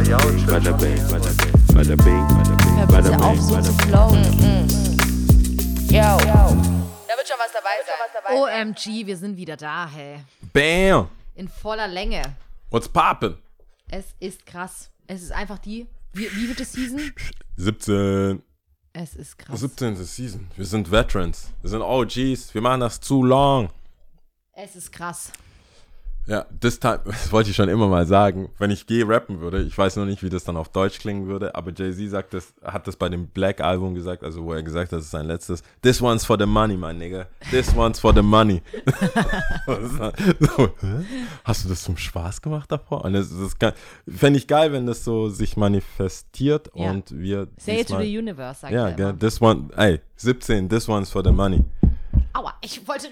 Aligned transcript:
Bada 0.00 0.72
bing, 0.78 0.96
bada 1.10 1.26
bing, 1.36 1.68
bada 1.74 1.96
bing, 1.96 3.20
auf, 3.20 3.36
bing, 3.36 3.42
so 3.42 3.60
zu 3.60 3.72
flowen. 3.82 4.24
Yo. 5.90 6.16
Da 7.06 7.16
wird 7.16 7.28
schon 7.28 7.36
was 7.38 7.52
dabei 7.52 7.76
sein. 7.84 8.34
OMG, 8.34 9.06
wir 9.06 9.16
sind 9.18 9.36
wieder 9.36 9.58
da, 9.58 9.90
hey. 9.90 10.20
Bam! 10.54 11.08
In 11.34 11.48
voller 11.48 11.86
Länge. 11.86 12.22
What's 12.70 12.88
poppin'? 12.88 13.36
Es 13.90 14.06
ist 14.20 14.46
krass. 14.46 14.88
Es 15.06 15.22
ist 15.22 15.32
einfach 15.32 15.58
die. 15.58 15.86
Wie, 16.14 16.34
wie 16.34 16.48
wird 16.48 16.60
es 16.60 16.72
Season? 16.72 17.12
17. 17.56 18.42
Es 18.94 19.14
ist 19.14 19.36
krass. 19.36 19.60
17. 19.60 19.96
Season. 19.96 20.50
Wir 20.56 20.64
sind 20.64 20.90
Veterans. 20.90 21.50
Wir 21.60 21.68
sind 21.68 21.82
OGs. 21.82 22.54
Wir 22.54 22.62
machen 22.62 22.80
das 22.80 23.02
zu 23.02 23.22
long. 23.22 23.68
Es 24.54 24.76
ist 24.76 24.92
krass. 24.92 25.30
Ja, 26.30 26.46
this 26.60 26.78
time, 26.78 27.00
das 27.04 27.32
wollte 27.32 27.50
ich 27.50 27.56
schon 27.56 27.68
immer 27.68 27.88
mal 27.88 28.06
sagen, 28.06 28.50
wenn 28.58 28.70
ich 28.70 28.86
G 28.86 29.02
rappen 29.02 29.40
würde, 29.40 29.62
ich 29.62 29.76
weiß 29.76 29.96
noch 29.96 30.04
nicht, 30.06 30.22
wie 30.22 30.28
das 30.28 30.44
dann 30.44 30.56
auf 30.56 30.68
Deutsch 30.68 31.00
klingen 31.00 31.26
würde, 31.26 31.56
aber 31.56 31.72
Jay-Z 31.72 32.08
sagt 32.08 32.34
das, 32.34 32.54
hat 32.62 32.86
das 32.86 32.94
bei 32.94 33.08
dem 33.08 33.26
Black 33.26 33.60
Album 33.60 33.96
gesagt, 33.96 34.22
also 34.22 34.44
wo 34.44 34.52
er 34.52 34.62
gesagt 34.62 34.92
hat, 34.92 34.98
das 34.98 35.06
ist 35.06 35.10
sein 35.10 35.26
letztes. 35.26 35.64
This 35.82 36.00
one's 36.00 36.24
for 36.24 36.38
the 36.38 36.46
money, 36.46 36.76
my 36.76 36.94
nigga. 36.94 37.26
This 37.50 37.74
one's 37.74 37.98
for 37.98 38.14
the 38.14 38.22
money. 38.22 38.62
so? 39.66 40.70
Hast 41.42 41.64
du 41.64 41.68
das 41.68 41.82
zum 41.82 41.96
Spaß 41.96 42.40
gemacht 42.40 42.70
davor? 42.70 43.04
Und 43.04 43.14
das, 43.14 43.28
das 43.30 43.58
kann- 43.58 43.72
fände 44.08 44.38
ich 44.38 44.46
geil, 44.46 44.70
wenn 44.72 44.86
das 44.86 45.02
so 45.02 45.28
sich 45.30 45.56
manifestiert 45.56 46.70
Ja. 46.76 46.92
und 46.92 47.10
wir. 47.10 47.48
Say 47.58 47.80
it 47.80 47.88
to 47.88 47.98
the 47.98 48.18
universe, 48.18 48.60
sagt 48.60 48.72
Ja, 48.72 48.88
er 48.90 49.18
this 49.18 49.42
one, 49.42 49.68
ey, 49.76 50.00
17, 50.14 50.68
this 50.68 50.88
one's 50.88 51.10
for 51.10 51.24
the 51.24 51.32
money. 51.32 51.64
Aua, 52.32 52.54
ich 52.60 52.86
wollte. 52.86 53.08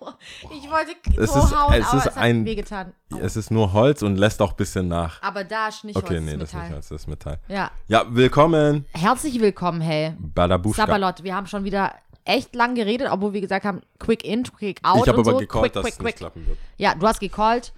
Aua, 0.00 0.18
ich 0.42 0.70
wollte 0.70 0.92
Es 1.22 1.32
so 1.32 1.38
ist- 1.40 1.54
hauen, 1.56 1.72
es 1.74 1.86
aber 1.86 1.98
ist 1.98 2.06
es 2.06 2.16
hat 2.16 2.16
ein- 2.16 2.44
wehgetan. 2.44 2.92
Aua. 3.12 3.20
Es 3.20 3.36
ist 3.36 3.50
nur 3.50 3.72
Holz 3.72 4.02
und 4.02 4.16
lässt 4.16 4.40
auch 4.42 4.50
ein 4.50 4.56
bisschen 4.56 4.88
nach. 4.88 5.22
Aber 5.22 5.44
da 5.44 5.68
ist 5.68 5.84
nicht 5.84 5.96
Okay, 5.96 6.16
Holz, 6.16 6.24
nee, 6.24 6.36
das 6.36 6.48
ist 6.48 6.54
nicht 6.54 6.62
Metall. 6.62 6.72
Holz, 6.74 6.88
das 6.88 7.00
ist 7.02 7.06
Metall. 7.08 7.38
Ja. 7.48 7.70
Ja, 7.88 8.04
willkommen, 8.08 8.84
Herzlich 8.92 9.40
willkommen, 9.40 9.80
hey. 9.80 10.14
Badabuschka. 10.18 10.86
Sabalot, 10.86 11.22
wir 11.24 11.34
haben 11.34 11.46
schon 11.46 11.64
wieder 11.64 11.94
echt 12.24 12.54
lang 12.54 12.74
geredet, 12.74 13.08
obwohl 13.10 13.32
wir 13.32 13.40
gesagt 13.40 13.64
haben, 13.64 13.80
quick 13.98 14.24
in, 14.24 14.42
quick 14.42 14.80
out. 14.82 15.02
Ich 15.02 15.08
habe 15.08 15.20
aber 15.20 15.32
so. 15.32 15.36
gecallt, 15.38 15.62
quick, 15.64 15.72
dass 15.72 15.82
quick, 15.84 15.92
es 15.94 15.98
nicht 16.00 16.06
quick. 16.08 16.16
klappen 16.18 16.46
wird. 16.46 16.58
Ja, 16.76 16.94
du 16.94 17.06
hast 17.06 17.20
gecallt. 17.20 17.72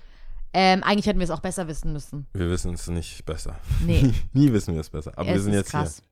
Ähm, 0.52 0.82
eigentlich 0.82 1.06
hätten 1.06 1.20
wir 1.20 1.24
es 1.24 1.30
auch 1.30 1.38
besser 1.40 1.68
wissen 1.68 1.92
müssen. 1.92 2.26
Wir 2.32 2.50
wissen 2.50 2.74
es 2.74 2.88
nicht 2.88 3.24
besser. 3.24 3.54
Nee. 3.86 4.12
Nie 4.32 4.52
wissen 4.52 4.74
wir 4.74 4.80
es 4.80 4.90
besser. 4.90 5.12
Aber 5.14 5.28
wir 5.28 5.36
es 5.36 5.44
sind 5.44 5.52
ist 5.52 5.58
jetzt 5.60 5.70
krass. 5.70 6.02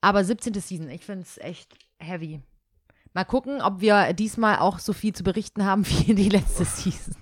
Aber 0.00 0.22
17. 0.24 0.54
Season, 0.54 0.88
ich 0.88 1.04
finde 1.04 1.22
es 1.22 1.38
echt 1.38 1.74
heavy. 1.98 2.40
Mal 3.14 3.24
gucken, 3.24 3.60
ob 3.60 3.80
wir 3.80 4.12
diesmal 4.14 4.58
auch 4.58 4.78
so 4.78 4.92
viel 4.92 5.12
zu 5.14 5.22
berichten 5.22 5.64
haben 5.64 5.86
wie 6.06 6.14
die 6.14 6.28
letzte 6.28 6.64
Season. 6.64 7.14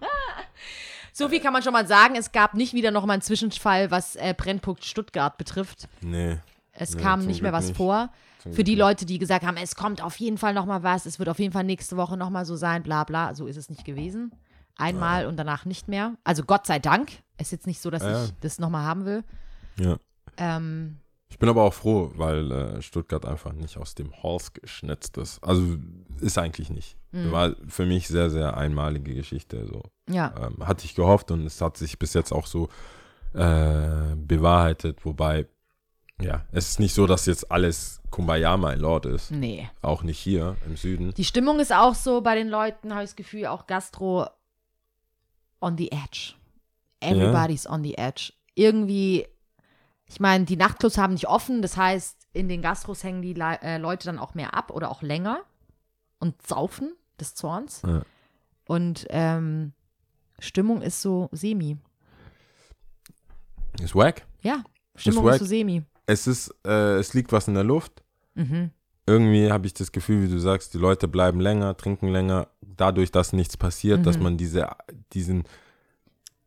so 1.12 1.28
viel 1.28 1.40
kann 1.40 1.52
man 1.52 1.62
schon 1.62 1.72
mal 1.72 1.86
sagen. 1.86 2.14
Es 2.16 2.32
gab 2.32 2.54
nicht 2.54 2.74
wieder 2.74 2.90
noch 2.90 3.06
mal 3.06 3.14
einen 3.14 3.22
Zwischenfall, 3.22 3.90
was 3.90 4.16
äh, 4.16 4.34
Brennpunkt 4.36 4.84
Stuttgart 4.84 5.36
betrifft. 5.38 5.88
Nee. 6.00 6.38
Es 6.72 6.94
Nee, 6.94 7.02
kam 7.02 7.20
nicht 7.26 7.42
mehr 7.42 7.50
Glück 7.50 7.58
was 7.60 7.68
nicht. 7.68 7.76
vor. 7.76 8.10
Zum 8.42 8.52
Für 8.54 8.64
die 8.64 8.74
Leute, 8.74 9.04
die 9.04 9.18
gesagt 9.18 9.44
haben, 9.44 9.56
es 9.58 9.74
kommt 9.74 10.02
auf 10.02 10.16
jeden 10.16 10.38
Fall 10.38 10.54
noch 10.54 10.64
mal 10.64 10.82
was, 10.82 11.04
es 11.04 11.18
wird 11.18 11.28
auf 11.28 11.38
jeden 11.38 11.52
Fall 11.52 11.64
nächste 11.64 11.96
Woche 11.98 12.16
noch 12.16 12.30
mal 12.30 12.46
so 12.46 12.56
sein, 12.56 12.82
bla 12.82 13.04
bla. 13.04 13.34
So 13.34 13.46
ist 13.46 13.56
es 13.58 13.68
nicht 13.68 13.84
gewesen. 13.84 14.32
Einmal 14.78 15.26
und 15.26 15.36
danach 15.36 15.66
nicht 15.66 15.88
mehr. 15.88 16.14
Also 16.24 16.42
Gott 16.44 16.66
sei 16.66 16.78
Dank. 16.78 17.10
Es 17.36 17.48
ist 17.48 17.52
jetzt 17.52 17.66
nicht 17.66 17.82
so, 17.82 17.90
dass 17.90 18.02
Ja, 18.02 18.12
ja. 18.12 18.24
ich 18.24 18.32
das 18.40 18.58
noch 18.58 18.70
mal 18.70 18.82
haben 18.84 19.04
will. 19.04 19.24
Ja. 19.78 19.96
Ähm, 20.38 20.96
Ich 21.30 21.38
bin 21.38 21.48
aber 21.48 21.62
auch 21.62 21.74
froh, 21.74 22.10
weil 22.16 22.50
äh, 22.50 22.82
Stuttgart 22.82 23.24
einfach 23.24 23.52
nicht 23.52 23.78
aus 23.78 23.94
dem 23.94 24.12
Holz 24.22 24.52
geschnitzt 24.52 25.16
ist. 25.16 25.42
Also 25.42 25.76
ist 26.20 26.36
eigentlich 26.38 26.70
nicht. 26.70 26.96
Mhm. 27.12 27.32
War 27.32 27.54
für 27.68 27.86
mich 27.86 28.08
sehr, 28.08 28.30
sehr 28.30 28.56
einmalige 28.56 29.14
Geschichte. 29.14 29.66
So. 29.66 29.82
ja. 30.08 30.34
Ähm, 30.38 30.66
hatte 30.66 30.84
ich 30.84 30.94
gehofft 30.94 31.30
und 31.30 31.46
es 31.46 31.60
hat 31.60 31.76
sich 31.76 31.98
bis 31.98 32.14
jetzt 32.14 32.32
auch 32.32 32.46
so 32.46 32.68
äh, 33.32 34.16
bewahrheitet. 34.16 35.04
Wobei, 35.04 35.46
ja, 36.20 36.44
es 36.52 36.70
ist 36.70 36.80
nicht 36.80 36.94
so, 36.94 37.06
dass 37.06 37.26
jetzt 37.26 37.50
alles 37.50 38.00
Kumbaya, 38.10 38.56
my 38.56 38.74
Lord 38.74 39.06
ist. 39.06 39.30
Nee. 39.30 39.70
Auch 39.82 40.02
nicht 40.02 40.18
hier 40.18 40.56
im 40.66 40.76
Süden. 40.76 41.14
Die 41.14 41.24
Stimmung 41.24 41.60
ist 41.60 41.72
auch 41.72 41.94
so 41.94 42.20
bei 42.20 42.34
den 42.34 42.48
Leuten, 42.48 42.92
habe 42.92 43.04
ich 43.04 43.10
das 43.10 43.16
Gefühl, 43.16 43.46
auch 43.46 43.66
Gastro 43.66 44.26
on 45.60 45.78
the 45.78 45.90
edge. 45.92 46.34
Everybody's 47.00 47.66
on 47.66 47.82
the 47.82 47.96
edge. 47.96 48.32
Irgendwie, 48.54 49.26
ich 50.10 50.18
meine, 50.20 50.44
die 50.44 50.56
Nachtclubs 50.56 50.98
haben 50.98 51.12
nicht 51.14 51.28
offen, 51.28 51.62
das 51.62 51.76
heißt, 51.76 52.26
in 52.32 52.48
den 52.48 52.62
Gastros 52.62 53.04
hängen 53.04 53.22
die 53.22 53.32
Le 53.32 53.58
äh, 53.62 53.78
Leute 53.78 54.06
dann 54.06 54.18
auch 54.18 54.34
mehr 54.34 54.54
ab 54.54 54.70
oder 54.72 54.90
auch 54.90 55.02
länger 55.02 55.40
und 56.18 56.44
saufen 56.46 56.92
des 57.20 57.34
Zorns. 57.36 57.82
Ja. 57.86 58.02
Und 58.66 59.06
ähm, 59.10 59.72
Stimmung 60.40 60.82
ist 60.82 61.00
so 61.00 61.28
semi. 61.32 61.76
Ist 63.80 63.94
wack. 63.94 64.26
Ja, 64.42 64.64
Stimmung 64.96 65.24
wack. 65.24 65.34
ist 65.34 65.40
so 65.40 65.46
semi. 65.46 65.82
Es 66.06 66.26
ist, 66.26 66.52
äh, 66.66 66.96
es 66.98 67.14
liegt 67.14 67.32
was 67.32 67.46
in 67.48 67.54
der 67.54 67.64
Luft. 67.64 68.02
Mhm. 68.34 68.70
Irgendwie 69.06 69.50
habe 69.50 69.66
ich 69.66 69.74
das 69.74 69.92
Gefühl, 69.92 70.22
wie 70.24 70.28
du 70.32 70.38
sagst, 70.38 70.74
die 70.74 70.78
Leute 70.78 71.08
bleiben 71.08 71.40
länger, 71.40 71.76
trinken 71.76 72.08
länger, 72.08 72.48
dadurch, 72.60 73.10
dass 73.10 73.32
nichts 73.32 73.56
passiert, 73.56 74.06
dass 74.06 74.16
Mhm. 74.18 74.22
man 74.24 74.36
diese, 74.36 74.68
diesen, 75.12 75.44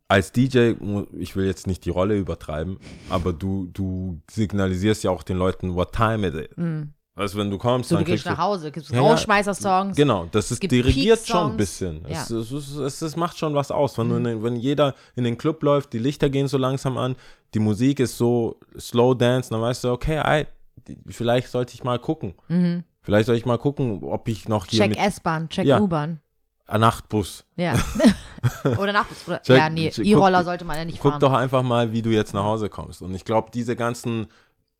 als 0.08 0.32
DJ, 0.32 0.74
ich 1.18 1.36
will 1.36 1.46
jetzt 1.46 1.66
nicht 1.68 1.86
die 1.86 1.90
Rolle 1.90 2.18
übertreiben, 2.18 2.78
aber 3.10 3.34
du, 3.34 3.68
du 3.74 4.22
signalisierst 4.30 5.04
ja 5.04 5.12
auch 5.12 5.24
den 5.24 5.38
Leuten, 5.38 5.74
what 5.76 5.92
time 5.94 6.28
it 6.28 6.34
is. 6.36 6.58
Mhm. 6.58 6.94
Also 7.16 7.38
wenn 7.38 7.52
du 7.52 7.60
kommst, 7.60 7.90
So, 7.90 7.96
dann 7.96 8.06
du 8.06 8.12
gehst 8.12 8.26
nach 8.26 8.40
Hause, 8.40 8.72
gibst 8.72 8.90
Ja. 8.90 9.00
Rausschmeißer-Songs. 9.00 9.96
Genau, 9.96 10.28
das 10.32 10.50
ist 10.52 10.64
dirigiert 10.64 11.28
schon 11.28 11.52
ein 11.52 11.58
bisschen. 11.58 12.02
Ja. 12.08 12.24
Es, 12.24 12.32
es, 12.32 12.52
es, 12.52 13.02
es, 13.04 13.16
macht 13.16 13.38
schon 13.38 13.54
was 13.54 13.70
aus. 13.70 13.98
Wenn, 14.00 14.08
Mhm. 14.08 14.24
den, 14.24 14.44
wenn 14.44 14.56
jeder 14.56 14.96
in 15.16 15.24
den 15.24 15.38
Club 15.38 15.62
läuft, 15.62 15.94
die 15.94 16.00
Lichter 16.00 16.30
gehen 16.32 16.48
so 16.48 16.58
langsam 16.58 16.98
an, 16.98 17.16
die 17.54 17.60
Musik 17.60 18.00
ist 18.00 18.18
so 18.18 18.60
Slow 18.80 19.14
Dance, 19.16 19.52
dann 19.52 19.62
weißt 19.62 19.84
du, 19.84 19.92
okay, 19.92 20.46
die- 20.88 20.98
vielleicht 21.10 21.50
sollte 21.50 21.76
ich 21.76 21.84
mal 21.84 22.00
gucken. 22.00 22.34
Mhm. 22.48 22.84
Vielleicht 23.04 23.28
soll 23.28 23.36
ich 23.36 23.46
mal 23.46 23.60
gucken, 23.60 24.04
ob 24.04 24.28
ich 24.28 24.48
noch 24.50 24.66
hier 24.66 24.80
Check 24.80 24.98
S-Bahn, 24.98 25.50
check 25.50 25.68
Ja. 25.68 25.80
U-Bahn. 25.80 26.20
Ah, 26.66 26.80
Nachtbus. 26.80 27.46
Ja. 27.58 27.76
Oder. 28.64 28.80
Oder, 28.80 29.06
Check- 29.44 29.58
ja, 29.58 29.70
nee, 29.70 29.90
E-Roller 29.98 30.40
guck- 30.40 30.46
sollte 30.46 30.66
man 30.66 30.78
ja 30.78 30.86
nicht 30.86 31.00
Guck 31.00 31.12
fahren. 31.12 31.22
doch 31.22 31.34
einfach 31.34 31.64
mal, 31.64 31.92
wie 31.92 32.02
du 32.02 32.10
jetzt 32.10 32.34
nach 32.34 32.44
Hause 32.44 32.70
kommst. 32.70 33.02
Und 33.02 33.14
ich 33.16 33.26
glaube, 33.26 33.50
diese 33.54 33.76
ganzen, 33.76 34.28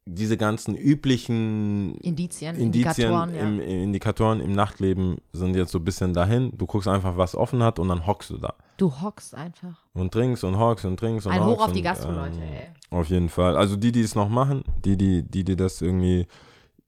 diese 0.06 0.36
ganzen 0.36 0.76
üblichen 0.76 1.96
Indizien, 2.00 2.56
Indizien, 2.58 3.06
Indikatoren, 3.06 3.36
ja. 3.36 3.42
im, 3.42 3.60
Indikatoren 3.62 4.40
im 4.42 4.52
Nachtleben 4.52 5.18
sind 5.32 5.56
jetzt 5.56 5.72
so 5.72 5.80
ein 5.80 5.86
bisschen 5.86 6.14
dahin. 6.14 6.52
Du 6.58 6.66
guckst 6.66 6.88
einfach, 6.90 7.16
was 7.16 7.36
offen 7.36 7.64
hat 7.64 7.80
und 7.80 7.88
dann 7.88 8.06
hockst 8.06 8.30
du 8.32 8.38
da. 8.38 8.54
Du 8.78 8.92
hockst 9.02 9.34
einfach. 9.36 9.78
Und 9.94 10.12
trinkst 10.12 10.44
und 10.44 10.58
hockst 10.58 10.84
und 10.86 10.98
trinkst 11.00 11.26
und 11.28 11.34
Ein 11.34 11.46
Hoch 11.46 11.62
auf 11.64 11.72
die 11.72 11.80
und, 11.80 11.84
Gastro-Leute, 11.86 12.36
ähm, 12.38 12.54
ey. 12.54 12.68
Auf 12.90 13.08
jeden 13.10 13.30
Fall. 13.30 13.56
Also 13.56 13.76
die, 13.78 13.92
die 13.94 14.02
es 14.02 14.14
noch 14.16 14.28
machen, 14.30 14.64
die, 14.84 14.98
die, 14.98 15.24
die, 15.24 15.44
die 15.46 15.56
das 15.56 15.82
irgendwie 15.82 16.28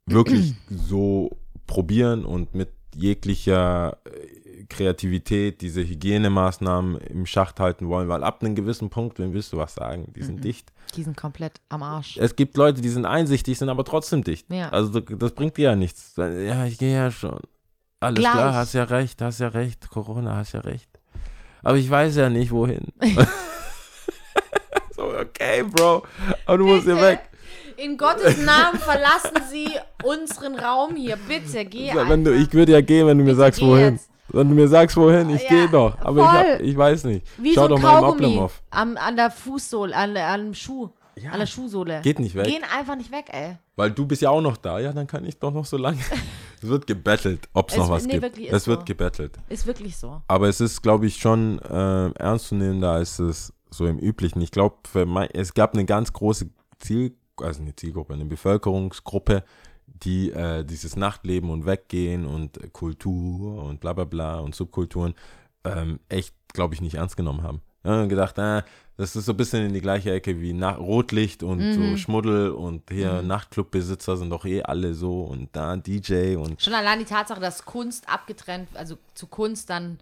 wirklich 0.05 0.55
so 0.69 1.29
probieren 1.67 2.25
und 2.25 2.53
mit 2.53 2.69
jeglicher 2.95 3.97
Kreativität 4.69 5.61
diese 5.61 5.81
Hygienemaßnahmen 5.81 6.97
im 6.97 7.25
Schacht 7.25 7.59
halten 7.59 7.87
wollen, 7.87 8.07
weil 8.07 8.23
ab 8.23 8.41
einem 8.41 8.55
gewissen 8.55 8.89
Punkt, 8.89 9.19
wem 9.19 9.33
willst 9.33 9.53
du 9.53 9.57
was 9.57 9.75
sagen, 9.75 10.11
die 10.15 10.23
sind 10.23 10.43
dicht. 10.43 10.71
Die 10.95 11.03
sind 11.03 11.17
komplett 11.17 11.61
am 11.69 11.83
Arsch. 11.83 12.17
Es 12.17 12.35
gibt 12.35 12.57
Leute, 12.57 12.81
die 12.81 12.89
sind 12.89 13.05
einsichtig, 13.05 13.57
sind 13.57 13.69
aber 13.69 13.83
trotzdem 13.83 14.23
dicht. 14.23 14.51
Ja. 14.51 14.69
Also 14.69 14.99
das, 14.99 15.31
bringt 15.33 15.57
dir 15.57 15.69
ja 15.69 15.75
nichts. 15.75 16.13
Ja, 16.17 16.65
ich 16.65 16.77
gehe 16.77 16.95
ja 16.95 17.11
schon. 17.11 17.39
Alles 17.99 18.19
Gleich. 18.19 18.33
klar, 18.33 18.53
hast 18.53 18.73
ja 18.73 18.83
recht, 18.83 19.21
hast 19.21 19.39
ja 19.39 19.47
recht. 19.49 19.89
Corona, 19.89 20.35
hast 20.35 20.53
ja 20.53 20.61
recht. 20.61 20.89
Aber 21.63 21.77
ich 21.77 21.89
weiß 21.89 22.15
ja 22.17 22.29
nicht, 22.29 22.51
wohin. 22.51 22.93
so, 24.95 25.03
okay, 25.17 25.63
Bro. 25.63 26.03
Aber 26.45 26.57
du 26.57 26.65
musst 26.65 26.83
hier 26.83 27.01
weg. 27.01 27.21
In 27.77 27.97
Gottes 27.97 28.37
Namen 28.37 28.79
verlassen 28.79 29.41
Sie 29.51 29.69
unseren 30.03 30.57
Raum 30.57 30.95
hier. 30.95 31.17
Bitte, 31.17 31.65
geh 31.65 31.91
Wenn 31.93 32.23
du, 32.23 32.33
ich 32.33 32.53
würde 32.53 32.71
ja 32.71 32.81
gehen, 32.81 33.05
wenn 33.07 33.17
du 33.17 33.23
mir 33.23 33.31
Bitte 33.31 33.39
sagst, 33.39 33.59
geh 33.59 33.65
wohin. 33.65 33.93
jetzt. 33.95 34.09
Wenn 34.29 34.49
du 34.49 34.55
mir 34.55 34.67
sagst, 34.67 34.97
wohin, 34.97 35.29
ich 35.29 35.43
Ja, 35.43 35.49
gehe 35.49 35.69
doch. 35.69 35.97
Aber 35.99 36.21
ich, 36.21 36.27
hab, 36.27 36.59
ich 36.61 36.77
weiß 36.77 37.03
nicht. 37.05 37.25
Wie 37.37 37.53
Schau 37.53 37.63
so 37.63 37.67
doch 37.69 37.79
mal 37.81 37.97
im 37.99 38.03
Kaugummi 38.03 38.25
Oblomov. 38.25 38.61
am, 38.71 38.97
an 38.97 39.16
der 39.16 39.29
Fußsohle, 39.31 39.95
an, 39.95 40.17
an 40.17 40.45
dem 40.45 40.53
Schuh, 40.53 40.89
Ja. 41.16 41.31
an 41.31 41.39
der 41.39 41.45
Schuhsohle. 41.45 42.01
Geht 42.01 42.19
nicht 42.19 42.35
weg. 42.35 42.45
Gehen 42.45 42.63
einfach 42.75 42.95
nicht 42.95 43.11
weg, 43.11 43.25
ey. 43.31 43.57
Weil 43.75 43.91
du 43.91 44.05
bist 44.05 44.22
ja 44.22 44.29
auch 44.31 44.41
noch 44.41 44.57
da. 44.57 44.79
Ja, 44.79 44.93
dann 44.93 45.05
kann 45.07 45.25
ich 45.25 45.37
doch 45.37 45.51
noch 45.53 45.66
so 45.66 45.77
lange. 45.77 45.99
es 46.61 46.67
wird 46.67 46.87
gebettelt, 46.87 47.47
ob 47.53 47.69
es 47.69 47.77
noch 47.77 47.89
was 47.89 48.05
nee, 48.05 48.13
gibt. 48.13 48.23
wirklich, 48.23 48.47
ist 48.47 48.53
Es 48.53 48.67
wird 48.67 48.79
so. 48.79 48.85
gebettelt. 48.85 49.37
Ist 49.49 49.67
wirklich 49.67 49.95
so. 49.97 50.22
Aber 50.28 50.47
es 50.49 50.59
ist, 50.59 50.81
glaube 50.81 51.05
ich, 51.05 51.17
schon 51.17 51.59
äh, 51.59 52.09
ernstzunehmender 52.11 52.91
als 52.91 53.19
es 53.19 53.53
so 53.69 53.85
im 53.85 53.99
Üblichen. 53.99 54.41
Ich 54.41 54.51
glaube, 54.51 54.75
es 55.33 55.53
gab 55.53 55.73
eine 55.73 55.85
ganz 55.85 56.13
große 56.13 56.49
Ziel, 56.79 57.13
also 57.41 57.61
eine 57.61 57.75
Zielgruppe, 57.75 58.13
eine 58.13 58.25
Bevölkerungsgruppe, 58.25 59.43
die 60.03 60.31
äh, 60.31 60.63
dieses 60.63 60.95
Nachtleben 60.95 61.49
und 61.49 61.65
Weggehen 61.65 62.25
und 62.25 62.57
äh, 62.57 62.67
Kultur 62.71 63.63
und 63.63 63.79
bla 63.79 63.93
bla 63.93 64.03
bla 64.03 64.39
und 64.39 64.55
Subkulturen 64.55 65.13
ähm, 65.63 65.99
echt, 66.09 66.35
glaube 66.53 66.73
ich, 66.73 66.81
nicht 66.81 66.95
ernst 66.95 67.17
genommen 67.17 67.41
haben. 67.43 67.61
Ja, 67.83 68.01
und 68.01 68.09
gedacht, 68.09 68.37
äh, 68.37 68.63
das 68.97 69.15
ist 69.15 69.25
so 69.25 69.33
ein 69.33 69.37
bisschen 69.37 69.65
in 69.65 69.73
die 69.73 69.81
gleiche 69.81 70.11
Ecke 70.11 70.39
wie 70.41 70.53
Na 70.53 70.71
Rotlicht 70.71 71.43
und 71.43 71.73
so 71.73 71.79
Mhm. 71.79 71.97
Schmuddel 71.97 72.51
und 72.51 72.89
hier 72.89 73.21
Nachtclubbesitzer 73.21 74.17
sind 74.17 74.29
doch 74.29 74.45
eh 74.45 74.63
alle 74.63 74.93
so 74.93 75.21
und 75.21 75.49
da 75.55 75.75
DJ 75.75 76.35
und 76.35 76.61
Schon 76.61 76.73
allein 76.73 76.99
die 76.99 77.05
Tatsache, 77.05 77.39
dass 77.41 77.65
Kunst 77.65 78.07
abgetrennt, 78.09 78.69
also 78.73 78.97
zu 79.13 79.27
Kunst 79.27 79.69
dann, 79.69 79.99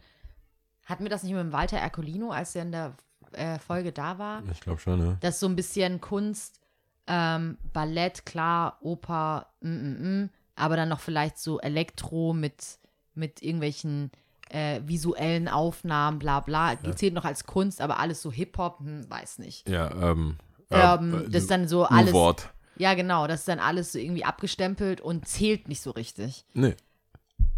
hatten 0.85 1.03
wir 1.03 1.09
das 1.09 1.23
nicht 1.23 1.33
mit 1.33 1.41
dem 1.41 1.51
Walter 1.53 1.77
Ercolino, 1.77 2.31
als 2.31 2.55
er 2.55 2.61
in 2.63 2.71
der 2.71 2.93
äh, 3.31 3.57
Folge 3.59 3.91
da 3.91 4.17
war. 4.19 4.43
Ich 4.51 4.61
glaube 4.61 4.79
schon, 4.79 4.99
ja. 5.05 5.17
Das 5.21 5.35
ist 5.35 5.39
so 5.39 5.47
ein 5.47 5.55
bisschen 5.55 5.99
Kunst, 5.99 6.59
ähm, 7.07 7.57
Ballett, 7.73 8.25
klar, 8.25 8.77
Oper, 8.81 9.47
mm, 9.61 9.69
mm, 9.69 10.21
mm, 10.23 10.29
aber 10.55 10.75
dann 10.75 10.89
noch 10.89 10.99
vielleicht 10.99 11.37
so 11.37 11.59
Elektro 11.59 12.33
mit, 12.33 12.79
mit 13.15 13.41
irgendwelchen 13.41 14.11
äh, 14.49 14.81
visuellen 14.85 15.47
Aufnahmen, 15.47 16.19
bla 16.19 16.39
bla. 16.39 16.73
Ja. 16.73 16.95
Zählt 16.95 17.13
noch 17.13 17.25
als 17.25 17.45
Kunst, 17.45 17.81
aber 17.81 17.99
alles 17.99 18.21
so 18.21 18.31
Hip-Hop, 18.31 18.79
hm, 18.79 19.09
weiß 19.09 19.39
nicht. 19.39 19.67
Ja, 19.67 19.91
ähm. 19.91 20.37
ähm 20.69 21.25
äh, 21.25 21.29
das 21.29 21.43
ist 21.43 21.51
dann 21.51 21.67
so 21.67 21.85
alles. 21.85 22.13
Wort. 22.13 22.49
Ja, 22.77 22.93
genau, 22.93 23.27
das 23.27 23.41
ist 23.41 23.47
dann 23.47 23.59
alles 23.59 23.91
so 23.91 23.99
irgendwie 23.99 24.25
abgestempelt 24.25 25.01
und 25.01 25.27
zählt 25.27 25.67
nicht 25.67 25.81
so 25.81 25.91
richtig. 25.91 26.45
Nee. 26.53 26.75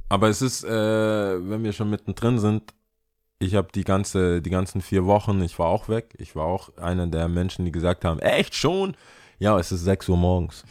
Aber 0.09 0.29
es 0.29 0.41
ist, 0.41 0.63
äh, 0.63 0.69
wenn 0.69 1.63
wir 1.63 1.73
schon 1.73 1.89
mittendrin 1.89 2.39
sind, 2.39 2.73
ich 3.39 3.55
habe 3.55 3.67
die 3.73 3.83
ganze, 3.83 4.41
die 4.41 4.49
ganzen 4.49 4.81
vier 4.81 5.05
Wochen, 5.05 5.41
ich 5.41 5.57
war 5.59 5.67
auch 5.67 5.89
weg. 5.89 6.15
Ich 6.17 6.35
war 6.35 6.45
auch 6.45 6.77
einer 6.77 7.07
der 7.07 7.27
Menschen, 7.27 7.65
die 7.65 7.71
gesagt 7.71 8.05
haben, 8.05 8.19
echt 8.19 8.55
schon? 8.55 8.95
Ja, 9.39 9.59
es 9.59 9.71
ist 9.71 9.83
6 9.83 10.09
Uhr 10.09 10.17
morgens. 10.17 10.63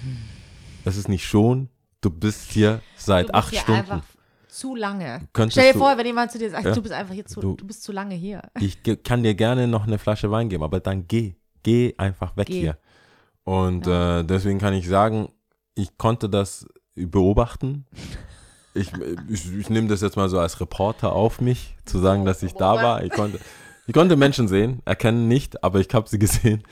Es 0.85 0.97
ist 0.97 1.09
nicht 1.09 1.27
schon, 1.27 1.69
du 2.01 2.11
bist 2.11 2.51
hier 2.51 2.81
seit 2.97 3.27
bist 3.27 3.35
acht 3.35 3.51
hier 3.51 3.61
Stunden. 3.61 3.81
Einfach 3.81 4.03
zu 4.49 4.77
lange. 4.77 5.23
Könntest 5.33 5.59
Stell 5.59 5.73
dir 5.73 5.79
vor, 5.79 5.99
wenn 5.99 6.07
jemand 6.07 6.31
zu 6.31 6.39
dir 6.39 6.51
sagt, 6.51 6.65
ja? 6.65 6.75
du 6.75 6.83
bist 6.83 6.95
einfach 6.95 7.15
hier 7.15 7.27
zu, 7.27 7.41
du, 7.41 7.55
du, 7.55 7.67
bist 7.67 7.83
zu 7.83 7.93
lange 7.93 8.15
hier. 8.15 8.43
Ich 8.61 8.79
kann 9.03 9.23
dir 9.23 9.35
gerne 9.35 9.67
noch 9.67 9.87
eine 9.87 9.99
Flasche 9.99 10.31
Wein 10.31 10.49
geben, 10.49 10.63
aber 10.63 10.81
dann 10.81 11.09
geh. 11.09 11.35
Geh 11.63 11.95
einfach 11.97 12.37
weg 12.37 12.47
geh. 12.47 12.61
hier. 12.61 12.79
Und 13.43 13.87
ja. 13.87 14.21
äh, 14.21 14.25
deswegen 14.25 14.59
kann 14.59 14.75
ich 14.75 14.87
sagen, 14.87 15.29
ich 15.75 15.99
konnte 15.99 16.29
das 16.29 16.67
beobachten. 16.95 17.87
Ich, 18.75 18.93
ich, 19.29 19.53
ich 19.57 19.71
nehme 19.71 19.89
das 19.89 20.03
jetzt 20.03 20.17
mal 20.17 20.29
so 20.29 20.39
als 20.39 20.61
Reporter 20.61 21.13
auf 21.13 21.41
mich, 21.41 21.77
zu 21.85 21.99
sagen, 21.99 22.25
dass 22.25 22.43
ich 22.43 22.53
da 22.55 22.75
war. 22.75 23.05
Ich 23.05 23.13
konnte, 23.13 23.41
ich 23.87 23.95
konnte 23.95 24.17
Menschen 24.17 24.47
sehen, 24.47 24.83
erkennen 24.85 25.27
nicht, 25.27 25.65
aber 25.65 25.81
ich 25.81 25.89
habe 25.93 26.09
sie 26.09 26.19
gesehen. 26.19 26.63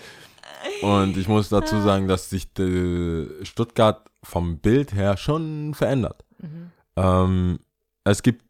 Und 0.82 1.16
ich 1.16 1.28
muss 1.28 1.48
dazu 1.48 1.80
sagen, 1.80 2.08
dass 2.08 2.30
sich 2.30 2.48
Stuttgart 3.42 4.10
vom 4.22 4.58
Bild 4.58 4.94
her 4.94 5.16
schon 5.16 5.74
verändert. 5.74 6.24
Mhm. 6.38 6.70
Ähm, 6.96 7.58
es 8.04 8.22
gibt 8.22 8.44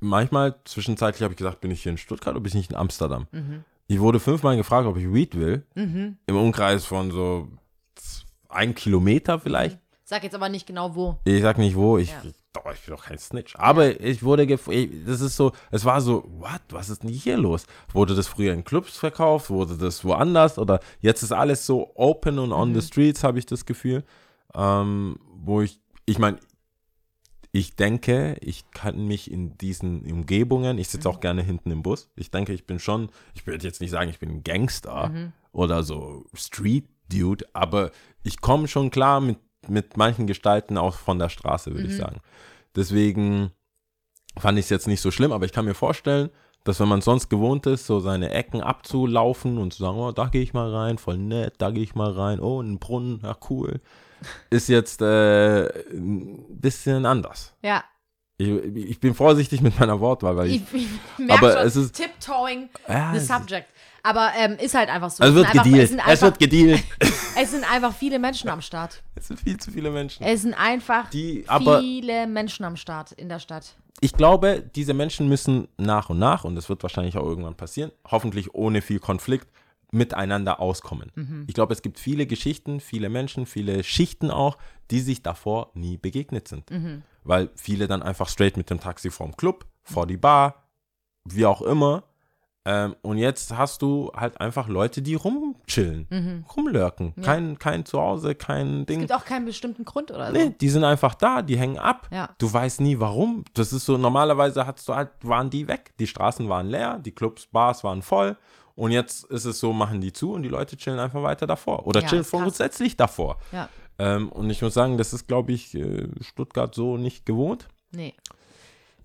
manchmal, 0.00 0.56
zwischenzeitlich 0.64 1.22
habe 1.22 1.32
ich 1.32 1.38
gesagt, 1.38 1.60
bin 1.60 1.70
ich 1.70 1.82
hier 1.82 1.92
in 1.92 1.98
Stuttgart 1.98 2.34
oder 2.34 2.40
bin 2.40 2.48
ich 2.48 2.54
nicht 2.54 2.70
in 2.70 2.76
Amsterdam? 2.76 3.26
Mhm. 3.32 3.64
Ich 3.88 4.00
wurde 4.00 4.20
fünfmal 4.20 4.56
gefragt, 4.56 4.86
ob 4.86 4.96
ich 4.96 5.12
Weed 5.12 5.36
will. 5.36 5.64
Mhm. 5.74 6.16
Im 6.26 6.36
Umkreis 6.36 6.84
von 6.84 7.10
so 7.10 7.48
ein 8.48 8.74
Kilometer 8.74 9.38
vielleicht. 9.38 9.78
Sag 10.08 10.22
jetzt 10.22 10.36
aber 10.36 10.48
nicht 10.48 10.68
genau 10.68 10.94
wo. 10.94 11.18
Ich 11.24 11.42
sag 11.42 11.58
nicht 11.58 11.74
wo. 11.74 11.98
Ich, 11.98 12.10
ja. 12.10 12.22
doch, 12.52 12.72
ich 12.72 12.80
bin 12.82 12.94
doch 12.94 13.04
kein 13.04 13.18
Snitch. 13.18 13.56
Aber 13.56 14.00
ich 14.00 14.22
wurde 14.22 14.46
gefragt, 14.46 14.88
das 15.04 15.20
ist 15.20 15.34
so, 15.34 15.50
es 15.72 15.84
war 15.84 16.00
so, 16.00 16.22
what, 16.38 16.62
was 16.70 16.90
ist 16.90 17.02
denn 17.02 17.10
hier 17.10 17.36
los? 17.36 17.66
Wurde 17.92 18.14
das 18.14 18.28
früher 18.28 18.54
in 18.54 18.62
Clubs 18.62 18.96
verkauft? 18.96 19.50
Wurde 19.50 19.76
das 19.76 20.04
woanders? 20.04 20.60
Oder 20.60 20.78
jetzt 21.00 21.24
ist 21.24 21.32
alles 21.32 21.66
so 21.66 21.90
open 21.96 22.38
und 22.38 22.52
on 22.52 22.70
mhm. 22.70 22.80
the 22.80 22.86
streets, 22.86 23.24
habe 23.24 23.40
ich 23.40 23.46
das 23.46 23.66
Gefühl. 23.66 24.04
Ähm, 24.54 25.18
wo 25.28 25.60
ich, 25.60 25.80
ich 26.04 26.20
meine, 26.20 26.38
ich 27.50 27.74
denke, 27.74 28.36
ich 28.40 28.70
kann 28.70 29.08
mich 29.08 29.28
in 29.28 29.58
diesen 29.58 30.08
Umgebungen, 30.08 30.78
ich 30.78 30.88
sitze 30.88 31.08
auch 31.08 31.16
mhm. 31.16 31.22
gerne 31.22 31.42
hinten 31.42 31.72
im 31.72 31.82
Bus, 31.82 32.10
ich 32.14 32.30
denke, 32.30 32.52
ich 32.52 32.64
bin 32.64 32.78
schon, 32.78 33.08
ich 33.34 33.44
würde 33.44 33.64
jetzt 33.64 33.80
nicht 33.80 33.90
sagen, 33.90 34.08
ich 34.08 34.20
bin 34.20 34.30
ein 34.30 34.44
Gangster 34.44 35.08
mhm. 35.08 35.32
oder 35.50 35.82
so 35.82 36.26
Street 36.32 36.86
Dude, 37.08 37.44
aber 37.52 37.90
ich 38.22 38.40
komme 38.40 38.68
schon 38.68 38.90
klar 38.90 39.20
mit, 39.20 39.38
mit 39.68 39.96
manchen 39.96 40.26
Gestalten 40.26 40.78
auch 40.78 40.94
von 40.94 41.18
der 41.18 41.28
Straße, 41.28 41.70
würde 41.72 41.84
mhm. 41.84 41.90
ich 41.90 41.96
sagen. 41.96 42.20
Deswegen 42.74 43.50
fand 44.38 44.58
ich 44.58 44.66
es 44.66 44.70
jetzt 44.70 44.86
nicht 44.86 45.00
so 45.00 45.10
schlimm, 45.10 45.32
aber 45.32 45.44
ich 45.44 45.52
kann 45.52 45.64
mir 45.64 45.74
vorstellen, 45.74 46.30
dass 46.64 46.80
wenn 46.80 46.88
man 46.88 47.00
sonst 47.00 47.28
gewohnt 47.28 47.66
ist, 47.66 47.86
so 47.86 48.00
seine 48.00 48.30
Ecken 48.30 48.60
abzulaufen 48.60 49.58
und 49.58 49.72
zu 49.72 49.82
sagen, 49.82 49.98
oh, 49.98 50.12
da 50.12 50.26
gehe 50.26 50.42
ich 50.42 50.52
mal 50.52 50.74
rein, 50.74 50.98
voll 50.98 51.16
nett, 51.16 51.54
da 51.58 51.70
gehe 51.70 51.84
ich 51.84 51.94
mal 51.94 52.10
rein, 52.10 52.40
oh, 52.40 52.60
ein 52.60 52.78
Brunnen, 52.78 53.20
ja 53.22 53.36
cool 53.50 53.80
ist 54.50 54.68
jetzt 54.68 55.02
äh, 55.02 55.66
ein 55.92 56.44
bisschen 56.60 57.06
anders. 57.06 57.54
Ja. 57.62 57.84
Ich, 58.38 58.48
ich, 58.48 59.00
bin 59.00 59.14
vorsichtig 59.14 59.62
mit 59.62 59.78
meiner 59.80 59.98
Wortwahl, 59.98 60.36
weil 60.36 60.48
ich, 60.48 60.62
ich, 60.74 60.88
ich 61.18 61.30
aber 61.30 61.52
schon, 61.52 61.66
es 61.66 61.76
ist 61.76 61.94
tiptoeing 61.94 62.68
ja, 62.86 63.14
the 63.14 63.20
subject. 63.20 63.66
Aber 64.06 64.30
ähm, 64.38 64.56
ist 64.58 64.74
halt 64.74 64.88
einfach 64.88 65.10
so. 65.10 65.24
Es 65.24 65.34
wird 65.34 65.50
gedealt. 65.50 65.90
Es, 65.90 66.06
es 66.06 66.22
wird 66.22 66.38
gedealt. 66.38 66.84
es 67.00 67.50
sind 67.50 67.64
einfach 67.70 67.92
viele 67.92 68.20
Menschen 68.20 68.48
am 68.48 68.60
Start. 68.60 69.02
Es 69.16 69.26
sind 69.26 69.40
viel 69.40 69.56
zu 69.58 69.72
viele 69.72 69.90
Menschen. 69.90 70.22
Es 70.22 70.42
sind 70.42 70.54
einfach 70.54 71.10
Die, 71.10 71.44
viele 71.80 72.28
Menschen 72.28 72.64
am 72.64 72.76
Start 72.76 73.12
in 73.12 73.28
der 73.28 73.40
Stadt. 73.40 73.76
Ich 74.00 74.12
glaube, 74.12 74.62
diese 74.74 74.94
Menschen 74.94 75.28
müssen 75.28 75.66
nach 75.76 76.10
und 76.10 76.20
nach, 76.20 76.44
und 76.44 76.54
das 76.54 76.68
wird 76.68 76.82
wahrscheinlich 76.84 77.16
auch 77.16 77.24
irgendwann 77.24 77.56
passieren, 77.56 77.90
hoffentlich 78.08 78.54
ohne 78.54 78.80
viel 78.80 79.00
Konflikt, 79.00 79.48
miteinander 79.90 80.60
auskommen. 80.60 81.10
Mhm. 81.14 81.44
Ich 81.48 81.54
glaube, 81.54 81.72
es 81.72 81.82
gibt 81.82 81.98
viele 81.98 82.26
Geschichten, 82.26 82.80
viele 82.80 83.08
Menschen, 83.08 83.46
viele 83.46 83.82
Schichten 83.82 84.30
auch, 84.30 84.58
die 84.90 85.00
sich 85.00 85.22
davor 85.22 85.70
nie 85.74 85.96
begegnet 85.96 86.46
sind. 86.46 86.70
Mhm. 86.70 87.02
Weil 87.24 87.50
viele 87.56 87.88
dann 87.88 88.02
einfach 88.02 88.28
straight 88.28 88.56
mit 88.56 88.70
dem 88.70 88.78
Taxi 88.80 89.10
vorm 89.10 89.36
Club, 89.36 89.66
vor 89.82 90.06
die 90.06 90.16
Bar, 90.16 90.68
wie 91.24 91.46
auch 91.46 91.62
immer. 91.62 92.04
Ähm, 92.68 92.96
und 93.02 93.18
jetzt 93.18 93.56
hast 93.56 93.80
du 93.80 94.10
halt 94.16 94.40
einfach 94.40 94.66
Leute, 94.66 95.00
die 95.00 95.14
rumchillen, 95.14 96.08
mhm. 96.10 96.44
rumlurken. 96.56 97.14
Ja. 97.16 97.22
Kein, 97.22 97.60
kein 97.60 97.84
Zuhause, 97.84 98.34
kein 98.34 98.84
Ding. 98.86 99.02
Es 99.02 99.06
gibt 99.06 99.20
auch 99.20 99.24
keinen 99.24 99.44
bestimmten 99.44 99.84
Grund 99.84 100.10
oder 100.10 100.26
so. 100.26 100.32
Nee, 100.32 100.52
die 100.60 100.68
sind 100.68 100.82
einfach 100.82 101.14
da, 101.14 101.42
die 101.42 101.56
hängen 101.56 101.78
ab. 101.78 102.08
Ja. 102.10 102.30
Du 102.38 102.52
weißt 102.52 102.80
nie 102.80 102.98
warum. 102.98 103.44
Das 103.54 103.72
ist 103.72 103.86
so, 103.86 103.96
normalerweise 103.96 104.66
hattest 104.66 104.88
du 104.88 104.96
halt, 104.96 105.10
waren 105.22 105.48
die 105.48 105.68
weg. 105.68 105.92
Die 106.00 106.08
Straßen 106.08 106.48
waren 106.48 106.66
leer, 106.66 106.98
die 106.98 107.12
Clubs, 107.12 107.46
Bars 107.46 107.84
waren 107.84 108.02
voll. 108.02 108.36
Und 108.74 108.90
jetzt 108.90 109.24
ist 109.26 109.44
es 109.44 109.60
so, 109.60 109.72
machen 109.72 110.00
die 110.00 110.12
zu 110.12 110.32
und 110.32 110.42
die 110.42 110.48
Leute 110.48 110.76
chillen 110.76 110.98
einfach 110.98 111.22
weiter 111.22 111.46
davor. 111.46 111.86
Oder 111.86 112.02
ja, 112.02 112.08
chillen 112.08 112.24
grundsätzlich 112.24 112.96
davor. 112.96 113.38
Ja. 113.52 113.68
Ähm, 114.00 114.28
und 114.30 114.50
ich 114.50 114.60
muss 114.60 114.74
sagen, 114.74 114.98
das 114.98 115.12
ist, 115.12 115.28
glaube 115.28 115.52
ich, 115.52 115.72
äh, 115.76 116.08
Stuttgart 116.20 116.74
so 116.74 116.96
nicht 116.96 117.24
gewohnt. 117.26 117.68
Nee. 117.92 118.14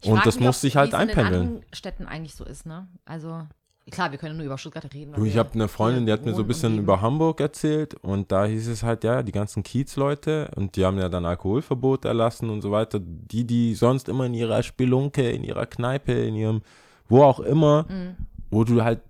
Ich 0.02 0.10
und 0.10 0.26
das 0.26 0.36
mich, 0.36 0.46
muss 0.46 0.62
sich 0.62 0.76
halt 0.76 0.94
einpendeln. 0.94 1.28
in 1.28 1.34
anderen 1.34 1.66
Städten 1.74 2.06
eigentlich 2.06 2.36
so 2.36 2.44
ist, 2.44 2.66
ne? 2.66 2.88
Also, 3.06 3.44
klar, 3.90 4.12
wir 4.12 4.18
können 4.18 4.38
nur 4.38 4.46
über 4.46 4.58
Stuttgart 4.58 4.92
reden. 4.94 5.14
Du, 5.14 5.26
ich 5.26 5.38
habe 5.38 5.54
eine 5.54 5.68
Freundin, 5.68 6.06
die 6.06 6.12
hat 6.12 6.26
mir 6.26 6.34
so 6.34 6.42
ein 6.42 6.48
bisschen 6.48 6.80
über 6.80 7.02
Hamburg 7.02 7.40
erzählt 7.40 7.94
und 7.96 8.32
da 8.32 8.46
hieß 8.46 8.68
es 8.68 8.84
halt, 8.84 9.04
ja, 9.04 9.22
die 9.22 9.32
ganzen 9.32 9.64
Kiez-Leute 9.64 10.52
und 10.56 10.76
die 10.76 10.86
haben 10.86 10.98
ja 10.98 11.10
dann 11.10 11.26
Alkoholverbot 11.26 12.06
erlassen 12.06 12.50
und 12.50 12.62
so 12.62 12.72
weiter. 12.72 13.00
Die, 13.00 13.46
die 13.46 13.76
sonst 13.76 14.10
immer 14.10 14.26
in 14.26 14.34
ihrer 14.34 14.64
Spelunke, 14.64 15.30
in 15.30 15.44
ihrer 15.44 15.66
Kneipe, 15.66 16.14
in 16.14 16.36
ihrem, 16.36 16.62
wo 17.08 17.24
auch 17.24 17.40
immer, 17.40 17.86
mhm. 17.90 18.16
wo 18.50 18.64
du 18.64 18.84
halt 18.84 19.02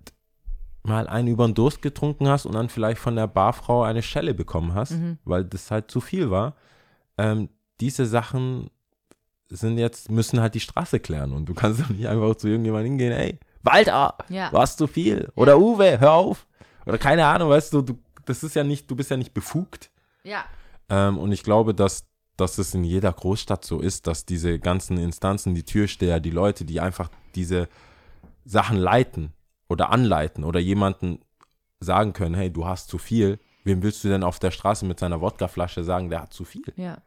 mal 0.84 1.06
einen 1.06 1.28
über 1.28 1.46
den 1.46 1.54
Durst 1.54 1.80
getrunken 1.80 2.28
hast 2.28 2.44
und 2.44 2.54
dann 2.54 2.68
vielleicht 2.68 3.00
von 3.00 3.16
der 3.16 3.28
Barfrau 3.28 3.82
eine 3.82 4.02
Schelle 4.02 4.34
bekommen 4.34 4.74
hast, 4.74 4.92
mhm. 4.92 5.18
weil 5.24 5.44
das 5.44 5.70
halt 5.70 5.90
zu 5.90 6.00
viel 6.00 6.30
war. 6.30 6.54
Ähm, 7.18 7.48
diese 7.80 8.06
Sachen 8.06 8.70
sind 9.60 9.78
jetzt, 9.78 10.10
müssen 10.10 10.40
halt 10.40 10.54
die 10.54 10.60
Straße 10.60 11.00
klären 11.00 11.32
und 11.32 11.46
du 11.46 11.54
kannst 11.54 11.80
doch 11.80 11.88
nicht 11.88 12.06
einfach 12.06 12.34
zu 12.36 12.48
irgendjemandem 12.48 12.92
hingehen, 12.92 13.12
ey, 13.12 13.38
Walter, 13.62 14.16
ja. 14.28 14.50
du 14.50 14.58
hast 14.58 14.78
zu 14.78 14.86
viel. 14.86 15.30
Oder 15.36 15.58
Uwe, 15.58 16.00
hör 16.00 16.12
auf. 16.12 16.46
Oder 16.86 16.98
keine 16.98 17.26
Ahnung, 17.26 17.50
weißt 17.50 17.72
du, 17.72 17.82
du, 17.82 17.98
das 18.24 18.42
ist 18.42 18.56
ja 18.56 18.64
nicht, 18.64 18.90
du 18.90 18.96
bist 18.96 19.10
ja 19.10 19.16
nicht 19.16 19.34
befugt. 19.34 19.90
Ja. 20.24 20.44
Ähm, 20.88 21.18
und 21.18 21.30
ich 21.30 21.44
glaube, 21.44 21.74
dass, 21.74 22.06
dass 22.36 22.58
es 22.58 22.74
in 22.74 22.82
jeder 22.82 23.12
Großstadt 23.12 23.64
so 23.64 23.80
ist, 23.80 24.06
dass 24.06 24.26
diese 24.26 24.58
ganzen 24.58 24.98
Instanzen, 24.98 25.54
die 25.54 25.64
Türsteher, 25.64 26.18
die 26.18 26.30
Leute, 26.30 26.64
die 26.64 26.80
einfach 26.80 27.08
diese 27.34 27.68
Sachen 28.44 28.76
leiten, 28.76 29.32
oder 29.72 29.90
anleiten 29.90 30.44
oder 30.44 30.60
jemanden 30.60 31.18
sagen 31.80 32.12
können, 32.12 32.36
hey, 32.36 32.52
du 32.52 32.64
hast 32.66 32.88
zu 32.88 32.98
viel. 32.98 33.40
Wem 33.64 33.82
willst 33.82 34.04
du 34.04 34.08
denn 34.08 34.22
auf 34.22 34.38
der 34.38 34.50
Straße 34.50 34.84
mit 34.84 35.00
seiner 35.00 35.20
Wodkaflasche 35.20 35.82
sagen, 35.82 36.10
der 36.10 36.22
hat 36.22 36.32
zu 36.32 36.44
viel? 36.44 36.72
Ja. 36.76 36.98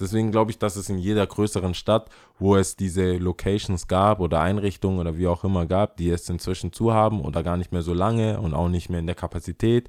Deswegen 0.00 0.30
glaube 0.30 0.50
ich, 0.50 0.58
dass 0.58 0.76
es 0.76 0.88
in 0.88 0.98
jeder 0.98 1.26
größeren 1.26 1.74
Stadt, 1.74 2.08
wo 2.38 2.56
es 2.56 2.76
diese 2.76 3.16
Locations 3.16 3.88
gab 3.88 4.20
oder 4.20 4.40
Einrichtungen 4.40 4.98
oder 4.98 5.16
wie 5.16 5.26
auch 5.26 5.44
immer 5.44 5.66
gab, 5.66 5.96
die 5.96 6.10
es 6.10 6.28
inzwischen 6.28 6.72
zu 6.72 6.92
haben 6.92 7.20
oder 7.20 7.42
gar 7.42 7.56
nicht 7.56 7.72
mehr 7.72 7.82
so 7.82 7.94
lange 7.94 8.40
und 8.40 8.54
auch 8.54 8.68
nicht 8.68 8.90
mehr 8.90 9.00
in 9.00 9.06
der 9.06 9.16
Kapazität, 9.16 9.88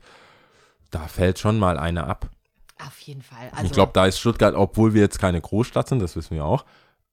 da 0.90 1.08
fällt 1.08 1.38
schon 1.38 1.60
mal 1.60 1.78
einer 1.78 2.08
ab. 2.08 2.30
Auf 2.86 3.00
jeden 3.02 3.22
Fall. 3.22 3.50
Also 3.52 3.66
ich 3.66 3.72
glaube, 3.72 3.92
da 3.94 4.06
ist 4.06 4.20
Stuttgart, 4.20 4.56
obwohl 4.56 4.94
wir 4.94 5.02
jetzt 5.02 5.20
keine 5.20 5.42
Großstadt 5.42 5.90
sind, 5.90 6.02
das 6.02 6.16
wissen 6.16 6.36
wir 6.36 6.46
auch, 6.46 6.66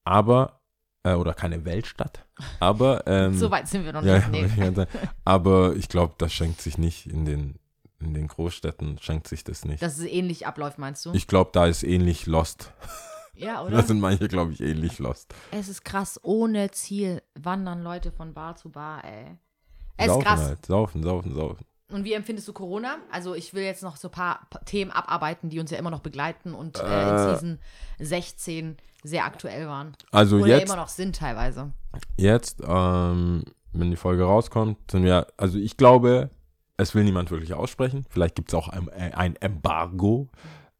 aber 0.04 0.60
äh, 1.02 1.14
oder 1.14 1.34
keine 1.34 1.64
Weltstadt. 1.64 2.24
Aber 2.60 3.06
ähm, 3.06 3.34
so 3.34 3.50
weit 3.50 3.68
sind 3.68 3.84
wir 3.84 3.92
noch 3.92 4.02
nicht. 4.02 4.56
Ja, 4.56 4.86
aber 5.24 5.74
ich 5.76 5.88
glaube, 5.88 6.14
das 6.18 6.32
schenkt 6.32 6.60
sich 6.60 6.78
nicht 6.78 7.06
in 7.06 7.24
den 7.24 7.58
in 8.00 8.14
den 8.14 8.28
Großstädten 8.28 8.98
schenkt 9.00 9.28
sich 9.28 9.44
das 9.44 9.64
nicht. 9.64 9.82
Dass 9.82 9.98
es 9.98 10.04
ähnlich 10.04 10.46
abläuft, 10.46 10.78
meinst 10.78 11.04
du? 11.06 11.12
Ich 11.12 11.26
glaube, 11.26 11.50
da 11.52 11.66
ist 11.66 11.82
ähnlich 11.82 12.26
Lost. 12.26 12.72
Ja, 13.34 13.62
oder? 13.64 13.76
Da 13.76 13.82
sind 13.82 14.00
manche, 14.00 14.28
glaube 14.28 14.52
ich, 14.52 14.60
ähnlich 14.60 14.98
Lost. 14.98 15.34
Es 15.50 15.68
ist 15.68 15.84
krass, 15.84 16.20
ohne 16.22 16.70
Ziel 16.70 17.22
wandern 17.34 17.82
Leute 17.82 18.12
von 18.12 18.34
Bar 18.34 18.56
zu 18.56 18.70
Bar, 18.70 19.04
ey. 19.04 19.36
Es 19.96 20.06
saufen 20.06 20.20
ist 20.20 20.26
krass. 20.26 20.40
Halt. 20.42 20.66
Saufen, 20.66 21.02
saufen, 21.02 21.34
saufen. 21.34 21.66
Und 21.88 22.04
wie 22.04 22.14
empfindest 22.14 22.48
du 22.48 22.52
Corona? 22.52 22.96
Also 23.12 23.34
ich 23.34 23.54
will 23.54 23.62
jetzt 23.62 23.82
noch 23.82 23.96
so 23.96 24.08
ein 24.08 24.12
paar 24.12 24.48
Themen 24.64 24.90
abarbeiten, 24.90 25.50
die 25.50 25.60
uns 25.60 25.70
ja 25.70 25.78
immer 25.78 25.90
noch 25.90 26.00
begleiten 26.00 26.52
und 26.52 26.78
äh, 26.80 27.08
in 27.08 27.14
äh. 27.14 27.34
Season 27.34 27.58
16 28.00 28.76
sehr 29.04 29.24
aktuell 29.24 29.68
waren. 29.68 29.96
Also 30.10 30.38
Oder 30.38 30.58
jetzt 30.58 30.64
immer 30.64 30.76
noch 30.76 30.88
sind 30.88 31.16
teilweise. 31.16 31.72
Jetzt, 32.16 32.60
ähm, 32.66 33.44
wenn 33.72 33.90
die 33.90 33.96
Folge 33.96 34.24
rauskommt, 34.24 34.90
sind 34.90 35.04
wir, 35.04 35.28
also 35.36 35.58
ich 35.58 35.76
glaube, 35.76 36.30
Es 36.76 36.94
will 36.94 37.04
niemand 37.04 37.30
wirklich 37.30 37.54
aussprechen. 37.54 38.04
Vielleicht 38.08 38.34
gibt 38.34 38.50
es 38.50 38.54
auch 38.54 38.68
ein, 38.68 38.88
ein 38.90 39.36
Embargo. 39.36 40.28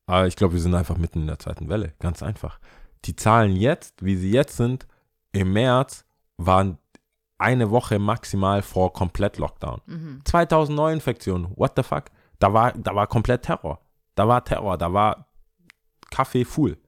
Aber 0.07 0.27
ich 0.27 0.37
glaube, 0.37 0.55
wir 0.55 0.61
sind 0.61 0.75
einfach 0.75 0.99
mitten 0.99 1.23
in 1.23 1.27
der 1.27 1.39
zweiten 1.39 1.69
Welle. 1.69 1.95
Ganz 1.99 2.23
einfach. 2.23 2.59
Die 3.05 3.17
Zahlen 3.17 3.57
jetzt, 3.57 4.05
wie 4.05 4.17
sie 4.17 4.31
jetzt 4.31 4.57
sind, 4.57 4.87
im 5.33 5.53
März 5.53 6.05
waren 6.37 6.79
eine 7.39 7.71
Woche 7.71 7.99
maximal 7.99 8.63
vor 8.63 8.93
komplett 8.93 9.39
Lockdown. 9.39 9.81
Mhm. 9.87 10.21
2000 10.25 10.77
Neuinfektionen. 10.77 11.53
What 11.57 11.73
the 11.77 11.83
fuck? 11.83 12.05
Da 12.39 12.53
war, 12.53 12.73
da 12.73 12.95
war 12.95 13.07
komplett 13.07 13.43
Terror. 13.43 13.81
Da 14.15 14.29
war 14.29 14.45
Terror. 14.45 14.79
Da 14.79 14.93
war 14.93 15.27
Kaffee 16.11 16.45
full. 16.45 16.79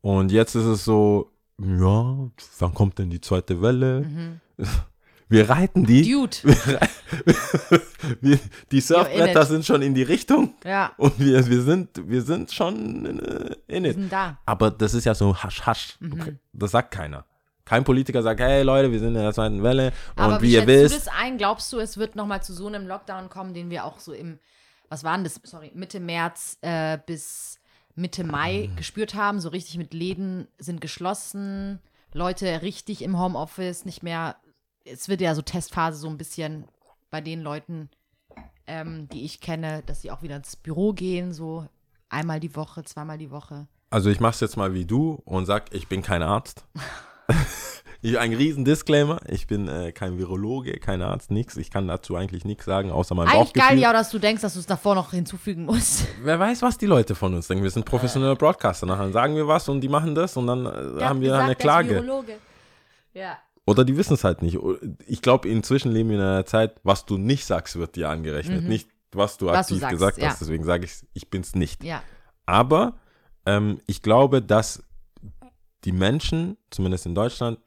Und 0.00 0.32
jetzt 0.32 0.54
ist 0.54 0.64
es 0.64 0.84
so, 0.84 1.32
ja, 1.58 2.30
wann 2.58 2.74
kommt 2.74 2.98
denn 2.98 3.10
die 3.10 3.20
zweite 3.20 3.60
Welle? 3.62 4.00
Mhm. 4.00 4.40
Wir 5.34 5.50
reiten 5.50 5.84
die. 5.84 6.10
Dude. 6.12 6.36
Wir, 8.20 8.38
die 8.70 8.80
Surfbretter 8.80 9.44
sind 9.46 9.64
schon 9.64 9.82
in 9.82 9.94
die 9.94 10.02
Richtung 10.02 10.54
Ja, 10.64 10.92
und 10.96 11.18
wir, 11.18 11.46
wir, 11.46 11.62
sind, 11.62 11.90
wir 12.08 12.22
sind 12.22 12.52
schon 12.52 13.04
in, 13.04 13.18
äh, 13.18 13.56
in 13.66 13.82
wir 13.84 13.90
it. 13.90 13.96
sind 13.96 14.12
da. 14.12 14.38
Aber 14.46 14.70
das 14.70 14.94
ist 14.94 15.04
ja 15.04 15.14
so 15.14 15.36
hasch, 15.36 15.62
hasch. 15.62 15.96
Mhm. 16.00 16.38
Das 16.52 16.70
sagt 16.70 16.90
keiner. 16.92 17.24
Kein 17.64 17.82
Politiker 17.82 18.22
sagt, 18.22 18.40
hey 18.40 18.62
Leute, 18.62 18.92
wir 18.92 18.98
sind 18.98 19.08
in 19.08 19.22
der 19.22 19.32
zweiten 19.32 19.62
Welle 19.62 19.92
Aber 20.16 20.34
und 20.36 20.42
wie 20.42 20.48
wie 20.48 20.52
ihr 20.52 20.60
schätzt 20.60 20.68
du 20.68 20.82
wisst, 20.96 21.06
das 21.06 21.14
ein? 21.18 21.38
Glaubst 21.38 21.72
du, 21.72 21.78
es 21.78 21.96
wird 21.96 22.14
nochmal 22.14 22.42
zu 22.42 22.52
so 22.52 22.66
einem 22.66 22.86
Lockdown 22.86 23.30
kommen, 23.30 23.54
den 23.54 23.70
wir 23.70 23.84
auch 23.86 23.98
so 24.00 24.12
im, 24.12 24.38
was 24.88 25.02
waren 25.02 25.24
das, 25.24 25.40
sorry, 25.44 25.72
Mitte 25.74 25.98
März 25.98 26.58
äh, 26.60 26.98
bis 27.06 27.58
Mitte 27.96 28.22
Mai 28.24 28.68
Mhm. 28.70 28.76
gespürt 28.76 29.14
haben? 29.14 29.40
So 29.40 29.48
richtig 29.48 29.78
mit 29.78 29.94
Läden 29.94 30.46
sind 30.58 30.80
geschlossen, 30.80 31.80
Leute 32.12 32.60
richtig 32.62 33.02
im 33.02 33.18
Homeoffice, 33.18 33.84
nicht 33.86 34.02
mehr, 34.02 34.36
es 34.84 35.08
wird 35.08 35.20
ja 35.20 35.34
so 35.34 35.42
Testphase 35.42 35.98
so 35.98 36.08
ein 36.08 36.18
bisschen 36.18 36.64
bei 37.10 37.20
den 37.20 37.42
Leuten, 37.42 37.90
ähm, 38.66 39.08
die 39.08 39.24
ich 39.24 39.40
kenne, 39.40 39.82
dass 39.86 40.02
sie 40.02 40.10
auch 40.10 40.22
wieder 40.22 40.36
ins 40.36 40.56
Büro 40.56 40.92
gehen, 40.92 41.32
so 41.32 41.66
einmal 42.08 42.40
die 42.40 42.54
Woche, 42.54 42.84
zweimal 42.84 43.18
die 43.18 43.30
Woche. 43.30 43.66
also 43.90 44.10
ich 44.10 44.20
mach's 44.20 44.40
jetzt 44.40 44.56
mal 44.56 44.74
wie 44.74 44.84
du 44.84 45.22
und 45.24 45.46
sag, 45.46 45.72
ich 45.72 45.88
bin 45.88 46.02
kein 46.02 46.22
Arzt. 46.22 46.64
ich, 48.02 48.18
ein 48.18 48.34
riesen 48.34 48.64
Disclaimer, 48.64 49.20
ich 49.28 49.46
bin 49.46 49.68
äh, 49.68 49.92
kein 49.92 50.18
Virologe, 50.18 50.78
kein 50.78 51.00
Arzt, 51.02 51.30
nix. 51.30 51.56
Ich 51.56 51.70
kann 51.70 51.88
dazu 51.88 52.16
eigentlich 52.16 52.44
nichts 52.44 52.64
sagen, 52.64 52.90
außer 52.90 53.14
mein 53.14 53.28
Eigentlich 53.28 53.52
geil, 53.52 53.62
Bauchgefühl. 53.62 53.82
ja, 53.82 53.92
dass 53.92 54.10
du 54.10 54.18
denkst, 54.18 54.42
dass 54.42 54.54
du 54.54 54.60
es 54.60 54.66
davor 54.66 54.94
noch 54.94 55.12
hinzufügen 55.12 55.64
musst. 55.64 56.06
Wer 56.22 56.38
weiß, 56.38 56.62
was 56.62 56.76
die 56.76 56.86
Leute 56.86 57.14
von 57.14 57.34
uns 57.34 57.46
denken. 57.46 57.62
Wir 57.62 57.70
sind 57.70 57.84
professionelle 57.84 58.36
Broadcaster. 58.36 58.86
Nachher 58.86 59.10
sagen 59.12 59.36
wir 59.36 59.46
was 59.46 59.68
und 59.68 59.80
die 59.80 59.88
machen 59.88 60.14
das 60.14 60.36
und 60.36 60.46
dann 60.46 60.66
äh, 60.66 61.02
haben 61.02 61.20
wir 61.20 61.36
eine 61.38 61.54
Klage. 61.54 62.04
Ja. 63.14 63.38
Oder 63.66 63.84
die 63.84 63.96
wissen 63.96 64.14
es 64.14 64.24
halt 64.24 64.42
nicht. 64.42 64.58
Ich 65.06 65.22
glaube, 65.22 65.48
inzwischen 65.48 65.90
leben 65.90 66.10
wir 66.10 66.16
in 66.16 66.22
einer 66.22 66.46
Zeit, 66.46 66.80
was 66.82 67.06
du 67.06 67.16
nicht 67.16 67.46
sagst, 67.46 67.76
wird 67.76 67.96
dir 67.96 68.10
angerechnet. 68.10 68.64
Nicht, 68.64 68.88
was 69.12 69.38
du 69.38 69.46
Mhm. 69.46 69.50
Was 69.50 69.58
aktiv 69.58 69.76
du 69.76 69.80
sagst, 69.80 69.92
gesagt 69.92 70.18
ja. 70.18 70.28
hast. 70.28 70.40
Deswegen 70.40 70.64
sage 70.64 70.84
ich, 70.84 70.92
ich 71.14 71.30
bin's 71.30 71.54
nicht. 71.54 71.82
Ja. 71.82 72.02
Aber 72.46 72.98
ähm, 73.46 73.80
ich 73.86 74.02
glaube, 74.02 74.42
dass 74.42 74.82
die 75.84 75.92
Menschen, 75.92 76.56
zumindest 76.70 77.06
in 77.06 77.14
Deutschland, 77.14 77.58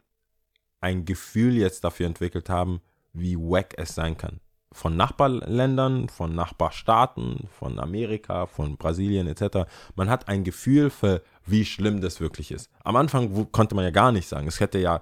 ein 0.81 1.05
Gefühl 1.05 1.55
jetzt 1.55 1.83
dafür 1.83 2.05
entwickelt 2.05 2.49
haben, 2.49 2.81
wie 3.13 3.35
wack 3.35 3.73
es 3.77 3.95
sein 3.95 4.17
kann. 4.17 4.39
Von 4.71 4.95
Nachbarländern, 4.95 6.09
von 6.09 6.35
Nachbarstaaten, 6.35 7.47
von 7.49 7.79
Amerika, 7.79 8.45
von 8.45 8.77
Brasilien 8.77 9.27
etc. 9.27 9.67
Man 9.95 10.09
hat 10.09 10.27
ein 10.27 10.43
Gefühl 10.43 10.91
für, 10.91 11.23
wie 11.45 11.65
schlimm 11.65 12.01
das 12.01 12.19
wirklich 12.19 12.51
ist. 12.51 12.69
Am 12.83 12.95
Anfang 12.95 13.51
konnte 13.51 13.73
man 13.73 13.85
ja 13.85 13.91
gar 13.91 14.11
nicht 14.11 14.27
sagen. 14.27 14.47
Es 14.47 14.59
hätte 14.59 14.77
ja 14.77 15.01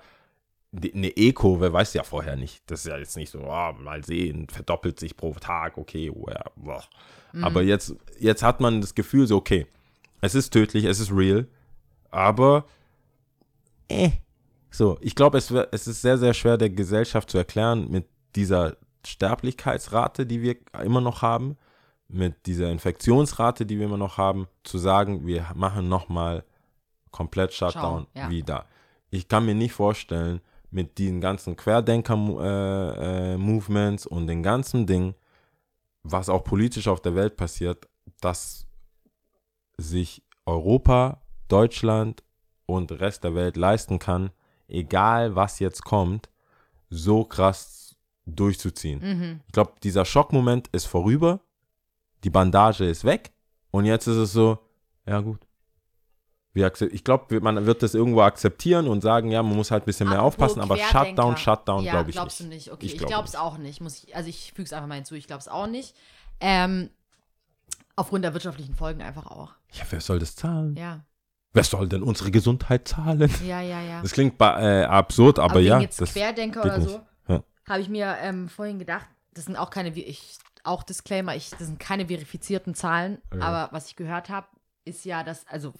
eine 0.94 1.16
Eco, 1.16 1.60
wer 1.62 1.72
weiß 1.72 1.94
ja 1.94 2.04
vorher 2.04 2.36
nicht. 2.36 2.64
Das 2.70 2.82
ist 2.82 2.88
ja 2.88 2.98
jetzt 2.98 3.16
nicht 3.16 3.32
so, 3.32 3.40
oh, 3.40 3.74
mal 3.80 4.04
sehen, 4.04 4.48
verdoppelt 4.50 5.00
sich 5.00 5.16
pro 5.16 5.34
Tag, 5.34 5.78
okay, 5.78 6.10
oh 6.10 6.28
ja, 6.30 6.44
boah. 6.56 6.84
Aber 7.42 7.62
jetzt, 7.62 7.96
jetzt 8.20 8.44
hat 8.44 8.62
man 8.62 8.80
das 8.80 8.96
Gefühl 8.96 9.28
so, 9.28 9.36
okay, 9.36 9.68
es 10.22 10.36
ist 10.36 10.52
tödlich, 10.52 10.86
es 10.86 11.00
ist 11.00 11.12
real, 11.12 11.48
aber 12.12 12.66
äh, 13.90 14.12
so, 14.72 14.98
ich 15.02 15.16
glaube, 15.16 15.38
es, 15.38 15.52
es 15.52 15.88
ist 15.88 16.02
sehr, 16.02 16.18
sehr 16.18 16.34
schwer 16.34 16.58
der 16.58 16.70
Gesellschaft 16.70 17.30
zu 17.30 17.38
erklären 17.38 17.90
mit 17.90 18.08
dieser 18.36 18.78
Sterblichkeitsrate, 19.06 20.26
die 20.26 20.42
wir 20.42 20.56
immer 20.84 21.02
noch 21.02 21.22
haben, 21.22 21.58
mit 22.08 22.46
dieser 22.46 22.72
Infektionsrate, 22.72 23.66
die 23.66 23.80
wir 23.80 23.86
immer 23.86 23.98
noch 23.98 24.18
haben, 24.18 24.48
zu 24.64 24.78
sagen, 24.78 25.26
wir 25.26 25.46
machen 25.56 25.90
nochmal 25.90 26.44
komplett 27.12 27.54
Shutdown 27.54 28.08
ja. 28.14 28.30
wieder. 28.30 28.66
Ich 29.10 29.28
kann 29.28 29.46
mir 29.46 29.56
nicht 29.56 29.74
vorstellen, 29.74 30.42
mit 30.76 30.98
diesen 30.98 31.22
ganzen 31.22 31.56
Querdenker-Movements 31.56 34.06
und 34.06 34.28
den 34.28 34.44
ganzen 34.44 34.86
Ding, 34.86 35.16
was 36.04 36.28
auch 36.28 36.44
politisch 36.44 36.90
auf 36.90 37.02
der 37.02 37.16
Welt 37.16 37.38
passiert, 37.38 37.88
dass 38.20 38.68
sich 39.78 40.22
Europa, 40.46 41.22
Deutschland 41.48 42.26
und 42.66 42.92
Rest 42.92 43.24
der 43.24 43.36
Welt 43.36 43.56
leisten 43.56 44.00
kann, 44.00 44.32
egal 44.68 45.36
was 45.36 45.60
jetzt 45.60 45.86
kommt, 45.86 46.30
so 46.90 47.24
krass 47.24 47.96
durchzuziehen. 48.26 49.00
Mhm. 49.00 49.40
Ich 49.48 49.54
glaube, 49.54 49.76
dieser 49.82 50.04
Schockmoment 50.04 50.68
ist 50.74 50.88
vorüber, 50.88 51.40
die 52.26 52.30
Bandage 52.30 52.84
ist 52.84 53.06
weg 53.06 53.32
und 53.72 53.86
jetzt 53.86 54.08
ist 54.08 54.18
es 54.18 54.34
so, 54.34 54.60
ja 55.06 55.22
gut. 55.22 55.45
Wir 56.56 56.72
Ich 56.92 57.04
glaube, 57.04 57.42
man 57.42 57.66
wird 57.66 57.84
das 57.84 57.94
irgendwo 57.94 58.22
akzeptieren 58.22 58.88
und 58.88 59.02
sagen, 59.02 59.30
ja, 59.30 59.44
man 59.44 59.58
muss 59.58 59.72
halt 59.72 59.84
ein 59.84 59.86
bisschen 59.86 60.08
mehr 60.08 60.20
Apropos 60.20 60.52
aufpassen, 60.56 60.62
aber. 60.62 60.78
Shutdown, 60.78 61.36
Shutdown 61.36 61.84
ja, 61.84 61.92
glaube 61.92 62.10
ich 62.10 62.16
glaubst 62.16 62.40
nicht. 62.40 62.50
du 62.50 62.56
nicht? 62.56 62.72
Okay, 62.72 62.86
Ich 62.86 62.94
ich, 62.94 62.98
glaub 62.98 63.10
glaube 63.10 63.28
es 63.28 63.36
auch 63.36 63.58
nicht. 63.58 63.82
Muss 63.82 64.02
ich, 64.06 64.16
also 64.16 64.30
ich 64.30 64.54
füge 64.56 64.64
es 64.64 64.72
einfach 64.74 64.88
mal 64.88 64.96
hinzu, 64.96 65.16
ich 65.16 65.28
glaube 65.28 65.42
es 65.42 65.50
auch 65.50 65.68
nicht. 65.68 65.94
Ähm, 66.40 66.90
aufgrund 67.98 68.24
der 68.24 68.34
wirtschaftlichen 68.34 68.74
Folgen 68.74 69.02
einfach 69.02 69.26
auch. 69.26 69.54
Ja, 69.74 69.84
wer 69.90 70.00
soll 70.00 70.18
das 70.20 70.36
zahlen? 70.36 70.76
Ja, 70.78 71.02
Wer 71.54 71.64
soll 71.64 71.88
denn 71.88 72.04
unsere 72.04 72.32
Gesundheit 72.32 72.86
zahlen? 72.88 73.30
ja, 73.46 73.62
ja, 73.62 73.82
ja. 73.82 74.02
Das 74.02 74.12
klingt 74.12 74.40
äh, 74.42 74.84
absurd, 74.84 75.40
aber, 75.40 75.56
wegen 75.56 75.68
ja. 75.68 75.80
jetzt 75.80 76.02
Das, 76.02 76.12
Querdenker 76.14 76.62
oder 76.64 76.82
so, 76.82 77.00
Ja. 77.30 77.44
habe 77.68 77.80
ich 77.82 77.88
mir 77.90 78.18
ähm, 78.22 78.50
vorhin 78.50 78.78
gedacht, 78.80 79.06
das 79.34 79.46
sind 79.46 79.56
auch 79.58 79.70
keine, 79.70 79.90
ich, 79.90 80.38
auch 80.64 80.84
Disclaimer, 80.84 81.34
ich, 81.36 81.50
das 81.52 81.68
sind 81.68 81.80
keine 81.80 82.08
verifizierten 82.08 82.76
Zahlen, 82.76 83.22
Ja. 83.34 83.42
aber 83.42 83.74
was 83.74 83.88
ich 83.88 83.96
gehört 83.96 84.30
habe, 84.30 84.48
ist 84.84 85.06
ja, 85.06 85.24
dass, 85.24 85.48
also 85.48 85.74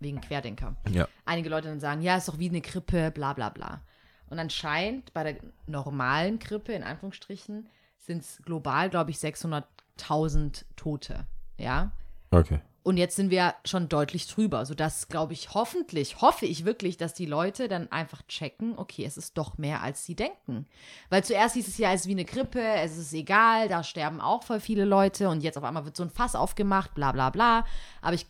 wegen 0.00 0.20
Querdenker. 0.20 0.76
ja. 0.90 1.08
einige 1.24 1.48
Leute 1.48 1.68
dann 1.68 1.80
sagen, 1.80 2.02
ja, 2.02 2.16
ist 2.16 2.28
doch 2.28 2.38
wie 2.38 2.48
eine 2.48 2.60
Grippe, 2.60 3.10
bla 3.10 3.32
bla 3.32 3.48
bla. 3.50 3.82
Und 4.28 4.38
anscheinend 4.38 5.12
bei 5.12 5.22
der 5.22 5.36
normalen 5.66 6.38
Grippe, 6.38 6.72
in 6.72 6.82
Anführungsstrichen, 6.82 7.68
sind 7.98 8.22
es 8.22 8.40
global, 8.44 8.90
glaube 8.90 9.10
ich, 9.10 9.18
600.000 9.18 10.64
Tote. 10.76 11.26
Ja. 11.58 11.92
Okay. 12.30 12.60
Und 12.86 12.98
jetzt 12.98 13.16
sind 13.16 13.30
wir 13.30 13.56
schon 13.64 13.88
deutlich 13.88 14.28
drüber, 14.28 14.64
sodass, 14.64 15.08
glaube 15.08 15.32
ich, 15.32 15.54
hoffentlich, 15.54 16.20
hoffe 16.20 16.46
ich 16.46 16.64
wirklich, 16.64 16.96
dass 16.96 17.14
die 17.14 17.26
Leute 17.26 17.66
dann 17.66 17.90
einfach 17.90 18.22
checken, 18.28 18.78
okay, 18.78 19.04
es 19.04 19.16
ist 19.16 19.36
doch 19.36 19.58
mehr, 19.58 19.82
als 19.82 20.04
sie 20.04 20.14
denken. 20.14 20.66
Weil 21.10 21.24
zuerst 21.24 21.54
hieß 21.56 21.66
es 21.66 21.78
ja, 21.78 21.92
es 21.92 22.02
ist 22.02 22.06
wie 22.06 22.12
eine 22.12 22.24
Grippe, 22.24 22.62
es 22.62 22.96
ist 22.96 23.12
egal, 23.12 23.66
da 23.66 23.82
sterben 23.82 24.20
auch 24.20 24.44
voll 24.44 24.60
viele 24.60 24.84
Leute 24.84 25.28
und 25.28 25.40
jetzt 25.40 25.58
auf 25.58 25.64
einmal 25.64 25.84
wird 25.84 25.96
so 25.96 26.04
ein 26.04 26.10
Fass 26.10 26.36
aufgemacht, 26.36 26.94
bla 26.94 27.10
bla 27.10 27.30
bla. 27.30 27.66
Aber 28.02 28.14
ich, 28.14 28.28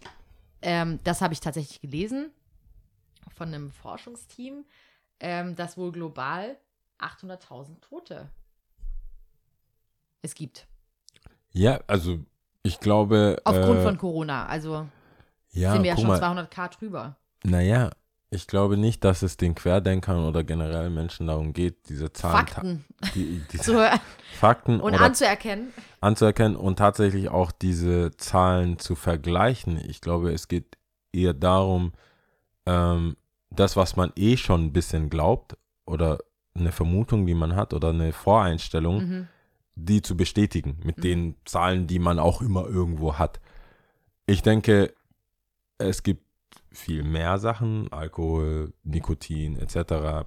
ähm, 0.66 0.98
das 1.04 1.20
habe 1.22 1.32
ich 1.32 1.38
tatsächlich 1.38 1.80
gelesen 1.80 2.32
von 3.36 3.54
einem 3.54 3.70
Forschungsteam, 3.70 4.64
ähm, 5.20 5.54
dass 5.54 5.78
wohl 5.78 5.92
global 5.92 6.56
800.000 6.98 7.80
Tote 7.80 8.28
es 10.22 10.34
gibt. 10.34 10.66
Ja, 11.52 11.80
also 11.86 12.18
ich 12.64 12.80
glaube. 12.80 13.40
Aufgrund 13.44 13.78
äh, 13.78 13.82
von 13.84 13.96
Corona. 13.96 14.46
Also 14.46 14.88
ja, 15.52 15.72
sind 15.72 15.84
wir 15.84 15.90
ja 15.90 15.96
schon 15.96 16.08
mal, 16.08 16.20
200k 16.20 16.76
drüber. 16.76 17.16
Naja, 17.44 17.92
ich 18.30 18.46
glaube 18.46 18.76
nicht, 18.76 19.04
dass 19.04 19.22
es 19.22 19.36
den 19.36 19.54
Querdenkern 19.54 20.24
oder 20.24 20.42
generell 20.44 20.90
Menschen 20.90 21.26
darum 21.28 21.52
geht, 21.52 21.88
diese 21.88 22.12
Zahlen. 22.12 22.46
Fakten 22.46 22.84
Die, 23.14 23.42
diese 23.52 23.62
zu 23.64 23.74
hören 23.74 24.00
Fakten 24.38 24.80
und 24.80 24.94
anzuerkennen. 24.94 25.72
anzuerkennen 26.00 26.56
und 26.56 26.76
tatsächlich 26.78 27.28
auch 27.28 27.52
diese 27.52 28.10
Zahlen 28.16 28.78
zu 28.78 28.94
vergleichen. 28.96 29.78
Ich 29.88 30.00
glaube, 30.00 30.32
es 30.32 30.48
geht 30.48 30.76
eher 31.12 31.34
darum, 31.34 31.92
ähm, 32.66 33.16
das, 33.50 33.76
was 33.76 33.96
man 33.96 34.12
eh 34.16 34.36
schon 34.36 34.64
ein 34.66 34.72
bisschen 34.72 35.08
glaubt 35.08 35.56
oder 35.86 36.18
eine 36.54 36.72
Vermutung, 36.72 37.26
die 37.26 37.34
man 37.34 37.54
hat 37.54 37.72
oder 37.74 37.90
eine 37.90 38.12
Voreinstellung, 38.12 38.98
Mhm. 39.08 39.28
die 39.76 40.02
zu 40.02 40.16
bestätigen 40.16 40.78
mit 40.84 40.98
Mhm. 40.98 41.02
den 41.02 41.36
Zahlen, 41.44 41.86
die 41.86 41.98
man 42.00 42.18
auch 42.18 42.42
immer 42.42 42.66
irgendwo 42.66 43.14
hat. 43.18 43.40
Ich 44.26 44.42
denke, 44.42 44.92
es 45.78 46.02
gibt 46.02 46.25
viel 46.76 47.02
mehr 47.02 47.38
Sachen, 47.38 47.90
Alkohol, 47.92 48.72
Nikotin 48.84 49.58
etc., 49.58 50.26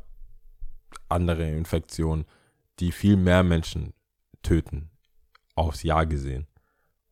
andere 1.07 1.49
Infektionen, 1.49 2.25
die 2.79 2.91
viel 2.91 3.17
mehr 3.17 3.43
Menschen 3.43 3.93
töten, 4.41 4.89
aufs 5.55 5.83
Jahr 5.83 6.05
gesehen. 6.05 6.47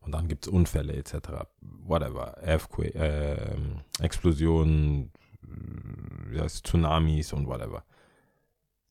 Und 0.00 0.12
dann 0.12 0.28
gibt 0.28 0.46
es 0.46 0.52
Unfälle 0.52 0.94
etc., 0.94 1.46
whatever, 1.60 2.36
Earthquake, 2.42 2.92
ähm, 2.94 3.80
Explosionen, 4.00 5.12
äh, 6.34 6.46
Tsunamis 6.46 7.32
und 7.32 7.46
whatever. 7.46 7.84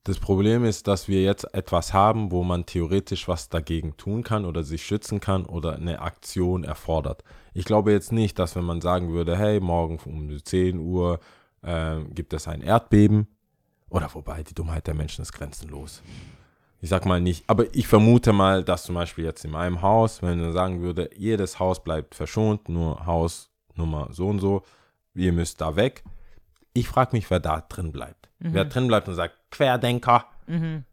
Das 0.07 0.19
Problem 0.19 0.63
ist, 0.63 0.87
dass 0.87 1.09
wir 1.09 1.21
jetzt 1.21 1.53
etwas 1.53 1.91
haben, 1.91 2.31
wo 2.31 2.41
man 2.41 2.65
theoretisch 2.65 3.27
was 3.27 3.49
dagegen 3.49 3.97
tun 3.97 4.23
kann 4.23 4.45
oder 4.45 4.63
sich 4.63 4.85
schützen 4.85 5.19
kann 5.19 5.45
oder 5.45 5.75
eine 5.75 6.01
Aktion 6.01 6.63
erfordert. 6.63 7.25
Ich 7.53 7.65
glaube 7.65 7.91
jetzt 7.91 8.13
nicht, 8.13 8.39
dass 8.39 8.55
wenn 8.55 8.63
man 8.63 8.79
sagen 8.79 9.11
würde, 9.11 9.37
hey, 9.37 9.59
morgen 9.59 9.99
um 10.05 10.41
10 10.41 10.79
Uhr 10.79 11.19
äh, 11.61 11.97
gibt 12.11 12.31
es 12.31 12.47
ein 12.47 12.61
Erdbeben, 12.61 13.27
oder 13.89 14.09
wobei, 14.13 14.43
die 14.43 14.53
Dummheit 14.53 14.87
der 14.87 14.93
Menschen 14.93 15.23
ist 15.23 15.33
grenzenlos. 15.33 16.01
Ich 16.79 16.87
sag 16.87 17.05
mal 17.05 17.19
nicht, 17.19 17.43
aber 17.47 17.65
ich 17.75 17.89
vermute 17.89 18.31
mal, 18.31 18.63
dass 18.63 18.85
zum 18.85 18.95
Beispiel 18.95 19.25
jetzt 19.25 19.43
in 19.43 19.51
meinem 19.51 19.81
Haus, 19.81 20.21
wenn 20.21 20.39
man 20.39 20.53
sagen 20.53 20.81
würde, 20.81 21.09
jedes 21.17 21.59
Haus 21.59 21.83
bleibt 21.83 22.15
verschont, 22.15 22.69
nur 22.69 23.05
Haus 23.05 23.49
Nummer 23.75 24.07
so 24.11 24.29
und 24.29 24.39
so, 24.39 24.63
ihr 25.15 25.33
müsst 25.33 25.59
da 25.59 25.75
weg. 25.75 26.05
Ich 26.71 26.87
frage 26.87 27.13
mich, 27.13 27.29
wer 27.29 27.41
da 27.41 27.59
drin 27.59 27.91
bleibt. 27.91 28.26
Mhm. 28.39 28.53
Wer 28.53 28.65
drin 28.65 28.87
bleibt 28.87 29.07
und 29.07 29.15
sagt, 29.15 29.35
Querdenker. 29.51 30.25
Mhm. 30.47 30.83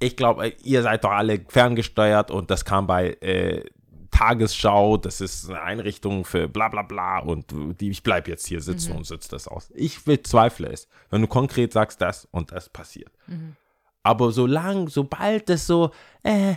Ich 0.00 0.16
glaube, 0.16 0.48
ihr 0.62 0.82
seid 0.82 1.04
doch 1.04 1.10
alle 1.10 1.44
ferngesteuert 1.48 2.30
und 2.30 2.50
das 2.50 2.64
kam 2.64 2.86
bei 2.86 3.14
äh, 3.20 3.64
Tagesschau, 4.10 4.96
das 4.96 5.20
ist 5.20 5.48
eine 5.48 5.60
Einrichtung 5.62 6.24
für 6.24 6.48
bla 6.48 6.68
bla 6.68 6.82
bla 6.82 7.18
und 7.18 7.52
die, 7.80 7.90
ich 7.90 8.02
bleibe 8.02 8.30
jetzt 8.30 8.46
hier 8.46 8.60
sitzen 8.60 8.92
mhm. 8.92 8.98
und 8.98 9.06
sitze 9.06 9.28
das 9.30 9.48
aus. 9.48 9.70
Ich 9.74 10.04
bezweifle 10.04 10.68
es, 10.68 10.88
wenn 11.10 11.22
du 11.22 11.28
konkret 11.28 11.72
sagst, 11.72 12.00
das 12.00 12.26
und 12.30 12.52
das 12.52 12.68
passiert. 12.68 13.12
Mhm. 13.26 13.56
Aber 14.02 14.32
solange, 14.32 14.88
sobald 14.88 15.50
es 15.50 15.66
so, 15.66 15.90
äh, 16.22 16.54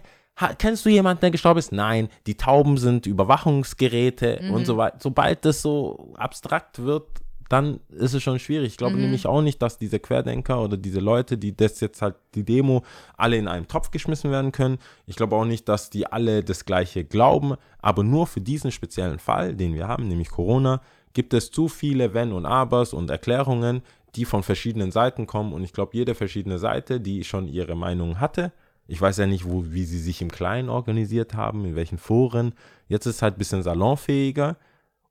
kennst 0.58 0.86
du 0.86 0.90
jemanden, 0.90 1.22
der 1.22 1.32
gestorben 1.32 1.60
ist? 1.60 1.72
Nein, 1.72 2.10
die 2.26 2.36
Tauben 2.36 2.78
sind 2.78 3.06
Überwachungsgeräte 3.06 4.40
mhm. 4.42 4.52
und 4.52 4.66
so 4.66 4.78
weiter. 4.78 4.98
Sobald 5.00 5.46
das 5.46 5.62
so 5.62 6.14
abstrakt 6.18 6.80
wird, 6.84 7.08
dann 7.52 7.82
ist 7.90 8.14
es 8.14 8.24
schon 8.24 8.40
schwierig. 8.40 8.68
Ich 8.68 8.78
glaube 8.78 8.96
mhm. 8.96 9.02
nämlich 9.02 9.28
auch 9.28 9.42
nicht, 9.42 9.62
dass 9.62 9.78
diese 9.78 10.00
Querdenker 10.00 10.62
oder 10.62 10.78
diese 10.78 11.02
Leute, 11.02 11.38
die 11.38 11.56
das 11.56 11.82
jetzt 11.82 12.02
halt 12.02 12.16
die 12.34 12.46
Demo 12.46 12.84
alle 13.18 13.36
in 13.36 13.50
einen 13.50 13.68
Topf 13.68 13.92
geschmissen 13.92 14.32
werden 14.32 14.54
können. 14.54 14.78
Ich 15.06 15.18
glaube 15.18 15.36
auch 15.36 15.44
nicht, 15.44 15.68
dass 15.68 15.90
die 15.90 16.08
alle 16.08 16.44
das 16.44 16.64
gleiche 16.64 17.04
glauben, 17.04 17.56
aber 17.82 18.04
nur 18.04 18.26
für 18.26 18.40
diesen 18.40 18.72
speziellen 18.72 19.20
Fall, 19.20 19.54
den 19.54 19.74
wir 19.74 19.88
haben, 19.88 20.08
nämlich 20.08 20.30
Corona, 20.30 20.82
gibt 21.14 21.34
es 21.34 21.52
zu 21.52 21.68
viele 21.68 22.14
Wenn 22.14 22.32
und 22.32 22.46
Abers 22.46 22.94
und 22.94 23.10
Erklärungen, 23.10 23.82
die 24.16 24.24
von 24.24 24.44
verschiedenen 24.44 24.92
Seiten 24.92 25.28
kommen 25.28 25.52
und 25.52 25.64
ich 25.64 25.74
glaube, 25.74 25.92
jede 25.94 26.16
verschiedene 26.16 26.58
Seite, 26.58 27.02
die 27.02 27.26
schon 27.26 27.50
ihre 27.50 27.76
Meinung 27.76 28.22
hatte, 28.22 28.54
ich 28.88 29.02
weiß 29.02 29.18
ja 29.18 29.26
nicht, 29.26 29.46
wo, 29.46 29.66
wie 29.68 29.86
sie 29.86 30.00
sich 30.00 30.22
im 30.22 30.32
Kleinen 30.32 30.70
organisiert 30.70 31.34
haben, 31.34 31.66
in 31.66 31.76
welchen 31.76 31.98
Foren. 31.98 32.54
Jetzt 32.88 33.06
ist 33.06 33.16
es 33.16 33.22
halt 33.22 33.36
ein 33.36 33.38
bisschen 33.38 33.64
salonfähiger 33.64 34.58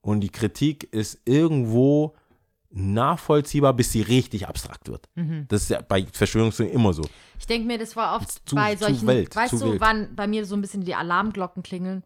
und 0.03 0.21
die 0.21 0.29
Kritik 0.29 0.93
ist 0.93 1.21
irgendwo 1.25 2.15
nachvollziehbar, 2.71 3.75
bis 3.75 3.93
sie 3.93 4.03
richtig 4.03 4.47
abstrakt 4.47 4.89
wird. 4.89 5.09
Mhm. 5.17 5.47
Das 5.49 5.63
ist 5.63 5.71
ja 5.71 5.81
bei 5.81 6.07
Verschwörungstheorien 6.13 6.75
immer 6.75 6.93
so. 6.93 7.03
Ich 7.39 7.47
denke 7.47 7.67
mir, 7.67 7.79
das 7.79 7.97
war 7.97 8.17
oft 8.17 8.49
zu, 8.49 8.55
bei 8.55 8.77
solchen, 8.77 9.07
Welt, 9.07 9.35
weißt 9.35 9.55
du, 9.55 9.73
wild. 9.73 9.81
wann 9.81 10.15
bei 10.15 10.27
mir 10.27 10.47
so 10.47 10.55
ein 10.55 10.61
bisschen 10.61 10.85
die 10.85 10.95
Alarmglocken 10.95 11.63
klingeln? 11.63 12.05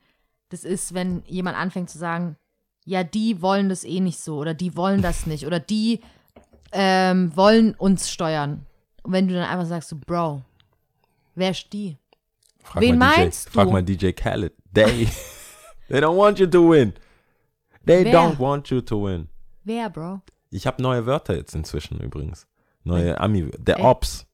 Das 0.49 0.65
ist, 0.65 0.95
wenn 0.95 1.23
jemand 1.27 1.57
anfängt 1.57 1.91
zu 1.91 1.99
sagen, 1.99 2.37
ja, 2.85 3.05
die 3.05 3.43
wollen 3.43 3.69
das 3.69 3.85
eh 3.85 4.01
nicht 4.01 4.21
so 4.21 4.37
oder 4.37 4.55
die 4.55 4.77
wollen 4.77 5.03
das 5.03 5.27
nicht 5.27 5.47
oder 5.47 5.61
die 5.61 6.01
ähm, 6.73 7.37
wollen 7.37 7.75
uns 7.75 8.11
steuern. 8.11 8.67
Und 9.03 9.13
wenn 9.13 9.29
du 9.29 9.35
dann 9.35 9.49
einfach 9.49 9.67
sagst, 9.67 9.91
so, 9.91 9.97
Bro, 9.97 10.43
wer 11.35 11.51
ist 11.51 11.73
die? 11.73 11.99
Frag 12.63 12.81
Wen 12.81 12.97
meinst 12.97 13.47
DJ, 13.47 13.51
du? 13.51 13.53
Frag 13.53 13.71
mal 13.71 13.83
DJ 13.83 14.11
Khaled. 14.13 14.55
They, 14.73 15.09
they 15.89 16.01
don't 16.01 16.17
want 16.17 16.39
you 16.39 16.47
to 16.47 16.71
win. 16.71 16.95
They 17.85 18.05
wer? 18.05 18.13
don't 18.13 18.39
want 18.39 18.71
you 18.71 18.81
to 18.81 19.05
win. 19.05 19.29
Wer, 19.65 19.91
Bro? 19.91 20.23
Ich 20.55 20.69
habe 20.69 20.81
neue 20.81 21.05
Wörter 21.05 21.35
jetzt 21.35 21.55
inzwischen 21.57 21.99
übrigens. 21.99 22.47
Neue 22.85 23.21
Ami. 23.21 23.51
Der 23.59 23.81
Ops. 23.81 24.25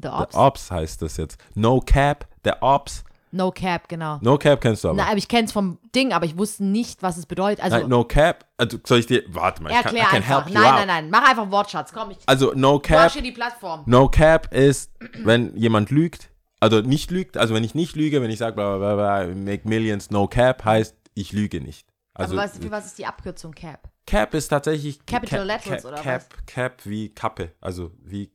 The 0.00 0.08
Ops. 0.08 0.32
The 0.32 0.38
Ops 0.38 0.70
heißt 0.70 1.02
das 1.02 1.16
jetzt. 1.16 1.36
No 1.56 1.80
Cap, 1.80 2.28
der 2.44 2.62
Ops. 2.62 3.02
No 3.32 3.50
Cap, 3.50 3.88
genau. 3.88 4.18
No 4.20 4.38
Cap 4.38 4.60
kennst 4.60 4.84
du 4.84 4.90
aber. 4.90 4.98
Nein, 4.98 5.08
aber 5.08 5.16
ich 5.16 5.26
kenn's 5.26 5.50
vom 5.50 5.78
Ding, 5.92 6.12
aber 6.12 6.26
ich 6.26 6.38
wusste 6.38 6.62
nicht, 6.62 7.02
was 7.02 7.16
es 7.16 7.26
bedeutet. 7.26 7.64
Also, 7.64 7.78
nein, 7.78 7.88
no 7.88 8.04
Cap, 8.04 8.46
also 8.56 8.78
soll 8.84 9.00
ich 9.00 9.06
dir, 9.06 9.24
warte 9.26 9.64
mal, 9.64 9.72
ich 9.72 9.82
kann, 9.82 9.96
I 9.96 10.00
einfach. 10.02 10.48
nein, 10.48 10.62
nein, 10.62 10.86
nein, 10.86 11.10
mach 11.10 11.28
einfach 11.28 11.50
Wortschatz, 11.50 11.92
komm. 11.92 12.12
Ich, 12.12 12.18
also 12.26 12.52
No 12.54 12.78
Cap, 12.78 13.12
die 13.12 13.32
Plattform. 13.32 13.82
No 13.86 14.08
Cap 14.08 14.54
ist, 14.54 14.92
wenn 15.24 15.56
jemand 15.56 15.90
lügt, 15.90 16.30
also 16.60 16.82
nicht 16.82 17.10
lügt, 17.10 17.36
also 17.36 17.52
wenn 17.52 17.64
ich 17.64 17.74
nicht 17.74 17.96
lüge, 17.96 18.22
wenn 18.22 18.30
ich 18.30 18.38
sage, 18.38 18.54
make 19.34 19.68
millions, 19.68 20.12
no 20.12 20.28
cap, 20.28 20.64
heißt, 20.64 20.94
ich 21.14 21.32
lüge 21.32 21.60
nicht. 21.60 21.88
Also, 22.14 22.34
aber 22.34 22.44
was, 22.44 22.58
für 22.58 22.70
was 22.70 22.86
ist 22.86 22.98
die 22.98 23.06
Abkürzung 23.06 23.52
Cap? 23.52 23.90
Cap 24.06 24.34
ist 24.34 24.48
tatsächlich 24.48 25.04
Capital 25.06 25.46
Cap, 25.46 25.46
Letters 25.46 25.82
Cap, 25.82 25.92
oder 25.92 26.02
Cap, 26.02 26.22
was? 26.30 26.46
Cap 26.46 26.80
wie 26.84 27.08
Kappe, 27.08 27.52
also 27.60 27.90
wie, 28.02 28.30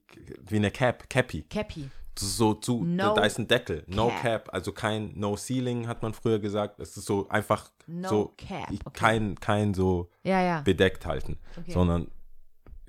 wie 0.48 0.56
eine 0.56 0.72
Cap, 0.72 1.10
Cappy. 1.10 1.44
Cappy. 1.44 1.90
So 2.18 2.54
zu, 2.54 2.84
no 2.84 3.16
da 3.16 3.24
ist 3.24 3.40
ein 3.40 3.48
Deckel. 3.48 3.84
No 3.88 4.10
Cap. 4.10 4.22
Cap. 4.22 4.54
also 4.54 4.74
kein 4.74 5.14
No 5.16 5.38
Ceiling 5.38 5.88
hat 5.88 6.02
man 6.02 6.14
früher 6.14 6.40
gesagt. 6.40 6.80
Es 6.82 6.98
ist 6.98 7.06
so 7.06 7.30
einfach 7.30 7.72
no 7.88 8.10
so 8.10 8.34
Cap. 8.36 8.70
Okay. 8.70 8.90
kein 8.92 9.36
kein 9.40 9.74
so 9.74 10.10
ja, 10.24 10.42
ja. 10.42 10.62
bedeckt 10.62 11.06
halten, 11.06 11.38
okay. 11.58 11.72
sondern 11.72 12.12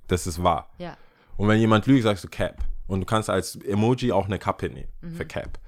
das 0.09 0.27
ist 0.27 0.43
wahr. 0.43 0.71
Ja. 0.79 0.97
Und 1.37 1.47
wenn 1.47 1.61
jemand 1.61 1.87
lügt, 1.87 2.03
sagst 2.03 2.25
du 2.25 2.29
Cap. 2.29 2.65
Und 2.89 3.01
du 3.01 3.07
kannst 3.07 3.31
als 3.31 3.55
Emoji 3.55 4.11
auch 4.11 4.27
eine 4.27 4.41
Kappe 4.41 4.69
nehmen 4.69 4.91
mhm. 5.01 5.15
für 5.15 5.25
Cap. 5.25 5.61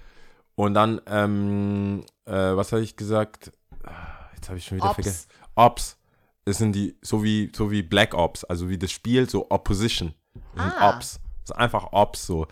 Und 0.55 0.75
dann, 0.75 1.01
ähm, 1.07 2.05
äh, 2.25 2.33
was 2.33 2.73
habe 2.73 2.83
ich 2.83 2.97
gesagt? 2.97 3.53
Ah, 3.85 4.29
jetzt 4.35 4.49
habe 4.49 4.59
ich 4.59 4.65
schon 4.65 4.79
wieder 4.79 4.89
Ops. 4.89 4.95
vergessen. 4.95 5.29
Ops. 5.55 5.99
Das 6.45 6.59
sind 6.59 6.73
die, 6.75 6.97
so 7.03 7.23
wie, 7.23 7.53
so 7.55 7.71
wie 7.71 7.83
Black 7.83 8.15
Ops, 8.15 8.45
also 8.45 8.69
wie 8.69 8.79
das 8.79 8.91
Spiel, 8.91 9.29
so 9.29 9.47
Opposition. 9.51 10.15
Das 10.55 10.65
sind 10.65 10.83
Ah. 10.83 10.91
Ops. 10.91 11.21
Das 11.45 11.51
ist 11.51 11.57
einfach 11.57 11.93
Ops 11.93 12.27
so. 12.27 12.47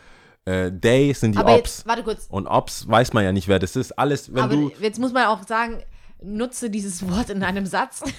Äh, 0.44 0.70
Day 0.72 1.12
sind 1.12 1.32
die 1.34 1.38
Aber 1.38 1.54
Ops. 1.54 1.78
jetzt, 1.78 1.86
warte 1.86 2.02
kurz. 2.02 2.26
Und 2.30 2.46
Ops 2.46 2.88
weiß 2.88 3.12
man 3.12 3.24
ja 3.24 3.32
nicht, 3.32 3.48
wer 3.48 3.58
das 3.58 3.76
ist. 3.76 3.92
Alles, 3.98 4.32
wenn 4.32 4.42
aber 4.44 4.54
du. 4.54 4.72
jetzt 4.80 4.98
muss 4.98 5.12
man 5.12 5.26
auch 5.26 5.46
sagen, 5.46 5.82
nutze 6.22 6.70
dieses 6.70 7.08
Wort 7.10 7.30
in 7.30 7.42
einem 7.42 7.66
Satz. 7.66 8.02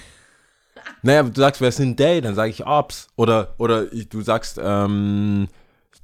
Naja, 1.02 1.22
du 1.22 1.38
sagst, 1.40 1.60
wer 1.60 1.70
sind 1.70 1.98
Day, 2.00 2.20
dann 2.20 2.34
sage 2.34 2.50
ich 2.50 2.66
Ops. 2.66 3.06
Oder, 3.16 3.54
oder 3.58 3.92
ich, 3.92 4.08
du 4.08 4.20
sagst, 4.22 4.58
ähm, 4.60 5.46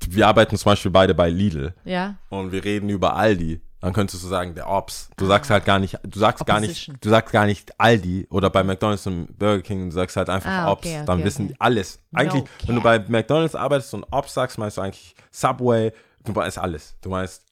wir 0.09 0.29
arbeiten 0.29 0.57
zum 0.57 0.71
Beispiel 0.71 0.91
beide 0.91 1.15
bei 1.15 1.31
Lidl. 1.31 1.75
Ja. 1.85 2.17
Und 2.29 2.53
wir 2.53 2.63
reden 2.65 2.89
über 2.89 3.17
Aldi. 3.17 3.61
Dann 3.81 3.93
könntest 3.93 4.23
du 4.25 4.29
sagen, 4.29 4.55
der 4.57 4.69
Ops. 4.69 5.09
Du 5.17 5.27
sagst 5.27 5.51
halt 5.51 5.65
gar 5.65 5.79
nicht, 5.79 5.97
du 6.03 6.19
sagst 6.19 6.41
Opposition. 6.43 6.47
gar 6.47 6.61
nicht, 6.69 7.05
du 7.05 7.09
sagst 7.09 7.33
gar 7.33 7.47
nicht 7.47 7.81
Aldi 7.81 8.27
oder 8.31 8.51
bei 8.51 8.65
McDonalds 8.65 9.07
und 9.07 9.39
Burger 9.39 9.63
King, 9.63 9.91
du 9.91 9.95
sagst 9.95 10.17
halt 10.17 10.29
einfach 10.29 10.51
Ah, 10.51 10.73
Ops. 10.73 10.81
okay, 10.81 10.97
okay, 10.97 11.05
Dann 11.07 11.19
okay. 11.19 11.27
wissen 11.27 11.49
die 11.49 11.61
alles. 11.61 12.01
Eigentlich, 12.13 12.43
No 12.43 12.49
wenn 12.67 12.75
du 12.75 12.81
bei 12.83 12.99
McDonalds 12.99 13.55
arbeitest 13.55 13.95
und 13.95 14.05
Ops 14.11 14.35
sagst, 14.35 14.59
meinst 14.59 14.79
du 14.79 14.81
eigentlich 14.81 15.15
Subway, 15.31 15.93
du 16.25 16.33
meinst 16.33 16.59
alles. 16.59 16.97
Du 17.01 17.09
meinst 17.11 17.45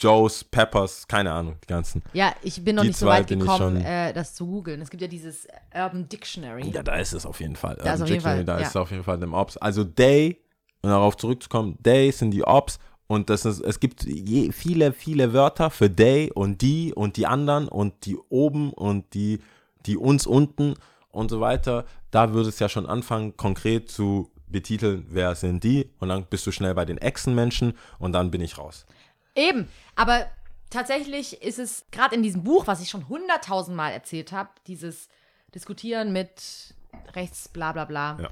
Joe's, 0.00 0.42
Peppers, 0.42 1.06
keine 1.06 1.30
Ahnung, 1.30 1.54
die 1.62 1.68
ganzen. 1.68 2.02
Ja, 2.12 2.32
ich 2.42 2.64
bin 2.64 2.74
noch 2.74 2.82
Die 2.82 2.88
nicht 2.88 2.98
so 2.98 3.06
weit 3.06 3.28
gekommen, 3.28 3.76
äh, 3.84 4.12
das 4.12 4.34
zu 4.34 4.46
googeln. 4.46 4.80
Es 4.80 4.90
gibt 4.90 5.00
ja 5.02 5.06
dieses 5.08 5.46
Urban 5.72 6.08
Dictionary. 6.08 6.68
Ja, 6.70 6.82
da 6.82 6.96
ist 6.96 7.12
es 7.12 7.24
auf 7.24 7.38
jeden 7.40 7.54
Fall. 7.54 7.76
Da 7.76 7.82
ist 7.94 8.00
Urban 8.00 8.02
auf 8.02 8.08
jeden 8.08 8.14
Dictionary, 8.16 8.36
Fall, 8.38 8.44
da 8.44 8.54
ja. 8.56 8.62
ist 8.62 8.68
es 8.70 8.76
auf 8.76 8.90
jeden 8.90 9.04
Fall 9.04 9.18
dem 9.20 9.34
Ops. 9.34 9.56
Also 9.58 9.84
Day, 9.84 10.42
um 10.82 10.90
darauf 10.90 11.16
zurückzukommen, 11.16 11.76
Day 11.80 12.10
sind 12.10 12.32
die 12.32 12.42
Ops 12.42 12.80
und 13.08 13.30
das 13.30 13.46
ist, 13.46 13.60
es 13.60 13.80
gibt 13.80 14.04
je, 14.04 14.52
viele, 14.52 14.92
viele 14.92 15.32
Wörter 15.32 15.70
für 15.70 15.88
Day 15.88 16.30
und 16.30 16.60
die 16.60 16.92
und 16.94 17.16
die 17.16 17.26
anderen 17.26 17.66
und 17.66 18.04
die 18.04 18.16
oben 18.28 18.70
und 18.72 19.14
die, 19.14 19.40
die 19.86 19.96
uns 19.96 20.26
unten 20.26 20.74
und 21.10 21.30
so 21.30 21.40
weiter. 21.40 21.86
Da 22.10 22.34
würde 22.34 22.50
es 22.50 22.58
ja 22.58 22.68
schon 22.68 22.86
anfangen, 22.86 23.36
konkret 23.36 23.90
zu 23.90 24.30
betiteln, 24.46 25.06
wer 25.08 25.34
sind 25.34 25.64
die 25.64 25.90
und 25.98 26.10
dann 26.10 26.26
bist 26.26 26.46
du 26.46 26.52
schnell 26.52 26.74
bei 26.74 26.84
den 26.84 26.98
Echsenmenschen 26.98 27.72
und 27.98 28.12
dann 28.12 28.30
bin 28.30 28.42
ich 28.42 28.58
raus. 28.58 28.86
Eben, 29.34 29.68
aber 29.96 30.26
tatsächlich 30.68 31.42
ist 31.42 31.58
es 31.58 31.86
gerade 31.90 32.14
in 32.14 32.22
diesem 32.22 32.44
Buch, 32.44 32.66
was 32.66 32.82
ich 32.82 32.90
schon 32.90 33.08
hunderttausend 33.08 33.74
Mal 33.74 33.90
erzählt 33.90 34.32
habe, 34.32 34.50
dieses 34.66 35.08
Diskutieren 35.54 36.12
mit 36.12 36.74
rechts, 37.14 37.48
bla 37.48 37.72
bla 37.72 37.86
bla, 37.86 38.18
Ja. 38.20 38.30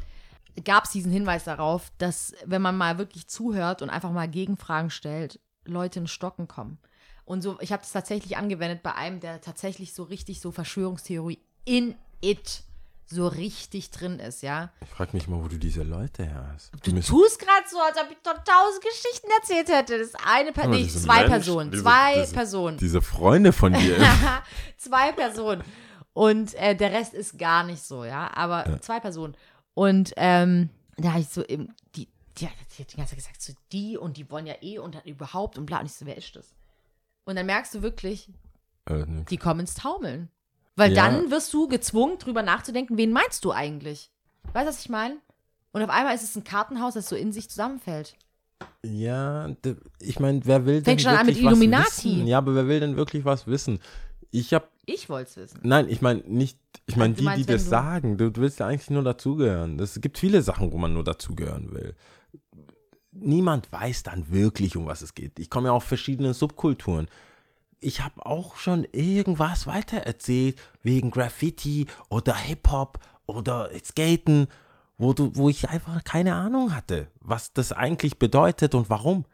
Gab 0.65 0.85
es 0.85 0.91
diesen 0.91 1.13
Hinweis 1.13 1.45
darauf, 1.45 1.91
dass 1.99 2.33
wenn 2.45 2.63
man 2.63 2.77
mal 2.77 2.99
wirklich 2.99 3.29
zuhört 3.29 3.83
und 3.83 3.91
einfach 3.91 4.11
mal 4.11 4.29
Gegenfragen 4.29 4.91
stellt, 4.91 5.39
Leute 5.65 6.01
in 6.01 6.07
Stocken 6.07 6.49
kommen. 6.49 6.79
Und 7.25 7.43
so, 7.43 7.59
ich 7.61 7.73
habe 7.73 7.83
das 7.83 7.93
tatsächlich 7.93 8.37
angewendet 8.37 8.83
bei 8.83 8.95
einem, 8.95 9.21
der 9.21 9.41
tatsächlich 9.41 9.93
so 9.95 10.05
richtig 10.05 10.41
so 10.41 10.53
Verschwörungstheorie 10.53 11.41
in 11.65 11.97
it 12.21 12.63
so 13.09 13.29
richtig 13.29 13.91
drin 13.93 14.19
ist, 14.19 14.43
ja. 14.43 14.71
Ich 14.81 14.89
frage 14.89 15.11
mich 15.13 15.29
mal, 15.29 15.41
wo 15.43 15.47
du 15.47 15.59
diese 15.59 15.85
Leute 15.85 16.25
her 16.25 16.51
hast. 16.53 16.73
Du 16.85 16.93
müssen- 16.93 17.09
tust 17.11 17.39
gerade 17.39 17.63
so, 17.71 17.79
als 17.81 17.97
ob 17.99 18.11
ich 18.11 18.17
doch 18.25 18.35
tausend 18.43 18.83
Geschichten 18.83 19.29
erzählt 19.41 19.69
hätte. 19.69 19.99
Das 19.99 20.09
ist 20.09 20.17
eine 20.27 20.51
Person, 20.53 20.73
nee, 20.73 20.89
zwei 20.89 21.15
Menschen, 21.19 21.31
Personen, 21.31 21.71
diese- 21.71 21.83
zwei 21.85 22.15
diese- 22.21 22.33
Personen. 22.35 22.79
Diese 22.79 23.03
Freunde 23.03 23.53
von 23.53 23.73
dir. 23.75 23.97
zwei 24.77 25.13
Personen. 25.13 25.63
Und 26.15 26.55
äh, 26.55 26.75
der 26.75 26.91
Rest 26.93 27.15
ist 27.15 27.39
gar 27.39 27.63
nicht 27.63 27.83
so, 27.83 28.05
ja. 28.05 28.29
Aber 28.35 28.81
zwei 28.81 28.99
Personen. 29.01 29.37
Und 29.77 30.15
ähm, 30.17 30.71
da 30.97 31.11
habe 31.11 31.21
ich 31.21 31.29
so 31.29 31.45
eben, 31.45 31.75
die, 31.95 32.09
die, 32.39 32.47
die 32.79 32.83
hat 32.83 32.93
die 32.93 32.97
ganze 32.97 33.11
Zeit 33.11 33.19
gesagt, 33.19 33.43
so 33.43 33.53
die 33.73 33.99
und 33.99 34.17
die 34.17 34.31
wollen 34.31 34.47
ja 34.47 34.55
eh 34.63 34.79
und 34.79 34.95
dann 34.95 35.03
überhaupt 35.05 35.59
und 35.59 35.67
bla. 35.67 35.81
Und 35.81 35.87
ich 35.87 35.93
so, 35.93 36.07
wer 36.07 36.17
ist 36.17 36.35
das? 36.35 36.55
Und 37.27 37.37
dann 37.37 37.45
merkst 37.45 37.75
du 37.75 37.83
wirklich, 37.83 38.31
äh, 38.87 39.05
die 39.29 39.37
kommen 39.37 39.61
ins 39.61 39.75
Taumeln. 39.75 40.31
Weil 40.77 40.95
Ja. 40.95 41.05
dann 41.05 41.31
wirst 41.31 41.53
du 41.53 41.69
gezwungen, 41.69 42.17
drüber 42.19 42.43
nachzudenken, 42.43 42.97
wen 42.97 43.13
meinst 43.13 43.45
du 43.45 43.53
eigentlich? 43.53 44.11
Weißt 44.55 44.65
du, 44.67 44.71
was 44.71 44.81
ich 44.81 44.89
meine? 44.89 45.19
Und 45.73 45.83
auf 45.83 45.91
einmal 45.91 46.15
ist 46.15 46.23
es 46.23 46.35
ein 46.37 46.45
Kartenhaus, 46.45 46.95
das 46.95 47.11
so 47.11 47.17
in 47.17 47.33
sich 47.35 47.51
zusammenfällt. 47.51 48.15
Ja, 48.83 49.51
ich 50.01 50.21
meine, 50.21 50.41
wer 50.45 50.65
will 50.65 50.77
denn 50.77 50.85
Fängt 50.85 51.03
schon 51.03 51.11
an 51.13 51.27
wirklich 51.27 51.43
mit 51.43 51.53
was 51.53 51.59
Illuminati. 51.61 52.05
wissen? 52.17 52.27
Ja, 52.27 52.39
aber 52.39 52.55
wer 52.55 52.67
will 52.67 52.81
denn 52.81 52.97
wirklich 52.97 53.27
was 53.27 53.47
wissen? 53.47 53.81
Ich 54.31 54.55
habe, 54.55 54.69
Ich 54.89 55.09
wollte 55.09 55.29
es 55.31 55.37
wissen. 55.37 55.61
nein, 55.65 55.89
ich 55.89 56.01
meine 56.01 56.21
nicht, 56.27 56.59
ich 56.87 56.95
meine 56.97 57.15
du 57.15 57.19
die, 57.19 57.21
die 57.23 57.25
meinst, 57.25 57.49
wenn 57.49 57.55
das 57.57 57.65
du- 57.65 57.71
sagen. 57.71 58.17
Du, 58.19 58.31
du 58.31 58.41
willst 58.41 58.61
ja 58.61 58.67
eigentlich 58.69 58.89
nur 58.91 59.03
dazugehören. 59.03 59.79
Es 59.81 60.01
gibt 60.01 60.17
viele 60.19 60.43
Sachen, 60.43 60.71
wo 60.73 60.79
man 60.79 60.93
nur 60.93 61.03
dazugehören 61.05 61.73
will. 61.73 61.95
Niemand 63.13 63.73
weiß 63.73 64.03
dann 64.03 64.31
wirklich, 64.31 64.77
um 64.77 64.87
was 64.87 65.03
es 65.03 65.15
geht. 65.15 65.39
Ich 65.39 65.49
komme 65.49 65.69
ja 65.69 65.73
auf 65.73 65.85
verschiedene 65.85 66.35
Subkulturen. 66.35 67.09
Ich 67.81 68.03
habe 68.03 68.25
auch 68.27 68.57
schon 68.57 68.85
irgendwas 68.93 69.67
weitererzählt 69.67 70.59
wegen 70.83 71.11
Graffiti 71.11 71.87
oder 72.11 72.35
Hip-Hop 72.37 72.99
oder 73.27 73.71
Skaten, 73.83 74.49
wo, 74.99 75.13
du, 75.15 75.31
wo 75.35 75.49
ich 75.49 75.69
einfach 75.69 76.05
keine 76.05 76.35
Ahnung 76.35 76.75
hatte, 76.75 77.09
was 77.21 77.53
das 77.53 77.73
eigentlich 77.73 78.19
bedeutet 78.19 78.75
und 78.75 78.91
warum. 78.91 79.25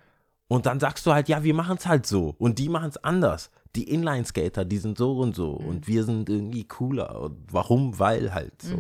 Und 0.49 0.67
dann 0.67 0.81
sagst 0.81 1.05
du 1.07 1.12
halt, 1.12 1.29
ja, 1.29 1.43
wir 1.45 1.55
machen 1.55 1.77
es 1.79 1.87
halt 1.87 2.07
so 2.07 2.35
und 2.38 2.59
die 2.59 2.69
machen 2.69 2.88
es 2.91 3.03
anders. 3.03 3.51
Die 3.74 3.85
Inline-Skater, 3.90 4.64
die 4.64 4.78
sind 4.78 4.98
so 4.98 5.18
und 5.18 5.35
so 5.35 5.50
und 5.52 5.87
wir 5.87 6.04
sind 6.04 6.28
irgendwie 6.28 6.64
cooler. 6.64 7.20
Und 7.20 7.38
warum? 7.50 7.98
Weil 7.98 8.35
halt 8.35 8.61
so. 8.61 8.76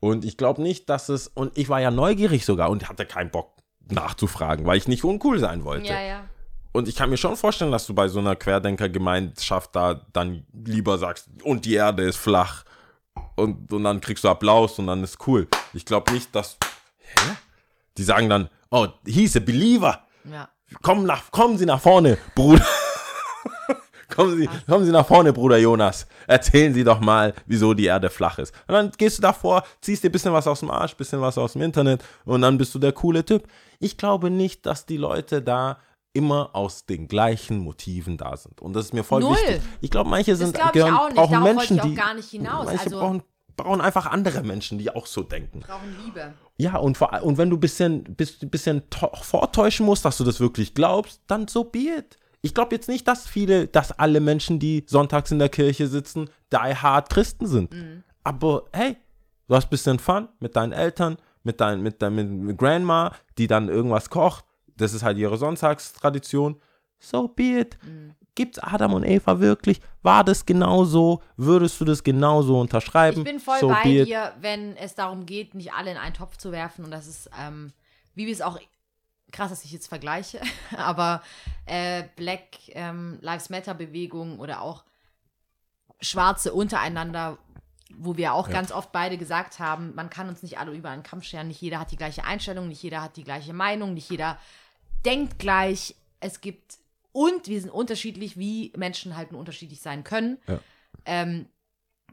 Und 0.00 0.24
ich 0.24 0.36
glaube 0.36 0.62
nicht, 0.62 0.88
dass 0.88 1.08
es, 1.08 1.26
und 1.26 1.56
ich 1.58 1.68
war 1.68 1.80
ja 1.80 1.90
neugierig 1.90 2.44
sogar 2.44 2.70
und 2.70 2.88
hatte 2.88 3.06
keinen 3.06 3.30
Bock 3.30 3.54
nachzufragen, 3.90 4.66
weil 4.66 4.76
ich 4.76 4.86
nicht 4.86 5.04
uncool 5.04 5.38
sein 5.38 5.64
wollte. 5.64 5.88
Ja, 5.88 6.00
ja. 6.00 6.24
Und 6.72 6.86
ich 6.86 6.94
kann 6.94 7.10
mir 7.10 7.16
schon 7.16 7.36
vorstellen, 7.36 7.72
dass 7.72 7.86
du 7.86 7.94
bei 7.94 8.08
so 8.08 8.20
einer 8.20 8.36
Querdenker-Gemeinschaft 8.36 9.74
da 9.74 10.06
dann 10.12 10.46
lieber 10.52 10.98
sagst, 10.98 11.28
und 11.42 11.64
die 11.64 11.74
Erde 11.74 12.04
ist 12.04 12.18
flach. 12.18 12.64
Und, 13.34 13.72
und 13.72 13.82
dann 13.82 14.00
kriegst 14.00 14.22
du 14.22 14.28
Applaus 14.28 14.78
und 14.78 14.86
dann 14.86 15.02
ist 15.02 15.26
cool. 15.26 15.48
Ich 15.72 15.84
glaube 15.84 16.12
nicht, 16.12 16.32
dass. 16.34 16.56
Hä? 16.98 17.30
Die 17.96 18.04
sagen 18.04 18.28
dann, 18.28 18.48
oh, 18.70 18.86
he's 19.04 19.36
a 19.36 19.40
believer. 19.40 20.04
Ja. 20.30 20.48
Komm 20.82 21.04
nach, 21.04 21.30
kommen 21.32 21.58
Sie 21.58 21.66
nach 21.66 21.80
vorne, 21.80 22.18
Bruder. 22.34 22.64
Kommen, 24.14 24.36
Sie, 24.38 24.48
kommen 24.66 24.84
Sie 24.84 24.92
nach 24.92 25.06
vorne, 25.06 25.32
Bruder 25.32 25.58
Jonas. 25.58 26.06
Erzählen 26.26 26.74
Sie 26.74 26.84
doch 26.84 27.00
mal, 27.00 27.34
wieso 27.46 27.74
die 27.74 27.84
Erde 27.86 28.10
flach 28.10 28.38
ist. 28.38 28.54
Und 28.66 28.74
dann 28.74 28.90
gehst 28.96 29.18
du 29.18 29.22
davor, 29.22 29.62
ziehst 29.80 30.02
dir 30.04 30.08
ein 30.08 30.12
bisschen 30.12 30.32
was 30.32 30.46
aus 30.46 30.60
dem 30.60 30.70
Arsch, 30.70 30.94
bisschen 30.96 31.20
was 31.20 31.38
aus 31.38 31.52
dem 31.54 31.62
Internet 31.62 32.02
und 32.24 32.40
dann 32.42 32.58
bist 32.58 32.74
du 32.74 32.78
der 32.78 32.92
coole 32.92 33.24
Typ. 33.24 33.46
Ich 33.78 33.96
glaube 33.96 34.30
nicht, 34.30 34.66
dass 34.66 34.86
die 34.86 34.96
Leute 34.96 35.42
da 35.42 35.78
immer 36.14 36.50
aus 36.54 36.86
den 36.86 37.06
gleichen 37.06 37.58
Motiven 37.58 38.16
da 38.16 38.36
sind. 38.36 38.60
Und 38.60 38.72
das 38.74 38.86
ist 38.86 38.94
mir 38.94 39.04
voll 39.04 39.20
Null. 39.20 39.36
wichtig. 39.36 39.60
Ich 39.80 39.90
glaube, 39.90 40.10
manche 40.10 40.34
sind 40.36 40.56
ich 40.58 40.72
gehören, 40.72 40.94
auch 40.96 41.06
nicht. 41.06 41.16
brauchen 41.16 41.32
Darauf 41.32 41.54
Menschen, 41.54 41.76
ich 41.76 41.82
auch 41.82 41.86
die 41.86 41.94
gar 41.94 42.14
nicht 42.14 42.30
hinaus. 42.30 42.64
Manche 42.66 42.84
Also- 42.84 42.98
brauchen, 42.98 43.22
brauchen 43.56 43.80
einfach 43.80 44.06
andere 44.06 44.42
Menschen, 44.42 44.78
die 44.78 44.90
auch 44.90 45.06
so 45.06 45.22
denken. 45.22 45.60
Brauchen 45.60 45.94
Liebe. 46.04 46.32
Ja, 46.56 46.76
und, 46.78 46.96
vor, 46.96 47.12
und 47.22 47.38
wenn 47.38 47.50
du 47.50 47.56
ein 47.56 47.60
bisschen, 47.60 48.02
bis, 48.02 48.38
bisschen 48.40 48.88
to- 48.90 49.10
vortäuschen 49.22 49.84
musst, 49.86 50.04
dass 50.04 50.16
du 50.16 50.24
das 50.24 50.40
wirklich 50.40 50.74
glaubst, 50.74 51.20
dann 51.28 51.46
so 51.46 51.62
be 51.64 51.78
it. 51.98 52.16
Ich 52.48 52.54
glaube 52.54 52.74
jetzt 52.74 52.88
nicht, 52.88 53.06
dass 53.06 53.28
viele, 53.28 53.68
dass 53.68 53.92
alle 53.92 54.20
Menschen, 54.20 54.58
die 54.58 54.84
sonntags 54.86 55.30
in 55.30 55.38
der 55.38 55.50
Kirche 55.50 55.86
sitzen, 55.86 56.30
die 56.50 56.56
hard 56.56 57.10
Christen 57.10 57.46
sind. 57.46 57.74
Aber 58.24 58.64
hey, 58.72 58.96
du 59.48 59.54
hast 59.54 59.66
ein 59.66 59.70
bisschen 59.70 59.98
Fun 59.98 60.28
mit 60.40 60.56
deinen 60.56 60.72
Eltern, 60.72 61.18
mit 61.42 61.60
dein, 61.60 61.82
mit 61.82 62.00
dein, 62.00 62.14
mit 62.14 62.56
Grandma, 62.56 63.14
die 63.36 63.48
dann 63.48 63.68
irgendwas 63.68 64.08
kocht. 64.08 64.46
Das 64.78 64.94
ist 64.94 65.02
halt 65.02 65.18
ihre 65.18 65.36
Sonntagstradition. 65.36 66.56
So 66.98 67.28
be 67.28 67.60
it. 67.60 67.78
Gibt's 68.34 68.58
Adam 68.60 68.94
und 68.94 69.04
Eva 69.04 69.40
wirklich? 69.40 69.82
War 70.02 70.24
das 70.24 70.46
genauso? 70.46 71.22
Würdest 71.36 71.78
du 71.82 71.84
das 71.84 72.02
genauso 72.02 72.58
unterschreiben? 72.58 73.18
Ich 73.18 73.24
bin 73.24 73.40
voll 73.40 73.58
so 73.60 73.68
bei 73.68 74.04
dir, 74.04 74.32
wenn 74.40 74.74
es 74.76 74.94
darum 74.94 75.26
geht, 75.26 75.54
nicht 75.54 75.74
alle 75.74 75.90
in 75.90 75.98
einen 75.98 76.14
Topf 76.14 76.38
zu 76.38 76.50
werfen. 76.50 76.84
Und 76.84 76.92
das 76.92 77.08
ist, 77.08 77.28
ähm, 77.38 77.72
wie 78.14 78.24
wir 78.24 78.32
es 78.32 78.40
auch, 78.40 78.58
krass, 79.32 79.50
dass 79.50 79.64
ich 79.64 79.72
jetzt 79.72 79.88
vergleiche, 79.88 80.40
aber 80.76 81.22
äh, 81.66 82.04
Black 82.16 82.42
ähm, 82.70 83.18
Lives 83.20 83.50
Matter 83.50 83.74
Bewegung 83.74 84.38
oder 84.40 84.62
auch 84.62 84.84
Schwarze 86.00 86.52
untereinander, 86.52 87.38
wo 87.94 88.16
wir 88.16 88.34
auch 88.34 88.48
Ja. 88.48 88.54
ganz 88.54 88.70
oft 88.72 88.92
beide 88.92 89.18
gesagt 89.18 89.58
haben, 89.58 89.94
man 89.94 90.10
kann 90.10 90.28
uns 90.28 90.42
nicht 90.42 90.58
alle 90.58 90.72
über 90.72 90.90
einen 90.90 91.02
Kampf 91.02 91.24
scheren, 91.24 91.48
nicht 91.48 91.60
jeder 91.60 91.80
hat 91.80 91.90
die 91.90 91.96
gleiche 91.96 92.24
Einstellung, 92.24 92.68
nicht 92.68 92.82
jeder 92.82 93.02
hat 93.02 93.16
die 93.16 93.24
gleiche 93.24 93.52
Meinung, 93.52 93.94
nicht 93.94 94.10
jeder 94.10 94.38
denkt 95.04 95.38
gleich. 95.38 95.94
Es 96.20 96.40
gibt 96.40 96.78
und 97.12 97.48
wir 97.48 97.60
sind 97.60 97.70
unterschiedlich, 97.70 98.36
wie 98.38 98.72
Menschen 98.76 99.16
halt 99.16 99.32
nur 99.32 99.40
unterschiedlich 99.40 99.80
sein 99.80 100.04
können. 100.04 100.38
Ja. 100.46 100.60
Ähm, 101.04 101.46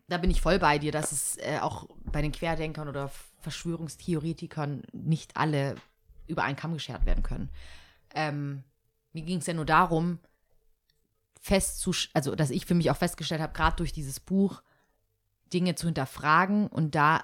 da 0.07 0.17
bin 0.17 0.31
ich 0.31 0.41
voll 0.41 0.57
bei 0.59 0.79
dir, 0.79 0.91
dass 0.91 1.11
es 1.11 1.37
äh, 1.37 1.59
auch 1.61 1.87
bei 2.05 2.21
den 2.21 2.31
Querdenkern 2.31 2.87
oder 2.87 3.11
Verschwörungstheoretikern 3.41 4.83
nicht 4.93 5.35
alle 5.37 5.75
über 6.27 6.43
einen 6.43 6.55
Kamm 6.55 6.73
geschert 6.73 7.05
werden 7.05 7.23
können. 7.23 7.49
Ähm, 8.13 8.63
mir 9.13 9.23
ging 9.23 9.39
es 9.39 9.47
ja 9.47 9.53
nur 9.53 9.65
darum, 9.65 10.19
festzusch 11.39 12.09
also 12.13 12.35
dass 12.35 12.49
ich 12.49 12.65
für 12.65 12.73
mich 12.75 12.89
auch 12.91 12.97
festgestellt 12.97 13.41
habe, 13.41 13.53
gerade 13.53 13.75
durch 13.77 13.93
dieses 13.93 14.19
Buch, 14.19 14.61
Dinge 15.53 15.75
zu 15.75 15.87
hinterfragen 15.87 16.67
und 16.67 16.95
da 16.95 17.23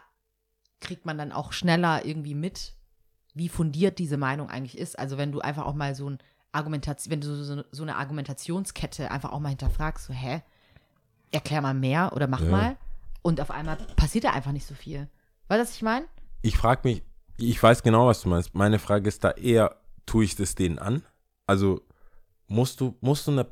kriegt 0.79 1.05
man 1.05 1.17
dann 1.17 1.31
auch 1.31 1.53
schneller 1.53 2.05
irgendwie 2.05 2.35
mit, 2.35 2.75
wie 3.33 3.49
fundiert 3.49 3.99
diese 3.99 4.17
Meinung 4.17 4.49
eigentlich 4.49 4.77
ist. 4.77 4.97
Also 4.97 5.17
wenn 5.17 5.31
du 5.31 5.41
einfach 5.41 5.65
auch 5.65 5.73
mal 5.73 5.95
so 5.95 6.09
ein 6.09 6.19
Argumentation, 6.51 7.11
wenn 7.11 7.21
du 7.21 7.43
so, 7.43 7.63
so 7.71 7.83
eine 7.83 7.95
Argumentationskette 7.95 9.09
einfach 9.09 9.31
auch 9.31 9.39
mal 9.39 9.49
hinterfragst, 9.49 10.05
so, 10.05 10.13
hä, 10.13 10.41
erklär 11.31 11.61
mal 11.61 11.73
mehr 11.73 12.11
oder 12.13 12.27
mach 12.27 12.41
Ja. 12.41 12.47
mal. 12.49 12.77
Und 13.21 13.39
auf 13.39 13.51
einmal 13.51 13.77
passiert 13.95 14.23
da 14.25 14.31
einfach 14.31 14.51
nicht 14.51 14.65
so 14.65 14.73
viel. 14.75 15.07
Weißt 15.47 15.59
du, 15.59 15.63
was 15.63 15.75
ich 15.75 15.81
meine? 15.81 16.07
ich 16.43 16.57
frage 16.57 16.81
mich, 16.87 17.03
ich 17.49 17.61
weiß 17.61 17.83
genau, 17.83 18.07
was 18.07 18.21
du 18.21 18.29
meinst. 18.29 18.53
Meine 18.53 18.79
Frage 18.79 19.07
ist 19.07 19.23
da 19.23 19.31
eher, 19.31 19.75
tue 20.05 20.23
ich 20.23 20.35
das 20.35 20.55
denen 20.55 20.79
an? 20.79 21.03
Also 21.47 21.81
musst 22.47 22.79
du, 22.79 22.95
musst 23.01 23.27
du 23.27 23.31
eine, 23.31 23.47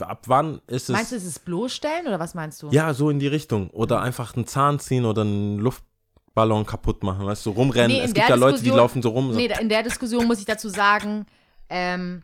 ab 0.00 0.24
wann 0.26 0.60
ist 0.66 0.88
es? 0.88 0.88
Meinst 0.90 1.12
du, 1.12 1.16
es 1.16 1.24
ist 1.24 1.44
bloßstellen 1.44 2.06
oder 2.06 2.18
was 2.18 2.34
meinst 2.34 2.62
du? 2.62 2.70
Ja, 2.70 2.94
so 2.94 3.10
in 3.10 3.18
die 3.18 3.26
Richtung. 3.26 3.70
Oder 3.70 4.00
einfach 4.00 4.36
einen 4.36 4.46
Zahn 4.46 4.78
ziehen 4.78 5.04
oder 5.04 5.22
einen 5.22 5.58
Luftballon 5.58 6.66
kaputt 6.66 7.02
machen, 7.02 7.26
weißt 7.26 7.46
du, 7.46 7.50
rumrennen. 7.50 7.96
Nee, 7.96 8.02
es 8.02 8.14
gibt 8.14 8.28
ja 8.28 8.34
Leute, 8.34 8.62
die 8.62 8.70
laufen 8.70 9.02
so 9.02 9.10
rum. 9.10 9.32
So, 9.32 9.38
Nee, 9.38 9.52
in 9.60 9.68
der 9.68 9.82
Diskussion 9.82 10.26
muss 10.26 10.38
ich 10.38 10.44
dazu 10.44 10.68
sagen, 10.68 11.26
ähm, 11.68 12.22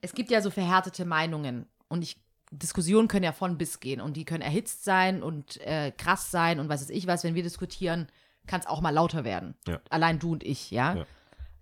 es 0.00 0.14
gibt 0.14 0.30
ja 0.30 0.40
so 0.40 0.50
verhärtete 0.50 1.04
Meinungen 1.04 1.66
und 1.88 2.02
ich, 2.02 2.16
Diskussionen 2.50 3.08
können 3.08 3.24
ja 3.24 3.32
von 3.32 3.56
bis 3.56 3.80
gehen 3.80 4.00
und 4.00 4.16
die 4.16 4.24
können 4.24 4.42
erhitzt 4.42 4.84
sein 4.84 5.22
und 5.22 5.60
äh, 5.62 5.90
krass 5.96 6.30
sein 6.30 6.60
und 6.60 6.68
was 6.68 6.82
weiß 6.82 6.90
ich 6.90 7.06
was, 7.06 7.24
wenn 7.24 7.34
wir 7.34 7.42
diskutieren, 7.42 8.08
kann 8.46 8.60
es 8.60 8.66
auch 8.66 8.80
mal 8.80 8.90
lauter 8.90 9.24
werden. 9.24 9.54
Ja. 9.66 9.80
Allein 9.90 10.18
du 10.18 10.32
und 10.32 10.44
ich, 10.44 10.70
ja. 10.70 10.94
Ja. 10.94 11.06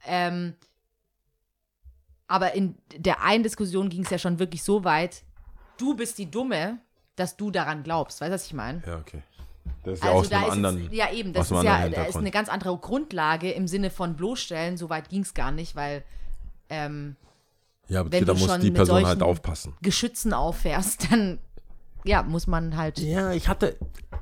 Ähm, 0.06 0.54
aber 2.26 2.54
in 2.54 2.76
der 2.96 3.22
einen 3.22 3.42
Diskussion 3.42 3.88
ging 3.88 4.04
es 4.04 4.10
ja 4.10 4.18
schon 4.18 4.38
wirklich 4.38 4.62
so 4.62 4.84
weit, 4.84 5.24
du 5.78 5.94
bist 5.96 6.18
die 6.18 6.30
Dumme, 6.30 6.78
dass 7.16 7.36
du 7.36 7.50
daran 7.50 7.82
glaubst. 7.82 8.20
Weißt 8.20 8.30
du, 8.30 8.34
was 8.34 8.46
ich 8.46 8.54
meine? 8.54 8.82
ja, 8.86 8.98
okay. 8.98 9.22
Das 9.82 9.94
ist 9.94 10.04
ja 10.04 10.10
aus 10.10 10.18
Also 10.18 10.30
da 10.30 10.36
einem 10.38 10.46
ist 10.46 10.52
anderen. 10.52 10.86
es, 10.86 10.96
ja 10.96 11.10
eben, 11.12 11.32
das 11.32 11.52
aus 11.52 11.58
ist 11.58 11.64
ja 11.64 11.88
da 11.88 12.02
ist 12.04 12.16
eine 12.16 12.30
ganz 12.30 12.48
andere 12.48 12.76
Grundlage 12.78 13.50
im 13.50 13.66
Sinne 13.66 13.90
von 13.90 14.16
bloßstellen. 14.16 14.76
So 14.76 14.90
weit 14.90 15.08
ging 15.08 15.22
es 15.22 15.34
gar 15.34 15.52
nicht, 15.52 15.74
weil 15.74 16.04
ähm, 16.68 17.16
ja, 17.88 18.00
aber 18.00 18.12
wenn 18.12 18.24
da 18.24 18.34
du 18.34 18.38
muss 18.38 18.48
schon 18.50 18.60
die 18.60 18.70
Person 18.70 19.04
halt 19.06 19.22
aufpassen. 19.22 19.74
Geschützen 19.82 20.32
auffährst, 20.32 21.08
dann 21.10 21.38
ja 22.04 22.22
muss 22.22 22.46
man 22.46 22.76
halt. 22.76 22.98
Ja, 22.98 23.32
ich 23.32 23.48
hatte, 23.48 23.76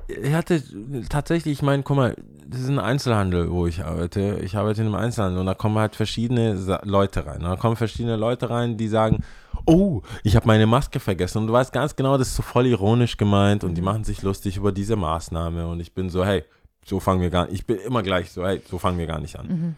ich 0.07 0.33
hatte 0.33 0.61
tatsächlich, 1.09 1.53
ich 1.53 1.61
meine, 1.61 1.83
guck 1.83 1.97
mal, 1.97 2.15
das 2.47 2.61
ist 2.61 2.69
ein 2.69 2.79
Einzelhandel, 2.79 3.51
wo 3.51 3.67
ich 3.67 3.83
arbeite. 3.83 4.39
Ich 4.43 4.55
arbeite 4.57 4.81
in 4.81 4.87
einem 4.87 4.95
Einzelhandel 4.95 5.39
und 5.39 5.45
da 5.45 5.53
kommen 5.53 5.77
halt 5.77 5.95
verschiedene 5.95 6.57
Sa 6.57 6.81
Leute 6.83 7.25
rein. 7.25 7.41
Da 7.41 7.55
kommen 7.55 7.75
verschiedene 7.75 8.15
Leute 8.15 8.49
rein, 8.49 8.75
die 8.77 8.87
sagen, 8.87 9.23
oh, 9.65 10.01
ich 10.23 10.35
habe 10.35 10.47
meine 10.47 10.65
Maske 10.65 10.99
vergessen. 10.99 11.39
Und 11.39 11.47
du 11.47 11.53
weißt 11.53 11.71
ganz 11.71 11.95
genau, 11.95 12.17
das 12.17 12.29
ist 12.29 12.35
so 12.35 12.43
voll 12.43 12.65
ironisch 12.65 13.17
gemeint 13.17 13.63
und 13.63 13.75
die 13.75 13.81
machen 13.81 14.03
sich 14.03 14.23
lustig 14.23 14.57
über 14.57 14.71
diese 14.71 14.95
Maßnahme. 14.95 15.67
Und 15.67 15.79
ich 15.79 15.93
bin 15.93 16.09
so, 16.09 16.25
hey, 16.25 16.43
so 16.85 16.99
fangen 16.99 17.21
wir 17.21 17.29
gar 17.29 17.45
nicht, 17.45 17.53
ich 17.53 17.65
bin 17.67 17.77
immer 17.77 18.01
gleich 18.01 18.31
so, 18.31 18.43
hey, 18.45 18.61
so 18.67 18.79
fangen 18.79 18.97
wir 18.97 19.05
gar 19.05 19.19
nicht 19.19 19.37
an. 19.37 19.75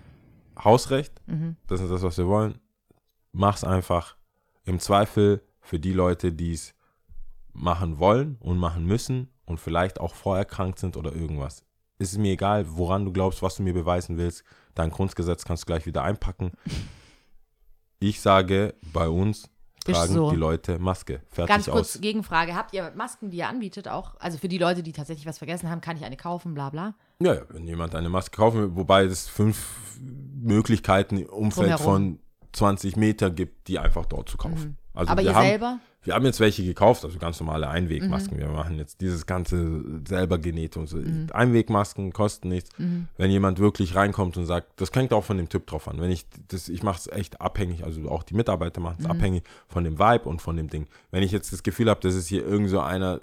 Hausrecht, 0.64 1.14
das 1.68 1.82
ist 1.82 1.92
das, 1.92 2.04
was 2.04 2.18
wir 2.18 2.28
wollen. 2.28 2.56
Mach's 3.34 3.64
einfach. 3.64 4.16
Im 4.64 4.80
Zweifel 4.80 5.42
für 5.60 5.80
die 5.80 5.94
Leute, 5.94 6.32
die 6.32 6.54
es 6.54 6.74
machen 7.54 8.00
wollen 8.00 8.38
und 8.40 8.58
machen 8.58 8.86
müssen 8.86 9.30
und 9.46 9.60
vielleicht 9.60 10.00
auch 10.00 10.16
vorerkrankt 10.16 10.80
sind 10.80 10.98
oder 10.98 11.14
irgendwas. 11.14 11.64
Es 11.98 12.14
ist 12.14 12.18
mir 12.18 12.32
egal, 12.32 12.66
woran 12.70 13.06
du 13.06 13.12
glaubst, 13.12 13.42
was 13.42 13.56
du 13.56 13.64
mir 13.64 13.74
beweisen 13.74 14.18
willst. 14.18 14.44
Dein 14.74 14.90
Grundgesetz 14.90 15.46
kannst 15.46 15.64
du 15.64 15.68
gleich 15.68 15.86
wieder 15.86 16.04
einpacken. 16.04 16.52
Ich 18.04 18.20
sage, 18.20 18.74
bei 18.94 19.08
uns 19.08 19.48
tragen 19.86 20.14
so. 20.14 20.32
die 20.32 20.36
Leute 20.36 20.80
Maske. 20.80 21.22
Fertig 21.30 21.56
Ganz 21.56 21.66
kurz 21.66 21.96
aus. 21.96 22.02
Gegenfrage: 22.02 22.56
Habt 22.56 22.74
ihr 22.74 22.92
Masken, 22.96 23.30
die 23.30 23.38
ihr 23.38 23.48
anbietet 23.48 23.88
auch? 23.88 24.16
Also 24.20 24.40
für 24.40 24.48
die 24.48 24.58
Leute, 24.58 24.82
die 24.82 24.92
tatsächlich 24.92 25.28
was 25.28 25.38
vergessen 25.38 25.70
haben, 25.70 25.82
kann 25.82 25.98
ich 25.98 26.04
eine 26.04 26.18
kaufen, 26.18 26.56
bla 26.56 26.72
bla. 26.72 26.96
Ja, 27.20 27.36
ja, 27.36 27.42
wenn 27.50 27.68
jemand 27.68 27.94
eine 27.94 28.10
Maske 28.10 28.36
kaufen 28.36 28.60
will, 28.60 28.76
wobei 28.76 29.04
es 29.04 29.28
fünf 29.28 30.00
Möglichkeiten 30.00 31.18
im 31.18 31.30
Umfeld 31.30 31.74
Drumherum. 31.74 31.86
von 31.86 32.20
20 32.54 32.96
Meter 32.96 33.30
gibt, 33.30 33.68
die 33.68 33.80
einfach 33.80 34.08
dort 34.08 34.30
zu 34.30 34.38
kaufen. 34.38 34.78
Also 34.94 35.12
Aber 35.12 35.22
ihr 35.22 35.36
haben, 35.36 35.46
selber? 35.46 35.80
Wir 36.04 36.16
haben 36.16 36.26
jetzt 36.26 36.40
welche 36.40 36.64
gekauft, 36.64 37.06
also 37.06 37.20
ganz 37.20 37.40
normale 37.40 37.70
Einwegmasken. 37.70 38.40
Wir 38.40 38.48
machen 38.50 38.78
jetzt 38.78 39.02
dieses 39.02 39.28
ganze 39.28 39.84
selber 40.08 40.40
genäht 40.40 40.76
und 40.76 40.88
so. 40.88 40.98
Einwegmasken 41.32 42.12
kosten 42.12 42.50
nichts. 42.50 42.72
Wenn 43.18 43.30
jemand 43.30 43.60
wirklich 43.60 43.96
reinkommt 43.96 44.36
und 44.38 44.46
sagt, 44.46 44.82
das 44.82 44.92
hängt 44.94 45.14
auch 45.14 45.24
von 45.24 45.38
dem 45.38 45.48
Typ 45.48 45.68
drauf 45.68 45.88
an. 45.88 46.02
Wenn 46.02 46.10
ich 46.10 46.26
das, 46.48 46.70
ich 46.70 46.82
mache 46.82 46.98
es 46.98 47.08
echt 47.08 47.40
abhängig, 47.40 47.84
also 47.84 48.10
auch 48.10 48.24
die 48.24 48.34
Mitarbeiter 48.34 48.82
machen 48.82 48.98
es 49.00 49.06
abhängig 49.06 49.44
von 49.68 49.84
dem 49.84 50.00
Vibe 50.00 50.28
und 50.28 50.42
von 50.42 50.58
dem 50.58 50.70
Ding. 50.70 50.88
Wenn 51.12 51.22
ich 51.22 51.32
jetzt 51.32 51.54
das 51.54 51.62
Gefühl 51.62 51.90
habe, 51.90 52.00
das 52.02 52.16
ist 52.16 52.28
hier 52.28 52.46
irgend 52.46 52.70
so 52.70 52.80
einer, 52.80 53.22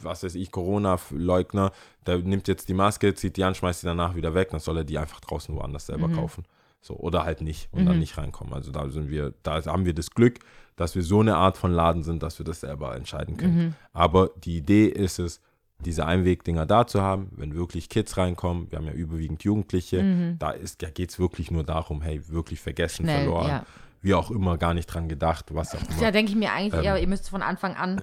was 0.00 0.24
weiß 0.24 0.34
ich, 0.34 0.50
Corona-Leugner, 0.50 1.70
der 2.06 2.18
nimmt 2.18 2.48
jetzt 2.48 2.68
die 2.68 2.74
Maske, 2.74 3.14
zieht 3.14 3.36
die 3.36 3.44
an, 3.44 3.54
schmeißt 3.54 3.82
die 3.82 3.86
danach 3.86 4.16
wieder 4.16 4.34
weg, 4.34 4.50
dann 4.50 4.60
soll 4.60 4.78
er 4.78 4.84
die 4.84 4.98
einfach 4.98 5.20
draußen 5.20 5.54
woanders 5.54 5.86
selber 5.86 6.08
kaufen. 6.08 6.44
So, 6.80 6.94
oder 6.94 7.24
halt 7.24 7.40
nicht 7.40 7.68
und 7.72 7.86
dann 7.86 7.98
nicht 7.98 8.16
reinkommen. 8.18 8.54
Also 8.54 8.70
da 8.70 8.88
sind 8.88 9.10
wir, 9.10 9.34
da 9.42 9.64
haben 9.64 9.84
wir 9.84 9.94
das 9.94 10.10
Glück, 10.10 10.38
dass 10.78 10.94
wir 10.94 11.02
so 11.02 11.20
eine 11.20 11.36
Art 11.36 11.58
von 11.58 11.72
Laden 11.72 12.02
sind, 12.04 12.22
dass 12.22 12.38
wir 12.38 12.44
das 12.46 12.60
selber 12.60 12.94
entscheiden 12.96 13.36
können. 13.36 13.76
Aber 13.92 14.30
die 14.42 14.56
Idee 14.56 14.86
ist 14.86 15.18
es, 15.18 15.40
diese 15.84 16.06
Einwegdinger 16.06 16.66
da 16.66 16.86
zu 16.86 17.02
haben, 17.02 17.30
wenn 17.36 17.54
wirklich 17.54 17.88
Kids 17.88 18.16
reinkommen, 18.16 18.70
wir 18.70 18.78
haben 18.78 18.86
ja 18.86 18.92
überwiegend 18.92 19.44
Jugendliche, 19.44 20.34
da 20.38 20.50
ist, 20.50 20.82
da 20.82 20.90
geht 20.90 21.10
es 21.10 21.18
wirklich 21.18 21.50
nur 21.50 21.62
darum, 21.64 22.00
hey, 22.02 22.20
wirklich 22.28 22.60
vergessen, 22.60 23.04
Schnell, 23.04 23.24
verloren, 23.24 23.48
ja. 23.48 23.66
wie 24.02 24.14
auch 24.14 24.30
immer, 24.32 24.56
gar 24.58 24.74
nicht 24.74 24.86
dran 24.86 25.08
gedacht, 25.08 25.46
was 25.54 25.74
auch 25.76 25.80
immer. 25.88 26.00
Da 26.00 26.10
denke 26.10 26.32
ich 26.32 26.36
mir 26.36 26.52
eigentlich 26.52 26.74
Ähm. 26.80 26.84
eher, 26.84 26.98
ihr 26.98 27.06
müsst 27.06 27.28
von 27.30 27.42
Anfang 27.42 27.76
an. 27.76 28.00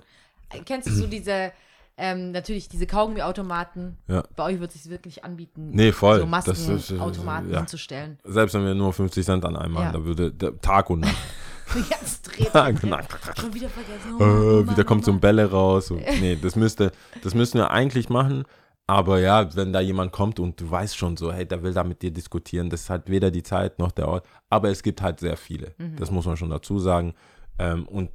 Kennst 0.66 0.88
du 0.88 0.94
so 0.94 1.06
diese, 1.08 1.52
ähm, 1.98 2.32
natürlich 2.32 2.70
diese 2.70 2.88
Kaugummiautomaten? 2.88 3.98
Ja. 4.08 4.24
Bei 4.38 4.44
euch 4.44 4.60
wird 4.62 4.74
es 4.74 4.84
sich 4.84 4.92
wirklich 4.92 5.26
anbieten, 5.26 5.72
Nee, 5.74 5.92
voll. 5.92 6.20
so 6.22 6.26
Maskenautomaten 6.26 7.52
ja. 7.52 7.58
hinzustellen. 7.60 8.20
Selbst 8.24 8.54
wenn 8.54 8.64
wir 8.66 8.74
nur 8.76 8.94
50 8.94 9.26
Cent 9.26 9.44
an 9.44 9.58
einem 9.58 9.76
Ja. 9.76 9.92
da 9.92 10.04
würde 10.06 10.32
der 10.32 10.60
Tag 10.62 10.90
und 10.90 11.02
Nacht. 11.02 11.16
Ganz 11.90 12.22
dreht. 12.22 12.54
genau. 12.82 13.00
Schon 13.40 13.54
wieder 13.54 13.70
vergessen. 13.70 14.16
Oh 14.16 14.20
Mann, 14.20 14.30
äh, 14.30 14.56
Mann, 14.64 14.70
wieder 14.70 14.84
oh 14.84 14.86
kommt 14.86 15.06
so 15.06 15.12
ein 15.12 15.16
Mann. 15.16 15.22
Bälle 15.22 15.52
raus. 15.52 15.92
Und, 15.92 16.00
nee, 16.22 16.38
das 16.42 16.56
müsste, 16.56 16.92
das 17.24 17.34
müssen 17.34 17.58
wir 17.58 17.72
eigentlich 17.72 18.10
machen. 18.10 18.44
Aber 18.88 19.20
ja, 19.20 19.56
wenn 19.56 19.74
da 19.74 19.80
jemand 19.80 20.12
kommt 20.12 20.40
und 20.40 20.62
du 20.62 20.70
weißt 20.70 20.96
schon 20.96 21.18
so, 21.18 21.34
hey, 21.34 21.46
der 21.46 21.64
will 21.64 21.74
da 21.74 21.84
mit 21.84 22.04
dir 22.04 22.12
diskutieren, 22.12 22.70
das 22.70 22.82
ist 22.82 22.90
halt 22.92 23.10
weder 23.10 23.32
die 23.32 23.42
Zeit 23.42 23.80
noch 23.80 23.92
der 23.92 24.08
Ort. 24.08 24.28
Aber 24.50 24.70
es 24.70 24.84
gibt 24.84 25.02
halt 25.02 25.20
sehr 25.20 25.38
viele. 25.38 25.74
Mhm. 25.80 25.96
Das 25.96 26.12
muss 26.12 26.26
man 26.26 26.38
schon 26.38 26.52
dazu 26.52 26.78
sagen. 26.78 27.16
Ähm, 27.58 27.88
und 27.88 28.12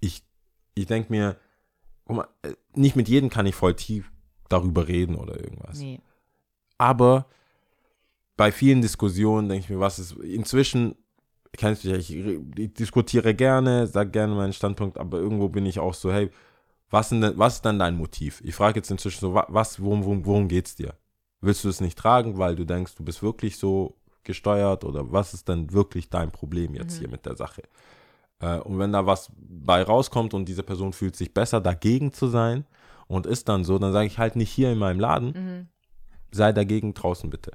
ich, 0.00 0.22
ich 0.74 0.86
denke 0.86 1.12
mir, 1.12 1.36
mal, 2.06 2.26
äh, 2.42 2.52
nicht 2.74 2.96
mit 2.96 3.08
jedem 3.08 3.28
kann 3.28 3.44
ich 3.46 3.54
voll 3.54 3.74
tief 3.74 4.10
darüber 4.48 4.88
reden 4.88 5.14
oder 5.16 5.38
irgendwas. 5.38 5.78
Nee. 5.78 6.00
Aber 6.78 7.26
bei 8.38 8.52
vielen 8.52 8.80
Diskussionen 8.80 9.48
denke 9.48 9.64
ich 9.64 9.70
mir, 9.70 9.80
was 9.80 9.98
ist 9.98 10.12
inzwischen, 10.12 10.94
kennst 11.56 11.84
du 11.84 11.88
ja, 11.88 11.96
ich, 11.96 12.14
ich 12.14 12.74
diskutiere 12.74 13.34
gerne, 13.34 13.86
sage 13.86 14.10
gerne 14.10 14.34
meinen 14.34 14.52
Standpunkt, 14.52 14.98
aber 14.98 15.18
irgendwo 15.18 15.48
bin 15.48 15.66
ich 15.66 15.78
auch 15.78 15.94
so, 15.94 16.12
hey, 16.12 16.30
was, 16.90 17.10
denn, 17.10 17.32
was 17.36 17.56
ist 17.56 17.64
denn 17.64 17.78
dein 17.78 17.96
Motiv? 17.96 18.40
Ich 18.44 18.54
frage 18.54 18.78
jetzt 18.80 18.90
inzwischen 18.90 19.20
so, 19.20 19.34
wa- 19.34 19.46
was, 19.48 19.80
worum, 19.82 20.04
worum, 20.04 20.26
worum 20.26 20.48
geht's 20.48 20.74
dir? 20.74 20.94
Willst 21.40 21.64
du 21.64 21.68
es 21.68 21.80
nicht 21.80 21.98
tragen, 21.98 22.38
weil 22.38 22.56
du 22.56 22.64
denkst, 22.64 22.94
du 22.96 23.04
bist 23.04 23.22
wirklich 23.22 23.58
so 23.58 23.96
gesteuert 24.24 24.84
oder 24.84 25.12
was 25.12 25.34
ist 25.34 25.48
denn 25.48 25.72
wirklich 25.72 26.10
dein 26.10 26.30
Problem 26.30 26.74
jetzt 26.74 26.98
hier 26.98 27.08
mit 27.08 27.26
der 27.26 27.36
Sache? 27.36 27.62
Äh, 28.40 28.58
und 28.58 28.78
wenn 28.78 28.92
da 28.92 29.06
was 29.06 29.30
bei 29.36 29.82
rauskommt 29.82 30.34
und 30.34 30.46
diese 30.48 30.62
Person 30.62 30.92
fühlt 30.92 31.16
sich 31.16 31.32
besser, 31.34 31.60
dagegen 31.60 32.12
zu 32.12 32.26
sein 32.28 32.64
und 33.06 33.26
ist 33.26 33.48
dann 33.48 33.64
so, 33.64 33.78
dann 33.78 33.92
sage 33.92 34.06
ich 34.06 34.18
halt 34.18 34.36
nicht 34.36 34.50
hier 34.50 34.72
in 34.72 34.78
meinem 34.78 35.00
Laden, 35.00 35.68
sei 36.30 36.52
dagegen 36.52 36.94
draußen 36.94 37.30
bitte. 37.30 37.52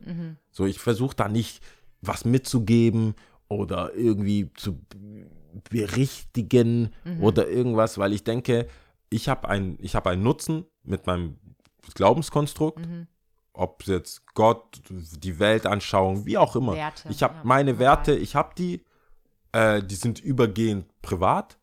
So, 0.51 0.65
ich 0.65 0.79
versuche 0.79 1.15
da 1.15 1.27
nicht 1.27 1.63
was 2.01 2.25
mitzugeben 2.25 3.15
oder 3.47 3.93
irgendwie 3.95 4.51
zu 4.53 4.79
berichtigen 5.69 6.93
oder 7.21 7.47
irgendwas, 7.47 7.97
weil 7.97 8.13
ich 8.13 8.23
denke, 8.23 8.67
ich 9.09 9.29
habe 9.29 9.47
ein, 9.47 9.77
ich 9.81 9.95
hab 9.95 10.07
einen 10.07 10.23
Nutzen 10.23 10.65
mit 10.83 11.05
meinem 11.05 11.37
Glaubenskonstrukt, 11.93 12.87
ob 13.53 13.81
es 13.81 13.87
jetzt 13.87 14.33
Gott, 14.33 14.81
die 14.89 15.39
Weltanschauung, 15.39 16.25
wie 16.25 16.37
auch 16.37 16.55
immer. 16.55 16.73
Werte, 16.73 17.09
ich 17.09 17.21
habe 17.21 17.35
ja, 17.35 17.41
meine. 17.43 17.77
Werte, 17.77 18.15
ich 18.15 18.35
habe 18.35 18.55
die, 18.57 18.83
äh, 19.51 19.83
die 19.83 19.95
sind 19.95 20.19
übergehend 20.19 20.85
privat 21.01 21.59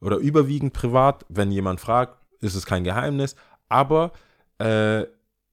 oder 0.00 0.16
überwiegend 0.16 0.72
privat. 0.72 1.24
Wenn 1.28 1.52
jemand 1.52 1.80
fragt, 1.80 2.18
ist 2.40 2.54
es 2.54 2.66
kein 2.66 2.84
Geheimnis, 2.84 3.36
aber 3.68 4.12
äh, 4.58 5.06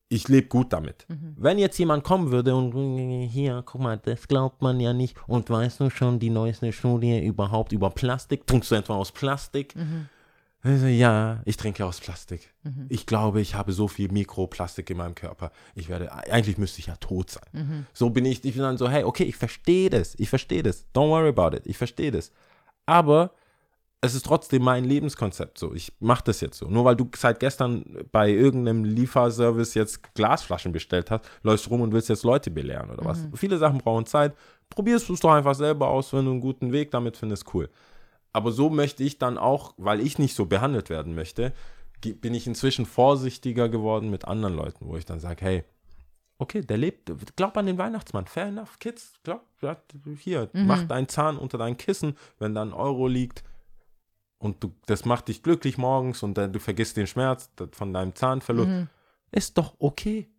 ich 0.07 0.27
lebe 0.27 0.47
gut 0.47 0.71
damit. 0.71 1.05
Wenn 1.35 1.57
jetzt 1.57 1.77
jemand 1.77 2.03
kommen 2.03 2.31
würde 2.31 2.55
und 2.55 3.27
hier, 3.27 3.63
guck 3.65 3.81
mal, 3.81 3.97
das 3.97 4.27
glaubt 4.27 4.61
man 4.61 4.79
ja 4.79 4.93
nicht 4.93 5.17
und 5.27 5.49
weißt 5.49 5.79
du 5.79 5.89
schon 5.89 6.19
die 6.19 6.29
neueste 6.29 6.71
Studie 6.71 7.25
überhaupt 7.25 7.71
über 7.71 7.89
Plastik, 7.89 8.45
trinkst 8.45 8.71
du 8.71 8.75
etwa 8.75 8.95
aus 8.95 9.11
Plastik? 9.11 9.73
Also, 10.61 10.87
ja, 10.87 11.41
ich 11.45 11.57
trinke 11.57 11.85
aus 11.85 11.99
Plastik. 11.99 12.53
Ich 12.89 13.05
glaube, 13.05 13.39
ich 13.39 13.53
habe 13.53 13.71
so 13.71 13.87
viel 13.87 14.11
Mikroplastik 14.11 14.89
in 14.89 14.97
meinem 14.97 15.13
Körper. 15.13 15.51
Ich 15.75 15.89
werde, 15.89 16.11
eigentlich 16.11 16.57
müsste 16.57 16.79
ich 16.79 16.87
ja 16.87 16.95
tot 16.95 17.29
sein. 17.29 17.85
So 17.93 18.09
bin 18.09 18.25
ich, 18.25 18.43
ich 18.43 18.53
bin 18.53 18.63
dann 18.63 18.77
so, 18.77 18.89
hey, 18.89 19.03
okay, 19.03 19.25
ich 19.25 19.35
verstehe 19.35 19.89
das, 19.89 20.15
ich 20.17 20.29
verstehe 20.29 20.63
das. 20.63 20.85
Don't 20.93 21.09
worry 21.09 21.29
about 21.29 21.55
it, 21.55 21.67
ich 21.67 21.77
verstehe 21.77 22.11
das. 22.11 22.31
Aber 22.87 23.31
es 24.05 24.15
ist 24.15 24.25
trotzdem 24.25 24.63
mein 24.63 24.83
Lebenskonzept 24.85 25.57
so. 25.57 25.73
Ich 25.73 25.91
mache 25.99 26.23
das 26.25 26.41
jetzt 26.41 26.57
so. 26.57 26.67
Nur 26.67 26.85
weil 26.85 26.95
du 26.95 27.09
seit 27.15 27.39
gestern 27.39 27.83
bei 28.11 28.29
irgendeinem 28.29 28.83
Lieferservice 28.83 29.73
jetzt 29.73 30.13
Glasflaschen 30.13 30.71
bestellt 30.71 31.11
hast, 31.11 31.25
läufst 31.43 31.65
du 31.65 31.69
rum 31.71 31.81
und 31.81 31.91
willst 31.91 32.09
jetzt 32.09 32.23
Leute 32.23 32.51
belehren 32.51 32.89
oder 32.89 33.05
was. 33.05 33.27
Viele 33.35 33.57
Sachen 33.57 33.79
brauchen 33.79 34.05
Zeit. 34.05 34.33
Probierst 34.69 35.09
du 35.09 35.13
es 35.13 35.19
doch 35.19 35.31
einfach 35.31 35.55
selber 35.55 35.89
aus, 35.89 36.13
wenn 36.13 36.25
du 36.25 36.31
einen 36.31 36.41
guten 36.41 36.71
Weg 36.71 36.91
damit 36.91 37.17
findest, 37.17 37.53
cool. 37.53 37.69
Aber 38.33 38.51
so 38.51 38.69
möchte 38.69 39.03
ich 39.03 39.17
dann 39.17 39.37
auch, 39.37 39.73
weil 39.77 40.01
ich 40.01 40.19
nicht 40.19 40.35
so 40.35 40.45
behandelt 40.45 40.89
werden 40.89 41.15
möchte, 41.15 41.53
bin 42.01 42.33
ich 42.33 42.47
inzwischen 42.47 42.85
vorsichtiger 42.85 43.69
geworden 43.69 44.09
mit 44.09 44.25
anderen 44.25 44.55
Leuten, 44.55 44.87
wo 44.87 44.97
ich 44.97 45.05
dann 45.05 45.19
sage, 45.19 45.45
hey, 45.45 45.63
okay, 46.37 46.61
der 46.61 46.77
lebt, 46.77 47.11
glaub 47.37 47.55
an 47.57 47.65
den 47.65 47.77
Weihnachtsmann, 47.77 48.25
fair 48.25 48.47
enough, 48.47 48.77
Kids, 48.79 49.13
glaub, 49.23 49.41
hier, 50.19 50.49
mach 50.53 50.83
deinen 50.83 51.07
Zahn 51.07 51.37
unter 51.37 51.57
dein 51.57 51.77
Kissen, 51.77 52.17
wenn 52.37 52.53
da 52.53 52.61
ein 52.61 52.73
Euro 52.73 53.07
liegt 53.07 53.43
und 54.37 54.63
du, 54.63 54.73
das 54.85 55.05
macht 55.05 55.27
dich 55.27 55.43
glücklich 55.43 55.77
morgens 55.77 56.23
und 56.23 56.37
dann 56.37 56.53
du 56.53 56.59
vergisst 56.59 56.97
den 56.97 57.07
Schmerz 57.07 57.49
von 57.71 57.93
deinem 57.93 58.15
Zahnverlust, 58.15 58.69
ist 59.31 59.57
doch 59.57 59.75
okay. 59.79 60.29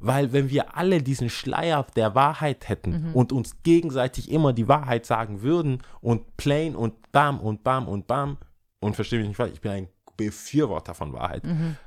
Weil 0.00 0.32
wenn 0.32 0.50
wir 0.50 0.76
alle 0.76 1.02
diesen 1.02 1.30
Schleier 1.30 1.86
der 1.96 2.14
Wahrheit 2.14 2.68
hätten 2.68 2.92
und 3.14 3.32
uns 3.32 3.62
gegenseitig 3.62 4.30
immer 4.30 4.52
die 4.52 4.68
Wahrheit 4.68 5.06
sagen 5.06 5.40
würden 5.42 5.82
und 6.00 6.36
plain 6.36 6.76
und 6.76 7.10
bam 7.12 7.40
und 7.40 7.62
bam 7.64 7.88
und 7.88 8.06
bam, 8.06 8.36
und 8.80 8.94
verstehe 8.96 9.18
mich 9.20 9.28
nicht 9.28 9.36
falsch, 9.36 9.52
ich 9.54 9.60
bin 9.62 9.72
ein 9.72 9.88
Befürworter 10.16 10.94
von 10.94 11.12
Wahrheit, 11.12 11.42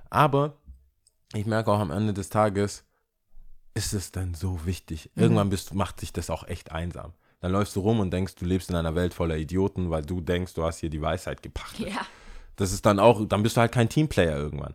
aber 0.10 0.58
ich 1.34 1.46
merke 1.46 1.72
auch 1.72 1.80
am 1.80 1.92
Ende 1.92 2.14
des 2.14 2.30
Tages, 2.30 2.86
ist 3.74 3.94
es 3.94 4.12
dann 4.12 4.34
so 4.34 4.66
wichtig? 4.66 5.12
Irgendwann 5.16 5.50
bist, 5.50 5.74
macht 5.76 6.00
sich 6.00 6.12
das 6.12 6.30
auch 6.32 6.48
echt 6.48 6.72
einsam. 6.72 7.14
Dann 7.40 7.52
läufst 7.52 7.76
du 7.76 7.82
rum 7.82 8.00
und 8.00 8.12
denkst, 8.12 8.36
du 8.36 8.46
lebst 8.46 8.70
in 8.70 8.76
einer 8.76 8.96
Welt 8.96 9.14
voller 9.14 9.38
Idioten, 9.38 9.90
weil 9.92 10.02
du 10.04 10.22
denkst, 10.22 10.54
du 10.56 10.64
hast 10.64 10.80
hier 10.80 10.90
die 10.90 11.02
Weisheit 11.02 11.44
gepachtet. 11.44 11.88
Ja. 11.90 12.02
Das 12.56 12.72
ist 12.72 12.86
dann 12.86 13.00
auch, 13.00 13.24
dann 13.28 13.44
bist 13.44 13.58
du 13.58 13.62
halt 13.62 13.72
kein 13.72 13.90
Teamplayer 13.90 14.36
irgendwann. 14.38 14.74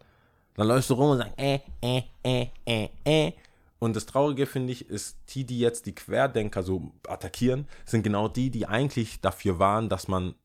Dann 0.55 0.69
läufst 0.69 0.91
du 0.91 0.95
rum 0.95 1.11
und 1.11 1.19
sagst, 1.19 1.35
äh, 1.39 1.59
äh, 1.81 2.03
äh, 2.23 2.47
äh, 2.65 2.89
äh. 3.05 3.33
Und 3.81 3.97
das 3.97 4.07
Traurige, 4.07 4.47
finde 4.47 4.73
ich, 4.73 4.89
ist, 4.89 5.17
die, 5.31 5.45
die 5.45 5.59
jetzt 5.59 5.87
die 5.87 5.95
Querdenker 5.95 6.63
so 6.63 6.93
attackieren, 7.09 7.67
sind 7.85 8.05
genau 8.05 8.29
die, 8.29 8.51
die 8.51 8.67
eigentlich 8.67 9.21
dafür 9.21 9.59
waren, 9.59 9.89
dass 9.89 10.07
man 10.07 10.37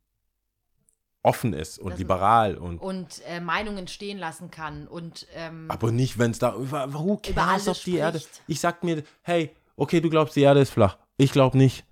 offen 1.21 1.53
ist 1.53 1.77
und 1.77 1.91
Das- 1.91 1.99
liberal 1.99 2.57
und 2.57 2.79
Und 2.79 3.21
äh, 3.27 3.39
Meinungen 3.39 3.87
stehen 3.87 4.17
lassen 4.17 4.49
kann 4.49 4.87
und 4.87 5.27
ähm, 5.35 5.65
aber 5.69 5.91
nicht, 5.91 6.17
wenn 6.17 6.31
es 6.31 6.39
da 6.39 6.55
über, 6.55 6.91
who 6.93 7.19
Über 7.27 7.33
cares, 7.43 7.67
alles 7.67 7.67
ob 7.67 7.83
die 7.83 7.97
Erde. 7.97 8.21
Ich 8.47 8.59
sag 8.59 8.83
mir, 8.83 9.03
hey, 9.21 9.51
okay, 9.75 9.99
du 9.99 10.09
glaubst, 10.09 10.35
die 10.35 10.41
Erde 10.41 10.61
ist 10.61 10.71
flach. 10.71 10.97
Ich 11.17 11.31
glaube 11.31 11.57
nicht. 11.57 11.83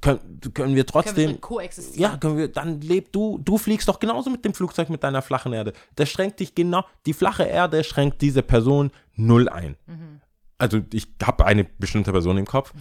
Können, 0.00 0.20
können 0.54 0.74
wir 0.74 0.84
können 0.84 0.86
trotzdem. 0.86 1.16
wir 1.16 1.28
mit 1.28 1.40
koexistieren. 1.42 2.12
ja, 2.12 2.16
können 2.16 2.38
wir, 2.38 2.48
dann 2.48 2.80
leb 2.80 3.12
du, 3.12 3.38
du 3.38 3.58
fliegst 3.58 3.88
doch 3.88 4.00
genauso 4.00 4.30
mit 4.30 4.44
dem 4.44 4.54
Flugzeug 4.54 4.88
mit 4.88 5.04
deiner 5.04 5.20
flachen 5.22 5.52
Erde. 5.52 5.74
Das 5.96 6.08
schränkt 6.08 6.40
dich 6.40 6.54
genau, 6.54 6.84
die 7.04 7.12
flache 7.12 7.44
Erde 7.44 7.84
schränkt 7.84 8.22
diese 8.22 8.42
Person 8.42 8.90
null 9.14 9.48
ein. 9.48 9.76
Also 10.56 10.80
ich 10.92 11.08
habe 11.22 11.44
eine 11.44 11.64
bestimmte 11.64 12.12
Person 12.12 12.38
im 12.38 12.46
Kopf 12.46 12.72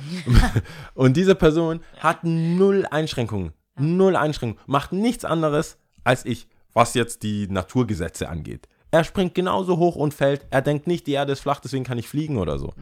und 0.94 1.18
diese 1.18 1.36
Person 1.36 1.82
hat 2.00 2.24
null 2.24 2.86
Einschränkungen, 2.90 3.54
null 3.78 4.16
Einschränkungen, 4.16 4.64
macht 4.68 4.94
nichts 4.94 5.26
anderes 5.26 5.78
als 6.04 6.26
ich, 6.26 6.48
was 6.74 6.94
jetzt 6.94 7.24
die 7.24 7.48
Naturgesetze 7.48 8.30
angeht. 8.30 8.68
Er 8.92 9.04
springt 9.04 9.34
genauso 9.36 9.78
hoch 9.78 9.96
und 9.96 10.14
fällt, 10.14 10.46
er 10.50 10.62
denkt 10.62 10.86
nicht, 10.86 11.08
die 11.08 11.14
Erde 11.14 11.34
ist 11.34 11.40
flach, 11.40 11.60
deswegen 11.60 11.84
kann 11.84 11.98
ich 11.98 12.08
fliegen 12.08 12.38
oder 12.38 12.60
so. 12.60 12.74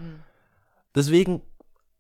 Deswegen, 0.96 1.42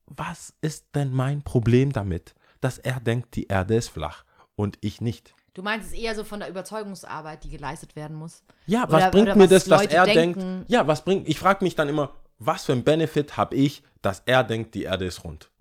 was 0.09 0.53
ist 0.61 0.87
denn 0.95 1.11
mein 1.13 1.41
Problem 1.43 1.91
damit, 1.93 2.35
dass 2.61 2.77
er 2.77 2.99
denkt, 2.99 3.35
die 3.35 3.47
Erde 3.47 3.75
ist 3.75 3.89
flach 3.89 4.23
und 4.55 4.77
ich 4.81 5.01
nicht? 5.01 5.33
Du 5.53 5.63
meinst 5.63 5.87
es 5.91 5.93
eher 5.97 6.15
so 6.15 6.23
von 6.23 6.39
der 6.39 6.49
Überzeugungsarbeit, 6.49 7.43
die 7.43 7.49
geleistet 7.49 7.95
werden 7.95 8.15
muss. 8.15 8.43
Ja, 8.65 8.83
Oder- 8.83 8.91
was 8.91 9.11
bringt 9.11 9.27
oder 9.27 9.35
mir 9.35 9.47
das, 9.47 9.65
dass 9.65 9.81
Leute 9.81 9.95
er 9.95 10.05
denken. 10.05 10.39
denkt? 10.39 10.69
Ja, 10.71 10.87
was 10.87 11.03
bringt? 11.03 11.27
Ich 11.27 11.39
frage 11.39 11.63
mich 11.63 11.75
dann 11.75 11.89
immer, 11.89 12.13
was 12.37 12.65
für 12.65 12.71
ein 12.73 12.83
Benefit 12.83 13.35
habe 13.37 13.55
ich, 13.55 13.83
dass 14.01 14.23
er 14.25 14.43
denkt, 14.43 14.75
die 14.75 14.83
Erde 14.83 15.05
ist 15.05 15.23
rund? 15.23 15.51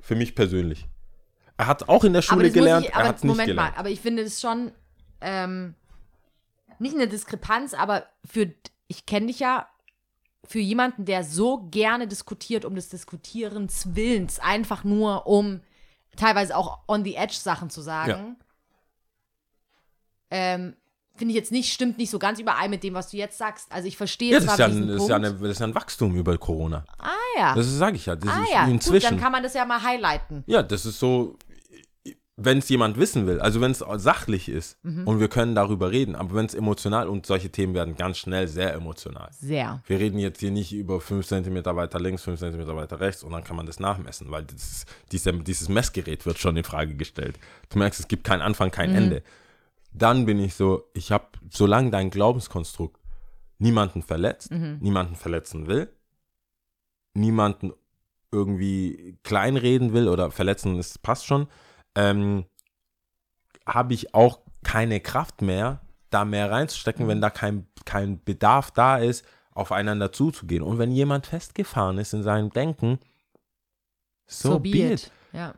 Für 0.00 0.14
mich 0.14 0.34
persönlich. 0.34 0.86
Er 1.56 1.66
hat 1.66 1.88
auch 1.88 2.04
in 2.04 2.12
der 2.12 2.22
Schule 2.22 2.50
gelernt, 2.50 2.86
ich, 2.86 2.92
er 2.94 3.08
hat 3.08 3.16
es 3.16 3.24
nicht 3.24 3.32
Moment 3.32 3.48
gelernt. 3.48 3.72
mal, 3.74 3.78
aber 3.80 3.90
ich 3.90 4.00
finde 4.00 4.22
es 4.22 4.40
schon, 4.40 4.72
ähm, 5.20 5.74
nicht 6.78 6.94
eine 6.94 7.08
Diskrepanz, 7.08 7.74
aber 7.74 8.06
für, 8.24 8.52
ich 8.86 9.06
kenne 9.06 9.26
dich 9.26 9.40
ja, 9.40 9.68
für 10.48 10.58
jemanden, 10.58 11.04
der 11.04 11.24
so 11.24 11.68
gerne 11.70 12.08
diskutiert, 12.08 12.64
um 12.64 12.74
des 12.74 12.88
Diskutierens 12.88 13.94
Willens, 13.94 14.38
einfach 14.40 14.82
nur 14.82 15.26
um 15.26 15.60
teilweise 16.16 16.56
auch 16.56 16.80
on 16.88 17.04
the 17.04 17.14
edge 17.14 17.36
Sachen 17.36 17.70
zu 17.70 17.80
sagen, 17.80 18.36
ähm, 20.30 20.74
finde 21.16 21.32
ich 21.32 21.36
jetzt 21.36 21.52
nicht, 21.52 21.72
stimmt 21.72 21.98
nicht 21.98 22.10
so 22.10 22.18
ganz 22.18 22.38
überein 22.38 22.70
mit 22.70 22.82
dem, 22.82 22.94
was 22.94 23.10
du 23.10 23.16
jetzt 23.16 23.36
sagst. 23.38 23.70
Also 23.70 23.88
ich 23.88 23.96
verstehe 23.96 24.32
Ja, 24.32 24.40
das 24.40 24.52
ist 24.52 24.58
ja, 24.58 24.66
ein, 24.66 24.88
das, 24.88 25.02
ist 25.02 25.08
ja 25.08 25.16
eine, 25.16 25.32
das 25.34 25.50
ist 25.50 25.60
ja 25.60 25.66
ein 25.66 25.74
Wachstum 25.74 26.16
über 26.16 26.36
Corona. 26.38 26.84
Ah 26.98 27.10
ja. 27.36 27.54
Das 27.54 27.66
sage 27.66 27.96
ich 27.96 28.06
ja. 28.06 28.16
Das 28.16 28.30
ah 28.30 28.44
ja, 28.52 28.64
gut, 28.64 28.74
inzwischen. 28.74 29.10
dann 29.10 29.20
kann 29.20 29.32
man 29.32 29.42
das 29.42 29.54
ja 29.54 29.64
mal 29.64 29.82
highlighten. 29.82 30.44
Ja, 30.46 30.62
das 30.62 30.86
ist 30.86 30.98
so, 30.98 31.36
wenn 32.40 32.58
es 32.58 32.68
jemand 32.68 32.96
wissen 32.98 33.26
will, 33.26 33.40
also 33.40 33.60
wenn 33.60 33.72
es 33.72 33.84
sachlich 33.96 34.48
ist 34.48 34.78
Mhm. 34.84 35.08
und 35.08 35.18
wir 35.18 35.26
können 35.28 35.56
darüber 35.56 35.90
reden, 35.90 36.14
aber 36.14 36.36
wenn 36.36 36.46
es 36.46 36.54
emotional 36.54 37.08
und 37.08 37.26
solche 37.26 37.50
Themen 37.50 37.74
werden 37.74 37.96
ganz 37.96 38.18
schnell 38.18 38.46
sehr 38.46 38.74
emotional. 38.74 39.28
Sehr. 39.32 39.82
Wir 39.86 39.98
reden 39.98 40.20
jetzt 40.20 40.38
hier 40.38 40.52
nicht 40.52 40.72
über 40.72 41.00
5 41.00 41.26
cm 41.26 41.64
weiter 41.64 41.98
links, 41.98 42.22
5 42.22 42.38
cm 42.38 42.64
weiter 42.76 43.00
rechts 43.00 43.24
und 43.24 43.32
dann 43.32 43.42
kann 43.42 43.56
man 43.56 43.66
das 43.66 43.80
nachmessen, 43.80 44.30
weil 44.30 44.44
das 44.44 44.62
ist, 44.70 44.86
dieser, 45.10 45.32
dieses 45.32 45.68
Messgerät 45.68 46.26
wird 46.26 46.38
schon 46.38 46.56
in 46.56 46.62
Frage 46.62 46.94
gestellt. 46.94 47.40
Du 47.70 47.78
merkst, 47.80 47.98
es 47.98 48.06
gibt 48.06 48.22
keinen 48.22 48.42
Anfang, 48.42 48.70
kein 48.70 48.94
Ende. 48.94 49.22
Dann 49.92 50.24
bin 50.24 50.38
ich 50.38 50.54
so, 50.54 50.84
ich 50.94 51.10
habe, 51.10 51.24
solange 51.50 51.90
dein 51.90 52.10
Glaubenskonstrukt 52.10 53.00
niemanden 53.58 54.02
verletzt, 54.02 54.52
niemanden 54.52 55.16
verletzen 55.16 55.66
will, 55.66 55.88
niemanden 57.14 57.72
irgendwie 58.30 59.18
kleinreden 59.24 59.92
will 59.92 60.06
oder 60.08 60.30
verletzen, 60.30 60.76
das 60.76 60.98
passt 60.98 61.26
schon, 61.26 61.48
ähm, 61.98 62.44
habe 63.66 63.92
ich 63.94 64.14
auch 64.14 64.38
keine 64.64 65.00
Kraft 65.00 65.42
mehr, 65.42 65.80
da 66.10 66.24
mehr 66.24 66.50
reinzustecken, 66.50 67.06
wenn 67.08 67.20
da 67.20 67.28
kein, 67.30 67.66
kein 67.84 68.22
Bedarf 68.24 68.70
da 68.70 68.96
ist, 68.98 69.24
aufeinander 69.52 70.12
zuzugehen. 70.12 70.62
Und 70.62 70.78
wenn 70.78 70.92
jemand 70.92 71.26
festgefahren 71.26 71.98
ist 71.98 72.14
in 72.14 72.22
seinem 72.22 72.50
Denken, 72.50 72.98
so, 74.26 74.58
be 74.58 74.68
it. 74.92 75.10
Ja. 75.32 75.54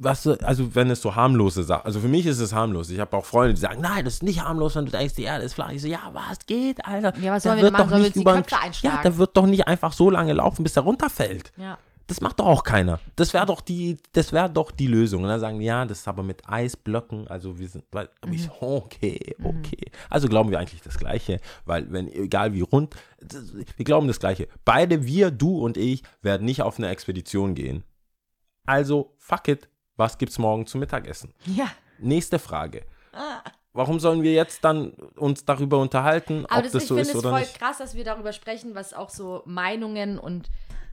Was, 0.00 0.22
so- 0.22 0.36
also 0.38 0.74
wenn 0.74 0.90
es 0.90 1.00
so 1.02 1.14
harmlose 1.16 1.62
Sachen, 1.64 1.86
also 1.86 2.00
für 2.00 2.08
mich 2.08 2.26
ist 2.26 2.38
es 2.38 2.52
harmlos. 2.52 2.90
Ich 2.90 3.00
habe 3.00 3.16
auch 3.16 3.24
Freunde, 3.24 3.54
die 3.54 3.60
sagen, 3.60 3.80
nein, 3.80 4.04
das 4.04 4.14
ist 4.14 4.22
nicht 4.22 4.42
harmlos, 4.44 4.76
wenn 4.76 4.84
du 4.86 4.92
denkst, 4.92 5.14
die 5.14 5.24
Erde 5.24 5.44
ist 5.44 5.54
flach. 5.54 5.70
Ich 5.70 5.82
so, 5.82 5.88
ja, 5.88 6.10
was 6.12 6.38
geht, 6.46 6.84
Alter? 6.84 7.16
Ja, 7.18 7.32
was 7.32 7.42
Der 7.42 7.50
sollen 7.52 7.56
wir 7.58 7.62
wird 7.64 7.72
machen? 7.72 7.82
doch 7.84 7.90
Sollen 7.90 8.02
wir 8.04 8.10
die 8.10 8.24
Köpfe 8.24 8.50
Ja, 8.54 8.60
einschlagen? 8.60 9.02
der 9.02 9.16
wird 9.16 9.36
doch 9.36 9.46
nicht 9.46 9.66
einfach 9.66 9.92
so 9.92 10.10
lange 10.10 10.34
laufen, 10.34 10.62
bis 10.62 10.76
er 10.76 10.82
runterfällt. 10.84 11.52
Ja. 11.56 11.78
Das 12.08 12.22
macht 12.22 12.40
doch 12.40 12.46
auch 12.46 12.64
keiner. 12.64 13.00
Das 13.16 13.34
wäre 13.34 13.44
doch 13.44 13.60
die, 13.60 13.98
das 14.12 14.32
wäre 14.32 14.48
doch 14.48 14.70
die 14.70 14.86
Lösung. 14.86 15.22
Und 15.22 15.28
dann 15.28 15.40
sagen, 15.40 15.58
die, 15.58 15.66
ja, 15.66 15.84
das 15.84 16.00
ist 16.00 16.08
aber 16.08 16.22
mit 16.22 16.48
Eisblöcken, 16.48 17.28
also 17.28 17.58
wir 17.58 17.68
sind, 17.68 17.84
weil, 17.92 18.08
aber 18.22 18.32
ich 18.32 18.50
okay, 18.60 19.36
okay. 19.44 19.90
Also 20.08 20.26
glauben 20.26 20.50
wir 20.50 20.58
eigentlich 20.58 20.80
das 20.80 20.98
Gleiche, 20.98 21.38
weil 21.66 21.92
wenn, 21.92 22.08
egal 22.08 22.54
wie 22.54 22.62
rund, 22.62 22.96
das, 23.20 23.52
wir 23.54 23.84
glauben 23.84 24.08
das 24.08 24.18
Gleiche. 24.18 24.48
Beide, 24.64 25.04
wir, 25.04 25.30
du 25.30 25.58
und 25.58 25.76
ich, 25.76 26.02
werden 26.22 26.46
nicht 26.46 26.62
auf 26.62 26.78
eine 26.78 26.88
Expedition 26.88 27.54
gehen. 27.54 27.84
Also, 28.64 29.14
fuck 29.18 29.46
it, 29.48 29.68
was 29.96 30.16
gibt's 30.16 30.38
morgen 30.38 30.66
zum 30.66 30.80
Mittagessen? 30.80 31.34
Ja. 31.44 31.70
Nächste 31.98 32.38
Frage. 32.38 32.86
Warum 33.74 34.00
sollen 34.00 34.22
wir 34.22 34.32
jetzt 34.32 34.64
dann 34.64 34.92
uns 35.16 35.44
darüber 35.44 35.78
unterhalten, 35.78 36.46
Aber 36.46 36.58
ob 36.58 36.62
das, 36.64 36.72
das, 36.72 36.82
ich 36.84 36.88
so 36.88 36.94
finde 36.94 37.10
ist 37.10 37.14
es 37.14 37.20
oder 37.20 37.30
voll 37.30 37.40
nicht? 37.40 37.58
krass, 37.58 37.78
dass 37.78 37.94
wir 37.94 38.04
darüber 38.04 38.32
sprechen, 38.32 38.74
was 38.74 38.94
auch 38.94 39.10
so 39.10 39.42
Meinungen 39.44 40.18
und 40.18 40.48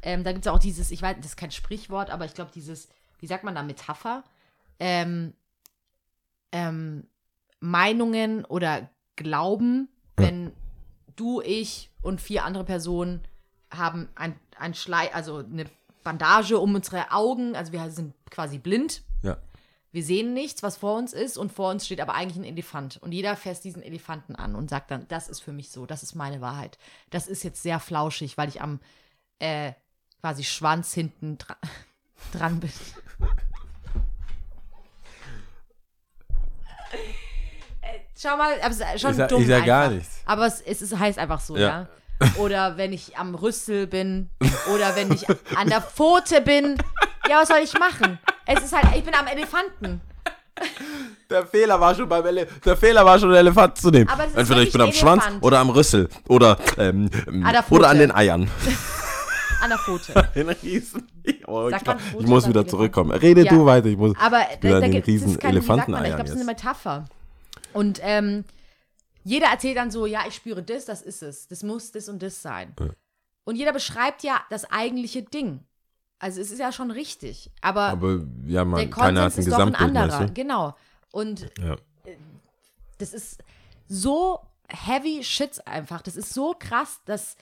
ähm, 0.05 0.23
da 0.23 0.31
gibt 0.31 0.45
es 0.45 0.51
auch 0.51 0.59
dieses, 0.59 0.91
ich 0.91 1.01
weiß, 1.01 1.17
das 1.17 1.25
ist 1.25 1.35
kein 1.35 1.51
Sprichwort, 1.51 2.09
aber 2.11 2.23
ich 2.25 2.33
glaube, 2.33 2.51
dieses, 2.55 2.87
wie 3.19 3.27
sagt 3.27 3.43
man 3.43 3.55
da, 3.55 3.63
Metapher, 3.63 4.23
ähm, 4.79 5.33
ähm, 6.51 7.07
Meinungen 7.59 8.45
oder 8.45 8.89
Glauben, 9.15 9.89
wenn 10.17 10.53
du, 11.15 11.41
ich 11.41 11.89
und 12.01 12.21
vier 12.21 12.45
andere 12.45 12.63
Personen 12.63 13.23
haben 13.71 14.09
ein, 14.15 14.39
ein 14.57 14.73
Schlei, 14.73 15.13
also 15.13 15.37
eine 15.37 15.65
Bandage 16.03 16.59
um 16.59 16.75
unsere 16.75 17.11
Augen, 17.11 17.55
also 17.55 17.71
wir 17.71 17.89
sind 17.89 18.13
quasi 18.29 18.59
blind, 18.59 19.01
Ja. 19.23 19.37
wir 19.91 20.03
sehen 20.03 20.33
nichts, 20.33 20.61
was 20.61 20.77
vor 20.77 20.97
uns 20.97 21.13
ist, 21.13 21.37
und 21.37 21.51
vor 21.51 21.71
uns 21.71 21.85
steht 21.85 21.99
aber 21.99 22.13
eigentlich 22.13 22.37
ein 22.37 22.43
Elefant. 22.49 22.97
Und 23.01 23.11
jeder 23.11 23.35
fässt 23.35 23.63
diesen 23.63 23.81
Elefanten 23.81 24.35
an 24.35 24.53
und 24.55 24.69
sagt 24.69 24.91
dann, 24.91 25.07
das 25.07 25.27
ist 25.29 25.39
für 25.39 25.51
mich 25.53 25.71
so, 25.71 25.85
das 25.85 26.03
ist 26.03 26.13
meine 26.13 26.41
Wahrheit. 26.41 26.77
Das 27.09 27.27
ist 27.27 27.43
jetzt 27.43 27.63
sehr 27.63 27.79
flauschig, 27.79 28.37
weil 28.37 28.49
ich 28.49 28.61
am 28.61 28.79
äh, 29.39 29.73
quasi 30.25 30.43
Schwanz 30.43 30.91
hinten 30.91 31.37
dra 31.37 31.55
dran 32.33 32.59
bin. 32.59 32.71
Äh, 37.81 37.99
Schau 38.19 38.35
mal, 38.37 38.53
aber 38.61 38.71
es 38.71 38.79
ist 38.79 39.01
schon 39.01 39.11
Ist 39.11 39.17
ja- 39.19 39.27
dumm 39.27 39.47
ja 39.47 39.59
gar 39.59 39.83
einfach. 39.83 39.95
nichts. 39.97 40.15
Aber 40.25 40.47
es, 40.47 40.61
es 40.61 40.81
ist, 40.81 40.97
heißt 40.97 41.19
einfach 41.19 41.39
so, 41.39 41.55
Ja. 41.55 41.87
ja. 42.21 42.27
Oder 42.37 42.77
wenn 42.77 42.91
ich 42.93 43.17
am 43.17 43.35
Rüssel 43.35 43.85
bin 43.87 44.29
oder 44.73 44.95
wenn 44.95 45.11
ich 45.11 45.27
an 45.55 45.67
der 45.69 45.81
Pfote 45.81 46.41
bin. 46.41 46.75
Ja, 47.29 47.41
was 47.41 47.49
soll 47.49 47.57
ich 47.63 47.77
machen? 47.77 48.17
Es 48.47 48.63
ist 48.63 48.73
halt, 48.73 48.95
ich 48.95 49.03
bin 49.03 49.13
am 49.13 49.27
Elefanten. 49.27 49.99
Der 51.29 51.45
Fehler 51.45 51.79
war 51.79 51.93
schon 51.93 52.07
beim 52.07 52.25
Ele 52.25 52.47
der 52.63 52.77
Fehler 52.77 53.05
war 53.05 53.19
schon, 53.19 53.29
den 53.29 53.37
Elefant 53.39 53.77
zu 53.77 53.89
nehmen. 53.91 54.09
Es 54.09 54.33
Entweder 54.35 54.61
ich 54.61 54.71
bin 54.71 54.79
am 54.81 54.87
wirklich 54.87 54.99
Schwanz 55.01 55.23
Elefant. 55.23 55.43
oder 55.43 55.59
am 55.59 55.69
Rüssel 55.69 56.07
oder, 56.29 56.57
ähm, 56.77 57.11
Pfote. 57.11 57.63
oder 57.71 57.89
an 57.89 57.99
den 57.99 58.11
Eiern. 58.15 58.49
An 59.61 59.69
der 59.69 59.79
Pfote. 59.79 60.29
Den 60.35 60.49
Riesen. 60.49 61.07
Oh, 61.47 61.69
ich, 61.69 61.83
glaub, 61.83 61.97
man 61.97 62.19
ich 62.19 62.27
muss 62.27 62.47
wieder 62.47 62.67
zurückkommen. 62.67 63.11
Rede 63.11 63.43
Ja. 63.43 63.51
du 63.51 63.65
weiter. 63.65 63.87
Ich 63.87 63.97
muss 63.97 64.15
Aber 64.19 64.39
wieder 64.61 64.79
da, 64.79 64.81
da 64.81 64.87
gibt 64.87 65.07
es 65.07 65.37
kein, 65.39 65.55
wie 65.55 65.61
sagt 65.61 65.87
man, 65.87 66.03
ich 66.05 66.09
glaube, 66.09 66.23
es 66.23 66.29
ist 66.31 66.35
eine. 66.35 66.45
Metapher. 66.45 67.05
Und 67.73 67.99
ähm, 68.03 68.45
jeder 69.23 69.47
erzählt 69.47 69.77
dann 69.77 69.91
so, 69.91 70.05
ja, 70.05 70.21
ich 70.27 70.35
spüre 70.35 70.61
das, 70.61 70.85
das 70.85 71.01
ist 71.01 71.23
es. 71.23 71.47
Das 71.47 71.63
muss 71.63 71.91
das 71.91 72.09
und 72.09 72.21
das 72.21 72.41
sein. 72.41 72.73
Ja. 72.79 72.87
Und 73.43 73.55
jeder 73.55 73.73
beschreibt 73.73 74.23
ja 74.23 74.41
das 74.49 74.69
eigentliche 74.71 75.23
Ding. 75.23 75.61
Also 76.19 76.41
es 76.41 76.51
ist 76.51 76.59
ja 76.59 76.71
schon 76.71 76.91
richtig. 76.91 77.51
Aber, 77.61 77.83
Aber 77.89 78.21
ja, 78.45 78.63
der 78.63 78.65
man, 78.65 78.89
keiner 78.89 79.23
hat 79.23 79.33
Konsens 79.33 79.35
ein 79.35 79.39
ist 79.39 79.51
doch 79.51 79.59
ein 79.59 79.73
Gesamtbild, 79.73 79.97
anderer. 79.97 80.19
meinst 80.19 80.35
Genau. 80.35 80.75
Und 81.11 81.41
du? 81.57 81.61
Ja. 81.61 81.75
das 82.97 83.13
ist 83.13 83.43
so 83.87 84.39
heavy 84.67 85.23
shit 85.23 85.65
einfach. 85.67 86.01
Das 86.01 86.15
ist 86.15 86.33
so 86.33 86.55
krass, 86.57 87.01
dass 87.05 87.35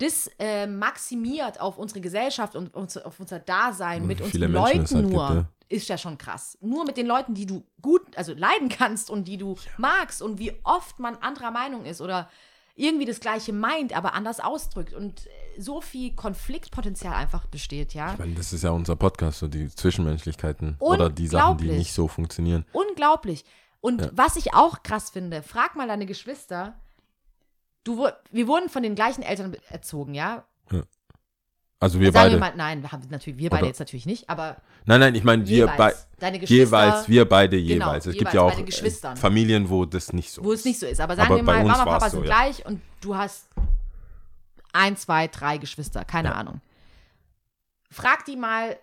das 0.00 0.30
äh, 0.38 0.66
maximiert 0.66 1.60
auf 1.60 1.78
unsere 1.78 2.00
Gesellschaft 2.00 2.56
und 2.56 2.74
uns, 2.74 2.96
auf 2.96 3.20
unser 3.20 3.38
Dasein 3.38 4.06
mit 4.06 4.18
Wie 4.18 4.22
unseren 4.24 4.32
viele 4.32 4.48
Menschen 4.48 4.78
Leuten 4.80 4.94
halt 4.96 5.08
nur. 5.12 5.28
gibt, 5.36 5.72
Ist 5.72 5.88
ja 5.88 5.98
schon 5.98 6.18
krass. 6.18 6.58
Nur 6.60 6.84
mit 6.84 6.96
den 6.96 7.06
Leuten, 7.06 7.34
die 7.34 7.46
du 7.46 7.64
gut, 7.82 8.02
also 8.16 8.32
leiden 8.34 8.68
kannst 8.68 9.10
und 9.10 9.28
die 9.28 9.36
du 9.36 9.56
magst 9.78 10.22
und 10.22 10.38
wie 10.38 10.52
oft 10.64 10.98
man 10.98 11.16
anderer 11.16 11.50
Meinung 11.50 11.84
ist 11.84 12.00
oder 12.00 12.28
irgendwie 12.76 13.04
das 13.04 13.20
Gleiche 13.20 13.52
meint, 13.52 13.94
aber 13.94 14.14
anders 14.14 14.40
ausdrückt 14.40 14.94
und 14.94 15.26
äh, 15.26 15.60
so 15.60 15.80
viel 15.82 16.14
Konfliktpotenzial 16.14 17.12
einfach 17.12 17.44
besteht, 17.46 17.92
ja. 17.92 18.12
Ich 18.14 18.18
meine, 18.18 18.34
das 18.34 18.52
ist 18.54 18.62
ja 18.64 18.70
unser 18.70 18.96
Podcast, 18.96 19.40
so 19.40 19.48
die 19.48 19.68
Zwischenmenschlichkeiten 19.68 20.76
oder 20.78 21.10
die 21.10 21.26
Sachen, 21.26 21.58
die 21.58 21.68
nicht 21.68 21.92
so 21.92 22.08
funktionieren. 22.08 22.64
Unglaublich. 22.72 23.44
Und 23.82 24.00
Ja. 24.02 24.10
was 24.12 24.36
ich 24.36 24.54
auch 24.54 24.82
krass 24.82 25.10
finde, 25.10 25.42
frag 25.42 25.76
mal 25.76 25.88
deine 25.88 26.06
Geschwister. 26.06 26.74
Du, 27.84 28.06
wir 28.30 28.46
wurden 28.46 28.68
von 28.68 28.82
den 28.82 28.94
gleichen 28.94 29.22
Eltern 29.22 29.56
erzogen, 29.68 30.14
ja? 30.14 30.44
Also 31.82 31.98
wir 31.98 32.12
Sagen 32.12 32.24
beide. 32.24 32.34
wir 32.34 32.40
mal, 32.40 32.52
nein, 32.56 32.92
haben 32.92 33.02
natürlich 33.08 33.38
wir 33.38 33.48
beide 33.48 33.62
Oder- 33.62 33.68
jetzt 33.68 33.78
natürlich 33.78 34.04
nicht, 34.04 34.28
aber 34.28 34.58
nein, 34.84 35.00
nein, 35.00 35.14
ich 35.14 35.24
meine, 35.24 35.46
wir 35.46 35.56
jeweils. 35.56 35.78
bei, 35.78 35.94
deine 36.18 36.38
Geschwister, 36.38 36.64
jeweils, 36.84 37.08
wir 37.08 37.26
beide 37.26 37.56
Genau, 37.56 37.86
jeweils. 37.86 38.04
Es 38.04 38.16
gibt 38.16 38.34
ja 38.34 38.42
auch 38.42 38.52
äh. 38.58 39.16
Familien, 39.16 39.70
wo 39.70 39.86
das 39.86 40.12
nicht 40.12 40.30
so 40.30 40.44
wo 40.44 40.52
es 40.52 40.66
nicht 40.66 40.78
so 40.78 40.84
ist. 40.84 41.00
Aber 41.00 41.16
sagen 41.16 41.28
Aber 41.28 41.36
wir 41.36 41.42
mal, 41.42 41.62
Mama, 41.64 41.86
war's 41.86 42.02
Papa 42.02 42.10
so, 42.10 42.16
sind 42.18 42.26
ja. 42.28 42.34
gleich 42.34 42.66
und 42.66 42.82
du 43.00 43.16
hast 43.16 43.48
ein, 44.74 44.94
zwei, 44.98 45.26
drei 45.28 45.56
Geschwister, 45.56 46.04
keine 46.04 46.28
Ja. 46.28 46.34
Ahnung. 46.34 46.60
Frag 47.90 48.26
die 48.26 48.36
mal, 48.36 48.78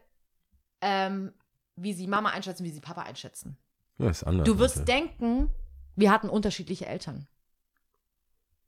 ähm, 0.82 1.34
wie 1.76 1.94
sie 1.94 2.08
Mama 2.08 2.30
einschätzen, 2.32 2.64
wie 2.66 2.72
sie 2.72 2.82
Papa 2.82 3.04
einschätzen. 3.04 3.58
Ja, 4.00 4.10
ist 4.10 4.24
anders. 4.24 4.48
Du 4.48 4.58
wirst 4.58 4.78
natürlich. 4.78 5.10
denken, 5.20 5.50
wir 5.96 6.12
hatten 6.12 6.30
unterschiedliche 6.30 6.88
Eltern. 6.88 7.28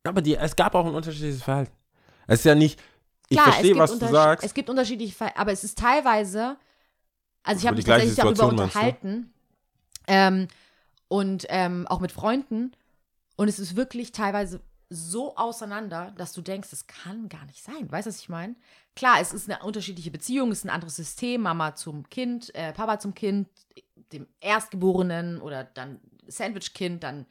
Aber 0.04 0.22
die, 0.22 0.36
es 0.36 0.56
gab 0.56 0.76
auch 0.76 0.86
ein 0.86 0.94
unterschiedliches 0.94 1.44
Verhalten. 1.44 1.74
Es 2.28 2.40
ist 2.40 2.46
ja 2.46 2.56
nicht, 2.56 2.80
ich 3.30 3.38
Klar, 3.38 3.54
verstehe, 3.54 3.78
was 3.78 3.98
du 3.98 4.08
sagst. 4.08 4.46
Es 4.46 4.54
gibt 4.54 4.70
unterschiedliche, 4.70 5.14
Ver 5.14 5.38
aber 5.38 5.52
es 5.52 5.64
ist 5.64 5.78
teilweise, 5.78 6.58
also 7.44 7.60
ich 7.60 7.68
habe 7.68 7.78
mich 7.78 7.86
tatsächlich 7.86 8.16
darüber 8.16 8.36
Situation 8.36 8.58
du? 8.58 8.64
unterhalten 8.64 9.34
ähm, 10.08 10.48
und 11.08 11.46
ähm, 11.50 11.88
auch 11.88 12.00
mit 12.00 12.12
Freunden 12.12 12.72
und 13.36 13.48
es 13.48 13.60
ist 13.60 13.76
wirklich 13.76 14.12
teilweise 14.12 14.62
so 14.90 15.36
auseinander, 15.36 16.14
dass 16.18 16.34
du 16.34 16.42
denkst, 16.42 16.72
das 16.72 16.88
kann 16.88 17.30
gar 17.30 17.46
nicht 17.46 17.64
sein. 17.64 17.92
Weißt 17.92 18.08
du, 18.08 18.10
was 18.10 18.20
ich 18.20 18.30
meine? 18.30 18.56
Klar, 18.96 19.18
es 19.22 19.34
ist 19.34 19.50
eine 19.50 19.64
unterschiedliche 19.64 20.10
Beziehung, 20.10 20.52
es 20.52 20.60
ist 20.60 20.66
ein 20.66 20.72
anderes 20.72 20.96
System, 20.96 21.42
Mama 21.42 21.76
zum 21.76 22.10
Kind, 22.10 22.54
äh, 22.56 22.74
Papa 22.74 23.00
zum 23.00 23.14
Kind, 23.14 23.48
dem 24.12 24.28
Erstgeborenen 24.40 25.42
oder 25.42 25.64
dann 25.64 26.00
Sandwichkind, 26.28 27.04
dann 27.04 27.28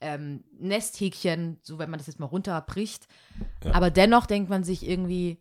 ähm, 0.00 0.44
Nesthäkchen, 0.58 1.58
so 1.62 1.78
wenn 1.78 1.90
man 1.90 1.98
das 1.98 2.06
jetzt 2.06 2.20
mal 2.20 2.26
runterbricht. 2.26 3.06
Ja. 3.64 3.74
Aber 3.74 3.90
dennoch 3.90 4.26
denkt 4.26 4.50
man 4.50 4.64
sich 4.64 4.88
irgendwie, 4.88 5.38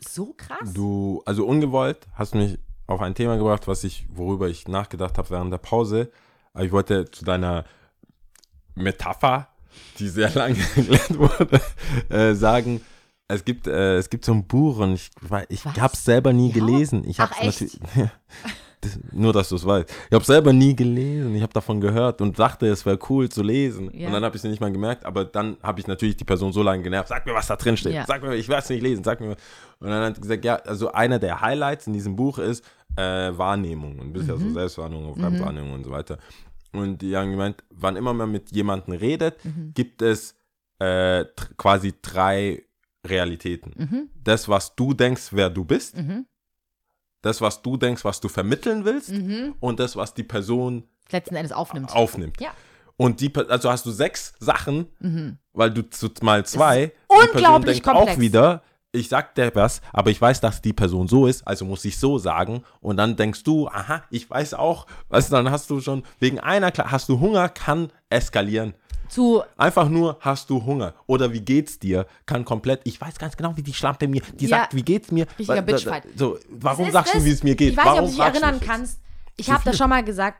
so 0.00 0.34
krass. 0.36 0.72
Du, 0.74 1.22
also 1.24 1.46
ungewollt, 1.46 2.06
hast 2.14 2.34
mich 2.34 2.58
auf 2.86 3.00
ein 3.00 3.14
Thema 3.14 3.36
gebracht, 3.36 3.66
was 3.66 3.84
ich, 3.84 4.06
worüber 4.10 4.48
ich 4.48 4.68
nachgedacht 4.68 5.18
habe 5.18 5.30
während 5.30 5.52
der 5.52 5.58
Pause. 5.58 6.10
Aber 6.52 6.64
ich 6.64 6.72
wollte 6.72 7.10
zu 7.10 7.24
deiner 7.24 7.64
Metapher, 8.74 9.48
die 9.98 10.08
sehr 10.08 10.30
lange 10.34 10.58
erklärt 10.76 11.18
wurde, 11.18 11.60
äh, 12.08 12.34
sagen, 12.34 12.80
es 13.28 13.44
gibt, 13.44 13.66
äh, 13.66 13.96
es 13.96 14.08
gibt 14.08 14.24
so 14.24 14.32
ein 14.32 14.46
Buch 14.46 14.78
und 14.78 14.94
ich, 14.94 15.10
ich 15.48 15.64
habe 15.64 15.94
es 15.94 16.04
selber 16.04 16.32
nie 16.32 16.48
Ja? 16.48 16.54
gelesen. 16.54 17.04
Ich 17.08 17.18
hab's 17.18 17.36
echt? 17.40 17.60
natürlich. 17.96 18.10
Das, 18.80 18.98
nur, 19.12 19.32
dass 19.32 19.48
du 19.48 19.56
es 19.56 19.64
weißt. 19.64 19.88
Ich 20.08 20.14
habe 20.14 20.24
selber 20.24 20.52
nie 20.52 20.76
gelesen. 20.76 21.34
Ich 21.34 21.42
habe 21.42 21.52
davon 21.52 21.80
gehört 21.80 22.20
und 22.20 22.38
dachte, 22.38 22.66
es 22.66 22.84
wäre 22.84 22.98
cool 23.08 23.28
zu 23.28 23.42
lesen. 23.42 23.90
Ja. 23.94 24.06
Und 24.08 24.12
dann 24.12 24.22
habe 24.24 24.36
ich 24.36 24.44
es 24.44 24.48
nicht 24.50 24.60
mal 24.60 24.70
gemerkt. 24.70 25.04
Aber 25.06 25.24
dann 25.24 25.56
habe 25.62 25.80
ich 25.80 25.86
natürlich 25.86 26.16
die 26.16 26.24
Person 26.24 26.52
so 26.52 26.62
lange 26.62 26.82
genervt. 26.82 27.08
Sag 27.08 27.24
mir, 27.26 27.34
was 27.34 27.46
da 27.46 27.56
drin 27.56 27.76
steht. 27.76 27.94
Ja. 27.94 28.04
Sag 28.06 28.22
mir, 28.22 28.34
ich 28.34 28.48
werde 28.48 28.62
es 28.62 28.68
nicht 28.70 28.82
lesen. 28.82 29.02
Sag 29.02 29.20
mir. 29.20 29.30
Und 29.80 29.88
dann 29.88 30.04
hat 30.04 30.14
sie 30.16 30.20
gesagt, 30.20 30.44
ja, 30.44 30.56
also 30.56 30.92
einer 30.92 31.18
der 31.18 31.40
Highlights 31.40 31.86
in 31.86 31.92
diesem 31.94 32.16
Buch 32.16 32.38
ist 32.38 32.64
äh, 32.96 33.02
Wahrnehmung. 33.36 33.98
Und 33.98 34.12
bist 34.12 34.28
ja 34.28 34.34
Mhm. 34.36 34.40
so 34.48 34.50
Selbstwahrnehmung, 34.54 35.16
Fremdwahrnehmung 35.16 35.72
und 35.74 35.84
so 35.84 35.90
weiter. 35.90 36.18
Und 36.72 37.00
die 37.00 37.16
haben 37.16 37.30
gemeint, 37.30 37.62
wann 37.70 37.96
immer 37.96 38.12
man 38.12 38.30
mit 38.30 38.52
jemandem 38.52 38.94
redet, 38.94 39.42
Mhm. 39.44 39.72
gibt 39.74 40.02
es 40.02 40.34
äh, 40.78 41.24
quasi 41.56 41.94
drei 42.02 42.62
Realitäten. 43.06 43.72
Mhm. 43.76 44.10
Das, 44.22 44.48
was 44.48 44.74
du 44.74 44.92
denkst, 44.92 45.28
wer 45.32 45.48
du 45.48 45.64
bist, 45.64 45.96
Mhm. 45.96 46.26
Das, 47.26 47.40
was 47.40 47.60
du 47.62 47.76
denkst, 47.76 48.04
was 48.04 48.20
du 48.20 48.28
vermitteln 48.28 48.84
willst 48.84 49.10
Mhm. 49.10 49.54
und 49.60 49.78
das, 49.80 49.96
was 49.96 50.14
die 50.14 50.22
Person 50.22 50.84
Letzten 51.10 51.36
Endes 51.36 51.52
aufnimmt. 51.52 51.94
aufnimmt. 51.94 52.40
Ja. 52.40 52.50
Und 52.96 53.20
die, 53.20 53.30
also 53.36 53.70
hast 53.70 53.84
du 53.84 53.90
sechs 53.90 54.32
Sachen, 54.40 54.86
Mhm. 55.00 55.36
weil 55.52 55.70
du 55.70 55.82
zu 55.88 56.08
mal 56.22 56.44
zwei, 56.46 56.86
die 56.86 56.92
unglaublich 57.08 57.32
Person 57.32 57.62
denkt 57.64 57.84
komplex. 57.84 58.12
auch 58.16 58.20
wieder, 58.20 58.62
ich 58.92 59.08
sag 59.10 59.34
dir 59.34 59.50
was, 59.54 59.82
aber 59.92 60.10
ich 60.10 60.18
weiß, 60.20 60.40
dass 60.40 60.62
die 60.62 60.72
Person 60.72 61.06
so 61.06 61.26
ist, 61.26 61.46
also 61.46 61.66
muss 61.66 61.84
ich 61.84 61.98
so 61.98 62.16
sagen. 62.18 62.62
Und 62.80 62.96
dann 62.96 63.14
denkst 63.16 63.42
du, 63.44 63.68
aha, 63.68 64.02
ich 64.10 64.30
weiß 64.30 64.54
auch, 64.54 64.86
weißt 65.10 65.30
du, 65.30 65.36
dann 65.36 65.50
hast 65.50 65.68
du 65.68 65.80
schon, 65.82 66.02
wegen 66.18 66.40
einer, 66.40 66.72
hast 66.74 67.08
du 67.10 67.20
Hunger, 67.20 67.50
kann 67.50 67.92
eskalieren. 68.08 68.72
Zu 69.08 69.42
Einfach 69.56 69.88
nur 69.88 70.16
hast 70.20 70.50
du 70.50 70.64
Hunger 70.64 70.94
oder 71.06 71.32
wie 71.32 71.40
geht's 71.40 71.78
dir, 71.78 72.06
kann 72.26 72.44
komplett, 72.44 72.80
ich 72.84 73.00
weiß 73.00 73.18
ganz 73.18 73.36
genau, 73.36 73.56
wie 73.56 73.62
die 73.62 73.74
Schlampe 73.74 74.08
mir, 74.08 74.22
die 74.34 74.46
Ja. 74.46 74.58
sagt, 74.60 74.74
wie 74.74 74.82
geht's 74.82 75.10
mir. 75.10 75.26
Richtiger 75.38 75.62
Bitchfight. 75.62 76.04
So, 76.16 76.38
warum 76.48 76.90
sagst 76.90 77.14
du, 77.14 77.18
das- 77.18 77.24
wie 77.26 77.30
es 77.30 77.42
mir 77.42 77.54
geht? 77.56 77.70
Ich 77.72 77.76
weiß 77.76 77.84
warum 77.86 78.04
nicht, 78.04 78.18
ob 78.20 78.26
du 78.26 78.32
dich 78.32 78.40
du 78.40 78.44
erinnern 78.46 78.60
kannst. 78.64 79.00
Ich 79.36 79.50
habe 79.50 79.62
das 79.64 79.76
schon 79.76 79.90
mal 79.90 80.02
gesagt. 80.04 80.38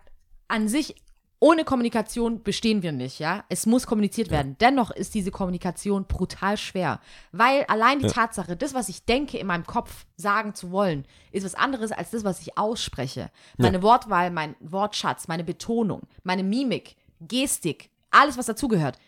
An 0.49 0.69
sich, 0.69 0.95
ohne 1.39 1.64
Kommunikation 1.64 2.43
bestehen 2.43 2.83
wir 2.83 2.93
nicht, 2.93 3.19
ja. 3.19 3.45
Es 3.49 3.67
muss 3.67 3.87
kommuniziert 3.87 4.31
werden. 4.31 4.57
Dennoch 4.61 4.91
ist 4.91 5.14
diese 5.14 5.31
Kommunikation 5.31 6.07
brutal 6.07 6.57
schwer. 6.57 7.01
Weil 7.33 7.64
allein 7.69 7.99
die 7.99 8.07
Tatsache, 8.07 8.57
das, 8.57 8.73
was 8.73 8.89
ich 8.89 9.05
denke, 9.05 9.37
in 9.39 9.47
meinem 9.47 9.67
Kopf 9.67 10.07
sagen 10.17 10.55
zu 10.55 10.71
wollen, 10.71 11.05
ist 11.33 11.45
was 11.45 11.55
anderes 11.55 11.93
als 11.93 12.11
das, 12.12 12.25
was 12.25 12.41
ich 12.41 12.57
ausspreche. 12.57 13.31
Meine 13.59 13.83
Wortwahl, 13.83 14.31
mein 14.31 14.55
Wortschatz, 14.61 15.29
meine 15.29 15.45
Betonung, 15.45 16.03
meine 16.23 16.43
Mimik, 16.43 16.97
Gestik, 17.21 17.91
alles, 18.21 18.37
was 18.39 18.47
dazugehört. 18.47 18.99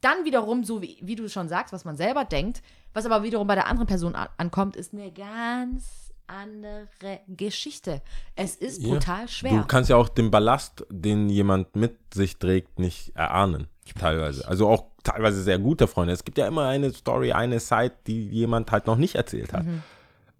Dann 0.00 0.24
wiederum, 0.24 0.62
so 0.64 0.80
wie, 0.82 0.98
wie 1.02 1.16
du 1.16 1.28
schon 1.28 1.48
sagst, 1.48 1.72
was 1.72 1.84
man 1.84 1.96
selber 1.96 2.24
denkt, 2.24 2.62
was 2.92 3.04
aber 3.06 3.22
wiederum 3.22 3.46
bei 3.46 3.54
der 3.56 3.66
anderen 3.66 3.86
Person 3.88 4.14
an, 4.14 4.28
ankommt, 4.36 4.76
ist 4.76 4.92
eine 4.92 5.10
ganz 5.10 6.12
andere 6.26 6.88
Geschichte. 7.26 8.02
Es 8.36 8.54
ist 8.54 8.82
Ja. 8.82 8.90
brutal 8.94 9.22
Du 9.26 9.32
schwer. 9.32 9.64
kannst 9.66 9.90
ja 9.90 9.96
auch 9.96 10.08
den 10.08 10.30
Ballast, 10.30 10.84
den 10.90 11.28
jemand 11.30 11.74
mit 11.74 11.96
sich 12.14 12.36
trägt, 12.38 12.78
nicht 12.78 13.16
erahnen. 13.16 13.66
Teilweise. 13.98 14.46
Also 14.46 14.68
auch 14.68 14.84
teilweise 15.02 15.42
sehr 15.42 15.58
gute 15.58 15.86
Freunde. 15.88 16.12
Es 16.12 16.22
gibt 16.24 16.36
ja 16.36 16.46
immer 16.46 16.66
eine 16.68 16.92
Story, 16.92 17.32
eine 17.32 17.58
Side, 17.60 17.92
die 18.06 18.28
jemand 18.28 18.70
halt 18.70 18.86
noch 18.86 18.96
nicht 18.96 19.14
erzählt 19.14 19.52
hat. 19.54 19.64
Mhm. 19.64 19.82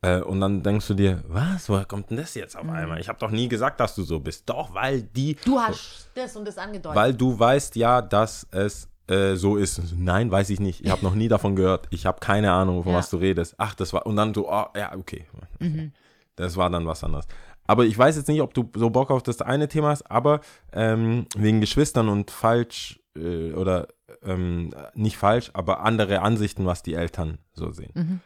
Äh, 0.00 0.20
und 0.20 0.40
dann 0.40 0.62
denkst 0.62 0.86
du 0.86 0.94
dir, 0.94 1.24
was, 1.26 1.68
woher 1.68 1.84
kommt 1.84 2.10
denn 2.10 2.18
das 2.18 2.34
jetzt 2.34 2.54
Mhm. 2.54 2.68
auf 2.70 2.76
einmal? 2.76 3.00
Ich 3.00 3.08
habe 3.08 3.18
doch 3.18 3.30
nie 3.30 3.48
gesagt, 3.48 3.80
dass 3.80 3.94
du 3.96 4.02
so 4.04 4.20
bist. 4.20 4.48
Doch, 4.48 4.72
weil 4.72 5.02
die, 5.02 5.36
Du 5.44 5.58
hast 5.58 6.08
das 6.14 6.36
und 6.36 6.44
das 6.46 6.56
angedeutet. 6.58 6.96
weil 6.96 7.14
du 7.14 7.36
weißt 7.38 7.74
ja, 7.76 8.00
dass 8.02 8.46
es 8.52 8.88
äh, 9.08 9.34
so 9.36 9.56
ist. 9.56 9.80
Nein, 9.96 10.30
weiß 10.30 10.50
ich 10.50 10.60
nicht. 10.60 10.84
Ich 10.84 10.90
habe 10.90 11.02
noch 11.02 11.14
nie 11.14 11.28
davon 11.28 11.56
gehört. 11.56 11.86
Ich 11.90 12.04
habe 12.06 12.20
keine 12.20 12.52
Ahnung, 12.52 12.82
von 12.82 12.92
Ja. 12.92 12.98
was 12.98 13.08
du 13.10 13.16
redest. 13.16 13.54
Ach, 13.58 13.74
das 13.74 13.92
war, 13.92 14.04
und 14.06 14.16
dann 14.16 14.34
so, 14.34 14.48
oh, 14.52 14.66
ja, 14.76 14.94
okay. 14.94 15.24
Das 16.36 16.56
war 16.56 16.68
dann 16.70 16.86
was 16.86 17.02
anderes. 17.02 17.26
Aber 17.66 17.84
ich 17.84 17.96
weiß 17.98 18.16
jetzt 18.16 18.28
nicht, 18.28 18.40
ob 18.42 18.54
du 18.54 18.70
so 18.74 18.90
Bock 18.90 19.10
auf 19.10 19.22
das 19.22 19.40
eine 19.42 19.66
Thema 19.68 19.88
hast, 19.88 20.10
aber 20.10 20.40
ähm, 20.72 21.26
wegen 21.36 21.60
Geschwistern 21.60 22.08
und 22.08 22.30
falsch 22.30 23.00
äh, 23.16 23.52
oder 23.52 23.88
ähm, 24.22 24.70
nicht 24.94 25.16
falsch, 25.18 25.50
aber 25.54 25.80
andere 25.80 26.20
Ansichten, 26.22 26.64
was 26.66 26.82
die 26.82 26.94
Eltern 26.94 27.38
so 27.52 27.70
sehen. 27.72 28.20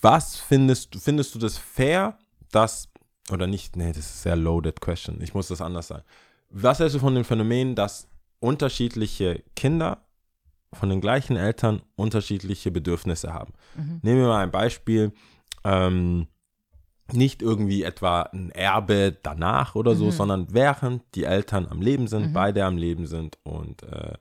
Was 0.00 0.36
findest 0.36 0.94
du, 0.94 0.98
findest 0.98 1.34
du 1.34 1.38
das 1.38 1.58
fair, 1.58 2.18
dass, 2.50 2.88
oder 3.30 3.46
nicht, 3.46 3.76
nee, 3.76 3.88
das 3.88 3.98
ist 3.98 4.22
sehr 4.22 4.36
loaded 4.36 4.80
question, 4.80 5.20
ich 5.20 5.34
muss 5.34 5.48
das 5.48 5.60
anders 5.60 5.88
sagen. 5.88 6.04
Was 6.50 6.78
hältst 6.78 6.94
du 6.94 7.00
von 7.00 7.14
dem 7.14 7.24
Phänomen, 7.24 7.74
dass 7.74 8.08
unterschiedliche 8.40 9.42
Kinder 9.54 9.98
von 10.72 10.88
den 10.88 11.00
gleichen 11.00 11.36
Eltern 11.36 11.82
unterschiedliche 11.96 12.70
Bedürfnisse 12.70 13.32
haben? 13.32 13.52
Nehmen 14.02 14.20
wir 14.20 14.28
mal 14.28 14.42
ein 14.42 14.50
Beispiel, 14.50 15.12
ähm, 15.64 16.28
nicht 17.12 17.40
irgendwie 17.42 17.82
etwa 17.84 18.22
ein 18.22 18.50
Erbe 18.50 19.16
danach 19.22 19.74
oder 19.74 19.94
so, 19.94 20.06
sondern 20.16 20.46
während 20.50 21.02
die 21.14 21.24
Eltern 21.24 21.66
am 21.68 21.80
Leben 21.80 22.08
sind, 22.08 22.32
beide 22.32 22.64
am 22.64 22.76
Leben 22.78 23.06
sind 23.06 23.38
und 23.44 23.82
äh, 23.84 24.14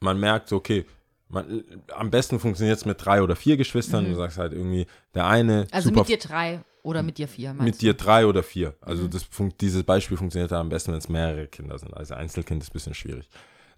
man 0.00 0.18
merkt 0.18 0.48
so, 0.48 0.56
okay, 0.56 0.86
man, 1.30 1.64
am 1.94 2.10
besten 2.10 2.38
funktioniert 2.38 2.78
es 2.78 2.84
mit 2.84 3.04
drei 3.04 3.22
oder 3.22 3.36
vier 3.36 3.56
Geschwistern. 3.56 4.04
Du 4.04 4.14
sagst 4.14 4.38
halt 4.38 4.52
irgendwie, 4.52 4.86
der 5.14 5.26
eine 5.26 5.66
also 5.70 5.90
mit 5.90 6.08
dir 6.08 6.18
drei 6.18 6.60
oder 6.82 7.02
mit 7.02 7.18
dir 7.18 7.28
vier, 7.28 7.54
meinst 7.54 7.64
mit 7.64 7.82
dir 7.82 7.94
drei 7.94 8.26
oder 8.26 8.42
vier. 8.42 8.74
Also 8.80 9.06
das 9.08 9.22
fun 9.22 9.52
dieses 9.60 9.84
Beispiel 9.84 10.16
funktioniert 10.16 10.52
am 10.52 10.68
besten, 10.68 10.92
wenn 10.92 10.98
es 10.98 11.08
mehrere 11.08 11.46
Kinder 11.46 11.78
sind. 11.78 11.94
Also 11.94 12.14
Einzelkind 12.14 12.62
ist 12.62 12.70
ein 12.70 12.72
bisschen 12.72 12.94
schwierig. 12.94 13.28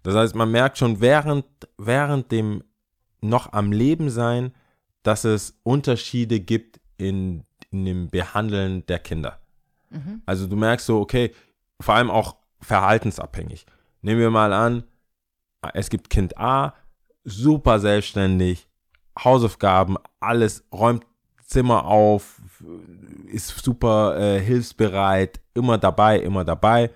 Das 0.03 0.15
heißt, 0.15 0.35
man 0.35 0.51
merkt 0.51 0.77
schon 0.77 0.99
während, 0.99 1.45
während 1.77 2.31
dem 2.31 2.63
noch 3.21 3.53
am 3.53 3.71
Leben 3.71 4.09
sein, 4.09 4.53
dass 5.01 5.23
es 5.23 5.57
Unterschiede 5.63 6.39
gibt 6.39 6.79
in, 6.97 7.45
in 7.71 7.85
dem 7.85 8.09
Behandeln 8.09 8.85
der 8.87 8.99
Kinder. 8.99 9.39
Also 10.25 10.47
du 10.47 10.55
merkst 10.55 10.87
so, 10.87 10.99
okay, 10.99 11.33
vor 11.79 11.93
allem 11.93 12.09
auch 12.09 12.37
verhaltensabhängig. 12.59 13.65
Nehmen 14.01 14.19
wir 14.19 14.31
mal 14.31 14.51
an, 14.51 14.83
es 15.73 15.89
gibt 15.89 16.09
Kind 16.09 16.37
A, 16.37 16.73
super 17.23 17.79
selbstständig, 17.79 18.67
Hausaufgaben, 19.17 19.97
alles, 20.19 20.63
räumt 20.73 21.05
Zimmer 21.45 21.85
auf, 21.85 22.41
ist 23.27 23.49
super 23.63 24.17
äh, 24.19 24.39
hilfsbereit, 24.39 25.39
immer 25.53 25.77
dabei, 25.77 26.19
immer 26.19 26.43
dabei, 26.43 26.89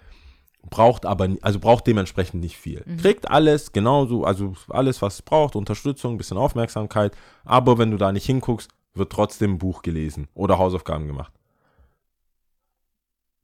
braucht 0.70 1.06
aber, 1.06 1.30
also 1.42 1.60
braucht 1.60 1.86
dementsprechend 1.88 2.42
nicht 2.42 2.58
viel. 2.58 2.84
Kriegt 3.00 3.30
alles, 3.30 3.72
genauso, 3.72 4.24
also 4.24 4.56
alles, 4.70 5.02
was 5.02 5.16
es 5.16 5.22
braucht, 5.22 5.56
Unterstützung, 5.56 6.18
bisschen 6.18 6.38
Aufmerksamkeit, 6.38 7.16
aber 7.46 7.78
wenn 7.78 7.92
du 7.92 7.98
da 7.98 8.12
nicht 8.12 8.26
hinguckst, 8.26 8.72
wird 8.96 9.12
trotzdem 9.12 9.54
ein 9.54 9.58
Buch 9.60 9.84
gelesen 9.84 10.28
oder 10.34 10.58
Hausaufgaben 10.58 11.06
gemacht. 11.08 11.32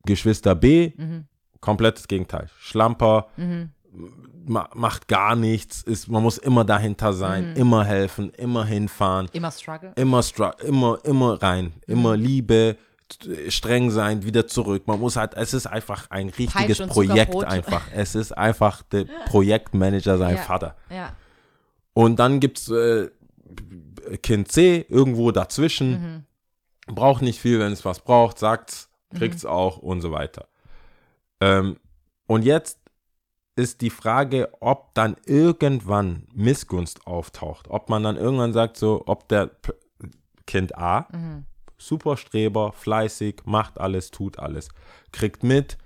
Geschwister 0.05 0.55
B, 0.55 0.93
Mhm. 0.97 1.27
komplettes 1.61 2.07
Gegenteil. 2.07 2.49
Schlamper, 2.57 3.27
ma 3.37 3.67
macht 4.45 5.07
gar 5.07 5.35
nichts, 5.35 5.83
ist, 5.83 6.07
man 6.09 6.21
muss 6.23 6.37
immer 6.37 6.65
dahinter 6.65 7.13
sein, 7.13 7.55
immer 7.55 7.85
helfen, 7.85 8.31
immer 8.31 8.65
hinfahren, 8.65 9.29
Immer 9.33 9.51
Struggle. 9.51 9.93
immer, 9.95 10.19
stra- 10.21 10.59
immer, 10.61 10.99
immer 11.05 11.41
rein, 11.41 11.73
immer 11.87 12.17
Liebe, 12.17 12.75
t- 13.07 13.49
streng 13.51 13.89
sein, 13.91 14.23
wieder 14.23 14.47
zurück. 14.47 14.83
Man 14.87 14.99
muss 14.99 15.15
halt, 15.15 15.35
es 15.35 15.53
ist 15.53 15.67
einfach 15.67 16.09
ein 16.09 16.29
richtiges 16.29 16.79
Projekt 16.79 17.31
Zuckerbrot. 17.31 17.45
einfach. 17.45 17.83
Es 17.93 18.15
ist 18.15 18.31
einfach 18.37 18.81
der 18.83 19.05
Projektmanager 19.27 20.17
sein 20.17 20.35
Ja. 20.35 20.41
Vater. 20.41 20.75
Ja. 20.89 21.15
Und 21.93 22.17
dann 22.17 22.39
gibt 22.39 22.57
es 22.57 22.69
äh, 22.69 23.09
Kind 24.23 24.51
C 24.51 24.85
irgendwo 24.89 25.31
dazwischen, 25.31 26.25
braucht 26.87 27.21
nicht 27.21 27.39
viel, 27.39 27.59
wenn 27.59 27.71
es 27.71 27.85
was 27.85 27.99
braucht, 28.01 28.39
sagt's, 28.39 28.89
kriegt's 29.15 29.45
auch 29.45 29.77
und 29.77 30.01
so 30.01 30.11
weiter. 30.11 30.47
Ähm, 31.39 31.77
und 32.27 32.43
jetzt 32.43 32.79
ist 33.55 33.81
die 33.81 33.89
Frage, 33.89 34.49
ob 34.59 34.93
dann 34.95 35.15
irgendwann 35.25 36.27
Missgunst 36.33 37.05
auftaucht, 37.05 37.69
ob 37.69 37.89
man 37.89 38.03
dann 38.03 38.17
irgendwann 38.17 38.53
sagt, 38.53 38.77
so, 38.77 39.03
ob 39.05 39.27
der 39.29 39.47
P 39.47 39.73
Kind 40.45 40.77
A, 40.77 41.07
super 41.77 42.17
Streber, 42.17 42.73
fleißig, 42.73 43.43
macht 43.45 43.79
alles, 43.79 44.11
tut 44.11 44.39
alles, 44.39 44.67
kriegt 45.13 45.43
mit, 45.43 45.77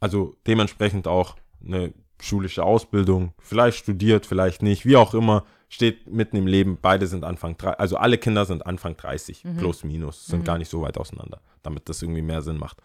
also 0.00 0.36
dementsprechend 0.46 1.06
auch 1.06 1.36
eine 1.62 1.92
schulische 2.20 2.64
Ausbildung, 2.64 3.34
vielleicht 3.38 3.78
studiert, 3.78 4.24
vielleicht 4.24 4.62
nicht, 4.62 4.86
wie 4.86 4.96
auch 4.96 5.12
immer, 5.12 5.44
steht 5.68 6.08
mitten 6.10 6.36
im 6.36 6.46
Leben, 6.46 6.78
beide 6.80 7.06
sind 7.06 7.24
Anfang 7.24 7.58
30, 7.58 7.78
also 7.78 7.96
alle 7.98 8.16
Kinder 8.16 8.46
sind 8.46 8.64
Anfang 8.64 8.96
30, 8.96 9.44
plus 9.58 9.84
minus, 9.84 10.26
sind 10.26 10.44
gar 10.44 10.56
nicht 10.56 10.70
so 10.70 10.80
weit 10.80 10.96
auseinander, 10.96 11.42
damit 11.62 11.88
das 11.88 12.00
irgendwie 12.00 12.22
mehr 12.22 12.40
Sinn 12.40 12.56
macht. 12.56 12.80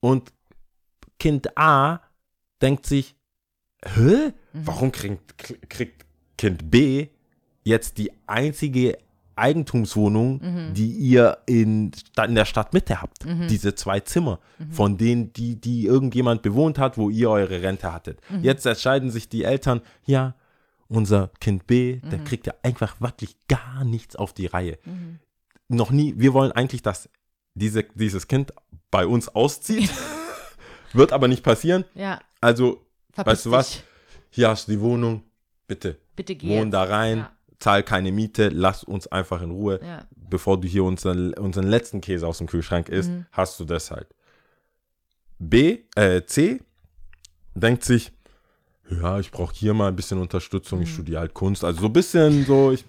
Und 0.00 0.32
Kind 1.18 1.56
A 1.56 2.00
denkt 2.60 2.86
sich, 2.86 3.15
hä? 3.94 4.32
Warum 4.52 4.90
kriegt, 4.92 5.68
kriegt 5.68 6.04
Kind 6.38 6.70
B 6.70 7.08
jetzt 7.64 7.98
die 7.98 8.10
einzige 8.26 8.98
Eigentumswohnungen, 9.34 10.72
die 10.74 10.90
ihr 10.92 11.38
in, 11.46 11.92
in 12.26 12.34
der 12.34 12.44
Stadtmitte 12.46 13.02
habt. 13.02 13.24
Diese 13.50 13.74
zwei 13.74 14.00
Zimmer, 14.00 14.40
von 14.70 14.96
denen, 14.96 15.32
die, 15.34 15.60
die 15.60 15.84
irgendjemand 15.84 16.40
bewohnt 16.42 16.78
hat, 16.78 16.96
wo 16.96 17.10
ihr 17.10 17.28
eure 17.30 17.60
Rente 17.62 17.92
hattet. 17.92 18.20
Jetzt 18.40 18.64
entscheiden 18.64 19.10
sich 19.10 19.28
die 19.28 19.44
Eltern, 19.44 19.82
ja, 20.06 20.34
unser 20.88 21.30
Kind 21.40 21.66
B, 21.66 21.96
der 21.96 22.20
kriegt 22.20 22.46
ja 22.46 22.54
einfach 22.62 23.00
wirklich 23.00 23.36
gar 23.48 23.84
nichts 23.84 24.16
auf 24.16 24.32
die 24.32 24.46
Reihe. 24.46 24.78
Noch 25.68 25.90
nie, 25.90 26.14
wir 26.16 26.32
wollen 26.32 26.52
eigentlich, 26.52 26.80
dass 26.82 27.08
diese, 27.54 27.82
dieses 27.94 28.28
Kind 28.28 28.52
bei 28.90 29.06
uns 29.06 29.28
auszieht. 29.28 29.90
Wird 30.92 31.12
aber 31.12 31.28
nicht 31.28 31.42
passieren. 31.42 31.84
Ja, 31.94 32.20
Also, 32.40 32.85
verpiss 33.16 33.32
weißt 33.32 33.46
du 33.46 33.50
was? 33.50 33.70
dich. 33.72 33.82
Hier 34.30 34.48
hast 34.48 34.68
du 34.68 34.72
die 34.72 34.80
Wohnung, 34.80 35.22
bitte. 35.66 35.96
Bitte 36.14 36.34
geh 36.36 36.48
Wohn 36.48 36.64
jetzt. 36.68 36.72
da 36.74 36.82
rein, 36.84 37.18
Ja. 37.18 37.32
zahl 37.58 37.82
keine 37.82 38.12
Miete, 38.12 38.48
lass 38.48 38.84
uns 38.84 39.06
einfach 39.08 39.42
in 39.42 39.50
Ruhe. 39.50 39.80
Ja. 39.82 40.04
Bevor 40.14 40.60
du 40.60 40.68
hier 40.68 40.84
unseren, 40.84 41.32
unseren 41.34 41.66
letzten 41.66 42.00
Käse 42.00 42.26
aus 42.26 42.38
dem 42.38 42.46
Kühlschrank 42.46 42.88
isst, 42.88 43.10
Mhm. 43.10 43.26
hast 43.32 43.58
du 43.60 43.64
das 43.64 43.90
halt. 43.90 44.08
B, 45.38 45.80
äh, 45.96 46.22
C, 46.24 46.60
denkt 47.54 47.84
sich, 47.84 48.12
ja, 48.90 49.18
ich 49.18 49.30
brauche 49.30 49.54
hier 49.54 49.74
mal 49.74 49.88
ein 49.88 49.96
bisschen 49.96 50.18
Unterstützung, 50.20 50.78
Mhm. 50.78 50.84
ich 50.84 50.92
studiere 50.92 51.20
halt 51.20 51.34
Kunst. 51.34 51.64
Also 51.64 51.80
so 51.80 51.86
ein 51.86 51.92
bisschen 51.92 52.44
so, 52.46 52.72
ich, 52.72 52.84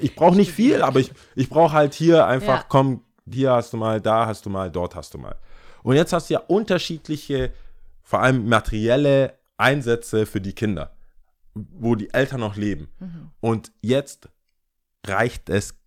ich 0.00 0.14
brauche 0.14 0.36
nicht 0.36 0.52
viel, 0.52 0.82
aber 0.82 1.00
ich, 1.00 1.12
ich 1.34 1.48
brauche 1.48 1.72
halt 1.72 1.94
hier 1.94 2.26
einfach, 2.26 2.60
Ja. 2.60 2.64
komm, 2.68 3.02
hier 3.30 3.52
hast 3.52 3.72
du 3.72 3.76
mal, 3.76 4.00
da 4.00 4.26
hast 4.26 4.46
du 4.46 4.50
mal, 4.50 4.70
dort 4.70 4.94
hast 4.94 5.14
du 5.14 5.18
mal. 5.18 5.36
Und 5.82 5.96
jetzt 5.96 6.12
hast 6.12 6.30
du 6.30 6.34
ja 6.34 6.40
unterschiedliche, 6.40 7.52
vor 8.02 8.20
allem 8.20 8.48
materielle 8.48 9.34
Einsätze 9.56 10.26
für 10.26 10.40
die 10.40 10.52
Kinder, 10.54 10.96
wo 11.54 11.94
die 11.94 12.12
Eltern 12.12 12.40
noch 12.40 12.56
leben. 12.56 12.88
Und 13.40 13.72
jetzt 13.80 14.28
reicht 15.06 15.48
es 15.50 15.78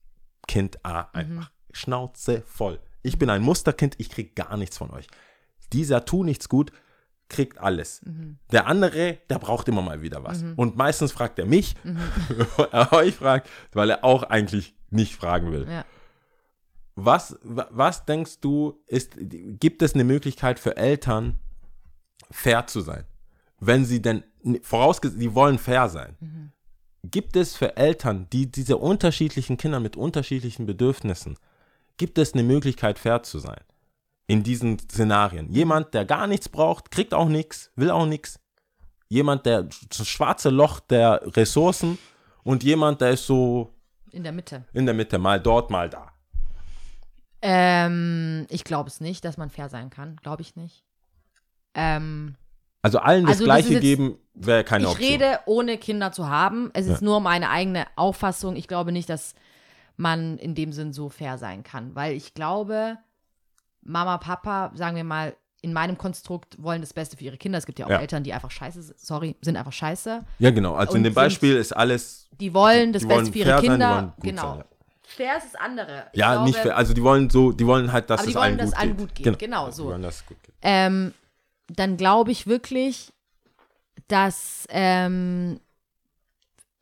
Kind 0.47 0.85
A 0.85 1.01
einfach. 1.13 1.51
Schnauze 1.71 2.41
voll. 2.45 2.79
Ich 3.03 3.19
bin 3.19 3.29
ein 3.29 3.41
Musterkind, 3.41 3.95
ich 3.99 4.09
krieg 4.09 4.35
gar 4.35 4.57
nichts 4.57 4.77
von 4.77 4.91
euch. 4.91 5.07
Dieser 5.73 6.05
tu 6.05 6.23
nichts 6.23 6.47
gut, 6.49 6.71
kriegt 7.29 7.57
alles. 7.57 8.01
Der 8.51 8.67
andere, 8.67 9.17
der 9.29 9.37
braucht 9.39 9.67
immer 9.67 9.81
mal 9.81 10.01
wieder 10.01 10.23
was. 10.23 10.43
Und 10.55 10.77
meistens 10.77 11.11
fragt 11.11 11.37
er 11.39 11.45
mich, 11.45 11.75
bevor 12.29 12.67
er 12.71 12.93
euch 12.93 13.15
fragt, 13.15 13.49
weil 13.73 13.89
er 13.89 14.03
auch 14.05 14.23
eigentlich 14.23 14.75
nicht 14.89 15.15
fragen 15.15 15.51
will. 15.51 15.67
Ja. 15.69 15.85
Was, 16.95 17.37
wa- 17.43 17.67
was 17.69 18.05
denkst 18.05 18.39
du, 18.39 18.81
ist, 18.87 19.11
gibt 19.19 19.81
es 19.81 19.93
eine 19.93 20.05
Möglichkeit 20.05 20.57
für 20.59 20.77
Eltern, 20.77 21.37
fair 22.31 22.65
zu 22.67 22.79
sein? 22.81 23.03
Wenn 23.59 23.85
sie 23.85 24.01
denn, 24.01 24.23
vorausgesetzt, 24.61 25.19
sie 25.19 25.33
wollen 25.33 25.57
fair 25.57 25.89
sein. 25.89 26.51
Gibt 27.03 27.35
es 27.35 27.55
für 27.55 27.77
Eltern, 27.77 28.27
die 28.31 28.51
diese 28.51 28.77
unterschiedlichen 28.77 29.57
Kinder 29.57 29.79
mit 29.79 29.95
unterschiedlichen 29.95 30.65
Bedürfnissen, 30.65 31.37
gibt 31.97 32.17
es 32.17 32.33
eine 32.33 32.43
Möglichkeit, 32.43 32.99
fair 32.99 33.23
zu 33.23 33.39
sein? 33.39 33.61
In 34.27 34.43
diesen 34.43 34.77
Szenarien. 34.77 35.49
Jemand, 35.51 35.93
der 35.93 36.03
gar 36.05 36.27
nichts 36.27 36.49
braucht, 36.49 36.91
kriegt 36.91 37.13
auch 37.13 37.29
nichts, 37.29 37.71
will 37.75 37.89
auch 37.89 38.05
nichts. 38.05 38.39
Jemand, 39.07 39.45
der 39.45 39.63
das 39.63 40.05
schwarze 40.07 40.49
Loch 40.49 40.81
der 40.81 41.21
Ressourcen 41.37 41.97
und 42.43 42.63
jemand, 42.63 42.99
der 42.99 43.11
ist 43.11 43.25
so 43.25 43.73
In 44.11 44.23
der 44.23 44.33
Mitte. 44.33 44.65
in 44.73 44.85
der 44.85 44.93
Mitte, 44.93 45.17
mal 45.17 45.39
dort, 45.39 45.69
mal 45.71 45.89
da. 45.89 46.11
Ähm, 47.41 48.45
ich 48.49 48.63
glaube 48.63 48.89
es 48.89 48.99
nicht, 48.99 49.23
dass 49.23 49.37
man 49.37 49.49
fair 49.49 49.69
sein 49.69 49.89
kann. 49.89 50.17
Glaube 50.17 50.41
ich 50.41 50.55
nicht. 50.55 50.83
Ähm, 51.73 52.35
Also 52.87 52.99
allen 52.99 53.23
das 53.25 53.33
Also 53.35 53.45
das 53.45 53.55
Gleiche 53.55 53.73
jetzt- 53.73 53.81
geben, 53.81 54.17
wäre 54.33 54.63
keine 54.63 54.85
ich 54.85 54.91
Option. 54.91 55.09
rede, 55.09 55.39
ohne 55.45 55.77
Kinder 55.77 56.11
zu 56.11 56.27
haben. 56.29 56.69
Es 56.73 56.87
ist 56.87 57.01
Ja. 57.01 57.05
nur 57.05 57.19
meine 57.21 57.49
eigene 57.49 57.85
Auffassung. 57.95 58.55
Ich 58.55 58.67
glaube 58.67 58.91
nicht, 58.91 59.09
dass 59.09 59.35
man 59.95 60.37
in 60.37 60.53
dem 60.55 60.71
Sinn 60.73 60.93
so 60.93 61.09
fair 61.09 61.37
sein 61.37 61.63
kann. 61.63 61.95
Weil 61.95 62.13
ich 62.13 62.33
glaube, 62.33 62.97
Mama, 63.81 64.17
Papa, 64.17 64.71
sagen 64.75 64.95
wir 64.95 65.03
mal, 65.03 65.35
in 65.61 65.73
meinem 65.73 65.97
Konstrukt 65.97 66.61
wollen 66.61 66.81
das 66.81 66.93
Beste 66.93 67.17
für 67.17 67.23
ihre 67.23 67.37
Kinder. 67.37 67.57
Es 67.57 67.65
gibt 67.65 67.79
ja 67.79 67.85
auch 67.87 67.89
Ja. 67.89 67.99
Eltern, 67.99 68.23
die 68.23 68.31
einfach 68.33 68.51
scheiße 68.51 68.81
sind. 68.83 68.99
Sorry, 68.99 69.35
sind 69.41 69.57
einfach 69.57 69.73
scheiße. 69.73 70.23
Ja, 70.39 70.51
genau. 70.51 70.75
Also 70.75 70.93
in 70.95 71.03
dem 71.03 71.05
sind- 71.11 71.15
Beispiel 71.15 71.55
ist 71.55 71.71
alles. 71.75 72.27
Die 72.39 72.53
wollen 72.53 72.93
das 72.93 73.01
die 73.01 73.07
Beste 73.07 73.23
wollen 73.23 73.33
für 73.33 73.39
ihre 73.39 73.49
fair 73.49 73.55
sein, 73.57 73.63
die 73.63 73.69
Kinder. 73.69 73.95
wollen 73.95 74.11
gut 74.15 74.23
genau. 74.23 74.41
sein, 74.49 74.57
ja. 74.59 74.65
Fair 75.09 75.37
ist 75.37 75.45
das 75.53 75.55
andere. 75.55 76.03
Ich 76.11 76.19
Ja, 76.19 76.31
glaube, 76.33 76.45
nicht 76.47 76.59
fair. 76.59 76.77
Also 76.77 76.93
die 76.93 77.01
wollen 77.01 77.29
so, 77.29 77.51
die 77.53 77.65
wollen 77.65 77.91
halt, 77.91 78.09
dass 78.09 78.19
Aber 78.19 78.25
die 78.27 78.31
es 78.33 78.35
wollen, 78.35 78.43
allen 78.45 78.57
dass 78.59 78.69
gut 78.71 78.79
allen 78.79 78.97
geht. 78.97 78.99
gut 79.07 79.15
geht. 79.15 79.39
Genau, 79.39 79.71
so. 79.71 79.83
Die 79.83 79.89
wollen, 79.89 80.01
dass 80.03 80.15
es 80.17 80.25
gut 80.25 80.43
geht. 80.43 80.53
ähm, 80.61 81.13
dann 81.67 81.97
glaube 81.97 82.31
ich 82.31 82.47
wirklich, 82.47 83.13
dass 84.07 84.65
ähm, 84.69 85.59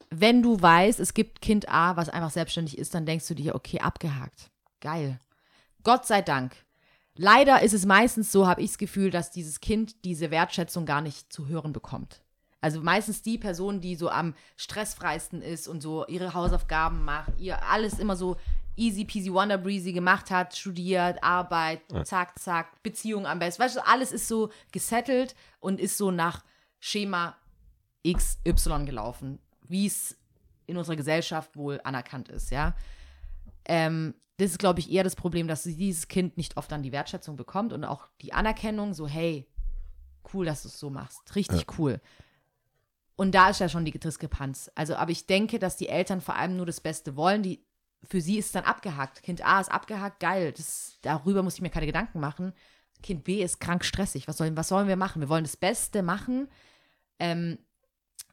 wenn 0.09 0.41
du 0.41 0.61
weißt, 0.61 0.99
es 0.99 1.13
gibt 1.13 1.41
Kind 1.41 1.69
A, 1.69 1.97
was 1.97 2.09
einfach 2.09 2.31
selbstständig 2.31 2.77
ist, 2.77 2.93
dann 2.93 3.05
denkst 3.05 3.27
du 3.27 3.33
dir, 3.33 3.55
okay, 3.55 3.79
abgehakt. 3.79 4.49
Geil. 4.79 5.19
Gott 5.83 6.05
sei 6.05 6.21
Dank. 6.21 6.55
Leider 7.15 7.61
ist 7.61 7.73
es 7.73 7.85
meistens 7.85 8.31
so, 8.31 8.47
habe 8.47 8.61
ich 8.61 8.71
das 8.71 8.77
Gefühl, 8.77 9.09
dass 9.09 9.31
dieses 9.31 9.61
Kind 9.61 10.03
diese 10.03 10.31
Wertschätzung 10.31 10.85
gar 10.85 11.01
nicht 11.01 11.31
zu 11.31 11.47
hören 11.47 11.73
bekommt. 11.73 12.21
Also 12.61 12.81
meistens 12.81 13.21
die 13.21 13.37
Person, 13.37 13.79
die 13.79 13.95
so 13.95 14.09
am 14.09 14.33
stressfreisten 14.57 15.41
ist 15.41 15.67
und 15.67 15.81
so 15.81 16.05
ihre 16.07 16.33
Hausaufgaben 16.33 17.05
macht, 17.05 17.37
ihr 17.37 17.63
alles 17.63 17.99
immer 17.99 18.15
so 18.15 18.37
easy 18.75 19.05
peasy 19.05 19.31
wonder 19.31 19.57
breezy 19.57 19.93
gemacht 19.93 20.31
hat, 20.31 20.55
studiert, 20.55 21.23
Arbeit, 21.23 21.81
zack, 22.03 22.37
zack, 22.39 22.81
Beziehung 22.83 23.25
am 23.25 23.39
besten. 23.39 23.63
Weißt 23.63 23.75
du, 23.75 23.85
alles 23.87 24.11
ist 24.11 24.27
so 24.27 24.49
gesettelt 24.71 25.35
und 25.59 25.79
ist 25.79 25.97
so 25.97 26.11
nach 26.11 26.43
Schema 26.79 27.35
XY 28.07 28.85
gelaufen, 28.85 29.39
wie 29.67 29.87
es 29.87 30.17
in 30.67 30.77
unserer 30.77 30.95
Gesellschaft 30.95 31.55
wohl 31.55 31.79
anerkannt 31.83 32.29
ist, 32.29 32.51
ja. 32.51 32.75
Ähm, 33.65 34.13
das 34.37 34.51
ist, 34.51 34.59
glaube 34.59 34.79
ich, 34.79 34.91
eher 34.91 35.03
das 35.03 35.15
Problem, 35.15 35.47
dass 35.47 35.63
dieses 35.63 36.07
Kind 36.07 36.37
nicht 36.37 36.57
oft 36.57 36.71
dann 36.71 36.83
die 36.83 36.91
Wertschätzung 36.91 37.37
bekommt 37.37 37.71
und 37.71 37.85
auch 37.85 38.07
die 38.21 38.33
Anerkennung, 38.33 38.93
so, 38.93 39.07
hey, 39.07 39.47
cool, 40.33 40.45
dass 40.45 40.63
du 40.63 40.67
es 40.67 40.77
so 40.77 40.89
machst. 40.89 41.35
Richtig 41.35 41.79
cool. 41.79 42.01
Und 43.15 43.33
da 43.33 43.49
ist 43.49 43.59
ja 43.59 43.69
schon 43.69 43.85
die 43.85 43.97
Diskrepanz. 43.97 44.69
Also, 44.75 44.95
aber 44.95 45.11
ich 45.11 45.25
denke, 45.25 45.57
dass 45.57 45.77
die 45.77 45.87
Eltern 45.87 46.19
vor 46.19 46.35
allem 46.35 46.57
nur 46.57 46.65
das 46.65 46.81
Beste 46.81 47.15
wollen. 47.15 47.43
Die, 47.43 47.64
für 48.07 48.21
sie 48.21 48.37
ist 48.37 48.53
dann 48.55 48.63
abgehakt. 48.63 49.23
Kind 49.23 49.45
A 49.45 49.59
ist 49.59 49.71
abgehakt, 49.71 50.19
geil. 50.19 50.51
Das, 50.51 50.97
darüber 51.01 51.43
muss 51.43 51.55
ich 51.55 51.61
mir 51.61 51.69
keine 51.69 51.85
Gedanken 51.85 52.19
machen. 52.19 52.53
Kind 53.03 53.23
B 53.23 53.41
ist 53.43 53.59
krank 53.59 53.83
stressig. 53.85 54.27
Was 54.27 54.37
sollen, 54.37 54.55
was 54.57 54.67
sollen 54.67 54.87
wir 54.87 54.95
machen? 54.95 55.21
Wir 55.21 55.29
wollen 55.29 55.43
das 55.43 55.57
Beste 55.57 56.01
machen. 56.03 56.47
Ähm, 57.19 57.57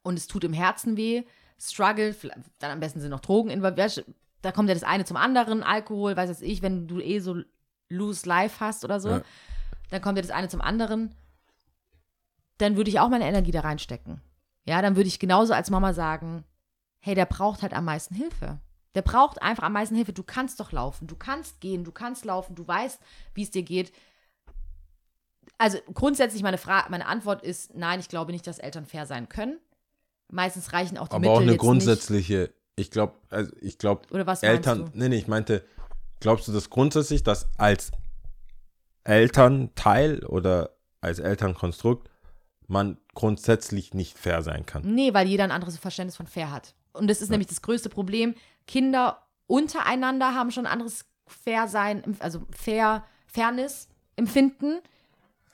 und 0.03 0.19
es 0.19 0.27
tut 0.27 0.45
im 0.45 0.53
Herzen 0.53 0.97
weh. 0.97 1.25
Struggle, 1.61 2.15
dann 2.59 2.71
am 2.73 2.81
besten 2.81 3.01
sind 3.01 3.11
noch 3.11 3.21
Drogen 3.21 3.51
involviert. 3.51 4.05
Da 4.41 4.51
kommt 4.51 4.69
ja 4.69 4.75
das 4.75 4.83
eine 4.83 5.05
zum 5.05 5.17
anderen, 5.17 5.63
Alkohol, 5.63 6.17
weiß 6.17 6.29
was 6.29 6.43
ich, 6.43 6.61
wenn 6.63 6.89
du 6.89 6.99
eh 6.99 7.21
so 7.21 7.37
loose 7.89 8.27
life 8.29 8.59
hast 8.59 8.85
oder 8.85 8.99
so, 8.99 9.11
Ja. 9.11 9.23
dann 9.91 10.03
kommt 10.03 10.17
ja 10.19 10.23
das 10.23 10.33
eine 10.33 10.49
zum 10.49 10.61
anderen. 10.61 11.15
Dann 12.59 12.77
würde 12.77 12.91
ich 12.91 12.99
auch 12.99 13.09
meine 13.09 13.27
Energie 13.27 13.53
da 13.53 13.61
reinstecken. 13.61 14.21
Ja, 14.65 14.83
dann 14.83 14.97
würde 14.97 15.09
ich 15.09 15.19
genauso 15.21 15.53
als 15.53 15.71
Mama 15.71 15.93
sagen, 15.93 16.45
hey, 16.99 17.15
der 17.15 17.27
braucht 17.27 17.63
halt 17.63 17.75
am 17.75 17.85
meisten 17.85 18.15
Hilfe. 18.15 18.59
Der 18.95 19.03
braucht 19.03 19.41
einfach 19.41 19.63
am 19.63 19.73
meisten 19.73 19.95
Hilfe. 19.95 20.13
Du 20.13 20.23
kannst 20.23 20.61
doch 20.61 20.73
laufen, 20.73 21.07
du 21.07 21.17
kannst 21.17 21.61
gehen, 21.61 21.85
du 21.85 21.93
kannst 21.93 22.25
laufen, 22.25 22.55
du 22.55 22.67
weißt, 22.67 23.01
wie 23.35 23.43
es 23.43 23.51
dir 23.51 23.63
geht. 23.63 23.93
Also 25.59 25.79
grundsätzlich 25.95 26.43
meine 26.43 26.59
Frage, 26.59 26.91
meine 26.91 27.07
Antwort 27.07 27.43
ist, 27.43 27.75
nein, 27.75 28.01
ich 28.01 28.09
glaube 28.09 28.33
nicht, 28.33 28.47
dass 28.47 28.59
Eltern 28.59 28.85
fair 28.85 29.07
sein 29.07 29.29
können. 29.29 29.59
Meistens 30.31 30.73
reichen 30.73 30.99
auch 30.99 31.09
die 31.09 31.15
Aber 31.15 31.21
Mittel 31.21 31.37
auch 31.37 31.41
eine 31.41 31.57
grundsätzliche, 31.57 32.53
ich 32.77 32.91
glaube, 32.91 33.15
also 33.31 33.53
ich 33.61 33.79
glaube, 33.79 34.03
Oder 34.11 34.27
was 34.27 34.43
Eltern, 34.43 34.91
nee, 34.95 35.09
nee, 35.09 35.17
ich 35.17 35.29
meinte, 35.29 35.65
glaubst 36.21 36.49
du 36.49 36.53
das 36.53 36.71
grundsätzlich, 36.71 37.23
dass 37.23 37.49
als 37.59 37.93
Elternteil 39.05 40.25
oder 40.25 40.71
als 41.01 41.19
Elternkonstrukt 41.19 42.09
man 42.67 42.99
grundsätzlich 43.15 43.95
nicht 43.95 44.19
fair 44.19 44.43
sein 44.43 44.65
kann? 44.67 44.83
Nee, 44.95 45.13
weil 45.15 45.27
jeder 45.27 45.45
ein 45.45 45.51
anderes 45.51 45.77
Verständnis 45.79 46.17
von 46.17 46.27
fair 46.27 46.51
hat. 46.51 46.75
Und 46.93 47.09
das 47.09 47.23
ist 47.23 47.31
nämlich 47.31 47.49
das 47.49 47.63
größte 47.63 47.89
Problem. 47.89 48.35
Kinder 48.67 49.23
untereinander 49.47 50.35
haben 50.35 50.51
schon 50.51 50.67
ein 50.67 50.73
anderes 50.73 51.07
Fair-Sein, 51.27 52.17
also 52.21 52.47
fair, 52.51 53.05
Fairness, 53.27 53.89
Empfinden. 54.17 54.81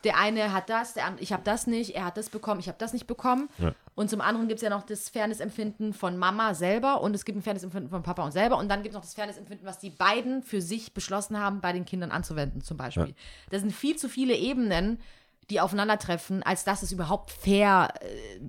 Der 0.05 0.16
eine 0.16 0.53
hat 0.53 0.70
das, 0.70 0.95
der 0.95 1.07
andere, 1.07 1.22
ich 1.22 1.32
habe 1.32 1.43
das 1.43 1.66
nicht, 1.66 1.97
er 1.97 2.05
hat 2.05 2.16
das 2.16 2.30
bekommen, 2.30 2.61
ich 2.61 2.68
habe 2.68 2.78
das 2.78 2.93
nicht 2.93 3.07
bekommen. 3.07 3.49
Ja. 3.59 3.74
Und 3.97 4.09
zum 4.09 4.20
anderen 4.20 4.47
gibt 4.47 4.59
es 4.59 4.62
ja 4.62 4.70
noch 4.70 4.84
das 4.84 5.09
Fairness-Empfinden 5.09 5.93
von 5.93 6.16
Mama 6.16 6.55
selber 6.55 7.01
und 7.01 7.16
es 7.16 7.24
gibt 7.24 7.36
ein 7.36 7.43
Fairness-Empfinden 7.43 7.91
von 7.91 8.05
Papa 8.05 8.24
und 8.24 8.30
selber. 8.30 8.59
Und 8.59 8.68
dann 8.68 8.84
gibt 8.84 8.95
es 8.95 8.95
noch 8.95 9.03
das 9.03 9.14
Fairness-Empfinden, 9.14 9.66
was 9.66 9.80
die 9.80 9.91
beiden 9.91 10.45
für 10.45 10.62
sich 10.62 10.95
beschlossen 10.95 11.39
haben, 11.39 11.61
bei 11.61 11.72
den 11.72 11.84
Kindern 11.84 12.12
anzuwenden, 12.12 12.62
zum 12.62 12.76
Beispiel. 12.76 13.09
Ja. 13.09 13.14
Das 13.51 13.62
sind 13.62 13.72
viel 13.72 13.97
zu 13.97 14.09
viele 14.09 14.36
Ebenen, 14.36 15.01
die 15.51 15.61
aufeinandertreffen, 15.61 16.45
als 16.45 16.62
dass 16.62 16.84
es 16.84 16.93
überhaupt 16.93 17.32
fair 17.32 17.93
äh, 18.01 18.41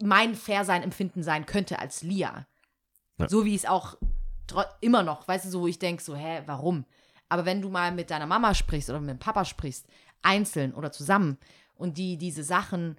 mein 0.00 0.34
Fair-Sein 0.34 0.82
empfinden 0.82 1.22
sein 1.22 1.46
könnte 1.46 1.78
als 1.78 2.02
Lia. 2.02 2.46
Ja. 3.18 3.28
So 3.28 3.44
wie 3.44 3.54
es 3.54 3.66
auch 3.66 3.96
immer 4.80 5.02
noch, 5.02 5.26
weißt 5.28 5.44
du, 5.46 5.50
so 5.50 5.60
wo 5.62 5.66
ich 5.66 5.78
denke, 5.78 6.02
so, 6.02 6.14
hä, 6.14 6.42
warum? 6.46 6.84
Aber 7.28 7.44
wenn 7.44 7.60
du 7.60 7.68
mal 7.68 7.92
mit 7.92 8.10
deiner 8.10 8.26
Mama 8.26 8.54
sprichst 8.54 8.88
oder 8.88 9.00
mit 9.00 9.10
dem 9.10 9.18
Papa 9.18 9.44
sprichst, 9.44 9.86
einzeln 10.22 10.72
oder 10.72 10.90
zusammen, 10.92 11.38
und 11.74 11.96
die 11.96 12.18
diese 12.18 12.42
Sachen 12.42 12.96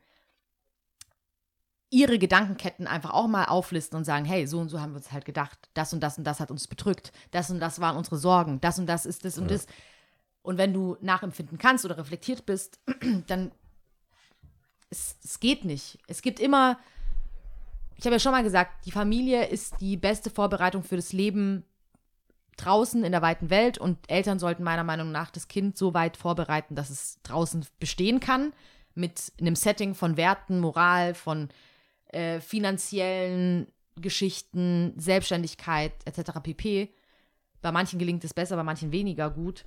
ihre 1.92 2.20
Gedankenketten 2.20 2.88
einfach 2.88 3.12
auch 3.12 3.28
mal 3.28 3.46
auflisten 3.46 3.98
und 3.98 4.06
sagen, 4.06 4.26
hey, 4.26 4.46
so 4.48 4.60
und 4.60 4.70
so 4.70 4.80
haben 4.80 4.92
wir 4.94 4.98
uns 4.98 5.12
halt 5.12 5.26
gedacht, 5.26 5.58
das 5.74 5.92
und 5.92 6.02
das 6.02 6.18
und 6.18 6.24
das 6.24 6.40
hat 6.40 6.52
uns 6.52 6.68
bedrückt, 6.68 7.12
das 7.32 7.50
und 7.50 7.60
das 7.60 7.80
waren 7.82 7.98
unsere 7.98 8.18
Sorgen, 8.18 8.62
das 8.62 8.78
und 8.80 8.86
das 8.86 9.06
ist 9.06 9.26
das 9.26 9.38
und 9.38 9.46
Ja. 9.46 9.58
das. 9.58 9.66
Und 10.42 10.58
wenn 10.58 10.74
du 10.74 10.98
nachempfinden 11.02 11.58
kannst 11.58 11.86
oder 11.86 11.98
reflektiert 11.98 12.46
bist, 12.46 12.80
dann 13.28 13.52
es, 14.90 15.18
es 15.24 15.40
geht 15.40 15.66
nicht. 15.66 16.00
Es 16.08 16.22
gibt 16.22 16.40
immer, 16.40 16.80
ich 17.96 18.06
habe 18.06 18.16
ja 18.16 18.20
schon 18.20 18.32
mal 18.32 18.44
gesagt, 18.44 18.86
die 18.86 18.92
Familie 18.92 19.46
ist 19.46 19.76
die 19.82 19.98
beste 19.98 20.30
Vorbereitung 20.30 20.84
für 20.84 20.96
das 20.96 21.14
Leben 21.14 21.64
draußen 22.58 23.04
in 23.04 23.12
der 23.12 23.22
weiten 23.22 23.50
Welt 23.50 23.78
und 23.78 23.98
Eltern 24.10 24.40
sollten 24.40 24.64
meiner 24.64 24.84
Meinung 24.84 25.12
nach 25.12 25.32
das 25.32 25.48
Kind 25.48 25.78
so 25.78 25.94
weit 25.94 26.18
vorbereiten, 26.18 26.76
dass 26.76 26.90
es 26.90 27.20
draußen 27.24 27.66
bestehen 27.80 28.20
kann 28.20 28.54
mit 28.96 29.32
einem 29.40 29.56
Setting 29.56 29.96
von 29.96 30.18
Werten, 30.18 30.60
Moral, 30.60 31.14
von 31.14 31.50
äh, 32.08 32.42
finanziellen 32.42 33.68
Geschichten, 33.96 34.94
Selbstständigkeit 34.98 35.94
etc. 36.06 36.40
pp. 36.44 36.94
Bei 37.62 37.72
manchen 37.72 38.00
gelingt 38.00 38.24
es 38.24 38.34
besser, 38.34 38.56
bei 38.56 38.64
manchen 38.64 38.92
weniger 38.92 39.30
gut. 39.30 39.66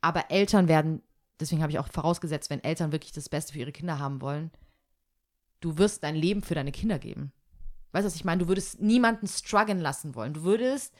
Aber 0.00 0.30
Eltern 0.30 0.68
werden, 0.68 1.02
deswegen 1.40 1.62
habe 1.62 1.72
ich 1.72 1.78
auch 1.78 1.88
vorausgesetzt, 1.88 2.50
wenn 2.50 2.62
Eltern 2.62 2.92
wirklich 2.92 3.12
das 3.12 3.28
Beste 3.28 3.52
für 3.52 3.58
ihre 3.58 3.72
Kinder 3.72 3.98
haben 3.98 4.20
wollen, 4.20 4.50
du 5.60 5.78
wirst 5.78 6.02
dein 6.02 6.16
Leben 6.16 6.42
für 6.42 6.54
deine 6.54 6.72
Kinder 6.72 6.98
geben. 6.98 7.32
Weißt 7.92 8.04
du, 8.04 8.08
was 8.08 8.16
ich 8.16 8.24
meine? 8.24 8.42
Du 8.42 8.48
würdest 8.48 8.80
niemanden 8.80 9.26
strugglen 9.26 9.80
lassen 9.80 10.14
wollen. 10.14 10.34
Du 10.34 10.42
würdest, 10.42 10.94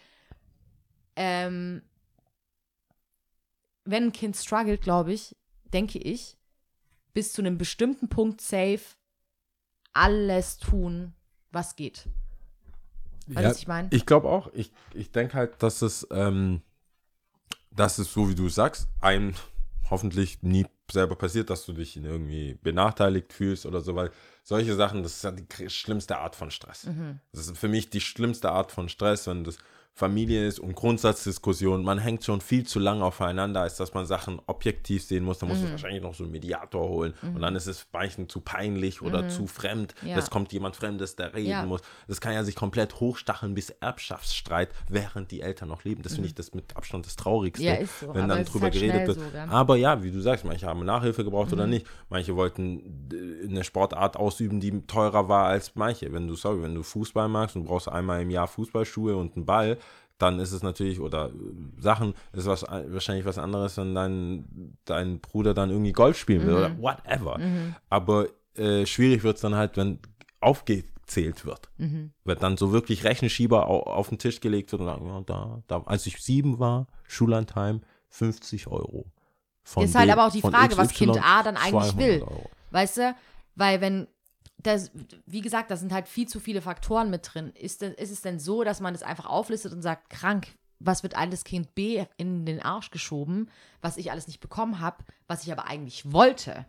ähm, 1.15 1.83
wenn 3.85 4.05
ein 4.05 4.13
Kind 4.13 4.37
struggelt, 4.37 4.81
glaube 4.81 5.13
ich, 5.13 5.37
denke 5.65 5.99
ich, 5.99 6.39
bis 7.13 7.33
zu 7.33 7.43
einem 7.43 7.59
bestimmten 7.59 8.09
Punkt 8.09 8.41
safe 8.41 8.81
alles 9.93 10.59
tun, 10.59 11.15
was 11.51 11.77
geht. 11.77 12.09
Weißt 13.27 13.39
du, 13.39 13.43
Ja, 13.43 13.51
was 13.51 13.59
ich 13.59 13.67
meine? 13.67 13.89
Ich 13.91 14.07
glaube 14.07 14.29
auch. 14.29 14.53
Ich, 14.53 14.73
ich 14.95 15.11
denke 15.11 15.35
halt, 15.35 15.63
dass 15.63 15.83
es, 15.83 16.07
ähm, 16.11 16.63
dass 17.71 17.99
es 17.99 18.13
so 18.13 18.29
wie 18.29 18.35
du 18.35 18.49
sagst, 18.49 18.89
einem 19.01 19.35
hoffentlich 19.91 20.43
nie 20.43 20.67
selber 20.91 21.17
passiert, 21.17 21.51
dass 21.51 21.67
du 21.67 21.73
dich 21.73 21.97
irgendwie 21.97 22.55
benachteiligt 22.63 23.33
fühlst 23.33 23.67
oder 23.67 23.81
so, 23.81 23.95
weil 23.97 24.11
solche 24.43 24.75
Sachen, 24.75 25.03
das 25.03 25.17
ist 25.17 25.25
ja 25.25 25.33
die 25.33 25.71
schlimmste 25.71 26.19
Art 26.19 26.37
von 26.37 26.51
Stress. 26.51 26.85
Mhm. 26.85 27.21
Das 27.33 27.47
ist 27.47 27.59
für 27.59 27.69
mich 27.69 27.91
die 27.91 28.01
schlimmste 28.01 28.51
Art 28.51 28.73
von 28.73 28.89
Stress, 28.89 29.27
wenn 29.27 29.45
das 29.45 29.59
Familie 29.99 30.47
ist 30.47 30.61
und 30.61 30.75
Grundsatzdiskussion. 30.75 31.83
Man 31.83 31.99
hängt 31.99 32.23
schon 32.23 32.43
viel 32.43 32.67
zu 32.67 32.79
lange 32.79 33.03
aufeinander, 33.03 33.63
als 33.63 33.77
dass 33.77 33.95
man 33.95 34.05
Sachen 34.05 34.41
objektiv 34.47 35.03
sehen 35.03 35.25
muss. 35.25 35.39
Da 35.39 35.47
muss 35.47 35.57
Mhm. 35.57 35.63
man 35.65 35.73
wahrscheinlich 35.73 36.03
noch 36.03 36.15
so 36.15 36.25
einen 36.25 36.33
Mediator 36.33 36.87
holen 36.87 37.15
und 37.23 37.41
dann 37.41 37.57
ist 37.57 37.67
es 37.67 37.87
manchen 37.95 38.29
zu 38.29 38.41
peinlich 38.41 39.01
oder 39.01 39.27
zu 39.29 39.47
fremd. 39.47 39.95
Mhm. 40.03 40.09
Ja. 40.09 40.19
Es 40.19 40.29
kommt 40.29 40.53
jemand 40.53 40.77
Fremdes, 40.77 41.17
der 41.17 41.33
reden 41.35 41.49
Ja. 41.49 41.65
muss. 41.65 41.81
Das 42.09 42.21
kann 42.21 42.35
ja 42.35 42.45
sich 42.45 42.55
komplett 42.55 43.01
hochstacheln 43.01 43.55
bis 43.55 43.71
Erbschaftsstreit, 43.71 44.69
während 44.91 45.31
die 45.31 45.41
Eltern 45.41 45.69
noch 45.71 45.85
leben. 45.85 46.03
Das 46.03 46.15
finde 46.15 46.29
ich 46.29 46.35
das 46.35 46.53
mit 46.53 46.77
Abstand 46.77 47.07
das 47.07 47.17
Traurigste, 47.17 47.65
Mhm. 47.65 47.69
Ja, 47.81 47.87
so, 47.87 48.15
wenn 48.15 48.25
aber 48.25 48.35
dann 48.37 48.45
drüber 48.45 48.65
halt 48.65 48.75
geredet 48.75 49.07
wird. 49.07 49.19
so, 49.19 49.39
aber 49.49 49.77
ja, 49.77 50.03
wie 50.03 50.11
du 50.11 50.21
sagst, 50.21 50.45
manche 50.45 50.67
haben 50.67 50.85
Nachhilfe 50.85 51.25
gebraucht 51.25 51.49
Mhm. 51.49 51.55
oder 51.55 51.67
nicht. 51.67 51.87
Manche 52.11 52.37
wollten 52.37 53.09
äh, 53.13 53.49
eine 53.49 53.65
Sportart 53.65 54.19
ausüben, 54.19 54.61
die 54.61 54.87
teurer 54.87 55.29
war 55.31 55.47
als 55.47 55.75
manche. 55.75 56.13
Wenn 56.13 56.29
du, 56.29 56.35
sorry, 56.35 56.63
wenn 56.63 56.75
du 56.75 56.83
Fußball 56.83 57.29
magst 57.29 57.57
und 57.57 57.63
du 57.65 57.69
brauchst 57.69 57.89
einmal 57.89 58.21
im 58.21 58.29
Jahr 58.31 58.47
Fußballschuhe 58.47 59.17
und 59.17 59.37
einen 59.37 59.47
Ball, 59.47 59.79
dann 60.19 60.39
ist 60.41 60.53
es 60.53 60.63
natürlich, 60.63 61.01
oder 61.01 61.27
äh, 61.29 61.81
Sachen, 61.81 62.15
ist 62.33 62.47
was, 62.47 62.63
wahrscheinlich 62.63 63.25
was 63.27 63.39
anderes, 63.39 63.77
wenn 63.77 63.95
dein, 63.95 64.77
dein 64.85 65.21
Bruder 65.21 65.53
dann 65.55 65.71
irgendwie 65.71 65.93
Golf 65.93 66.19
spielen 66.19 66.47
will 66.47 66.55
Mhm. 66.55 66.59
oder 66.59 66.79
whatever. 66.79 67.39
Aber 67.91 68.29
äh, 68.55 68.87
schwierig 68.87 69.23
wird 69.23 69.37
es 69.37 69.43
dann 69.43 69.55
halt, 69.55 69.77
wenn 69.77 69.99
aufgezählt 70.41 71.45
wird. 71.45 71.69
Mhm. 71.79 72.13
Wird 72.25 72.43
dann 72.43 72.57
so 72.57 72.73
wirklich 72.73 73.05
Rechenschieber 73.05 73.69
au, 73.69 73.81
auf 73.81 74.09
den 74.09 74.19
Tisch 74.19 74.41
gelegt 74.41 74.73
wird 74.73 74.81
und 74.81 74.87
sagen, 74.87 75.07
ja, 75.07 75.21
da, 75.27 75.63
da, 75.67 75.83
als 75.87 76.07
ich 76.07 76.23
sieben 76.23 76.59
war, 76.59 76.87
Schullandheim, 77.07 77.83
50 78.09 78.67
Euro. 78.69 79.07
Von 79.63 79.85
Ist 79.85 79.95
halt 79.95 80.09
dem- 80.09 80.13
aber 80.19 80.27
auch 80.29 80.33
die 80.33 80.41
Frage, 80.41 80.77
was 80.79 80.89
XY 80.89 81.05
Kind 81.07 81.25
A 81.25 81.43
dann 81.43 81.57
eigentlich 81.57 81.71
200 81.93 81.99
will. 81.99 82.23
Euro. 82.23 82.51
Weißt 82.71 82.97
du? 82.99 83.15
Weil 83.57 83.81
wenn 83.81 84.07
das, 84.59 84.91
wie 85.27 85.43
gesagt, 85.43 85.71
da 85.71 85.77
sind 85.77 85.93
halt 85.93 86.09
viel 86.09 86.27
zu 86.27 86.41
viele 86.41 86.63
Faktoren 86.63 87.11
mit 87.11 87.33
drin. 87.33 87.53
Ist, 87.55 87.83
denn, 87.83 87.93
ist 87.93 88.11
es 88.11 88.23
denn 88.23 88.39
so, 88.39 88.65
dass 88.65 88.81
man 88.81 88.95
das 88.95 89.03
einfach 89.03 89.27
auflistet 89.27 89.73
und 89.73 89.83
sagt, 89.83 90.11
krank, 90.11 90.49
was 90.79 91.03
wird 91.03 91.17
alles 91.17 91.45
Kind 91.45 91.75
B 91.75 92.05
in 92.17 92.45
den 92.45 92.61
Arsch 92.61 92.91
geschoben, 92.91 93.49
was 93.81 93.97
ich 93.97 94.11
alles 94.11 94.27
nicht 94.27 94.41
bekommen 94.41 94.81
habe, 94.81 95.05
was 95.27 95.45
ich 95.45 95.53
aber 95.53 95.67
eigentlich 95.67 96.13
wollte? 96.13 96.67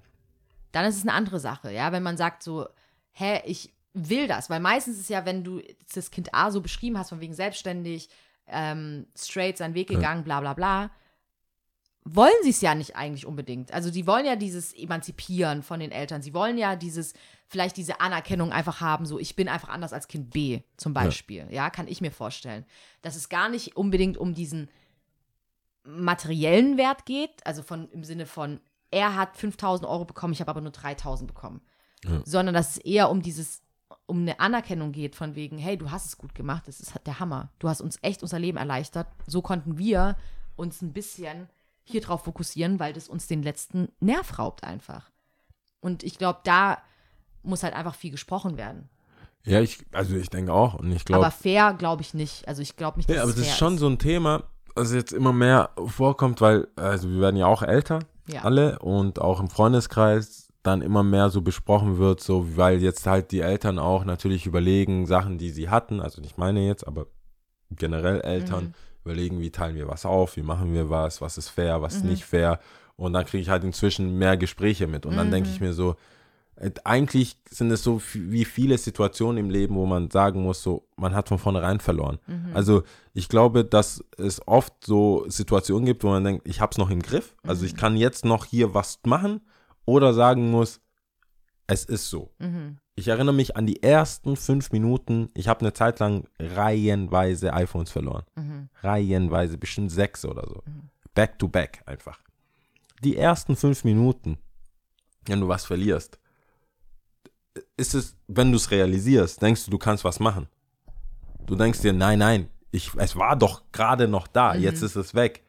Dann 0.72 0.86
ist 0.86 0.98
es 0.98 1.04
eine 1.04 1.14
andere 1.14 1.40
Sache, 1.40 1.72
ja, 1.72 1.92
wenn 1.92 2.04
man 2.04 2.18
sagt 2.18 2.44
so, 2.44 2.68
hä, 3.14 3.42
ich 3.46 3.74
will 3.94 4.28
das, 4.28 4.50
weil 4.50 4.60
meistens 4.60 5.00
ist 5.00 5.10
ja, 5.10 5.26
wenn 5.26 5.44
du 5.44 5.62
das 5.94 6.12
Kind 6.12 6.34
A 6.34 6.52
so 6.52 6.62
beschrieben 6.62 6.98
hast, 6.98 7.10
von 7.10 7.20
wegen 7.20 7.34
selbstständig, 7.34 8.10
ähm, 8.48 9.08
straight 9.18 9.58
seinen 9.58 9.74
Weg 9.74 9.90
gegangen, 9.90 10.24
bla 10.24 10.40
bla 10.40 10.54
bla, 10.54 10.92
wollen 12.16 12.34
sie 12.44 12.52
es 12.52 12.62
ja 12.62 12.74
nicht 12.74 12.96
eigentlich 12.96 13.26
unbedingt. 13.26 13.74
Also 13.74 13.92
die 13.92 14.08
wollen 14.08 14.26
ja 14.26 14.36
dieses 14.36 14.74
Emanzipieren 14.74 15.62
von 15.62 15.80
den 15.80 15.92
Eltern. 15.92 16.22
Sie 16.22 16.34
wollen 16.34 16.58
ja 16.58 16.76
dieses, 16.76 17.14
vielleicht 17.48 17.76
diese 17.76 18.00
Anerkennung 18.00 18.52
einfach 18.52 18.80
haben, 18.82 19.06
so 19.06 19.20
ich 19.20 19.36
bin 19.36 19.50
einfach 19.50 19.70
anders 19.70 19.94
als 19.94 20.08
Kind 20.08 20.32
B 20.32 20.62
zum 20.78 20.94
Beispiel. 20.94 21.48
Ja, 21.50 21.70
kann 21.70 21.88
ich 21.88 22.00
mir 22.00 22.12
vorstellen. 22.12 22.66
Dass 23.02 23.16
es 23.16 23.30
gar 23.30 23.50
nicht 23.50 23.76
unbedingt 23.76 24.18
um 24.18 24.34
diesen 24.34 24.70
materiellen 25.84 26.78
Wert 26.78 27.06
geht, 27.06 27.46
also 27.46 27.62
von 27.62 27.90
im 27.92 28.04
Sinne 28.04 28.26
von, 28.26 28.60
er 28.90 29.16
hat 29.16 29.36
5000 29.36 29.90
Euro 29.90 30.06
bekommen, 30.06 30.34
ich 30.34 30.40
habe 30.40 30.52
aber 30.52 30.62
nur 30.62 30.72
3000 30.72 31.28
bekommen. 31.28 31.62
Ja. 32.06 32.22
Sondern 32.26 32.54
dass 32.54 32.72
es 32.72 32.78
eher 32.78 33.10
um 33.10 33.22
dieses, 33.22 33.62
um 34.06 34.22
eine 34.22 34.40
Anerkennung 34.40 34.92
geht, 34.94 35.16
von 35.16 35.36
wegen, 35.36 35.58
hey, 35.58 35.78
du 35.78 35.92
hast 35.92 36.06
es 36.06 36.18
gut 36.18 36.36
gemacht, 36.36 36.68
das 36.68 36.80
ist 36.80 36.94
der 37.06 37.20
Hammer. 37.20 37.52
Du 37.60 37.68
hast 37.68 37.82
uns 37.82 37.98
echt 38.02 38.22
unser 38.22 38.40
Leben 38.40 38.58
erleichtert. 38.58 39.08
So 39.26 39.42
konnten 39.42 39.78
wir 39.78 40.16
uns 40.56 40.82
ein 40.82 40.94
bisschen 40.94 41.50
hier 41.90 42.02
drauf 42.02 42.24
fokussieren, 42.24 42.80
weil 42.80 42.94
das 42.94 43.08
uns 43.08 43.28
den 43.28 43.44
letzten 43.44 43.90
Nerv 44.00 44.38
raubt 44.40 44.64
einfach. 44.64 45.10
Und 45.80 46.04
ich 46.04 46.18
glaube, 46.18 46.40
da 46.44 46.78
muss 47.44 47.64
halt 47.64 47.74
einfach 47.74 47.96
viel 47.96 48.12
gesprochen 48.12 48.58
werden. 48.58 48.90
Ja, 49.46 49.62
ich, 49.62 49.86
also 49.94 50.16
ich 50.16 50.30
denke 50.30 50.52
auch 50.52 50.74
und 50.74 50.92
ich 50.92 51.04
aber 51.04 51.20
glaube, 51.20 51.32
fair 51.32 51.74
glaube 51.74 52.02
ich 52.02 52.14
nicht. 52.14 52.48
Also 52.48 52.62
ich 52.62 52.76
glaube 52.76 52.98
nicht, 52.98 53.10
dass 53.10 53.16
ja, 53.16 53.22
aber 53.22 53.32
es 53.32 53.38
das 53.38 53.48
ist 53.48 53.58
schon 53.58 53.78
so 53.78 53.88
ein 53.88 53.98
Thema, 54.00 54.44
was 54.76 54.92
jetzt 54.94 55.14
immer 55.14 55.32
mehr 55.32 55.70
vorkommt, 55.86 56.42
weil, 56.42 56.68
also 56.76 57.10
wir 57.10 57.22
werden 57.22 57.38
ja 57.38 57.46
auch 57.48 57.64
älter, 57.64 58.00
Ja. 58.28 58.42
alle, 58.42 58.80
und 58.80 59.22
auch 59.22 59.40
im 59.40 59.50
Freundeskreis 59.50 60.52
dann 60.64 60.82
immer 60.82 61.04
mehr 61.04 61.30
so 61.30 61.42
besprochen 61.42 61.98
wird, 61.98 62.20
so, 62.20 62.58
weil 62.58 62.82
jetzt 62.84 63.08
halt 63.08 63.32
die 63.32 63.40
Eltern 63.40 63.80
auch 63.80 64.04
natürlich 64.04 64.46
überlegen, 64.46 65.06
Sachen, 65.06 65.38
die 65.38 65.52
sie 65.52 65.70
hatten, 65.70 66.02
also 66.02 66.22
nicht 66.22 66.38
meine 66.38 66.60
jetzt, 66.68 66.86
aber 66.86 67.08
generell 67.72 68.20
Eltern 68.22 68.66
Mhm. 68.66 68.74
Überlegen, 69.08 69.40
wie 69.40 69.52
teilen 69.52 69.76
wir 69.76 69.88
was 69.88 70.06
auf, 70.06 70.36
wie 70.38 70.44
machen 70.44 70.74
wir 70.74 70.90
was, 70.90 71.22
was 71.22 71.38
ist 71.38 71.50
fair, 71.50 71.82
was 71.82 71.96
ist 71.96 72.04
Mhm. 72.04 72.10
nicht 72.12 72.26
fair. 72.26 72.60
Und 72.96 73.14
dann 73.14 73.26
kriege 73.26 73.42
ich 73.42 73.50
halt 73.50 73.64
inzwischen 73.64 74.18
mehr 74.18 74.38
Gespräche 74.38 74.88
mit. 74.88 75.06
Und 75.06 75.16
dann 75.18 75.32
denke 75.32 75.50
Mhm. 75.50 75.56
ich 75.56 75.62
mir 75.62 75.74
so, 75.74 75.96
äh, 76.56 76.72
eigentlich 76.84 77.38
sind 77.50 77.70
es 77.72 77.84
so 77.84 78.02
wie 78.14 78.44
viele 78.46 78.78
Situationen 78.78 79.38
im 79.38 79.50
Leben, 79.52 79.76
wo 79.76 79.86
man 79.86 80.10
sagen 80.10 80.42
muss, 80.44 80.64
so, 80.64 80.88
man 80.96 81.14
hat 81.14 81.28
von 81.30 81.38
vornherein 81.38 81.80
verloren. 81.80 82.18
Mhm. 82.28 82.50
Also 82.56 82.84
ich 83.14 83.30
glaube, 83.30 83.64
dass 83.64 84.04
es 84.18 84.42
oft 84.48 84.74
so 84.84 85.26
Situationen 85.28 85.86
gibt, 85.86 86.04
wo 86.04 86.10
man 86.10 86.24
denkt, 86.24 86.48
ich 86.48 86.60
habe 86.60 86.72
es 86.72 86.78
noch 86.80 86.90
im 86.90 87.02
Griff. 87.04 87.36
Also 87.46 87.62
Mhm. 87.62 87.68
ich 87.68 87.76
kann 87.76 87.98
jetzt 87.98 88.26
noch 88.26 88.46
hier 88.46 88.74
was 88.74 89.00
machen 89.06 89.42
oder 89.86 90.14
sagen 90.16 90.50
muss, 90.50 90.82
es 91.68 91.84
ist 91.86 92.10
so. 92.10 92.32
Mhm. 92.40 92.78
Ich 92.96 93.10
erinnere 93.10 93.36
mich 93.36 93.56
an 93.56 93.68
die 93.68 93.84
ersten 93.84 94.36
fünf 94.36 94.72
Minuten. 94.72 95.30
Ich 95.36 95.48
habe 95.48 95.60
eine 95.60 95.74
Zeit 95.74 96.00
lang 96.00 96.28
reihenweise 96.40 97.54
iPhones 97.54 97.92
verloren. 97.92 98.24
Mhm. 98.36 98.70
Reihenweise, 98.82 99.58
bestimmt 99.58 99.92
sechs 99.92 100.26
oder 100.26 100.48
so. 100.48 100.64
Back 101.14 101.38
to 101.38 101.48
back 101.48 101.84
einfach. 101.86 102.20
Die 103.04 103.18
ersten 103.18 103.56
fünf 103.56 103.84
Minuten, 103.84 104.40
wenn 105.26 105.42
du 105.42 105.48
was 105.48 105.66
verlierst, 105.66 106.20
ist 107.76 107.94
es, 107.94 108.16
wenn 108.28 108.52
du 108.52 108.58
es 108.58 108.72
realisierst, 108.72 109.42
denkst 109.42 109.66
du, 109.66 109.72
du 109.72 109.78
kannst 109.78 110.04
was 110.04 110.20
machen. 110.20 110.48
Du 111.46 111.56
denkst 111.56 111.82
dir, 111.82 111.94
nein, 111.94 112.20
nein, 112.20 112.50
ich, 112.72 112.92
es 112.96 113.16
war 113.16 113.36
doch 113.36 113.64
gerade 113.72 114.08
noch 114.08 114.28
da, 114.28 114.56
jetzt 114.56 114.82
ist 114.82 114.96
es 114.96 115.14
weg. 115.16 115.44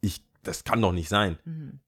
Ich, 0.00 0.24
das 0.42 0.64
kann 0.64 0.80
doch 0.80 0.92
nicht 0.92 1.08
sein. 1.08 1.38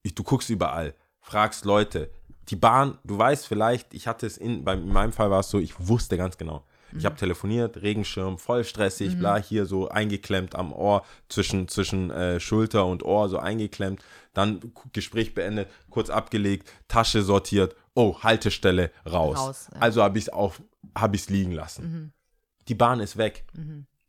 Ich, 0.02 0.14
du 0.14 0.22
guckst 0.22 0.50
überall, 0.50 0.94
fragst 1.20 1.64
Leute. 1.64 2.10
Die 2.48 2.56
Bahn, 2.56 2.98
du 3.04 3.18
weißt 3.18 3.46
vielleicht, 3.46 3.92
ich 3.92 4.06
hatte 4.06 4.26
es 4.26 4.38
in, 4.38 4.64
bei, 4.64 4.74
in 4.74 4.88
meinem 4.88 5.12
Fall 5.12 5.30
war 5.30 5.40
es 5.40 5.50
so, 5.50 5.58
ich 5.58 5.74
wusste 5.88 6.16
ganz 6.16 6.38
genau. 6.38 6.64
Ich 6.96 7.04
habe 7.04 7.16
telefoniert, 7.16 7.82
Regenschirm, 7.82 8.38
voll 8.38 8.64
stressig, 8.64 9.18
bla, 9.18 9.36
hier 9.36 9.66
so 9.66 9.90
eingeklemmt 9.90 10.54
am 10.54 10.72
Ohr, 10.72 11.04
zwischen, 11.28 11.68
zwischen 11.68 12.10
äh, 12.10 12.40
Schulter 12.40 12.86
und 12.86 13.02
Ohr 13.02 13.28
so 13.28 13.38
eingeklemmt. 13.38 14.02
Dann 14.32 14.72
Gespräch 14.94 15.34
beendet, 15.34 15.68
kurz 15.90 16.08
abgelegt, 16.08 16.70
Tasche 16.88 17.22
sortiert, 17.22 17.76
oh, 17.94 18.22
Haltestelle 18.22 18.90
raus. 19.04 19.36
Raus, 19.36 19.68
ja. 19.74 19.80
Also 19.80 20.02
habe 20.02 20.16
ich 20.18 20.24
es 20.24 20.28
auf, 20.30 20.62
habe 20.94 21.16
ich 21.16 21.22
es 21.22 21.28
liegen 21.28 21.52
lassen. 21.52 22.14
Die 22.68 22.74
Bahn 22.74 23.00
ist 23.00 23.18
weg. 23.18 23.44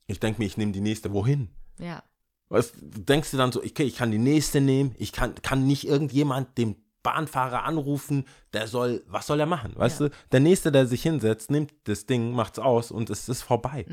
Ich 0.08 0.22
denke 0.22 0.40
mir, 0.40 0.46
ich 0.46 0.56
nehme 0.56 0.72
die 0.72 0.82
nächste. 0.82 1.12
Wohin? 1.12 1.50
Ja. 1.80 2.04
Was 2.48 2.72
denkst 2.80 3.32
du 3.32 3.38
dann 3.38 3.52
so, 3.52 3.60
okay, 3.60 3.84
ich 3.84 3.98
kann 3.98 4.12
die 4.12 4.18
nächste 4.18 4.62
nehmen, 4.62 4.96
ich 4.98 5.12
kann, 5.12 5.36
kann 5.36 5.68
nicht 5.68 5.86
irgendjemand 5.86 6.58
den 6.58 6.78
Bahnfahrer 7.10 7.64
anrufen, 7.64 8.26
der 8.54 8.68
soll, 8.68 9.04
was 9.08 9.26
soll 9.26 9.40
er 9.40 9.46
machen? 9.48 9.74
Weißt 9.76 10.00
du, 10.02 10.10
der 10.32 10.40
Nächste, 10.40 10.72
der 10.72 10.86
sich 10.86 11.02
hinsetzt, 11.02 11.50
nimmt 11.50 11.74
das 11.86 12.06
Ding, 12.06 12.34
macht's 12.34 12.60
aus 12.60 12.92
und 12.92 13.10
es 13.10 13.28
ist 13.30 13.42
vorbei. 13.42 13.86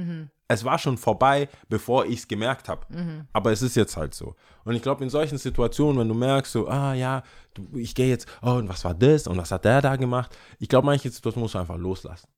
Es 0.48 0.64
war 0.64 0.78
schon 0.78 0.98
vorbei, 0.98 1.48
bevor 1.68 2.04
ich 2.04 2.18
es 2.20 2.28
gemerkt 2.28 2.68
habe. 2.68 2.86
Aber 3.32 3.52
es 3.52 3.62
ist 3.62 3.74
jetzt 3.74 3.96
halt 3.96 4.14
so. 4.14 4.36
Und 4.64 4.74
ich 4.74 4.82
glaube, 4.82 5.02
in 5.02 5.10
solchen 5.10 5.38
Situationen, 5.38 5.98
wenn 5.98 6.08
du 6.08 6.14
merkst, 6.14 6.52
so, 6.52 6.68
ah 6.68 6.92
ja, 6.94 7.22
du, 7.54 7.66
ich 7.74 7.94
gehe 7.94 8.08
jetzt, 8.08 8.28
oh, 8.42 8.50
und 8.52 8.68
was 8.68 8.84
war 8.84 8.94
das 8.94 9.26
und 9.26 9.38
was 9.38 9.50
hat 9.50 9.64
der 9.64 9.80
da 9.80 9.96
gemacht? 9.96 10.36
Ich 10.58 10.68
glaube, 10.68 10.86
manche 10.86 11.10
Situationen 11.10 11.44
musst 11.44 11.54
du 11.54 11.58
einfach 11.58 11.78
loslassen. 11.78 12.28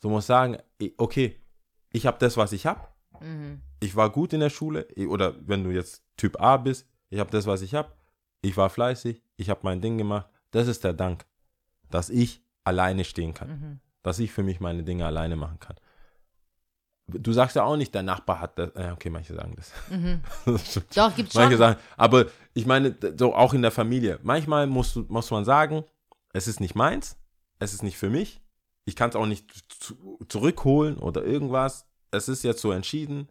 Du 0.00 0.08
musst 0.08 0.26
sagen, 0.26 0.56
okay, 0.96 1.36
ich 1.92 2.06
habe 2.06 2.18
das, 2.18 2.36
was 2.36 2.52
ich 2.52 2.64
habe. 2.66 2.80
Ich 3.80 3.94
war 3.94 4.10
gut 4.10 4.32
in 4.32 4.40
der 4.40 4.50
Schule. 4.50 4.88
Oder 5.08 5.34
wenn 5.40 5.64
du 5.64 5.70
jetzt 5.70 6.02
Typ 6.16 6.40
A 6.40 6.56
bist, 6.56 6.86
ich 7.10 7.20
habe 7.20 7.30
das, 7.30 7.46
was 7.46 7.62
ich 7.62 7.74
habe. 7.74 7.92
Ich 8.40 8.56
war 8.56 8.70
fleißig, 8.70 9.22
ich 9.38 9.48
habe 9.48 9.60
mein 9.62 9.80
Ding 9.80 9.96
gemacht. 9.96 10.28
Das 10.50 10.68
ist 10.68 10.84
der 10.84 10.92
Dank, 10.92 11.24
dass 11.90 12.10
ich 12.10 12.42
alleine 12.64 13.04
stehen 13.04 13.32
kann. 13.32 13.80
Dass 14.02 14.18
ich 14.18 14.30
für 14.32 14.42
mich 14.42 14.60
meine 14.60 14.82
Dinge 14.82 15.06
alleine 15.06 15.36
machen 15.36 15.58
kann. 15.58 15.76
Du 17.06 17.32
sagst 17.32 17.56
ja 17.56 17.64
auch 17.64 17.76
nicht, 17.76 17.94
der 17.94 18.02
Nachbar 18.02 18.40
hat 18.40 18.58
das. 18.58 18.74
Äh, 18.74 18.90
okay, 18.92 19.08
manche 19.08 19.34
sagen 19.34 19.54
das. 19.56 19.72
das 20.44 20.70
stimmt. 20.70 20.94
Doch, 20.94 21.14
gibt's 21.14 21.34
Manche 21.34 21.52
schon. 21.52 21.58
sagen, 21.58 21.80
aber 21.96 22.26
ich 22.52 22.66
meine, 22.66 22.94
so 23.16 23.34
auch 23.34 23.54
in 23.54 23.62
der 23.62 23.70
Familie. 23.70 24.18
Manchmal 24.22 24.66
musst 24.66 24.94
du, 24.96 25.06
muss 25.08 25.30
man 25.30 25.46
sagen, 25.46 25.84
es 26.34 26.46
ist 26.48 26.60
nicht 26.60 26.74
meins, 26.74 27.16
es 27.58 27.72
ist 27.72 27.82
nicht 27.82 27.96
für 27.96 28.10
mich. 28.10 28.42
Ich 28.84 28.94
kann 28.96 29.08
es 29.08 29.16
auch 29.16 29.26
nicht 29.26 29.50
zu, 29.72 30.18
zurückholen 30.28 30.98
oder 30.98 31.24
irgendwas. 31.24 31.86
Es 32.10 32.28
ist 32.28 32.42
jetzt 32.42 32.60
so 32.60 32.72
entschieden, 32.72 33.28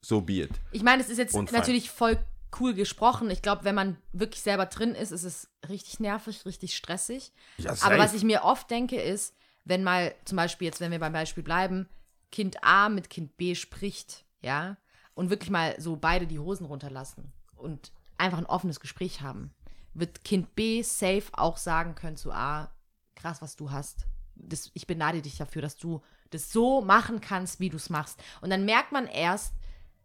so 0.00 0.20
be 0.22 0.42
it. 0.42 0.50
Ich 0.70 0.82
meine, 0.82 1.02
es 1.02 1.10
ist 1.10 1.18
jetzt 1.18 1.34
Und 1.34 1.50
fein. 1.50 1.60
natürlich 1.60 1.90
voll 1.90 2.18
cool 2.60 2.74
gesprochen. 2.74 3.30
Ich 3.30 3.42
glaube, 3.42 3.64
wenn 3.64 3.74
man 3.74 3.96
wirklich 4.12 4.42
selber 4.42 4.66
drin 4.66 4.94
ist, 4.94 5.10
ist 5.10 5.24
es 5.24 5.50
richtig 5.68 6.00
nervig, 6.00 6.44
richtig 6.44 6.76
stressig. 6.76 7.32
Ja, 7.58 7.74
Aber 7.80 7.98
was 7.98 8.14
ich 8.14 8.24
mir 8.24 8.44
oft 8.44 8.70
denke, 8.70 9.00
ist, 9.00 9.34
wenn 9.64 9.84
mal 9.84 10.14
zum 10.24 10.36
Beispiel, 10.36 10.66
jetzt 10.66 10.80
wenn 10.80 10.90
wir 10.90 10.98
beim 10.98 11.12
Beispiel 11.12 11.42
bleiben, 11.42 11.88
Kind 12.30 12.62
A 12.62 12.88
mit 12.88 13.10
Kind 13.10 13.36
B 13.36 13.54
spricht, 13.54 14.24
ja, 14.40 14.76
und 15.14 15.30
wirklich 15.30 15.50
mal 15.50 15.74
so 15.78 15.96
beide 15.96 16.26
die 16.26 16.38
Hosen 16.38 16.66
runterlassen 16.66 17.32
und 17.56 17.92
einfach 18.16 18.38
ein 18.38 18.46
offenes 18.46 18.80
Gespräch 18.80 19.20
haben, 19.20 19.52
wird 19.94 20.24
Kind 20.24 20.54
B 20.54 20.82
safe 20.82 21.24
auch 21.32 21.56
sagen 21.56 21.94
können 21.94 22.16
zu 22.16 22.32
A, 22.32 22.72
krass, 23.14 23.42
was 23.42 23.56
du 23.56 23.70
hast. 23.70 24.06
Das, 24.34 24.70
ich 24.74 24.86
beneide 24.86 25.20
dich 25.22 25.36
dafür, 25.36 25.62
dass 25.62 25.76
du 25.76 26.02
das 26.30 26.50
so 26.50 26.80
machen 26.80 27.20
kannst, 27.20 27.60
wie 27.60 27.68
du 27.68 27.76
es 27.76 27.90
machst. 27.90 28.18
Und 28.40 28.50
dann 28.50 28.64
merkt 28.64 28.92
man 28.92 29.06
erst, 29.06 29.54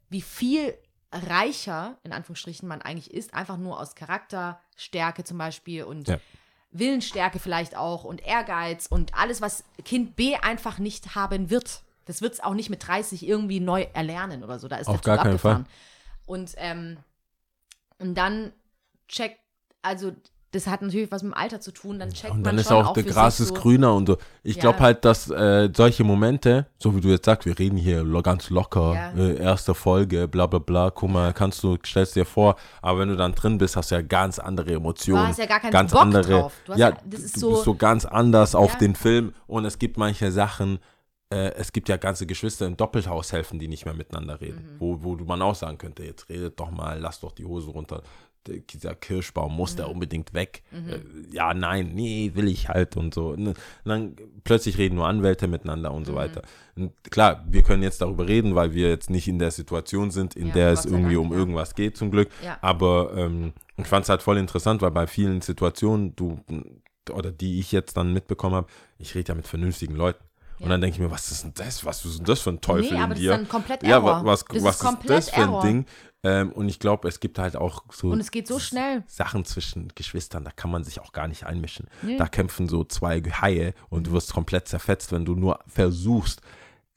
wie 0.10 0.22
viel 0.22 0.78
reicher, 1.12 1.98
in 2.04 2.12
Anführungsstrichen, 2.12 2.68
man 2.68 2.82
eigentlich 2.82 3.14
ist, 3.14 3.34
einfach 3.34 3.58
nur 3.58 3.80
aus 3.80 3.96
Charakterstärke 3.96 5.24
zum 5.24 5.38
Beispiel 5.38 5.84
und 5.84 6.08
Ja. 6.08 6.20
Willensstärke 6.72 7.40
vielleicht 7.40 7.76
auch 7.76 8.04
und 8.04 8.26
Ehrgeiz 8.26 8.88
und 8.88 9.14
alles, 9.14 9.42
was 9.42 9.64
Kind 9.86 10.16
B 10.16 10.36
einfach 10.36 10.80
nicht 10.80 11.16
haben 11.16 11.50
wird. 11.50 11.82
Das 12.06 12.22
wird 12.22 12.34
es 12.34 12.40
auch 12.40 12.54
nicht 12.54 12.70
mit 12.70 12.88
30 12.88 13.28
irgendwie 13.28 13.60
neu 13.60 13.88
erlernen 13.94 14.44
oder 14.44 14.60
so. 14.60 14.68
Da 14.68 14.78
ist 14.78 14.88
Auf 14.88 15.02
der 15.02 15.02
Zug 15.02 15.06
gar 15.06 15.18
keinen 15.18 15.28
abgefahren. 15.28 15.66
Und, 16.26 16.54
ähm, 16.58 16.98
und 18.00 18.16
dann 18.16 18.54
checkt, 19.08 19.40
also 19.82 20.14
das 20.52 20.66
hat 20.68 20.82
natürlich 20.82 21.12
was 21.12 21.24
mit 21.24 21.34
dem 21.34 21.38
Alter 21.38 21.60
zu 21.60 21.72
tun, 21.72 22.00
dann 22.00 22.10
checkt 22.10 22.32
Und 22.32 22.38
man 22.38 22.44
dann 22.46 22.58
ist 22.58 22.70
schon 22.70 22.86
auch 22.86 22.94
der 22.94 23.04
für 23.04 23.10
Gras 23.12 23.40
ist 23.42 23.50
so, 23.50 23.54
grüner 23.56 23.94
und 23.94 24.08
so. 24.08 24.18
Ich 24.44 24.56
Ja. 24.56 24.62
glaube 24.62 24.80
halt, 24.80 25.04
dass 25.04 25.30
äh, 25.30 25.70
solche 25.76 26.04
Momente, 26.06 26.68
so 26.80 26.96
wie 26.96 27.02
du 27.02 27.10
jetzt 27.10 27.26
sagst, 27.26 27.46
wir 27.46 27.60
reden 27.60 27.76
hier 27.78 28.02
lo- 28.04 28.22
ganz 28.22 28.50
locker, 28.50 28.94
Ja. 28.94 29.12
äh, 29.12 29.36
erste 29.42 29.76
Folge, 29.76 30.28
bla 30.28 30.48
bla 30.48 30.60
bla, 30.60 30.90
guck 30.90 31.10
mal, 31.10 31.34
kannst 31.34 31.62
du, 31.64 31.78
stellst 31.86 32.16
dir 32.16 32.26
vor, 32.26 32.56
aber 32.82 33.00
wenn 33.00 33.10
du 33.10 33.18
dann 33.18 33.34
drin 33.36 33.58
bist, 33.58 33.76
hast 33.76 33.92
du 33.92 33.96
ja 33.96 34.02
ganz 34.02 34.40
andere 34.40 34.74
Emotionen. 34.74 35.22
Du 35.24 35.28
hast 35.28 35.40
ja 35.40 35.46
gar 35.48 35.60
keinen 35.60 35.72
ganz 35.72 35.92
Bock 35.92 36.02
andere, 36.02 36.24
drauf. 36.32 36.54
Du 36.66 36.74
ja, 36.76 36.92
das 37.06 37.20
ist 37.22 37.36
du 37.36 37.40
so- 37.42 37.50
bist 37.52 37.64
so 37.66 37.76
ganz 37.76 38.06
anders 38.06 38.56
auf 38.56 38.78
den 38.78 38.96
Film 38.96 39.34
und 39.48 39.66
es 39.66 39.78
gibt 39.80 39.98
manche 39.98 40.32
Sachen, 40.32 40.80
äh, 41.30 41.52
es 41.56 41.74
gibt 41.74 41.90
ja 41.90 41.98
ganze 41.98 42.26
Geschwister 42.26 42.66
im 42.68 42.78
Doppelhaushälften, 42.78 43.60
die 43.60 43.68
nicht 43.68 43.84
mehr 43.84 43.94
miteinander 43.94 44.40
reden, 44.40 44.64
Mhm. 44.76 44.80
wo, 44.80 45.04
wo 45.04 45.16
du 45.18 45.26
man 45.26 45.42
auch 45.42 45.56
sagen 45.56 45.78
könnte, 45.78 46.04
jetzt 46.06 46.30
redet 46.30 46.58
doch 46.58 46.72
mal, 46.72 46.98
lass 47.02 47.20
doch 47.20 47.34
die 47.34 47.44
Hose 47.44 47.70
runter. 47.70 48.02
Dieser 48.48 48.96
Kirschbaum 48.96 49.56
muss 49.56 49.74
Mhm. 49.74 49.78
der 49.78 49.90
unbedingt 49.90 50.34
weg. 50.34 50.64
Äh, 50.72 51.00
ja, 51.36 51.54
nein, 51.54 51.92
nee, 51.94 52.32
will 52.36 52.48
ich 52.48 52.70
halt 52.70 52.98
und 52.98 53.14
so. 53.14 53.30
Und 53.30 53.56
dann 53.86 54.16
plötzlich 54.44 54.78
reden 54.78 54.96
nur 54.96 55.08
Anwälte 55.08 55.48
miteinander 55.48 55.90
Mhm. 55.92 55.96
und 55.98 56.06
so 56.06 56.16
weiter. 56.16 56.42
Und 56.76 56.92
klar, 57.12 57.44
wir 57.50 57.64
können 57.64 57.84
jetzt 57.84 58.02
darüber 58.02 58.28
reden, 58.28 58.56
weil 58.56 58.74
wir 58.74 58.90
jetzt 58.90 59.10
nicht 59.10 59.28
in 59.28 59.40
der 59.40 59.52
Situation 59.52 60.12
sind, 60.12 60.36
in 60.36 60.48
Ja, 60.48 60.54
der 60.54 60.70
es 60.72 60.86
irgendwie 60.86 61.16
um 61.18 61.32
ja. 61.32 61.38
irgendwas 61.38 61.76
geht, 61.76 61.98
zum 61.98 62.12
Glück. 62.12 62.30
Ja. 62.44 62.58
Aber 62.62 63.14
ähm, 63.16 63.54
ich 63.78 63.88
fand 63.88 64.04
es 64.04 64.10
halt 64.10 64.22
voll 64.22 64.38
interessant, 64.38 64.82
weil 64.82 64.92
bei 64.92 65.08
vielen 65.08 65.42
Situationen, 65.42 66.16
du 66.16 66.40
oder 67.12 67.32
die 67.32 67.60
ich 67.60 67.72
jetzt 67.72 67.96
dann 67.98 68.12
mitbekommen 68.14 68.56
habe, 68.56 68.68
ich 69.00 69.16
rede 69.16 69.30
ja 69.30 69.36
mit 69.36 69.48
vernünftigen 69.48 69.96
Leuten. 69.96 70.24
Und 70.60 70.64
Ja. 70.66 70.70
dann 70.70 70.82
denke 70.82 70.96
ich 70.96 71.00
mir, 71.00 71.12
was 71.12 71.30
ist 71.32 71.44
denn 71.44 71.54
das? 71.56 71.86
Was 71.86 72.04
ist 72.06 72.18
denn 72.18 72.26
das 72.26 72.40
für 72.42 72.50
ein 72.50 72.62
Teufel 72.62 72.92
Nee, 72.94 72.98
aber 72.98 73.04
in 73.04 73.10
das 73.12 73.20
dir? 73.20 73.32
ist 73.32 73.38
dann 73.38 73.50
komplett 73.50 73.84
ja, 73.84 73.90
Error. 73.90 74.06
wa- 74.06 74.26
was, 74.26 74.44
Das 74.46 74.64
was 74.64 74.82
ist 74.82 74.84
ist, 74.84 75.10
das 75.10 75.30
für 75.30 75.36
ein 75.36 75.50
Error. 75.50 75.62
Ding? 75.62 75.86
Ähm, 76.24 76.52
und 76.52 76.68
ich 76.68 76.80
glaube, 76.80 77.08
es 77.08 77.20
gibt 77.20 77.38
halt 77.38 77.56
auch 77.56 77.84
so 77.94 78.10
Und 78.10 78.20
es 78.20 78.32
geht 78.32 78.48
so 78.48 78.58
schnell. 78.58 79.04
Sachen 79.08 79.46
zwischen 79.46 79.90
Geschwistern, 79.94 80.44
da 80.44 80.52
kann 80.52 80.72
man 80.72 80.84
sich 80.84 81.00
auch 81.00 81.12
gar 81.12 81.28
nicht 81.28 81.46
einmischen. 81.46 81.88
Nee. 82.02 82.18
Da 82.18 82.28
kämpfen 82.28 82.68
so 82.68 82.84
zwei 82.84 83.22
Haie 83.22 83.76
und 83.90 84.08
du 84.08 84.12
wirst 84.14 84.34
komplett 84.34 84.68
zerfetzt, 84.68 85.12
wenn 85.12 85.26
du 85.26 85.36
nur 85.36 85.60
versuchst, 85.68 86.42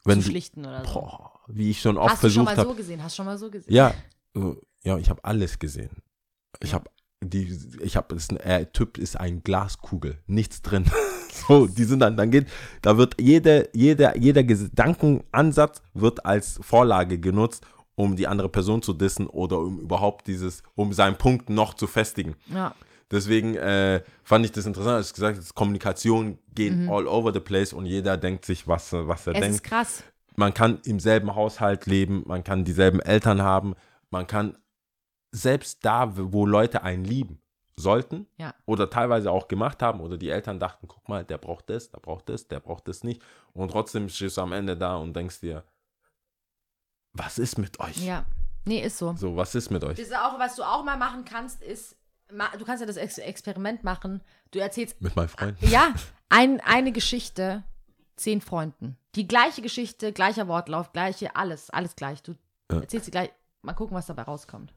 wenn 0.05 0.21
zu 0.21 0.25
du, 0.27 0.31
schlichten 0.31 0.65
oder 0.65 0.83
so. 0.87 0.95
boah, 0.95 1.41
wie 1.49 1.71
ich 1.71 1.83
schon 1.83 1.99
oft 1.99 2.13
Hast 2.15 2.25
du 2.25 2.31
schon 2.31 2.47
versucht 2.47 2.57
mal 2.57 2.57
habe. 2.63 2.69
so 2.71 2.75
gesehen? 2.75 3.03
Hast 3.05 3.13
du 3.13 3.17
schon 3.17 3.27
mal 3.27 3.37
so 3.39 3.51
gesehen? 3.51 3.73
Ja, 3.75 3.93
äh, 4.35 4.55
ja, 4.85 4.97
ich 4.97 5.11
habe 5.11 5.23
alles 5.23 5.59
gesehen. 5.59 5.91
Ich 6.63 6.73
habe 6.73 6.89
die, 7.23 7.55
ich 7.83 7.97
habe, 7.97 8.17
der 8.17 8.73
Typ 8.73 8.97
ist 8.97 9.19
ein 9.21 9.43
Glaskugel, 9.43 10.19
nichts 10.27 10.63
drin. 10.63 10.87
so, 11.49 11.67
die 11.67 11.85
sind 11.85 12.01
dann, 12.01 12.17
dann 12.17 12.31
geht, 12.31 12.47
da 12.83 12.97
wird 12.97 13.21
jede, 13.21 13.69
jeder, 13.73 14.17
jeder 14.17 14.43
Gedankenansatz 14.45 15.83
wird 15.95 16.25
als 16.25 16.59
Vorlage 16.63 17.19
genutzt, 17.19 17.65
um 17.95 18.17
die 18.17 18.27
andere 18.27 18.49
Person 18.49 18.83
zu 18.83 18.93
dissen 18.93 19.27
oder 19.27 19.59
um 19.59 19.79
überhaupt 19.81 20.27
dieses, 20.27 20.63
um 20.75 20.93
seinen 20.93 21.17
Punkt 21.17 21.51
noch 21.51 21.75
zu 21.75 21.87
festigen. 21.87 22.35
Ja. 22.53 22.75
Deswegen 23.11 23.57
äh, 23.57 24.03
fand 24.23 24.45
ich 24.45 24.53
das 24.53 24.67
interessant, 24.67 24.97
als 24.97 25.13
gesagt 25.13 25.37
hast, 25.37 25.55
Kommunikation 25.55 26.39
geht 26.55 26.73
all 26.89 27.09
over 27.09 27.33
the 27.33 27.41
place 27.41 27.73
und 27.73 27.87
jeder 27.87 28.17
denkt 28.17 28.45
sich, 28.45 28.69
was, 28.69 28.93
er- 28.93 29.09
was 29.09 29.27
er 29.27 29.33
Mhm. 29.33 29.37
Es 29.37 29.41
denkt 29.43 29.55
ist 29.57 29.63
krass. 29.65 30.05
man 30.37 30.55
kann 30.55 30.79
im 30.85 31.01
selben 31.01 31.35
Haushalt 31.35 31.87
leben, 31.87 32.23
man 32.27 32.45
kann 32.45 32.65
dieselben 32.65 33.01
Eltern 33.01 33.43
haben, 33.43 33.75
man 34.11 34.27
kann 34.29 34.57
selbst 35.33 35.85
da, 35.85 36.13
wo 36.17 36.47
Leute 36.47 36.83
einen 36.83 37.05
lieben 37.05 37.41
sollten 37.81 38.27
Ja. 38.39 38.55
oder 38.67 38.89
teilweise 38.91 39.31
auch 39.33 39.49
gemacht 39.49 39.83
haben 39.83 40.01
oder 40.01 40.17
die 40.17 40.29
Eltern 40.31 40.61
dachten, 40.61 40.87
guck 40.87 41.09
mal, 41.09 41.25
der 41.25 41.39
braucht 41.39 41.69
das, 41.71 41.91
der 41.91 41.99
braucht 41.99 42.29
das, 42.29 42.47
der 42.47 42.61
braucht 42.61 42.87
das 42.87 43.03
nicht 43.03 43.23
und 43.53 43.71
trotzdem 43.73 44.09
stehst 44.09 44.37
du 44.37 44.43
am 44.43 44.53
Ende 44.53 44.77
da 44.77 44.97
und 44.97 45.15
denkst 45.15 45.41
dir, 45.41 45.65
was 47.13 47.39
ist 47.39 47.59
mit 47.59 47.81
euch? 47.81 47.97
Ja. 48.07 48.25
Nee, 48.65 48.81
ist 48.85 48.99
so. 48.99 49.15
So, 49.17 49.37
was 49.37 49.55
ist 49.55 49.71
mit 49.71 49.83
euch? 49.83 49.97
Das 49.99 50.07
ist 50.07 50.15
auch, 50.17 50.39
was 50.39 50.55
du 50.57 50.63
auch 50.63 50.85
mal 50.85 50.97
machen 50.97 51.25
kannst, 51.25 51.63
ist, 51.63 51.97
du 52.29 52.65
kannst 52.65 52.81
ja 52.83 52.87
das 52.87 52.97
Ex 52.97 53.19
Experiment 53.19 53.83
machen. 53.83 54.21
Du 54.53 54.59
erzählst, 54.59 55.01
Mit 55.01 55.17
meinen 55.17 55.29
Freunden? 55.29 55.67
ja, 55.69 55.93
ein, 56.29 56.61
eine 56.61 56.93
Geschichte 56.93 57.65
zehn 58.17 58.41
Freunden. 58.43 58.97
Die 59.15 59.27
gleiche 59.27 59.63
Geschichte, 59.63 60.13
gleicher 60.13 60.47
Wortlauf, 60.47 60.93
gleiche, 60.93 61.35
alles, 61.35 61.71
alles 61.71 61.97
gleich. 61.97 62.23
Du 62.23 62.37
Ja. 62.71 62.81
erzählst 62.81 63.07
sie 63.07 63.11
gleich, 63.11 63.31
mal 63.63 63.73
gucken, 63.73 63.97
was 63.97 64.07
dabei 64.07 64.23
rauskommt. 64.23 64.73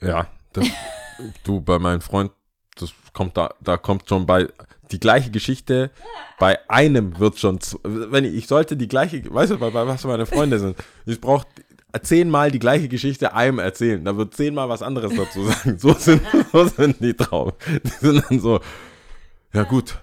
Ja, 0.00 0.26
das, 0.52 0.66
du 1.44 1.60
bei 1.60 1.78
meinem 1.78 2.00
Freund, 2.00 2.32
das 2.76 2.92
kommt 3.12 3.36
da, 3.36 3.54
da 3.60 3.76
kommt 3.76 4.08
schon 4.08 4.26
bei 4.26 4.48
die 4.90 5.00
gleiche 5.00 5.30
Geschichte. 5.30 5.90
Bei 6.38 6.58
einem 6.68 7.18
wird 7.18 7.38
schon, 7.38 7.58
wenn 7.82 8.24
ich, 8.24 8.34
ich 8.34 8.46
sollte 8.46 8.76
die 8.76 8.88
gleiche, 8.88 9.22
weißt 9.32 9.52
du, 9.52 9.58
bei, 9.58 9.70
bei 9.70 9.86
was 9.86 10.04
meine 10.04 10.26
Freunde 10.26 10.58
sind, 10.58 10.76
ich 11.06 11.20
brauche 11.20 11.46
zehnmal 12.02 12.50
die 12.50 12.58
gleiche 12.58 12.88
Geschichte 12.88 13.32
einem 13.34 13.58
erzählen. 13.58 14.04
Da 14.04 14.16
wird 14.16 14.34
zehnmal 14.34 14.68
was 14.68 14.82
anderes 14.82 15.14
dazu 15.16 15.44
sagen. 15.44 15.78
So 15.78 15.94
sind, 15.94 16.22
so 16.52 16.66
sind 16.66 17.00
die 17.00 17.16
drauf. 17.16 17.54
Die 17.82 18.06
sind 18.06 18.24
dann 18.28 18.40
so, 18.40 18.60
ja 19.52 19.62
gut, 19.62 19.98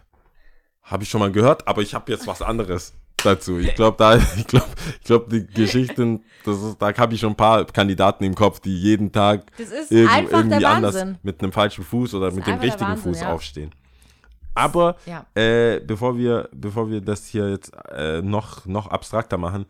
habe 0.82 1.03
ich 1.03 1.09
schon 1.09 1.20
mal 1.20 1.32
gehört, 1.32 1.68
aber 1.68 1.82
ich 1.82 1.93
habe 1.93 2.11
jetzt 2.11 2.28
was 2.28 2.41
anderes 2.41 2.93
dazu. 3.24 3.57
Ich 3.59 3.74
glaube, 3.76 3.97
da, 3.97 4.15
ich 4.38 4.47
glaube, 4.47 4.67
ich 4.99 5.03
glaube, 5.05 5.26
die 5.30 5.45
Geschichten, 5.47 6.24
das 6.45 6.61
ist, 6.61 6.78
da 6.82 6.95
habe 6.95 7.13
ich 7.13 7.19
schon 7.21 7.32
ein 7.32 7.36
paar 7.38 7.65
Kandidaten 7.65 8.24
im 8.24 8.36
Kopf, 8.36 8.59
die 8.59 8.78
jeden 8.78 9.11
Tag 9.11 9.43
Das 9.57 9.69
ist 9.71 9.91
irgend- 9.91 10.11
einfach 10.13 10.38
irgendwie 10.39 10.59
der 10.59 10.69
anders 10.69 11.05
mit 11.24 11.41
einem 11.41 11.51
falschen 11.51 11.84
Fuß 11.84 12.13
oder 12.15 12.32
mit 12.32 12.45
dem 12.45 12.59
richtigen 12.59 12.91
Wahnsinn, 12.91 13.13
Fuß 13.13 13.21
ja. 13.21 13.34
aufstehen. 13.34 13.71
Aber 14.55 14.97
Ja. 15.05 15.26
äh, 15.34 15.80
bevor 15.80 16.15
wir, 16.17 16.47
bevor 16.53 16.89
wir 16.89 17.01
das 17.01 17.26
hier 17.26 17.49
jetzt 17.49 17.71
äh, 17.91 18.21
noch, 18.21 18.65
noch 18.67 18.88
abstrakter 18.88 19.38
machen, 19.38 19.65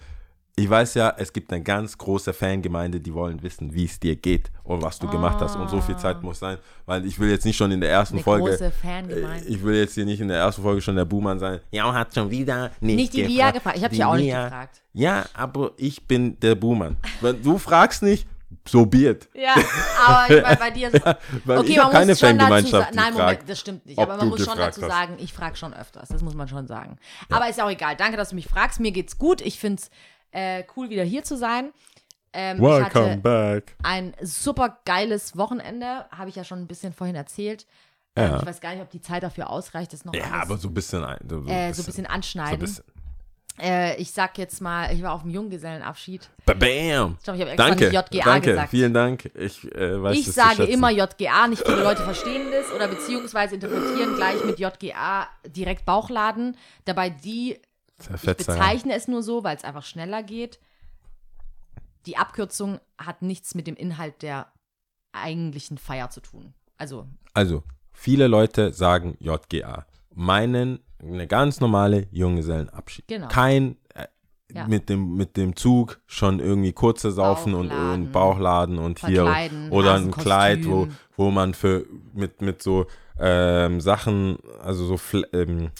ich 0.55 0.69
weiß 0.69 0.93
ja, 0.93 1.13
es 1.17 1.33
gibt 1.33 1.51
eine 1.51 1.63
ganz 1.63 1.97
große 1.97 2.31
Fangemeinde, 2.31 2.99
die 2.99 3.13
wollen 3.13 3.41
wissen, 3.41 3.73
wie 3.73 3.85
es 3.85 3.99
dir 3.99 4.15
geht 4.15 4.51
und 4.63 4.83
was 4.83 4.99
du 4.99 5.07
gemacht 5.07 5.39
hast. 5.41 5.55
Und 5.55 5.67
so 5.69 5.81
viel 5.81 5.97
Zeit 5.97 6.21
muss 6.21 6.39
sein, 6.39 6.59
weil 6.85 7.05
ich 7.07 7.17
will 7.19 7.29
jetzt 7.31 7.43
nicht 7.45 7.57
schon 7.57 7.71
in 7.71 7.81
der 7.81 7.89
ersten 7.89 8.17
Eine 8.17 8.23
Folge. 8.23 8.51
große 8.51 8.65
äh, 8.65 8.71
Fangemeinde. 8.71 9.47
Ich 9.47 9.63
will 9.63 9.75
jetzt 9.75 9.95
hier 9.95 10.05
nicht 10.05 10.21
in 10.21 10.27
der 10.27 10.37
ersten 10.37 10.61
Folge 10.61 10.81
schon 10.81 10.95
der 10.95 11.05
Buhmann 11.05 11.39
sein. 11.39 11.59
Ja, 11.71 11.91
hat 11.91 12.13
schon 12.13 12.29
wieder 12.29 12.69
nicht, 12.81 12.95
Nicht 12.95 13.13
die 13.13 13.27
Via 13.27 13.49
gefragt. 13.49 13.77
Ich 13.77 13.83
habe 13.83 13.95
dich 13.95 14.03
auch 14.05 14.15
nicht 14.15 14.29
gefragt. 14.31 14.81
Ja, 14.93 15.25
aber 15.33 15.71
ich 15.77 16.07
bin 16.07 16.39
der 16.39 16.53
Buhmann. 16.53 16.97
Wenn 17.21 17.41
du 17.41 17.57
fragst 17.57 18.03
nicht, 18.03 18.27
so 18.67 18.85
be 18.85 19.09
it. 19.09 19.27
Ja, 19.33 19.55
aber 20.07 20.35
ich 20.35 20.43
meine, 20.43 20.57
bei 20.57 20.69
dir 20.71 20.93
ist. 20.93 21.03
Weil 21.45 21.57
Okay, 21.57 21.71
ich 21.71 21.77
man 21.77 21.91
keine 21.91 22.11
muss 22.11 22.19
schon 22.19 22.37
dazu 22.37 22.67
sagen. 22.67 22.95
Nein, 22.95 23.13
Moment, 23.13 23.39
das 23.47 23.59
stimmt 23.59 23.85
nicht. 23.85 23.97
Aber 23.97 24.17
man 24.17 24.29
muss 24.29 24.45
schon 24.45 24.57
dazu 24.57 24.81
hast. 24.83 24.89
sagen, 24.89 25.15
ich 25.17 25.33
frage 25.33 25.55
schon 25.55 25.73
öfters. 25.73 26.09
Das 26.09 26.21
muss 26.21 26.35
man 26.35 26.47
schon 26.47 26.67
sagen. 26.67 26.97
Aber 27.31 27.49
ist 27.49 27.57
ja 27.57 27.65
auch 27.65 27.71
egal. 27.71 27.95
Danke, 27.95 28.17
dass 28.17 28.29
du 28.29 28.35
mich 28.35 28.47
fragst. 28.47 28.79
Mir 28.79 28.91
geht's 28.91 29.17
gut. 29.17 29.41
Ich 29.41 29.59
find's 29.59 29.89
äh, 30.33 30.63
cool, 30.75 30.89
wieder 30.89 31.03
hier 31.03 31.23
zu 31.23 31.37
sein. 31.37 31.71
Ähm, 32.33 32.57
ich 32.57 32.63
Welcome 32.63 33.11
hatte 33.11 33.17
back. 33.21 33.75
ein 33.83 34.13
super 34.21 34.79
geiles 34.85 35.37
Wochenende. 35.37 36.05
Habe 36.11 36.29
ich 36.29 36.35
ja 36.35 36.43
schon 36.43 36.59
ein 36.59 36.67
bisschen 36.67 36.91
vorhin 36.93 37.15
erzählt. 37.15 37.65
Ähm, 38.15 38.31
Ja. 38.31 38.39
Ich 38.39 38.45
weiß 38.45 38.59
gar 38.59 38.71
nicht, 38.73 38.81
ob 38.81 38.89
die 38.89 39.01
Zeit 39.01 39.23
dafür 39.23 39.49
ausreicht, 39.49 39.93
das 39.93 40.03
noch 40.05 40.13
Ja, 40.15 40.23
alles, 40.25 40.33
aber 40.49 40.57
so 40.57 40.67
ein 40.69 40.73
bisschen. 40.73 41.03
ein- 41.03 41.19
So, 41.29 41.37
äh, 41.47 41.73
so 41.73 41.81
ein 41.83 41.85
bisschen 41.85 42.05
So 42.05 42.09
anschneiden. 42.11 42.53
ein 42.55 42.59
bisschen. 42.59 42.83
Äh, 43.61 43.97
ich 44.01 44.11
sag 44.11 44.39
jetzt 44.39 44.61
mal, 44.61 44.91
ich 44.91 45.03
war 45.03 45.13
auf 45.13 45.21
dem 45.21 45.29
Junggesellenabschied. 45.29 46.27
Bam! 46.47 46.57
Ich 47.19 47.23
glaube, 47.23 47.37
ich 47.37 47.41
habe 47.41 47.51
extra 47.51 47.67
Danke, 47.69 47.83
nicht 47.83 47.93
JGA 47.93 48.23
danke, 48.25 48.49
gesagt. 48.49 48.69
vielen 48.71 48.93
Dank. 48.95 49.29
Ich 49.35 49.75
äh, 49.75 50.01
weiß 50.01 50.17
Ich 50.17 50.31
sage 50.31 50.63
immer 50.63 50.89
JGA, 50.89 51.47
nicht 51.47 51.63
viele 51.63 51.83
Leute 51.83 52.01
verstehen 52.03 52.47
das 52.51 52.71
oder 52.75 52.87
beziehungsweise 52.87 53.53
interpretieren 53.55 54.15
gleich 54.15 54.43
mit 54.43 54.57
JGA 54.57 55.27
direkt 55.45 55.85
Bauchladen. 55.85 56.57
Dabei 56.85 57.11
die, 57.11 57.59
ich 57.99 58.21
bezeichne 58.21 58.93
es 58.93 59.07
nur 59.07 59.23
so, 59.23 59.43
weil 59.43 59.55
es 59.55 59.63
einfach 59.63 59.83
schneller 59.83 60.23
geht. 60.23 60.59
Die 62.05 62.17
Abkürzung 62.17 62.79
hat 62.97 63.21
nichts 63.21 63.55
mit 63.55 63.67
dem 63.67 63.75
Inhalt 63.75 64.21
der 64.21 64.51
eigentlichen 65.13 65.77
Feier 65.77 66.09
zu 66.09 66.21
tun. 66.21 66.53
Also, 66.77 67.07
Also, 67.33 67.63
viele 67.93 68.27
Leute 68.27 68.73
sagen 68.73 69.15
JGA. 69.19 69.85
Meinen 70.13 70.79
eine 71.01 71.27
ganz 71.27 71.59
normale 71.59 72.07
Junggesellenabschied. 72.11 73.07
Genau. 73.07 73.27
Kein 73.27 73.77
äh, 73.93 74.07
Ja. 74.53 74.67
mit, 74.67 74.89
dem, 74.89 75.15
mit 75.15 75.37
dem 75.37 75.55
Zug 75.55 76.01
schon 76.05 76.39
irgendwie 76.39 76.73
kurze 76.73 77.11
Saufen 77.11 77.53
und, 77.53 77.69
Bauchladen. 77.69 77.93
und 77.93 78.11
Bauchladen 78.11 78.79
und 78.79 79.05
hier 79.05 79.23
oder 79.71 79.95
ein. 79.95 80.11
Kleid, 80.11 80.65
wo, 80.65 80.87
wo 81.15 81.31
man 81.31 81.53
für 81.53 81.85
mit, 82.13 82.41
mit 82.41 82.61
so 82.61 82.85
ähm, 83.19 83.81
Sachen, 83.81 84.37
also 84.61 84.85
so 84.85 84.97
Fl 84.97 85.25
ähm, 85.33 85.71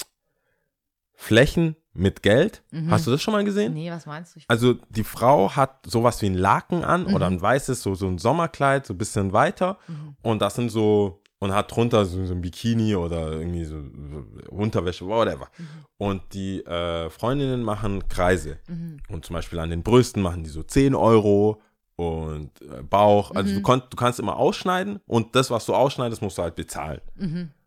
Flächen 1.13 1.75
mit 1.93 2.23
Geld. 2.23 2.63
Hast 2.89 3.05
du 3.07 3.11
das 3.11 3.21
schon 3.21 3.33
mal 3.33 3.43
gesehen? 3.43 3.73
Mhm. 3.73 3.77
nee, 3.79 3.91
was 3.91 4.05
meinst 4.05 4.35
du? 4.35 4.39
Ich, 4.39 4.45
Also 4.49 4.75
die 4.89 5.03
Frau 5.03 5.51
hat 5.55 5.85
sowas 5.85 6.21
wie 6.21 6.27
ein 6.27 6.33
Laken 6.33 6.83
an 6.83 7.05
Mhm. 7.07 7.13
oder 7.13 7.27
ein 7.27 7.41
weißes, 7.41 7.81
so, 7.83 7.93
so 7.95 8.07
ein 8.07 8.17
Sommerkleid, 8.17 8.85
so 8.85 8.93
ein 8.93 8.97
bisschen 8.97 9.31
weiter. 9.33 9.77
Mhm. 9.87 10.15
Und 10.23 10.41
das 10.41 10.55
sind 10.55 10.69
so, 10.69 11.21
und 11.39 11.53
hat 11.53 11.75
drunter 11.75 12.05
so, 12.05 12.25
so 12.25 12.33
ein 12.33 12.41
Bikini 12.41 12.95
oder 12.95 13.33
irgendwie 13.33 13.65
so, 13.65 13.75
so 13.81 14.23
Unterwäsche, 14.49 15.05
whatever. 15.05 15.47
Mhm. 15.57 15.67
Und 15.97 16.21
die 16.33 16.65
äh, 16.65 17.09
Freundinnen 17.11 17.61
machen 17.63 18.07
Kreise. 18.07 18.57
Mhm. 18.67 18.97
Und 19.09 19.25
zum 19.25 19.35
Beispiel 19.35 19.59
an 19.59 19.69
den 19.69 19.83
Brüsten 19.83 20.21
machen 20.23 20.43
die 20.43 20.49
so 20.49 20.63
10 20.63 20.95
Euro 20.95 21.61
und 21.95 22.49
äh, 22.61 22.81
Bauch. 22.81 23.31
Also 23.35 23.51
Mhm. 23.51 23.55
du, 23.57 23.61
konnt, 23.61 23.83
du 23.91 23.97
kannst 23.97 24.19
immer 24.19 24.37
ausschneiden 24.37 24.99
und 25.05 25.35
das, 25.35 25.51
was 25.51 25.65
du 25.67 25.75
ausschneidest, 25.75 26.21
musst 26.23 26.37
du 26.39 26.41
halt 26.41 26.55
bezahlen. 26.55 27.01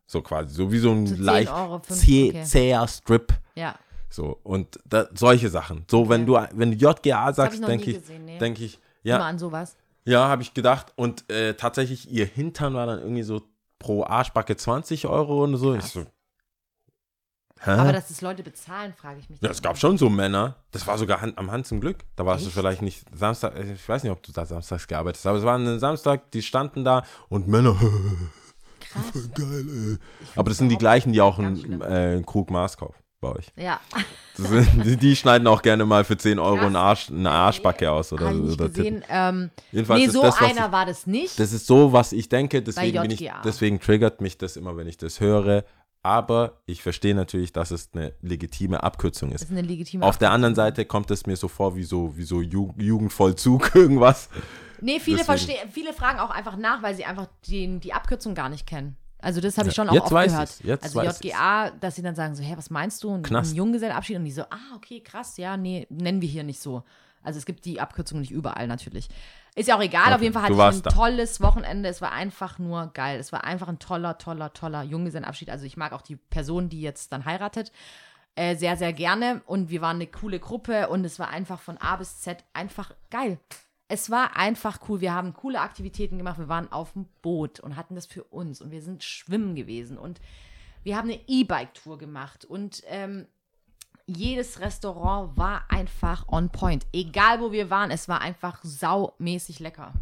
So 0.08 0.22
quasi, 0.22 0.54
so 0.54 0.70
wie 0.72 0.78
so 0.78 0.90
ein 0.92 1.06
So 1.06 1.14
10 1.14 1.24
leicht 1.24 1.52
Mhm. 1.52 1.58
Euro, 1.58 1.78
fünf, 1.80 2.00
zäh, 2.00 2.28
okay. 2.30 2.42
zäher 2.44 2.88
Strip. 2.88 3.32
ja. 3.54 3.74
So, 4.16 4.40
und 4.44 4.80
da, 4.86 5.08
solche 5.12 5.50
Sachen. 5.50 5.84
So, 5.90 6.08
wenn 6.08 6.24
du 6.24 6.38
wenn 6.52 6.70
du 6.70 6.76
JGA 6.78 7.34
sagst, 7.34 7.62
denke 7.68 7.90
ich, 7.90 8.00
gesehen, 8.00 8.24
nee. 8.24 8.38
denke 8.38 8.64
ich, 8.64 8.80
Immer 9.02 9.18
ja, 9.18 9.26
an 9.26 9.38
sowas. 9.38 9.76
ja, 10.06 10.26
habe 10.26 10.40
ich 10.40 10.54
gedacht. 10.54 10.94
Und 10.96 11.30
äh, 11.30 11.52
tatsächlich, 11.52 12.10
ihr 12.10 12.24
Hintern 12.24 12.72
war 12.72 12.86
dann 12.86 13.00
irgendwie 13.00 13.24
so 13.24 13.42
pro 13.78 14.04
Arschbacke 14.04 14.56
20 14.56 15.06
Euro 15.06 15.44
und 15.44 15.58
so. 15.58 15.78
So, 15.80 16.06
hä? 17.60 17.72
Aber 17.72 17.92
dass 17.92 18.08
das 18.08 18.22
Leute 18.22 18.42
bezahlen, 18.42 18.94
frage 18.94 19.20
ich 19.20 19.28
mich. 19.28 19.38
ja, 19.42 19.50
es 19.50 19.60
gab 19.60 19.72
immer. 19.72 19.80
schon 19.80 19.98
so 19.98 20.08
Männer. 20.08 20.56
Das 20.70 20.86
war 20.86 20.96
sogar 20.96 21.20
Hand, 21.20 21.36
am 21.36 21.50
Hand 21.50 21.66
zum 21.66 21.82
Glück. 21.82 21.98
Da 22.16 22.24
warst 22.24 22.42
du 22.42 22.48
Echt? 22.48 22.56
vielleicht 22.56 22.80
nicht 22.80 23.04
Samstag, 23.14 23.54
äh, 23.54 23.74
ich 23.74 23.86
weiß 23.86 24.02
nicht, 24.02 24.12
ob 24.12 24.22
du 24.22 24.32
da 24.32 24.46
samstags 24.46 24.88
gearbeitet 24.88 25.18
hast, 25.18 25.26
aber 25.26 25.38
es 25.38 25.44
war 25.44 25.58
ein 25.58 25.78
Samstag, 25.78 26.30
die 26.30 26.40
standen 26.40 26.84
da 26.84 27.04
und 27.28 27.48
Männer, 27.48 27.76
Krass. 28.80 29.28
geil, 29.34 29.66
ey. 29.68 29.98
Aber 30.36 30.48
das 30.48 30.56
sind 30.56 30.70
die 30.70 30.78
gleichen, 30.78 31.12
die 31.12 31.20
auch 31.20 31.38
einen 31.38 31.82
äh, 31.82 32.22
Krug 32.24 32.50
Maß 32.50 32.78
kaufen 32.78 33.05
bei 33.20 33.30
euch. 33.30 33.46
Ja. 33.56 33.80
Sind, 34.34 35.02
die, 35.02 35.16
schneiden 35.16 35.46
auch 35.46 35.62
gerne 35.62 35.84
mal 35.86 36.04
für 36.04 36.16
10 36.16 36.38
Euro 36.38 36.66
einen 36.66 36.76
Arsch, 36.76 37.10
eine 37.10 37.30
Arschbacke 37.30 37.90
aus 37.90 38.12
oder, 38.12 38.32
nicht 38.32 38.52
oder 38.52 38.68
gesehen. 38.68 39.02
Ähm, 39.08 39.50
Jedenfalls 39.72 40.00
nee, 40.00 40.08
so 40.08 40.22
das, 40.22 40.38
einer 40.38 40.66
ich, 40.66 40.72
war 40.72 40.86
das 40.86 41.06
nicht. 41.06 41.40
das 41.40 41.52
ist 41.52 41.66
so, 41.66 41.92
was 41.92 42.12
ich 42.12 42.28
denke, 42.28 42.62
deswegen, 42.62 43.00
bin 43.00 43.10
ich, 43.10 43.30
deswegen 43.44 43.80
triggert 43.80 44.20
mich 44.20 44.36
das 44.38 44.56
immer, 44.56 44.76
wenn 44.76 44.86
ich 44.86 44.98
das 44.98 45.20
höre. 45.20 45.64
Aber 46.02 46.60
ich 46.66 46.82
verstehe 46.82 47.16
natürlich, 47.16 47.52
dass 47.52 47.72
es 47.72 47.90
eine 47.92 48.14
legitime 48.22 48.82
Abkürzung 48.82 49.32
ist. 49.32 49.42
ist 49.42 49.50
legitime 49.50 50.04
Auf 50.04 50.18
der 50.18 50.30
anderen 50.30 50.52
Abkürzung. 50.52 50.76
Seite 50.76 50.84
kommt 50.84 51.10
es 51.10 51.26
mir 51.26 51.36
so 51.36 51.48
vor 51.48 51.74
wie 51.74 51.82
so, 51.82 52.16
wie 52.16 52.22
so 52.22 52.40
Ju 52.40 52.72
Jugendvollzug, 52.76 53.72
irgendwas. 53.74 54.28
Nee, 54.80 55.00
viele, 55.00 55.24
verstehen, 55.24 55.56
viele 55.70 55.92
fragen 55.92 56.20
auch 56.20 56.30
einfach 56.30 56.56
nach, 56.56 56.82
weil 56.82 56.94
sie 56.94 57.04
einfach 57.04 57.26
die, 57.46 57.80
die 57.80 57.92
Abkürzung 57.92 58.34
gar 58.34 58.48
nicht 58.48 58.66
kennen. 58.66 58.96
Also 59.26 59.40
das 59.40 59.58
habe 59.58 59.68
ich 59.68 59.74
Ja, 59.76 59.82
schon 59.82 59.88
auch 59.90 59.94
jetzt 59.94 60.04
oft 60.04 60.12
weiß 60.12 60.30
gehört. 60.32 60.48
ich's, 60.50 60.60
jetzt 60.62 60.84
also 60.84 60.94
weiß 61.00 61.18
JGA, 61.20 61.70
dass 61.80 61.96
sie 61.96 62.02
dann 62.02 62.14
sagen 62.14 62.36
so, 62.36 62.44
hä, 62.44 62.54
was 62.56 62.70
meinst 62.70 63.02
du? 63.02 63.08
Und 63.08 63.24
Knast. 63.26 63.52
ein 63.52 63.56
Junggesellenabschied 63.56 64.16
und 64.16 64.24
die 64.24 64.30
so, 64.30 64.42
ah, 64.42 64.76
okay, 64.76 65.00
krass, 65.00 65.36
ja, 65.36 65.56
nee, 65.56 65.84
nennen 65.90 66.20
wir 66.22 66.28
hier 66.28 66.44
nicht 66.44 66.60
so. 66.60 66.84
Also 67.24 67.38
es 67.40 67.44
gibt 67.44 67.64
die 67.64 67.80
Abkürzung 67.80 68.20
nicht 68.20 68.30
überall 68.30 68.68
natürlich. 68.68 69.08
Ist 69.56 69.66
ja 69.68 69.76
auch 69.76 69.82
egal, 69.82 70.04
Okay, 70.04 70.14
auf 70.14 70.22
jeden 70.22 70.32
Fall 70.32 70.42
hatte 70.44 70.52
ich 70.52 70.60
ein 70.60 70.82
da. 70.82 70.90
tolles 70.90 71.40
Wochenende. 71.40 71.88
Es 71.88 72.00
war 72.00 72.12
einfach 72.12 72.60
nur 72.60 72.86
geil. 72.94 73.18
Es 73.18 73.32
war 73.32 73.42
einfach 73.42 73.66
ein 73.66 73.80
toller, 73.80 74.16
toller, 74.18 74.52
toller 74.52 74.84
Junggesellenabschied. 74.84 75.50
Also 75.50 75.64
ich 75.64 75.76
mag 75.76 75.92
auch 75.92 76.02
die 76.02 76.14
Person, 76.14 76.68
die 76.68 76.80
jetzt 76.80 77.12
dann 77.12 77.24
heiratet, 77.24 77.72
äh, 78.36 78.54
sehr, 78.54 78.76
sehr 78.76 78.92
gerne. 78.92 79.42
Und 79.46 79.70
wir 79.70 79.80
waren 79.80 79.96
eine 79.96 80.06
coole 80.06 80.38
Gruppe 80.38 80.88
und 80.88 81.04
es 81.04 81.18
war 81.18 81.30
einfach 81.30 81.58
von 81.58 81.78
A 81.78 81.96
bis 81.96 82.20
Z 82.20 82.44
einfach 82.52 82.92
geil. 83.10 83.40
Es 83.88 84.10
war 84.10 84.36
einfach 84.36 84.80
cool. 84.88 85.00
Wir 85.00 85.14
haben 85.14 85.32
coole 85.32 85.60
Aktivitäten 85.60 86.18
gemacht. 86.18 86.38
Wir 86.38 86.48
waren 86.48 86.72
auf 86.72 86.92
dem 86.92 87.06
Boot 87.22 87.60
und 87.60 87.76
hatten 87.76 87.94
das 87.94 88.06
für 88.06 88.24
uns. 88.24 88.60
Und 88.60 88.70
wir 88.70 88.82
sind 88.82 89.04
schwimmen 89.04 89.54
gewesen. 89.54 89.96
Und 89.96 90.20
wir 90.82 90.96
haben 90.96 91.08
eine 91.08 91.20
E-Bike-Tour 91.26 91.98
gemacht. 91.98 92.44
Und 92.44 92.82
ähm, 92.88 93.26
jedes 94.06 94.60
Restaurant 94.60 95.36
war 95.36 95.64
einfach 95.68 96.26
on 96.28 96.50
point. 96.50 96.86
Egal 96.92 97.40
wo 97.40 97.52
wir 97.52 97.70
waren, 97.70 97.90
es 97.90 98.08
war 98.08 98.20
einfach 98.20 98.58
saumäßig 98.62 99.60
lecker. 99.60 99.92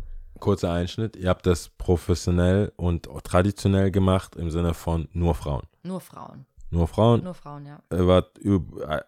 Kurzer 0.41 0.73
Einschnitt. 0.73 1.17
Ihr 1.17 1.29
habt 1.29 1.47
das 1.47 1.69
professionell 1.69 2.73
und 2.77 3.09
traditionell 3.25 3.91
gemacht 3.91 4.37
im 4.37 4.51
Sinne 4.51 4.75
von 4.75 5.09
nur 5.13 5.35
Frauen. 5.35 5.67
Nur 5.83 6.01
Frauen. 6.01 6.47
Nur 6.71 6.89
Frauen. 6.89 7.23
Nur 7.23 7.35
Frauen, 7.35 7.67
ja. 7.67 7.79
Ihr 7.93 8.07
wart 8.07 8.39
üb- 8.41 8.81
äh, 8.83 9.03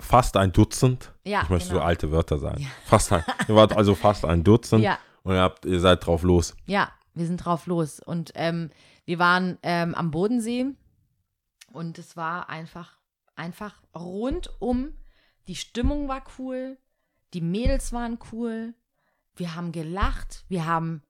fast 0.00 0.36
ein 0.36 0.52
Dutzend. 0.52 1.12
Ja, 1.24 1.42
ich 1.42 1.48
möchte 1.50 1.68
genau. 1.70 1.80
so 1.80 1.86
alte 1.86 2.10
Wörter 2.10 2.38
sagen. 2.38 2.66
Fast 2.86 3.12
ein, 3.12 3.24
ihr 3.48 3.54
wart 3.54 3.76
also 3.76 3.94
fast 3.94 4.24
ein 4.24 4.42
Dutzend 4.42 4.82
Ja. 4.82 4.98
und 5.22 5.34
ihr, 5.34 5.40
habt, 5.40 5.64
ihr 5.64 5.78
seid 5.80 6.04
drauf 6.04 6.22
los. 6.24 6.56
Ja, 6.66 6.90
wir 7.14 7.26
sind 7.26 7.36
drauf 7.38 7.66
los. 7.66 8.00
Und 8.00 8.32
ähm, 8.34 8.70
wir 9.04 9.18
waren 9.18 9.58
ähm, 9.62 9.94
am 9.94 10.10
Bodensee 10.10 10.66
und 11.72 11.98
es 11.98 12.16
war 12.16 12.48
einfach, 12.48 12.98
einfach 13.36 13.74
rundum. 13.94 14.92
Die 15.48 15.56
Stimmung 15.56 16.08
war 16.08 16.22
cool, 16.38 16.76
die 17.34 17.40
Mädels 17.40 17.92
waren 17.92 18.18
cool, 18.32 18.74
wir 19.36 19.54
haben 19.54 19.72
gelacht, 19.72 20.44
wir 20.48 20.66
haben 20.66 21.02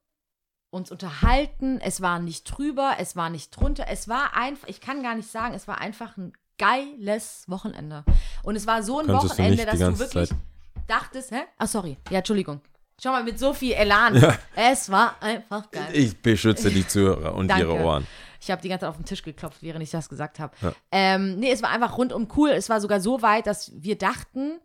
uns 0.73 0.91
unterhalten, 0.91 1.81
es 1.83 2.01
war 2.01 2.19
nicht 2.19 2.45
drüber, 2.45 2.95
es 2.99 3.15
war 3.15 3.29
nicht 3.29 3.51
drunter, 3.51 3.85
es 3.89 4.09
war 4.09 4.35
einfach, 4.35 4.67
ich 4.69 4.81
kann 4.81 5.03
gar 5.03 5.15
nicht 5.15 5.31
sagen, 5.31 5.55
es 5.55 5.69
war 5.69 5.79
einfach 5.79 6.17
ein 6.17 6.33
geiles 6.59 7.45
Wochenende. 7.47 8.05
Und 8.43 8.57
es 8.57 8.67
war 8.67 8.83
so 8.83 8.99
ein 8.99 9.07
Könntest 9.07 9.25
du 9.25 9.29
Wochenende, 9.31 9.57
die 9.65 9.65
dass 9.67 9.79
du 9.79 9.99
wirklich 9.99 10.29
Zeit- 10.31 10.39
dachtest, 10.87 11.31
hä? 11.31 11.43
Ach, 11.59 11.69
sorry. 11.69 11.99
Ja, 12.09 12.19
Entschuldigung. 12.19 12.63
Schau 13.03 13.11
mal, 13.11 13.23
mit 13.23 13.39
so 13.39 13.53
viel 13.53 13.73
Elan. 13.73 14.15
Es 14.57 14.91
war 14.91 15.17
einfach 15.21 15.71
geil. 15.71 15.91
Ich 15.93 16.21
beschütze 16.21 16.71
die 16.71 16.87
Zuhörer 16.87 17.35
und 17.35 17.55
ihre 17.55 17.75
Ohren. 17.75 18.07
Ich 18.41 18.51
habe 18.51 18.63
die 18.63 18.69
ganze 18.69 18.85
Zeit 18.87 18.91
auf 18.91 18.97
den 18.97 19.05
Tisch 19.05 19.23
geklopft, 19.23 19.63
während 19.63 19.83
ich 19.83 19.91
das 19.91 20.09
gesagt 20.09 20.41
habe. 20.41 20.55
Ja. 20.63 20.73
Ähm, 20.91 21.39
nee, 21.39 21.51
es 21.51 21.63
war 21.63 21.71
einfach 21.71 21.99
rundum 21.99 22.29
cool. 22.37 22.51
Es 22.51 22.69
war 22.71 22.81
sogar 22.81 23.01
so 23.01 23.21
weit, 23.21 23.47
dass 23.47 23.73
wir 23.75 23.99
dachten, 23.99 24.59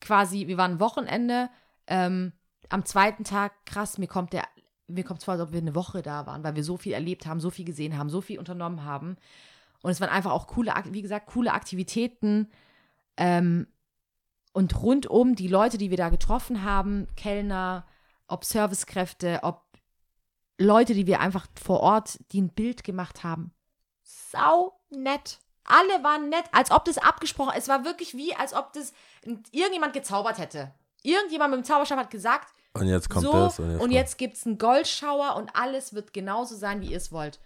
quasi, 0.00 0.48
wir 0.48 0.56
waren 0.56 0.80
Wochenende, 0.80 1.50
ähm, 1.86 2.32
am 2.68 2.84
zweiten 2.86 3.24
Tag, 3.24 3.52
krass, 3.66 3.98
mir 3.98 4.06
kommt 4.06 4.32
der, 4.32 4.44
mir 4.92 5.04
kommt 5.04 5.20
es 5.20 5.24
vor, 5.24 5.32
als 5.32 5.42
ob 5.42 5.52
wir 5.52 5.60
eine 5.60 5.74
Woche 5.74 6.02
da 6.02 6.26
waren, 6.26 6.44
weil 6.44 6.56
wir 6.56 6.64
so 6.64 6.76
viel 6.76 6.92
erlebt 6.92 7.26
haben, 7.26 7.40
so 7.40 7.50
viel 7.50 7.64
gesehen 7.64 7.98
haben, 7.98 8.10
so 8.10 8.20
viel 8.20 8.38
unternommen 8.38 8.84
haben. 8.84 9.16
Und 9.82 9.90
es 9.90 10.00
waren 10.00 10.10
einfach 10.10 10.32
auch 10.32 10.46
coole, 10.46 10.72
wie 10.90 11.02
gesagt, 11.02 11.26
coole 11.26 11.52
Aktivitäten. 11.52 12.50
Ähm, 13.16 13.66
und 14.52 14.80
rundum 14.82 15.34
die 15.34 15.48
Leute, 15.48 15.78
die 15.78 15.90
wir 15.90 15.96
da 15.96 16.08
getroffen 16.08 16.62
haben, 16.62 17.08
Kellner, 17.16 17.86
ob 18.28 18.44
Servicekräfte, 18.44 19.40
ob 19.42 19.64
Leute, 20.58 20.94
die 20.94 21.06
wir 21.06 21.20
einfach 21.20 21.46
vor 21.62 21.80
Ort, 21.80 22.18
die 22.32 22.40
ein 22.40 22.50
Bild 22.50 22.84
gemacht 22.84 23.24
haben. 23.24 23.52
Sau 24.02 24.78
nett. 24.90 25.38
Alle 25.64 26.02
waren 26.02 26.28
nett, 26.28 26.44
als 26.52 26.70
ob 26.70 26.84
das 26.84 26.98
abgesprochen 26.98 27.52
Es 27.56 27.68
war 27.68 27.84
wirklich 27.84 28.14
wie, 28.14 28.34
als 28.34 28.52
ob 28.52 28.72
das 28.72 28.92
irgendjemand 29.52 29.92
gezaubert 29.92 30.38
hätte. 30.38 30.74
Irgendjemand 31.02 31.52
mit 31.52 31.60
dem 31.60 31.64
Zauberstab 31.64 31.98
hat 31.98 32.10
gesagt, 32.10 32.52
Und 32.74 32.88
jetzt 32.88 33.10
kommt 33.10 33.26
so, 33.26 33.32
das. 33.32 33.58
und 33.58 33.76
Und 33.76 33.90
jetzt, 33.90 34.12
jetzt, 34.12 34.18
gibt 34.18 34.34
es 34.34 34.46
einen 34.46 34.58
Goldschauer 34.58 35.36
und 35.36 35.54
alles 35.54 35.94
wird 35.94 36.12
genauso 36.12 36.54
sein, 36.56 36.80
wie 36.80 36.90
ihr 36.90 36.96
es 36.96 37.12
wollt. 37.12 37.38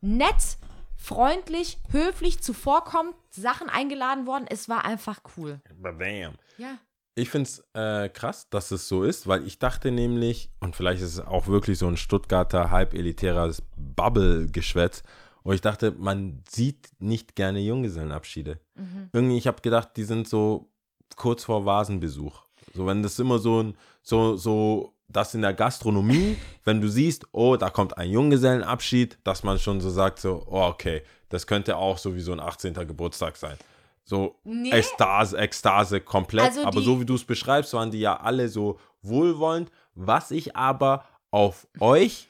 Nett, 0.00 0.58
freundlich, 0.96 1.78
höflich, 1.90 2.42
zuvorkommend, 2.42 3.14
Sachen 3.30 3.68
eingeladen 3.68 4.26
worden. 4.26 4.46
Es 4.48 4.68
war 4.68 4.84
einfach 4.84 5.20
cool. 5.36 5.60
Bam. 5.78 6.34
Ja. 6.58 6.78
Ich 7.14 7.30
finde 7.30 7.48
es 7.48 7.64
äh, 7.72 8.10
krass, 8.10 8.50
dass 8.50 8.70
es 8.70 8.88
so 8.88 9.02
ist, 9.02 9.26
weil 9.26 9.46
ich 9.46 9.58
dachte 9.58 9.90
nämlich, 9.90 10.50
und 10.60 10.76
vielleicht 10.76 11.00
ist 11.00 11.14
es 11.14 11.20
auch 11.20 11.46
wirklich 11.46 11.78
so 11.78 11.86
ein 11.86 11.96
Stuttgarter 11.96 12.70
halb 12.70 12.92
elitäres 12.92 13.62
Bubble-Geschwätz, 13.76 15.02
und 15.46 15.54
ich 15.54 15.60
dachte, 15.60 15.92
man 15.92 16.42
sieht 16.48 16.90
nicht 16.98 17.36
gerne 17.36 17.60
Junggesellenabschiede. 17.60 18.58
Mhm. 18.74 19.10
Irgendwie, 19.12 19.38
ich 19.38 19.46
habe 19.46 19.62
gedacht, 19.62 19.90
die 19.96 20.02
sind 20.02 20.26
so 20.26 20.72
kurz 21.14 21.44
vor 21.44 21.64
Vasenbesuch. 21.64 22.42
So, 22.74 22.84
wenn 22.84 23.04
das 23.04 23.16
immer 23.20 23.38
so 23.38 23.62
ein, 23.62 23.76
so, 24.08 24.36
so, 24.36 24.92
das 25.08 25.34
in 25.34 25.42
der 25.42 25.52
Gastronomie, 25.52 26.36
wenn 26.64 26.80
du 26.80 26.88
siehst, 26.88 27.26
oh, 27.32 27.56
da 27.56 27.70
kommt 27.70 27.98
ein 27.98 28.08
Junggesellenabschied, 28.10 29.18
dass 29.24 29.42
man 29.42 29.58
schon 29.58 29.80
so 29.80 29.90
sagt, 29.90 30.20
so, 30.20 30.44
oh, 30.48 30.62
okay, 30.62 31.02
das 31.28 31.46
könnte 31.48 31.76
auch 31.76 31.98
so 31.98 32.14
wie 32.14 32.20
so 32.20 32.32
ein 32.32 32.38
18. 32.40 32.74
Geburtstag 32.74 33.36
sein. 33.36 33.56
So 34.04 34.36
Nee. 34.44 34.70
Ekstase, 34.70 35.36
Ekstase 35.36 36.00
komplett. 36.00 36.44
Also 36.44 36.64
aber 36.64 36.80
so 36.80 37.00
wie 37.00 37.04
du 37.04 37.16
es 37.16 37.24
beschreibst, 37.24 37.72
waren 37.72 37.90
die 37.90 37.98
ja 37.98 38.16
alle 38.20 38.48
so 38.48 38.78
wohlwollend. 39.02 39.70
Was 39.96 40.30
ich 40.30 40.54
aber 40.54 41.04
auf 41.32 41.66
euch, 41.80 42.28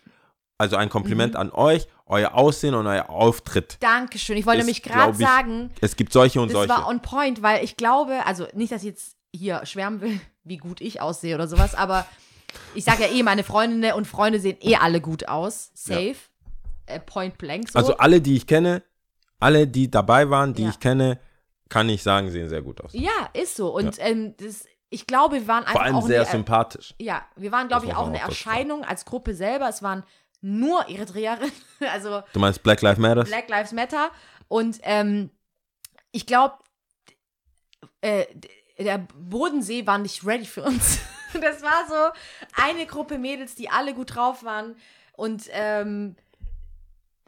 also 0.57 0.77
ein 0.77 0.89
Kompliment 0.89 1.35
Mhm. 1.35 1.41
an 1.41 1.51
euch, 1.53 1.87
euer 2.07 2.33
Aussehen 2.35 2.75
und 2.75 2.87
euer 2.87 3.11
Auftritt. 3.11 3.77
Dankeschön. 3.81 4.39
Ich 4.39 4.47
wollte 4.47 4.61
nämlich 4.61 4.83
gerade 4.83 5.13
sagen, 5.15 5.71
Es 5.83 5.97
gibt 5.97 6.15
solche 6.15 6.41
und 6.41 6.49
das 6.49 6.55
solche. 6.55 6.71
war 6.71 6.89
on 6.89 7.03
point, 7.03 7.43
weil 7.43 7.63
ich 7.63 7.77
glaube, 7.77 8.25
also 8.25 8.47
nicht, 8.55 8.73
dass 8.73 8.83
ich 8.83 8.89
jetzt 8.89 9.17
hier 9.35 9.67
schwärmen 9.67 10.01
will, 10.01 10.19
wie 10.47 10.57
gut 10.59 10.81
ich 10.81 11.01
aussehe 11.01 11.35
oder 11.35 11.49
sowas, 11.49 11.75
aber 11.75 12.07
ich 12.75 12.85
sage 12.85 13.03
ja 13.05 13.11
eh, 13.11 13.23
meine 13.23 13.45
Freundinnen 13.45 13.93
und 13.93 14.07
Freunde 14.07 14.41
sehen 14.41 14.57
eh 14.61 14.77
alle 14.77 15.01
gut 15.01 15.29
aus. 15.29 15.71
Safe. 15.75 16.17
Äh, 16.87 17.01
point 17.01 17.37
blank. 17.37 17.69
So. 17.69 17.79
Also 17.79 17.97
alle, 17.97 18.21
die 18.21 18.37
ich 18.37 18.47
kenne, 18.47 18.83
alle, 19.41 19.67
die 19.67 19.91
dabei 19.91 20.31
waren, 20.31 20.55
die 20.55 20.63
Ja. 20.63 20.71
ich 20.71 20.81
kenne, 20.81 21.19
kann 21.69 21.89
ich 21.89 22.03
sagen, 22.03 22.31
sehen 22.31 22.49
sehr 22.49 22.63
gut 22.63 22.81
aus. 22.81 22.93
ja, 22.95 23.29
ist 23.35 23.57
so. 23.57 23.75
Und 23.75 23.97
ähm, 23.99 24.35
das, 24.39 24.67
ich 24.89 25.07
glaube, 25.07 25.35
wir 25.41 25.49
waren 25.49 25.65
einfach 25.65 25.73
Vor 25.73 25.83
allem 25.83 25.97
auch 25.97 26.07
sehr 26.07 26.21
eine, 26.23 26.31
sympathisch. 26.31 26.95
Ja, 26.99 27.27
wir 27.35 27.51
waren, 27.51 27.67
glaube 27.69 27.87
ich, 27.87 27.95
auch 27.95 28.07
eine 28.07 28.19
auch 28.19 28.29
Erscheinung 28.29 28.85
als 28.85 29.05
Gruppe 29.05 29.35
selber. 29.35 29.69
Es 29.69 29.83
waren 29.83 30.05
nur 30.41 30.89
Eritreerinnen, 30.89 31.51
also 31.93 32.23
Du 32.33 32.39
meinst 32.39 32.63
Black 32.63 32.81
Lives 32.83 32.99
Matter? 32.99 33.25
Black 33.25 33.49
Lives 33.49 33.73
Matter. 33.73 34.11
Und 34.49 34.79
ähm, 34.85 35.31
ich 36.13 36.25
glaube, 36.25 36.55
äh, 38.01 38.25
der 38.79 39.07
Bodensee 39.19 39.87
war 39.87 39.99
nicht 39.99 40.25
ready 40.25 40.47
für 40.47 40.63
uns. 40.63 41.01
Das 41.41 41.61
war 41.61 41.87
so 41.87 42.19
eine 42.63 42.87
Gruppe 42.87 43.19
Mädels, 43.19 43.57
die 43.57 43.69
alle 43.69 43.93
gut 43.93 44.15
drauf 44.15 44.43
waren. 44.43 44.75
Und 45.13 45.51
ähm, 45.51 46.17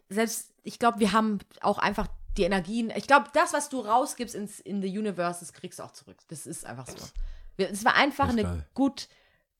selbst, 0.08 0.54
ich 0.62 0.78
glaube, 0.78 1.00
wir 1.00 1.12
haben 1.12 1.40
auch 1.60 1.76
einfach 1.78 2.06
die 2.38 2.44
Energien. 2.44 2.90
Ich 2.96 3.06
glaube, 3.06 3.26
das, 3.34 3.52
was 3.52 3.68
du 3.68 3.80
rausgibst 3.80 4.34
ins, 4.34 4.60
in 4.60 4.80
the 4.80 4.98
Universe, 4.98 5.40
das 5.40 5.52
kriegst 5.52 5.78
du 5.78 5.82
auch 5.82 5.90
zurück. 5.90 6.16
Das 6.28 6.46
ist 6.46 6.64
einfach 6.64 6.86
so. 6.86 6.96
Es 7.58 7.84
war 7.84 7.96
einfach 7.96 8.30
eine 8.30 8.44
geil. 8.44 8.66
good, 8.72 9.08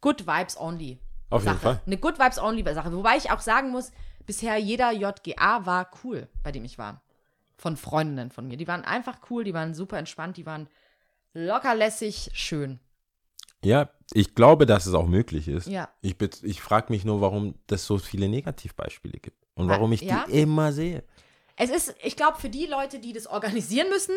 good 0.00 0.26
Vibes 0.26 0.56
only. 0.56 0.98
Auf 1.30 1.42
jeden 1.42 1.54
Sache. 1.54 1.62
Fall. 1.62 1.80
Eine 1.84 1.96
Good 1.98 2.18
Vibes 2.18 2.38
Only 2.38 2.74
Sache. 2.74 2.92
Wobei 2.92 3.16
ich 3.16 3.30
auch 3.30 3.40
sagen 3.40 3.70
muss, 3.70 3.92
bisher 4.24 4.56
jeder 4.56 4.92
JGA 4.92 5.66
war 5.66 5.90
cool, 6.02 6.28
bei 6.42 6.52
dem 6.52 6.64
ich 6.64 6.78
war. 6.78 7.02
Von 7.56 7.76
Freundinnen 7.76 8.30
von 8.30 8.46
mir. 8.46 8.56
Die 8.56 8.68
waren 8.68 8.84
einfach 8.84 9.18
cool, 9.30 9.44
die 9.44 9.52
waren 9.52 9.74
super 9.74 9.98
entspannt, 9.98 10.36
die 10.36 10.46
waren 10.46 10.68
lockerlässig, 11.46 12.30
schön. 12.32 12.80
Ja, 13.64 13.90
ich 14.12 14.34
glaube, 14.34 14.66
dass 14.66 14.86
es 14.86 14.94
auch 14.94 15.06
möglich 15.06 15.48
ist. 15.48 15.66
Ja. 15.66 15.88
Ich, 16.00 16.16
ich 16.42 16.60
frage 16.60 16.92
mich 16.92 17.04
nur, 17.04 17.20
warum 17.20 17.54
es 17.70 17.84
so 17.84 17.98
viele 17.98 18.28
Negativbeispiele 18.28 19.18
gibt. 19.18 19.46
Und 19.54 19.68
Wa- 19.68 19.72
warum 19.72 19.92
ich 19.92 20.02
ja? 20.02 20.24
die 20.28 20.40
immer 20.40 20.72
sehe. 20.72 21.02
Es 21.56 21.70
ist, 21.70 21.94
ich 22.02 22.16
glaube, 22.16 22.38
für 22.38 22.48
die 22.48 22.66
Leute, 22.66 23.00
die 23.00 23.12
das 23.12 23.26
organisieren 23.26 23.88
müssen, 23.88 24.14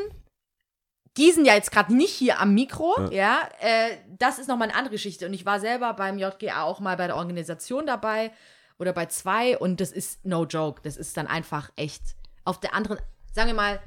die 1.17 1.31
sind 1.31 1.45
ja 1.45 1.55
jetzt 1.55 1.71
gerade 1.71 1.93
nicht 1.93 2.13
hier 2.13 2.39
am 2.39 2.53
Mikro, 2.53 3.09
ja, 3.11 3.41
äh, 3.59 3.97
das 4.17 4.39
ist 4.39 4.47
nochmal 4.47 4.69
eine 4.69 4.77
andere 4.77 4.93
Geschichte. 4.93 5.25
Und 5.25 5.33
ich 5.33 5.45
war 5.45 5.59
selber 5.59 5.93
beim 5.93 6.17
JGA 6.17 6.63
auch 6.63 6.79
mal 6.79 6.95
bei 6.95 7.07
der 7.07 7.17
Organisation 7.17 7.85
dabei 7.85 8.31
oder 8.79 8.93
bei 8.93 9.07
zwei 9.07 9.57
und 9.57 9.81
das 9.81 9.91
ist 9.91 10.23
no 10.23 10.45
joke. 10.45 10.81
Das 10.83 10.95
ist 10.97 11.17
dann 11.17 11.27
einfach 11.27 11.71
echt 11.75 12.01
auf 12.45 12.59
der 12.59 12.73
anderen, 12.73 12.99
sagen 13.33 13.47
wir 13.49 13.55
mal, 13.55 13.79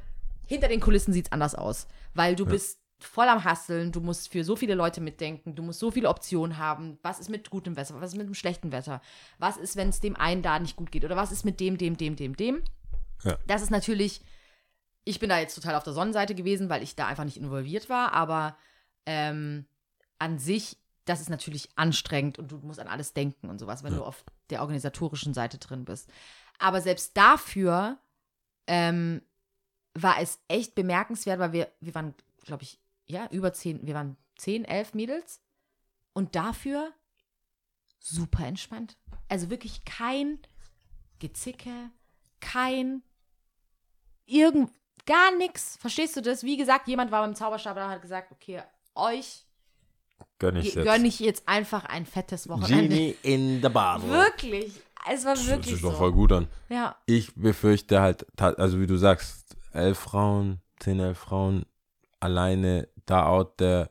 hinter 0.47 0.69
den 0.69 0.81
Kulissen 0.81 1.15
sieht 1.15 1.27
es 1.27 1.33
anders 1.33 1.55
aus, 1.55 1.87
weil 2.13 2.37
du 2.37 2.45
bist 2.45 2.79
voll 2.99 3.29
am 3.29 3.45
Hasseln, 3.45 3.93
du 3.93 4.01
musst 4.01 4.31
für 4.31 4.45
so 4.45 4.57
viele 4.57 4.75
Leute 4.75 5.01
mitdenken, 5.01 5.55
du 5.55 5.63
musst 5.63 5.81
so 5.81 5.91
viele 5.91 6.09
Optionen 6.09 6.59
haben. 6.59 6.99
Was 7.03 7.19
ist 7.19 7.29
mit 7.29 7.51
gutem 7.51 7.77
Wetter, 7.77 8.01
was 8.01 8.13
ist 8.13 8.19
mit 8.19 8.27
dem 8.27 8.35
schlechten 8.35 8.73
Wetter? 8.73 9.01
Was 9.39 9.57
ist, 9.57 9.77
wenn 9.77 9.89
es 9.89 10.01
dem 10.01 10.17
einen 10.17 10.43
da 10.43 10.59
nicht 10.59 10.77
gut 10.77 10.91
geht? 10.91 11.05
Oder 11.05 11.17
was 11.17 11.33
ist 11.33 11.45
mit 11.45 11.61
dem, 11.61 11.79
dem, 11.79 11.97
dem, 11.97 12.17
dem, 12.17 12.37
dem? 12.37 12.63
Ja. 13.23 13.39
Das 13.47 13.63
ist 13.63 13.71
natürlich, 13.71 14.23
ich 15.05 15.19
bin 15.19 15.29
da 15.29 15.39
jetzt 15.39 15.55
total 15.55 15.75
auf 15.75 15.85
der 15.85 15.93
Sonnenseite 15.93 16.35
gewesen, 16.35 16.69
weil 16.69 16.83
ich 16.83 16.97
da 16.97 17.07
einfach 17.07 17.25
nicht 17.25 17.37
involviert 17.37 17.89
war, 17.89 18.13
aber 18.13 18.57
ähm, 19.07 19.67
an 20.19 20.39
sich, 20.39 20.79
das 21.05 21.21
ist 21.21 21.31
natürlich 21.31 21.69
anstrengend 21.77 22.39
und 22.39 22.51
du 22.51 22.59
musst 22.59 22.81
an 22.81 22.89
alles 22.89 23.13
denken 23.13 23.51
und 23.51 23.59
sowas, 23.59 23.83
wenn 23.83 23.95
du 23.95 24.03
auf 24.03 24.25
der 24.51 24.61
organisatorischen 24.61 25.35
Seite 25.35 25.59
drin 25.59 25.85
bist. 25.85 26.11
Aber 26.59 26.81
selbst 26.81 27.17
dafür 27.17 27.99
ähm, 28.67 29.21
war 29.95 30.21
es 30.21 30.41
echt 30.49 30.75
bemerkenswert, 30.75 31.39
weil 31.39 31.53
wir, 31.53 31.69
wir 31.81 31.95
waren, 31.95 32.15
glaube 32.45 32.63
ich, 32.63 32.79
ja, 33.07 33.29
über 33.31 33.53
zehn, 33.53 33.87
wir 33.87 33.95
waren 33.95 34.17
zehn, 34.37 34.65
elf 34.65 34.95
Mädels 34.95 35.41
und 36.13 36.35
dafür 36.35 36.93
super 37.99 38.47
entspannt. 38.47 38.97
Also 39.29 39.51
wirklich 39.51 39.85
kein 39.85 40.39
Gezicke, 41.19 41.91
kein 42.41 43.03
irgend, 44.27 44.71
gar 45.07 45.35
nichts. 45.37 45.77
Verstehst 45.81 46.17
du 46.17 46.21
das? 46.23 46.43
Wie 46.43 46.57
gesagt, 46.57 46.89
jemand 46.89 47.11
war 47.11 47.23
beim 47.23 47.35
Zauberstab 47.35 47.77
und 47.77 47.83
hat 47.85 48.03
gesagt, 48.03 48.33
okay, 48.33 48.63
euch 48.95 49.47
Gönn 50.39 50.57
ich 50.57 50.75
jetzt. 50.75 50.85
gönne 50.85 51.07
ich 51.07 51.21
jetzt 51.21 51.49
einfach 51.49 51.85
ein 51.87 52.07
fettes 52.07 52.49
Wochenende. 52.49 52.89
Genie 52.89 53.17
in 53.23 53.63
the 53.63 53.69
bottle. 53.69 54.09
Wirklich. 54.09 54.73
Es 55.11 55.25
war 55.25 55.35
Das 55.35 55.47
wirklich 55.47 55.75
sich 55.75 55.83
so. 55.83 55.91
doch 55.91 55.99
voll 55.99 56.13
gut 56.13 56.33
an. 56.33 56.49
Ja, 56.69 56.97
Ich 57.07 57.35
befürchte 57.35 58.01
halt, 58.01 58.27
also 58.41 58.81
wie 58.81 58.87
du 58.87 58.97
sagst, 58.97 59.55
elf 59.73 59.99
Frauen, 59.99 60.61
zehn, 60.81 60.99
elf 61.01 61.19
Frauen, 61.19 61.67
alleine 62.25 62.89
da 63.07 63.27
out 63.27 63.59
there, 63.59 63.91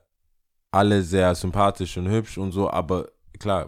alle 0.71 1.03
sehr 1.03 1.36
sympathisch 1.36 1.97
und 1.97 2.09
hübsch 2.09 2.38
und 2.38 2.51
so, 2.51 2.69
aber 2.69 3.09
klar, 3.39 3.67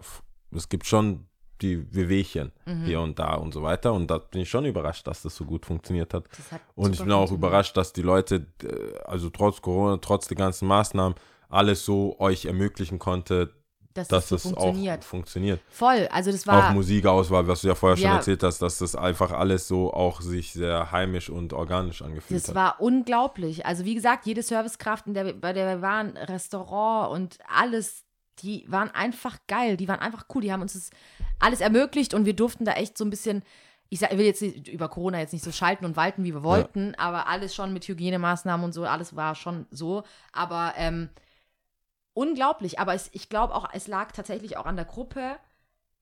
es 0.50 0.68
gibt 0.68 0.86
schon 0.86 1.26
die 1.62 1.94
Wehwehchen 1.94 2.52
Mhm. 2.66 2.84
hier 2.84 3.00
und 3.00 3.18
da 3.18 3.34
und 3.34 3.54
so 3.54 3.62
weiter 3.62 3.92
und 3.94 4.10
da 4.10 4.18
bin 4.18 4.42
ich 4.42 4.50
schon 4.50 4.66
überrascht, 4.66 5.06
dass 5.06 5.22
das 5.22 5.34
so 5.36 5.44
gut 5.44 5.64
funktioniert 5.64 6.12
hat. 6.12 6.24
hat 6.50 6.60
Und 6.74 6.94
ich 6.94 7.00
bin 7.00 7.12
auch 7.12 7.30
überrascht, 7.32 7.76
dass 7.76 7.92
die 7.92 8.02
Leute, 8.02 8.46
äh, 8.62 8.98
also 9.06 9.30
trotz 9.30 9.62
Corona, 9.62 9.96
trotz 9.98 10.26
der 10.28 10.36
ganzen 10.36 10.66
Maßnahmen, 10.68 11.16
alles 11.48 11.84
so 11.84 12.18
euch 12.18 12.44
ermöglichen 12.44 12.98
konnte, 12.98 13.54
dass, 13.96 14.08
dass 14.08 14.28
das 14.28 14.42
so 14.42 14.50
auch 14.50 14.52
funktioniert. 14.62 15.04
funktioniert. 15.04 15.60
Voll. 15.68 16.08
Also 16.12 16.30
das 16.32 16.46
Auch 16.48 16.52
war 16.52 16.72
Musikauswahl, 16.72 17.46
was 17.48 17.62
du 17.62 17.68
ja 17.68 17.74
vorher 17.74 17.96
schon 17.96 18.06
Ja. 18.10 18.16
erzählt 18.16 18.42
hast, 18.42 18.60
dass 18.62 18.78
das 18.78 18.94
einfach 18.96 19.32
alles 19.32 19.66
so 19.68 19.92
auch 19.92 20.20
sich 20.20 20.52
sehr 20.52 20.92
heimisch 20.92 21.30
und 21.30 21.52
organisch 21.52 22.02
angefühlt 22.02 22.40
Das 22.40 22.48
hat. 22.48 22.54
war 22.54 22.80
unglaublich. 22.80 23.66
Also 23.66 23.84
wie 23.84 23.94
gesagt, 23.94 24.26
jede 24.26 24.42
Servicekraft, 24.42 25.06
in 25.06 25.14
der, 25.14 25.32
bei 25.32 25.52
der 25.52 25.66
wir 25.76 25.82
waren, 25.82 26.16
Restaurant 26.16 27.12
und 27.12 27.38
alles, 27.48 28.04
die 28.40 28.64
waren 28.68 28.90
einfach 28.90 29.38
geil. 29.48 29.76
Die 29.76 29.88
waren 29.88 30.00
einfach 30.00 30.26
cool. 30.34 30.42
Die 30.42 30.52
haben 30.52 30.62
uns 30.62 30.74
das 30.74 30.90
alles 31.38 31.60
ermöglicht 31.60 32.14
und 32.14 32.24
wir 32.26 32.34
durften 32.34 32.64
da 32.64 32.72
echt 32.72 32.96
so 32.98 33.04
ein 33.04 33.10
bisschen, 33.10 33.42
ich, 33.88 34.00
sag, 34.00 34.12
ich 34.12 34.18
will 34.18 34.26
jetzt 34.26 34.42
nicht, 34.42 34.68
über 34.68 34.88
Corona 34.88 35.20
jetzt 35.20 35.32
nicht 35.32 35.44
so 35.44 35.52
schalten 35.52 35.84
und 35.84 35.96
walten, 35.96 36.24
wie 36.24 36.34
wir 36.34 36.42
wollten, 36.42 36.94
aber 36.96 37.28
alles 37.28 37.54
schon 37.54 37.72
mit 37.72 37.86
Hygienemaßnahmen 37.86 38.64
und 38.64 38.72
so, 38.72 38.84
alles 38.84 39.14
war 39.16 39.34
schon 39.34 39.66
so. 39.70 40.02
Aber 40.32 40.74
ähm, 40.76 41.08
unglaublich. 42.16 42.78
Aber 42.78 42.94
es, 42.94 43.10
ich 43.12 43.28
glaube 43.28 43.54
auch, 43.54 43.68
es 43.72 43.86
lag 43.86 44.12
tatsächlich 44.12 44.56
auch 44.56 44.66
an 44.66 44.76
der 44.76 44.86
Gruppe. 44.86 45.36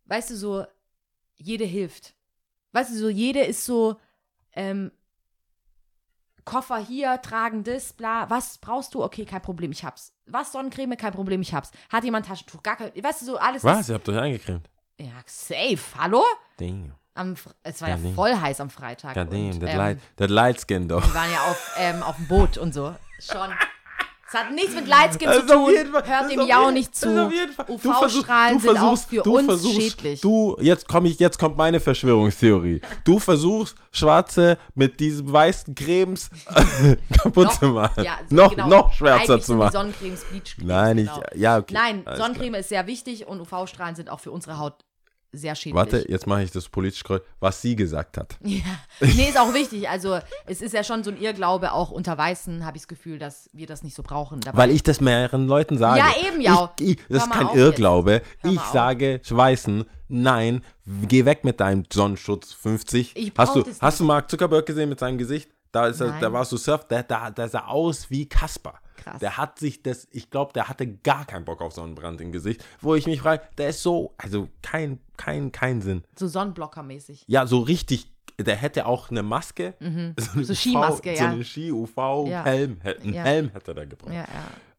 Weißt 0.06 0.30
du, 0.30 0.36
so, 0.36 0.64
jede 1.34 1.64
hilft. 1.64 2.14
Weißt 2.72 2.90
du, 2.92 2.96
so, 2.96 3.08
jede 3.08 3.40
ist 3.40 3.64
so, 3.64 3.96
ähm, 4.52 4.92
Koffer 6.44 6.78
hier, 6.78 7.20
tragen 7.22 7.64
das, 7.64 7.94
bla. 7.94 8.28
Was 8.28 8.58
brauchst 8.58 8.94
du? 8.94 9.02
Okay, 9.02 9.24
kein 9.24 9.40
Problem, 9.40 9.72
ich 9.72 9.82
hab's. 9.82 10.12
Was, 10.26 10.52
Sonnencreme? 10.52 10.96
Kein 10.96 11.12
Problem, 11.12 11.40
ich 11.40 11.54
hab's. 11.54 11.70
Hat 11.90 12.04
jemand 12.04 12.26
Taschentuch? 12.26 12.62
Gar 12.62 12.76
kein, 12.76 12.92
weißt 13.02 13.22
du, 13.22 13.26
so 13.26 13.38
alles. 13.38 13.64
Was? 13.64 13.80
Ist, 13.80 13.88
Ihr 13.88 13.94
habt 13.94 14.08
euch 14.08 14.18
eingecremt? 14.18 14.68
ja, 14.98 15.12
safe. 15.26 15.78
Hallo? 15.98 16.22
Ding. 16.60 16.92
Am, 17.14 17.34
es 17.62 17.80
war 17.80 17.88
ja 17.88 17.96
Goddamn. 17.96 18.14
voll 18.14 18.34
heiß 18.34 18.60
am 18.60 18.70
Freitag. 18.70 19.14
Goddamn, 19.14 19.50
und, 19.52 19.60
that, 19.60 19.70
ähm, 19.70 19.78
light, 19.78 19.98
that 20.16 20.30
light 20.30 20.60
skin 20.60 20.86
doch. 20.88 21.02
Wir 21.02 21.14
waren 21.14 21.32
ja 21.32 21.44
auf, 21.50 21.74
ähm, 21.78 22.02
auf 22.02 22.16
dem 22.16 22.28
Boot 22.28 22.58
und 22.58 22.74
so. 22.74 22.94
Schon. 23.20 23.50
Es 24.34 24.40
hat 24.40 24.52
nichts 24.52 24.74
mit 24.74 24.88
Lightskin 24.88 25.28
zu 25.28 25.34
ist 25.38 25.52
auf 25.52 25.64
tun. 25.66 25.74
Fall- 25.92 26.06
Hört 26.08 26.30
dem 26.32 26.40
Jau 26.46 26.70
nicht 26.72 26.94
zu. 26.94 27.30
UV-Strahlen 27.68 28.58
sind 28.58 28.78
auch 28.78 28.98
für 28.98 29.22
uns 29.22 29.70
schädlich. 29.70 30.20
Du, 30.20 30.56
jetzt 30.60 30.88
komm 30.88 31.06
ich, 31.06 31.20
jetzt 31.20 31.38
kommt 31.38 31.56
meine 31.56 31.78
Verschwörungstheorie. 31.78 32.80
Du 33.04 33.20
versuchst, 33.20 33.76
Schwarze 33.92 34.58
mit 34.74 34.98
diesen 34.98 35.32
weißen 35.32 35.74
Cremes 35.76 36.30
kaputt 37.22 37.52
zu 37.52 37.66
machen. 37.66 38.02
ja, 38.02 38.18
so 38.28 38.34
noch, 38.34 38.50
genau. 38.50 38.68
noch 38.68 38.92
schwärzer 38.92 39.34
Eigentlich 39.34 39.44
zu 39.44 39.54
machen. 39.54 39.72
Sonnencremes, 39.72 40.24
Bleach 40.24 40.56
Nein, 40.62 40.98
ich, 40.98 41.06
genau. 41.06 41.22
ja, 41.36 41.58
okay. 41.58 41.74
Nein, 41.74 42.04
Sonnencreme 42.16 42.54
ist 42.54 42.70
sehr 42.70 42.86
wichtig 42.88 43.28
und 43.28 43.40
UV-Strahlen 43.40 43.94
sind 43.94 44.10
auch 44.10 44.18
für 44.20 44.32
unsere 44.32 44.58
Haut 44.58 44.83
sehr 45.36 45.54
schädlich. 45.54 45.74
Warte, 45.74 46.04
jetzt 46.08 46.26
mache 46.26 46.42
ich 46.42 46.50
das 46.50 46.68
politisch 46.68 47.02
korrekt, 47.02 47.26
was 47.40 47.60
sie 47.60 47.76
gesagt 47.76 48.18
hat. 48.18 48.36
Ja. 48.44 48.60
Nee, 49.00 49.28
ist 49.28 49.38
auch 49.38 49.52
wichtig. 49.52 49.88
Also, 49.88 50.20
es 50.46 50.62
ist 50.62 50.72
ja 50.72 50.84
schon 50.84 51.02
so 51.02 51.10
ein 51.10 51.20
Irrglaube, 51.20 51.72
auch 51.72 51.90
unter 51.90 52.16
Weißen 52.16 52.64
habe 52.64 52.76
ich 52.76 52.84
das 52.84 52.88
Gefühl, 52.88 53.18
dass 53.18 53.50
wir 53.52 53.66
das 53.66 53.82
nicht 53.82 53.96
so 53.96 54.02
brauchen. 54.02 54.40
Dabei. 54.40 54.58
Weil 54.58 54.70
ich 54.70 54.82
das 54.82 55.00
mehreren 55.00 55.48
Leuten 55.48 55.76
sage. 55.76 55.98
Ja, 55.98 56.28
eben, 56.28 56.40
ja. 56.40 56.72
Ich, 56.78 56.90
ich, 56.90 56.98
das 57.08 57.24
ist 57.24 57.32
kein 57.32 57.48
Irrglaube. 57.56 58.22
Ich 58.44 58.58
auf. 58.58 58.72
sage 58.72 59.20
Weißen, 59.28 59.84
nein, 60.08 60.62
geh 61.08 61.24
weg 61.24 61.44
mit 61.44 61.60
deinem 61.60 61.84
Sonnenschutz 61.92 62.52
50. 62.52 63.16
Ich 63.16 63.32
hast 63.36 63.56
du, 63.56 63.64
hast 63.80 64.00
du 64.00 64.04
Mark 64.04 64.30
Zuckerberg 64.30 64.66
gesehen 64.66 64.88
mit 64.88 65.00
seinem 65.00 65.18
Gesicht? 65.18 65.50
Da, 65.72 65.88
ist 65.88 66.00
er, 66.00 66.20
da 66.20 66.32
war 66.32 66.44
so 66.44 66.56
surf, 66.56 66.86
der, 66.86 67.02
der, 67.02 67.32
der 67.32 67.48
sah 67.48 67.66
aus 67.66 68.08
wie 68.08 68.28
Kasper. 68.28 68.74
Krass. 69.04 69.20
Der 69.20 69.36
hat 69.36 69.58
sich 69.58 69.82
das, 69.82 70.08
ich 70.10 70.30
glaube, 70.30 70.52
der 70.54 70.68
hatte 70.68 70.86
gar 70.86 71.24
keinen 71.26 71.44
Bock 71.44 71.60
auf 71.60 71.72
Sonnenbrand 71.72 72.20
im 72.20 72.32
Gesicht. 72.32 72.64
Wo 72.80 72.94
ich 72.94 73.06
mich 73.06 73.20
frage, 73.20 73.42
der 73.58 73.68
ist 73.68 73.82
so, 73.82 74.14
also 74.18 74.48
kein, 74.62 74.98
kein, 75.16 75.52
kein 75.52 75.82
Sinn. 75.82 76.02
so 76.18 76.26
Sonnenblocker-mäßig. 76.26 77.24
Ja, 77.26 77.46
so 77.46 77.60
richtig, 77.60 78.10
der 78.40 78.56
hätte 78.56 78.86
auch 78.86 79.10
eine 79.10 79.22
Maske. 79.22 79.74
So, 79.80 79.84
eine 79.86 80.14
Mhm. 80.34 80.44
So 80.44 80.54
Skimaske, 80.54 81.16
So 81.16 81.22
ja. 81.24 81.30
eine 81.30 81.44
Ski-UV-Helm. 81.44 82.78
Einen 82.82 83.14
Ja. 83.14 83.22
Helm 83.22 83.50
hätte 83.52 83.74
der 83.74 83.86
gebraucht. 83.86 84.12
Ja, 84.12 84.20
ja. 84.20 84.26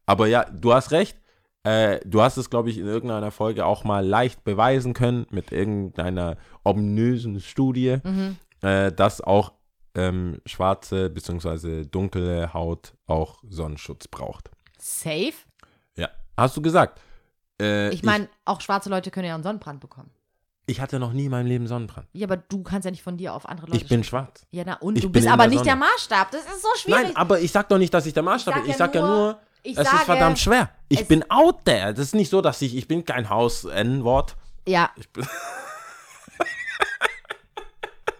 Aber 0.06 0.26
ja, 0.26 0.44
du 0.44 0.72
hast 0.74 0.90
recht. 0.92 1.16
Äh, 1.64 1.98
du 2.04 2.22
hast 2.22 2.36
es, 2.36 2.48
glaube 2.48 2.70
ich, 2.70 2.78
in 2.78 2.86
irgendeiner 2.86 3.30
Folge 3.32 3.66
auch 3.66 3.82
mal 3.82 4.06
leicht 4.06 4.44
beweisen 4.44 4.94
können 4.94 5.26
mit 5.30 5.50
irgendeiner 5.50 6.36
ominösen 6.62 7.40
Studie, 7.40 7.96
Mhm. 8.04 8.36
äh, 8.62 8.92
dass 8.92 9.20
auch 9.20 9.52
ähm, 9.96 10.40
schwarze 10.46 11.10
bzw. 11.10 11.84
dunkle 11.86 12.52
Haut 12.54 12.94
auch 13.06 13.42
Sonnenschutz 13.48 14.06
braucht. 14.08 14.50
Safe? 14.78 15.32
Ja, 15.96 16.08
hast 16.36 16.56
du 16.56 16.62
gesagt. 16.62 17.00
Äh, 17.60 17.88
Ich 17.94 18.02
meine, 18.02 18.28
auch 18.44 18.60
schwarze 18.60 18.90
Leute 18.90 19.10
können 19.10 19.26
ja 19.26 19.34
einen 19.34 19.42
Sonnenbrand 19.42 19.80
bekommen. 19.80 20.10
ich, 20.66 20.80
hatte 20.80 20.98
noch 20.98 21.12
nie 21.14 21.24
in 21.24 21.30
meinem 21.30 21.46
Leben 21.46 21.66
Sonnenbrand. 21.66 22.06
Ja, 22.12 22.26
aber 22.26 22.36
du 22.36 22.62
kannst 22.62 22.84
ja 22.84 22.90
nicht 22.90 23.02
von 23.02 23.16
dir 23.16 23.32
auf 23.34 23.48
andere 23.48 23.68
Leute 23.68 23.78
Ich 23.82 23.88
bin 23.88 24.04
schwarz. 24.04 24.46
Ja, 24.50 24.64
na 24.66 24.74
und? 24.74 24.96
ich 24.96 25.02
du 25.02 25.10
bist 25.10 25.26
aber 25.26 25.44
der 25.44 25.50
nicht 25.50 25.64
der 25.64 25.72
Sonne. 25.74 25.86
Maßstab. 25.86 26.30
Das 26.30 26.42
ist 26.44 26.60
so 26.62 26.68
schwierig. 26.76 27.02
Nein, 27.04 27.16
aber 27.16 27.40
ich 27.40 27.50
sag 27.50 27.68
doch 27.68 27.78
nicht, 27.78 27.94
dass 27.94 28.04
ich 28.06 28.12
der 28.14 28.22
Maßstab 28.22 28.54
bin. 28.62 28.70
Ich 28.70 28.76
sag 28.76 28.94
ja 28.94 29.00
nur- 29.00 29.10
nur, 29.16 29.40
ich 29.62 29.76
es 29.78 29.84
sage, 29.84 29.96
ist 29.96 30.04
verdammt 30.04 30.38
schwer. 30.38 30.68
Ich 30.88 31.08
bin 31.08 31.28
out 31.30 31.64
there. 31.64 31.94
Das 31.94 32.04
ist 32.06 32.14
nicht 32.14 32.28
so, 32.30 32.40
dass 32.42 32.60
ich, 32.62 32.76
ich 32.76 32.86
bin 32.86 33.04
kein 33.04 33.30
Haus-N-Wort. 33.30 34.36
Ja. 34.68 34.90
Ich 34.96 35.08
bin- 35.10 35.26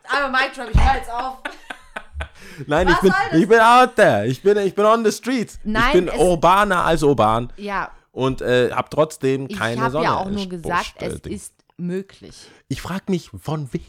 Aber 0.09 0.29
Mike 0.31 0.53
Trump, 0.55 0.71
ich 0.73 0.81
höre 0.81 0.95
jetzt 0.97 1.11
auf. 1.11 1.39
Nein, 2.67 2.89
ich 2.89 2.99
bin, 3.01 3.13
ich 3.41 3.49
bin 3.49 3.61
out 3.61 3.97
there. 3.97 4.27
Ich 4.27 4.43
bin, 4.43 4.57
ich 4.59 4.75
bin 4.75 4.85
on 4.85 5.05
the 5.05 5.13
streets. 5.13 5.59
Nein, 5.65 5.85
ich 5.87 5.93
bin 5.93 6.21
urbaner 6.21 6.85
als 6.85 7.03
urban 7.03 7.53
Ja, 7.57 7.91
und 8.13 8.41
äh, 8.43 8.71
habe 8.73 8.89
trotzdem 8.91 9.47
ich 9.49 9.59
keine 9.59 9.81
habe 9.81 9.93
Sonne. 9.93 10.05
ja 10.05 10.17
auch 10.17 10.31
nur 10.31 10.47
gesagt, 10.49 10.95
es 11.01 11.21
ist 11.21 11.55
möglich. 11.77 12.49
Ich 12.69 12.81
frage 12.81 13.05
mich, 13.09 13.31
von 13.39 13.73
wem 13.73 13.83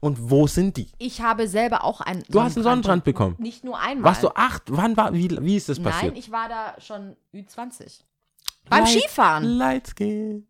und 0.00 0.30
wo 0.30 0.46
sind 0.46 0.76
die? 0.76 0.88
Ich 0.98 1.20
habe 1.22 1.48
selber 1.48 1.82
auch 1.84 2.00
einen 2.00 2.22
Du 2.28 2.40
hast 2.40 2.56
einen 2.56 2.64
Sonnenbrand 2.64 3.04
bekommen. 3.04 3.34
Nicht 3.38 3.64
nur 3.64 3.78
einmal. 3.78 4.04
Warst 4.10 4.22
du 4.22 4.28
acht? 4.34 4.62
Wann 4.68 4.96
war, 4.96 5.12
wie, 5.12 5.30
wie 5.42 5.56
ist 5.56 5.68
das 5.68 5.80
passiert? 5.80 6.12
Nein, 6.12 6.20
ich 6.20 6.30
war 6.30 6.48
da 6.48 6.74
schon 6.80 7.16
Ü20. 7.34 8.00
Beim 8.68 8.80
Light- 8.84 8.88
Skifahren. 8.88 9.44
Lightskin. 9.44 10.46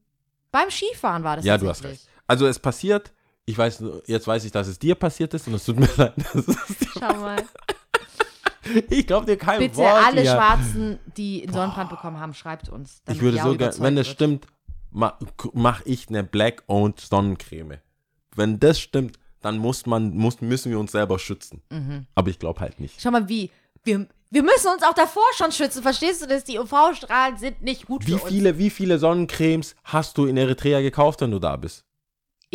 Beim 0.50 0.70
Skifahren 0.70 1.22
war 1.24 1.36
das 1.36 1.44
Ja, 1.44 1.58
du 1.58 1.68
hast 1.68 1.84
recht. 1.84 2.08
Also 2.26 2.46
es 2.46 2.58
passiert, 2.58 3.12
ich 3.46 3.56
weiß, 3.56 3.82
jetzt 4.06 4.26
weiß 4.26 4.44
ich, 4.44 4.52
dass 4.52 4.66
es 4.68 4.78
dir 4.78 4.94
passiert 4.94 5.32
ist 5.34 5.46
und 5.48 5.54
es 5.54 5.64
tut 5.64 5.78
mir 5.80 5.88
leid. 5.96 6.12
dass 6.16 6.34
es 6.34 6.46
dir- 6.46 6.88
Schau 6.98 7.14
mal. 7.16 7.42
ich 8.90 9.06
glaube 9.06 9.26
dir 9.26 9.36
kein 9.36 9.58
Bitte 9.60 9.76
Wort. 9.76 10.04
alle 10.04 10.22
Lia. 10.22 10.34
Schwarzen, 10.34 10.98
die 11.16 11.42
einen 11.44 11.52
Sonnenbrand 11.52 11.90
bekommen 11.90 12.18
haben, 12.20 12.34
schreibt 12.34 12.68
uns. 12.68 13.00
Ich 13.08 13.20
würde 13.20 13.38
so 13.40 13.56
gerne, 13.56 13.74
wenn 13.78 13.96
das 13.96 14.06
wird. 14.08 14.16
stimmt, 14.16 14.46
ma, 14.90 15.18
mache 15.52 15.82
ich 15.86 16.08
eine 16.08 16.24
Black-Owned 16.24 16.98
Sonnencreme. 17.00 17.78
Wenn 18.34 18.58
das 18.58 18.80
stimmt, 18.80 19.18
dann 19.40 19.58
muss 19.58 19.86
man, 19.86 20.16
muss, 20.16 20.40
müssen 20.40 20.70
wir 20.72 20.78
uns 20.80 20.92
selber 20.92 21.18
schützen. 21.18 21.62
Mhm. 21.70 22.06
Aber 22.16 22.28
ich 22.30 22.38
glaube 22.40 22.60
halt 22.60 22.80
nicht. 22.80 23.00
Schau 23.00 23.10
mal, 23.12 23.28
wie. 23.28 23.50
Wir, 23.84 24.08
wir 24.30 24.42
müssen 24.42 24.66
uns 24.72 24.82
auch 24.82 24.94
davor 24.94 25.22
schon 25.36 25.52
schützen. 25.52 25.80
Verstehst 25.82 26.20
du 26.20 26.26
das? 26.26 26.42
Die 26.42 26.58
UV-Strahlen 26.58 27.36
sind 27.38 27.62
nicht 27.62 27.86
gut 27.86 28.04
Wie 28.08 28.18
für 28.18 28.26
viele, 28.26 28.58
wie 28.58 28.70
viele 28.70 28.98
Sonnencremes 28.98 29.76
hast 29.84 30.18
du 30.18 30.26
in 30.26 30.36
Eritrea 30.36 30.80
gekauft, 30.80 31.20
wenn 31.20 31.30
du 31.30 31.38
da 31.38 31.54
bist? 31.54 31.84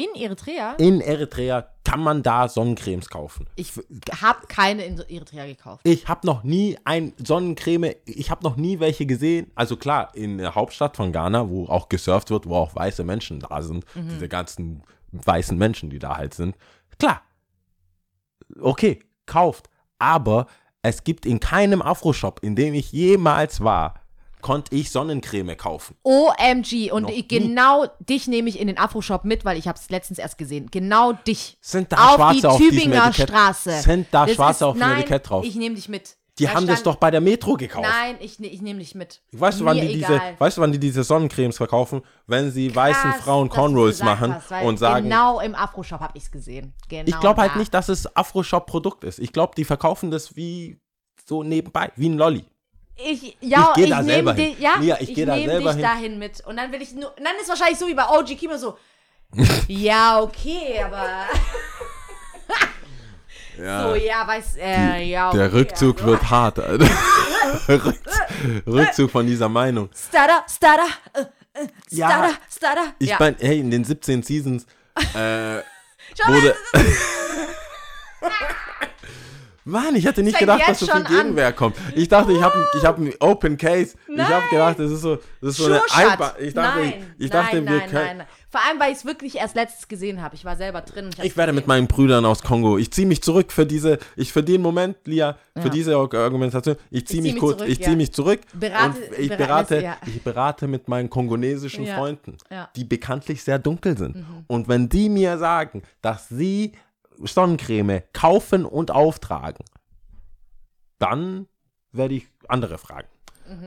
In 0.02 0.20
Eritrea? 0.20 0.74
In 0.80 1.00
Eritrea 1.02 1.68
kann 1.84 2.00
man 2.02 2.24
da 2.24 2.48
Sonnencremes 2.48 3.10
kaufen. 3.10 3.46
Ich 3.56 3.74
habe 4.22 4.48
keine 4.48 4.84
in 4.86 4.98
Eritrea 5.00 5.46
gekauft. 5.46 5.82
Ich 5.86 6.08
habe 6.08 6.26
noch 6.26 6.44
nie 6.44 6.78
ein 6.86 7.14
Sonnencreme, 7.24 7.94
ich 8.06 8.32
habe 8.32 8.44
noch 8.44 8.56
nie 8.56 8.80
welche 8.80 9.06
gesehen. 9.06 9.52
Also 9.54 9.78
klar, 9.78 10.10
in 10.16 10.40
der 10.40 10.56
Hauptstadt 10.56 10.96
von 10.98 11.12
Ghana, 11.12 11.50
wo 11.50 11.66
auch 11.68 11.88
gesurft 11.90 12.30
wird, 12.32 12.48
wo 12.48 12.56
auch 12.56 12.74
weiße 12.76 13.04
Menschen 13.04 13.42
da 13.42 13.62
sind, 13.62 13.86
Mhm. 13.96 14.10
diese 14.10 14.28
ganzen 14.28 14.84
weißen 15.12 15.58
Menschen, 15.58 15.90
die 15.92 16.00
da 16.00 16.18
halt 16.18 16.34
sind. 16.34 16.56
Klar. 16.98 17.22
Okay, 18.60 19.00
kauft. 19.26 19.70
Aber 20.00 20.48
es 20.82 21.04
gibt 21.04 21.26
in 21.28 21.40
keinem 21.40 21.82
Afro-Shop, 21.82 22.40
in 22.42 22.56
dem 22.56 22.74
ich 22.74 22.92
jemals 22.92 23.62
war, 23.62 24.01
konnte 24.42 24.76
ich 24.76 24.92
Sonnencreme 24.92 25.56
kaufen. 25.58 25.96
OMG. 26.04 26.92
Und 26.92 27.10
ich, 27.10 27.28
genau 27.28 27.86
dich 28.00 28.28
nehme 28.28 28.50
ich 28.50 28.60
in 28.60 28.68
den 28.68 28.78
Afro-Shop 28.78 29.24
mit, 29.26 29.46
weil 29.46 29.58
ich 29.58 29.68
habe 29.68 29.78
es 29.80 29.90
letztens 29.90 30.20
erst 30.20 30.38
gesehen. 30.38 30.70
Genau 30.72 31.14
dich. 31.14 31.58
Sind 31.62 31.92
da 31.92 32.10
auf 32.10 32.16
Schwarze 32.16 32.40
die 32.42 32.48
auf 32.48 32.58
diesem 32.58 32.78
Tübinger 32.78 33.08
Etikett? 33.08 33.30
Straße. 33.30 33.72
Sind 33.82 34.08
da 34.12 34.26
Das 34.26 34.36
Schwarze 34.36 34.58
ist- 34.58 34.64
auf 34.64 34.74
dem 34.76 34.80
nein, 34.80 35.00
Etikett 35.02 35.30
drauf? 35.30 35.46
Ich 35.46 35.56
nehme 35.56 35.76
dich 35.76 35.88
mit. 35.90 36.18
Die 36.40 36.46
Da 36.46 36.54
haben 36.54 36.66
das 36.66 36.80
stand- 36.80 36.96
doch 36.96 37.00
bei 37.00 37.12
der 37.12 37.20
Metro 37.22 37.56
gekauft. 37.56 37.88
Nein, 37.88 38.16
ich, 38.22 38.40
ne- 38.40 38.48
ich 38.48 38.62
nehme 38.62 38.80
dich 38.80 38.96
mit. 38.96 39.22
Weißt 39.34 39.60
du, 39.60 39.66
wann 39.66 39.76
Mir 39.78 39.88
die 39.88 39.96
diese, 39.96 40.20
weißt 40.40 40.58
du, 40.58 40.62
wann 40.62 40.72
die 40.72 40.80
diese 40.80 41.04
Sonnencremes 41.04 41.58
verkaufen? 41.58 42.02
Wenn 42.26 42.52
sie 42.52 42.74
weißen 42.74 43.12
Krass, 43.12 43.22
Frauen 43.22 43.50
dass 43.50 43.56
du 43.56 43.62
Cornrows 43.62 44.00
machen 44.02 44.34
hast, 44.36 44.50
und 44.64 44.78
sagen, 44.80 45.04
Genau 45.06 45.42
im 45.42 45.54
Afro-Shop 45.54 46.00
habe 46.00 46.18
ich 46.18 46.24
es 46.24 46.32
gesehen. 46.32 46.74
Genau 46.88 47.04
ich 47.06 47.20
glaube 47.20 47.42
halt 47.42 47.58
nicht, 47.58 47.74
dass 47.74 47.90
es 47.90 48.16
Afro-Shop-Produkt 48.16 49.04
ist. 49.04 49.20
Ich 49.20 49.34
glaube, 49.34 49.54
die 49.56 49.66
verkaufen 49.66 50.10
das 50.10 50.36
wie 50.38 50.80
so 51.26 51.44
nebenbei, 51.44 51.92
wie 51.98 52.08
ein 52.10 52.18
Lolli. 52.18 52.46
Ich, 52.96 53.38
ja, 53.42 53.74
Ich 53.76 53.84
ich, 53.84 53.90
da 53.90 54.04
selber 54.04 54.34
nehme 54.34 54.34
hin. 54.34 54.54
dich, 54.56 54.60
ja, 54.60 54.76
Lia, 54.80 54.98
ich 55.02 55.10
ich, 55.10 55.16
geh 55.16 55.26
da 55.26 55.36
selber 55.36 55.60
dich 55.60 55.72
hin. 55.74 55.82
dahin 55.82 56.20
mit. 56.20 56.46
Und 56.46 56.58
dann 56.58 56.72
will 56.72 56.82
ich 56.82 56.94
nur, 56.94 57.14
dann 57.18 57.36
ist 57.42 57.50
wahrscheinlich 57.50 57.80
so 57.80 57.88
wie 57.88 57.94
bei 57.94 58.06
OG 58.08 58.38
Kimo 58.38 58.58
so, 58.58 58.78
ja, 59.68 60.20
okay, 60.22 60.82
aber 60.84 61.26
so, 63.58 63.96
ja, 63.96 64.28
weiß, 64.28 64.56
äh, 64.58 65.04
ja, 65.04 65.30
okay, 65.30 65.38
Der 65.38 65.54
Rückzug 65.54 65.98
also. 65.98 66.08
wird 66.12 66.30
hart, 66.30 66.60
Alter. 66.60 66.88
Rückzug, 68.68 69.10
von 69.12 69.26
dieser 69.26 69.50
Meinung. 69.50 69.90
Stada, 69.96 70.46
stada, 70.50 70.86
äh, 71.14 71.22
äh, 71.54 71.68
Ja, 71.90 72.10
stada, 72.10 72.30
stada. 72.56 72.94
Ich 73.00 73.10
ja. 73.10 73.18
meine, 73.20 73.36
hey, 73.40 73.60
in 73.60 73.72
den 73.72 73.84
17 73.84 74.24
Seasons 74.24 74.66
äh, 75.16 75.62
Schau 76.18 76.30
mal, 76.32 76.42
wurde. 76.42 76.56
Mann, 79.64 79.96
ich 79.96 80.06
hätte 80.06 80.24
nicht 80.24 80.38
fängt 80.38 80.50
gedacht, 80.52 80.68
dass 80.70 80.80
so 80.80 80.86
viel 80.88 80.96
schon 80.96 81.06
an. 81.06 81.12
Gegenwehr 81.14 81.54
kommt. 81.54 81.76
Ich 81.96 82.08
dachte, 82.10 82.32
ich 82.32 82.42
habe 82.42 82.66
ich 82.78 82.84
hab 82.84 82.98
einen 82.98 83.14
Open 83.20 83.58
Case. 83.58 83.96
Ich 84.08 84.20
habe 84.20 84.32
Nein. 84.32 84.50
gedacht, 84.50 84.80
das 84.80 84.92
ist 84.92 85.02
so, 85.02 85.18
das 85.40 85.52
ist 85.52 85.58
so 85.58 85.66
eine. 85.66 85.82
Einba 85.94 86.34
Ich 86.40 86.54
dachte, 86.54 86.80
nein, 86.80 86.94
ich, 87.18 87.26
ich 87.26 87.32
dachte 87.32 87.56
nein, 87.58 87.66
wir 87.66 87.72
nein, 87.80 87.90
können. 87.90 88.06
nein, 88.06 88.18
nein. 88.18 88.28
Vor 88.50 88.60
allem, 88.68 88.80
weil 88.82 88.92
ich 88.92 88.98
es 88.98 89.06
wirklich 89.06 89.36
erst 89.38 89.56
letztes 89.56 89.88
gesehen 89.88 90.22
habe. 90.22 90.36
Ich 90.36 90.44
war 90.44 90.58
selber 90.58 90.82
drin. 90.82 91.06
hab's 91.06 91.24
Ich 91.24 91.38
werde 91.38 91.54
mit 91.54 91.68
meinen 91.68 91.88
Brüdern 91.88 92.26
aus 92.26 92.42
Kongo. 92.44 92.78
Ich 92.78 92.92
ziehe 92.92 93.08
mich 93.08 93.22
zurück 93.22 93.52
für 93.52 93.66
diese, 93.66 93.98
ich 94.18 94.34
für 94.34 94.44
den 94.44 94.62
Moment, 94.62 94.98
Lia, 95.06 95.38
für 95.56 95.66
Ja. 95.66 95.70
diese 95.70 95.96
Arg- 95.96 96.14
Argumentation. 96.16 96.76
Ich 96.90 97.08
ziehe 97.08 97.20
zieh 97.20 97.24
mich 97.24 97.34
mich 97.36 97.40
kurz, 97.40 97.60
zurück, 97.60 97.72
ich 97.72 97.80
ja. 97.80 97.86
ziehe 97.86 97.96
mich 97.96 98.12
zurück 98.12 98.42
Berate- 98.54 98.98
und 99.10 99.20
ich 99.20 99.30
berate- 99.30 99.38
berate, 99.38 99.82
ja. 99.82 99.98
ich 100.06 100.22
berate 100.22 100.68
mit 100.68 100.88
meinen 100.90 101.10
kongonesischen 101.10 101.86
Ja. 101.86 101.96
Freunden, 101.96 102.36
Ja. 102.50 102.64
Mhm. 102.64 102.68
die 102.76 102.84
bekanntlich 102.84 103.42
sehr 103.44 103.58
dunkel 103.60 103.98
sind. 103.98 104.26
Und 104.48 104.68
wenn 104.68 104.90
die 104.90 105.08
mir 105.08 105.38
sagen, 105.38 105.84
dass 106.02 106.28
sie 106.28 106.74
Sonnencreme 107.26 108.04
kaufen 108.14 108.66
und 108.66 108.92
auftragen, 108.92 109.66
dann 111.00 111.48
werde 111.92 112.16
ich 112.16 112.28
andere 112.48 112.78
fragen. 112.78 113.08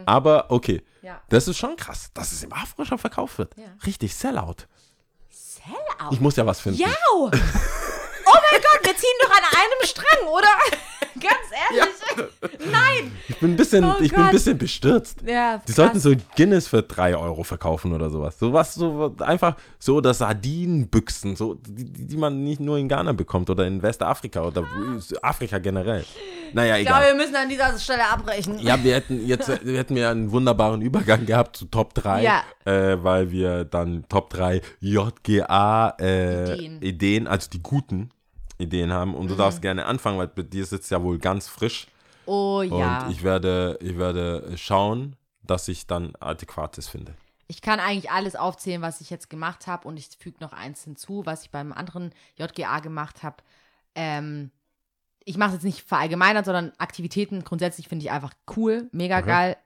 Aber 0.07 0.51
okay, 0.51 0.83
Mhm. 1.03 1.07
Ja. 1.09 1.21
das 1.29 1.47
ist 1.49 1.59
schon 1.59 1.77
krass, 1.77 2.11
dass 2.15 2.33
es 2.33 2.43
im 2.43 2.53
Afro-Shop 2.55 2.99
verkauft 2.99 3.37
wird. 3.39 3.55
Ja. 3.59 3.65
Richtig, 3.85 4.15
Sellout. 4.15 4.67
Sellout. 5.29 6.13
Ich 6.13 6.21
muss 6.21 6.37
ja 6.37 6.47
was 6.47 6.61
finden. 6.61 6.81
Ja! 6.81 6.89
Oh 8.37 8.41
mein 8.51 8.61
Gott, 8.61 8.81
wir 8.87 8.97
ziehen 8.97 9.19
doch 9.23 9.31
an 9.31 9.45
einem 9.53 9.87
Strang, 9.87 10.27
oder? 10.29 10.49
Ganz 11.15 11.49
ehrlich. 11.71 12.71
Nein! 12.73 13.13
Ich 13.29 13.39
bin 13.39 13.53
ein 13.53 13.57
bisschen, 13.57 13.85
Oh 13.85 13.95
ich 14.01 14.11
bin 14.13 14.21
ein 14.23 14.31
bisschen 14.33 14.59
bestürzt. 14.59 15.21
Ja, 15.25 15.59
Die 15.67 15.73
sollten 15.73 16.01
so 16.01 16.13
Guinness 16.37 16.67
für 16.67 16.83
3 16.83 17.17
Euro 17.17 17.45
verkaufen 17.45 17.93
oder 17.93 18.11
sowas. 18.11 18.39
Sowas, 18.39 18.75
so 18.75 19.15
einfach 19.21 19.57
so 19.79 20.01
das 20.01 20.19
Sardinenbüchsen, 20.19 21.37
so, 21.37 21.55
die, 21.55 21.85
die 22.07 22.17
man 22.17 22.43
nicht 22.43 22.61
nur 22.61 22.79
in 22.79 22.89
Ghana 22.89 23.13
bekommt 23.13 23.49
oder 23.49 23.65
in 23.67 23.81
Westafrika 23.83 24.43
oder 24.43 24.65
Afrika 25.23 25.59
generell. 25.59 26.05
Naja, 26.53 26.79
Ich 26.79 26.87
glaube, 26.87 27.07
wir 27.07 27.15
müssen 27.15 27.37
an 27.37 27.49
dieser 27.49 27.79
Stelle 27.79 28.07
abbrechen. 28.09 28.59
Ja, 28.59 28.83
wir 28.83 28.95
hätten 28.95 29.25
jetzt 29.27 29.49
wir 29.65 29.79
hätten 29.79 29.95
wir 29.95 30.11
einen 30.11 30.33
wunderbaren 30.33 30.83
Übergang 30.83 31.27
gehabt 31.27 31.57
zu 31.57 31.67
Top 31.67 31.95
3, 31.95 32.23
Ja. 32.23 32.43
äh, 32.65 33.03
weil 33.03 33.31
wir 33.31 33.65
dann 33.65 34.05
Top 34.09 34.31
3 34.31 34.61
JGA 34.81 35.95
äh, 36.01 36.55
Ideen. 36.55 36.83
Ideen. 36.83 37.27
also 37.29 37.49
die 37.51 37.63
guten 37.63 38.11
Ideen 38.59 38.93
haben. 38.93 39.15
Und 39.15 39.29
du 39.29 39.35
Mhm. 39.35 39.39
darfst 39.39 39.63
gerne 39.63 39.87
anfangen, 39.87 40.19
weil 40.19 40.29
bei 40.29 40.43
dir 40.43 40.63
ist 40.63 40.73
jetzt 40.73 40.91
ja 40.91 41.03
wohl 41.03 41.19
ganz 41.19 41.49
frisch. 41.49 41.87
Oh 42.27 42.63
ja. 42.63 43.05
Und 43.05 43.11
ich 43.11 43.23
werde, 43.23 43.79
ich 43.81 43.99
werde 43.99 44.57
schauen, 44.57 45.17
dass 45.43 45.69
ich 45.69 45.87
dann 45.87 46.15
Adäquates 46.21 46.89
finde. 46.89 47.15
Ich 47.47 47.61
kann 47.61 47.79
eigentlich 47.79 48.11
alles 48.11 48.37
aufzählen, 48.37 48.81
was 48.81 49.03
ich 49.03 49.11
jetzt 49.11 49.29
gemacht 49.29 49.67
habe 49.67 49.87
und 49.87 49.99
ich 49.99 50.09
füge 50.19 50.39
noch 50.41 50.53
eins 50.55 50.85
hinzu, 50.85 51.27
was 51.27 51.43
ich 51.45 51.51
beim 51.51 51.73
anderen 51.73 52.13
JGA 52.37 52.79
gemacht 52.81 53.23
habe. 53.23 53.37
Ähm, 53.95 54.51
ich 55.27 55.37
mache 55.37 55.51
es 55.51 55.55
jetzt 55.57 55.65
nicht 55.65 55.83
verallgemeinert, 55.83 56.47
sondern 56.47 56.73
Aktivitäten 56.79 57.45
grundsätzlich 57.45 57.89
finde 57.89 58.05
ich 58.07 58.11
einfach 58.11 58.33
cool, 58.57 58.89
mega 58.93 59.19
Okay. 59.19 59.27
geil. 59.29 59.57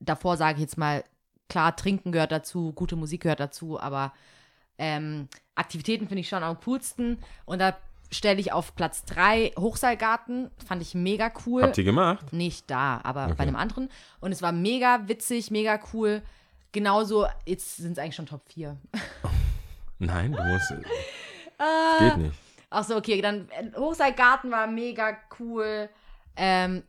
Davor 0.00 0.36
sage 0.36 0.56
ich 0.56 0.62
jetzt 0.62 0.78
mal, 0.78 1.02
klar, 1.48 1.74
Trinken 1.74 2.12
gehört 2.12 2.30
dazu, 2.30 2.72
gute 2.72 2.94
Musik 2.94 3.22
gehört 3.22 3.40
dazu, 3.40 3.80
aber 3.80 4.12
ähm, 4.78 5.28
Aktivitäten 5.56 6.06
finde 6.06 6.20
ich 6.20 6.28
schon 6.28 6.44
am 6.44 6.60
coolsten. 6.60 7.18
Und 7.46 7.58
da 7.60 7.76
stelle 8.10 8.40
ich 8.40 8.52
auf 8.52 8.74
Platz 8.74 9.04
3 9.04 9.52
Hochseilgarten, 9.58 10.50
fand 10.66 10.82
ich 10.82 10.94
mega 10.94 11.30
cool. 11.46 11.62
Habt 11.62 11.78
ihr 11.78 11.84
gemacht? 11.84 12.32
Nicht 12.32 12.70
da, 12.70 13.00
aber 13.04 13.26
Okay. 13.26 13.34
bei 13.36 13.42
einem 13.42 13.56
anderen. 13.56 13.90
Und 14.20 14.32
es 14.32 14.40
war 14.42 14.52
mega 14.52 15.06
witzig, 15.08 15.50
mega 15.50 15.78
cool. 15.92 16.22
Genauso, 16.72 17.26
jetzt 17.46 17.76
sind 17.76 17.92
es 17.92 17.98
eigentlich 17.98 18.16
schon 18.16 18.26
Top 18.26 18.42
4. 18.52 18.76
Nein, 19.98 20.32
du 20.32 20.42
musst. 20.42 20.72
Ah. 21.60 21.96
geht 21.98 22.16
nicht. 22.18 22.38
Ach 22.70 22.84
so, 22.84 22.96
okay, 22.96 23.20
dann 23.20 23.48
äh, 23.50 23.72
Hochseilgarten 23.76 24.48
war 24.52 24.68
mega 24.68 25.16
cool. 25.40 25.88
Ähm, 26.36 26.84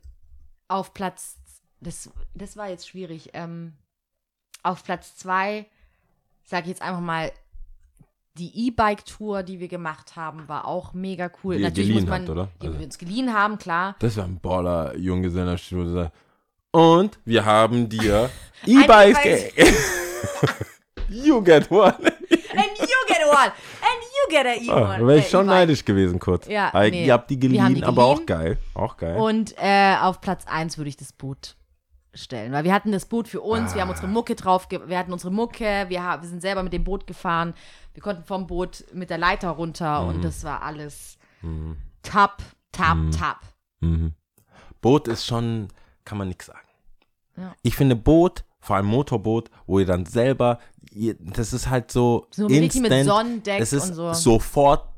auf 0.68 0.94
Platz, 0.94 1.38
das, 1.80 2.08
das 2.34 2.56
war 2.56 2.68
jetzt 2.68 2.86
schwierig. 2.88 3.30
Ähm, 3.32 3.72
auf 4.62 4.84
Platz 4.84 5.16
zwei 5.16 5.66
sage 6.44 6.62
ich 6.64 6.68
jetzt 6.68 6.82
einfach 6.82 7.00
mal, 7.00 7.32
die 8.38 8.66
E-Bike-Tour, 8.68 9.42
die 9.42 9.58
wir 9.60 9.68
gemacht 9.68 10.14
haben, 10.16 10.48
war 10.48 10.66
auch 10.66 10.92
mega 10.94 11.30
cool. 11.42 11.56
Die 11.56 11.62
Natürlich 11.62 11.90
muss 11.90 12.04
geliehen 12.04 12.10
man, 12.10 12.20
habt, 12.22 12.30
oder? 12.30 12.48
die 12.62 12.66
Also- 12.68 12.78
wir 12.78 12.86
uns 12.86 12.98
geliehen 12.98 13.34
haben, 13.34 13.58
klar. 13.58 13.96
Das 13.98 14.16
war 14.16 14.24
ein 14.24 14.38
Baller 14.40 14.96
Junggesellenabschied. 14.96 16.10
Und 16.72 17.18
wir 17.24 17.44
haben 17.44 17.88
dir 17.88 18.30
E-Bikes 18.66 19.22
ge 19.54 19.72
You 21.08 21.42
get 21.42 21.70
one. 21.70 21.94
And 21.96 22.78
you 22.78 22.96
get 23.08 23.26
one! 23.26 23.52
And 23.82 24.00
you 24.02 24.30
get 24.30 24.46
a 24.46 24.50
Ah, 24.50 24.78
E-one! 24.94 24.98
da 25.00 25.06
wäre 25.06 25.18
ich 25.18 25.28
schon 25.28 25.46
E-Bike. 25.46 25.56
neidisch 25.56 25.84
gewesen 25.84 26.18
kurz. 26.20 26.46
Ja, 26.46 26.70
nee. 26.88 27.06
Ihr 27.06 27.12
habt 27.12 27.30
die 27.30 27.38
geliehen, 27.38 27.74
die 27.74 27.84
aber 27.84 28.04
auch 28.04 28.14
geliehen. 28.14 28.26
geil. 28.26 28.58
Auch 28.74 28.96
geil. 28.96 29.16
Und 29.16 29.54
äh, 29.58 29.96
auf 30.00 30.20
Platz 30.20 30.44
1 30.46 30.78
würde 30.78 30.88
ich 30.88 30.96
das 30.96 31.12
Boot 31.12 31.56
stellen, 32.14 32.52
weil 32.52 32.64
wir 32.64 32.72
hatten 32.74 32.90
das 32.92 33.06
Boot 33.06 33.28
für 33.28 33.40
uns, 33.40 33.74
wir 33.74 33.82
haben 33.82 33.88
Ah. 33.88 33.92
unsere 33.92 34.08
Mucke 34.08 34.34
drauf, 34.34 34.66
wir 34.70 34.98
hatten 34.98 35.12
unsere 35.12 35.32
Mucke, 35.32 35.86
wir, 35.88 36.00
wir 36.00 36.28
sind 36.28 36.42
selber 36.42 36.62
mit 36.64 36.72
dem 36.72 36.82
Boot 36.84 37.06
gefahren, 37.06 37.54
wir 37.94 38.02
konnten 38.02 38.24
vom 38.24 38.46
Boot 38.46 38.84
mit 38.92 39.10
der 39.10 39.18
Leiter 39.18 39.50
runter 39.50 40.02
Mhm. 40.02 40.08
und 40.08 40.22
das 40.24 40.44
war 40.44 40.62
alles 40.62 41.18
top, 42.02 42.36
top, 42.72 42.98
top. 43.12 43.36
Mhm. 43.80 44.14
Boot 44.80 45.08
ist 45.08 45.26
schon, 45.26 45.68
kann 46.04 46.18
man 46.18 46.28
nichts 46.28 46.46
sagen. 46.46 46.68
Ja. 47.36 47.54
Ich 47.62 47.76
finde 47.76 47.96
Boot, 47.96 48.44
vor 48.60 48.76
allem 48.76 48.86
Motorboot, 48.86 49.50
wo 49.66 49.78
ihr 49.78 49.86
dann 49.86 50.04
selber, 50.06 50.58
ihr, 50.90 51.16
das 51.18 51.52
ist 51.52 51.68
halt 51.70 51.90
so, 51.90 52.26
So 52.30 52.46
instant, 52.48 52.88
mit 52.90 53.04
Sonnendeck 53.04 53.60
es 53.60 53.72
ist 53.72 53.88
und 53.90 53.94
so. 53.94 54.08
Mhm. 54.08 54.14
sofort 54.14 54.88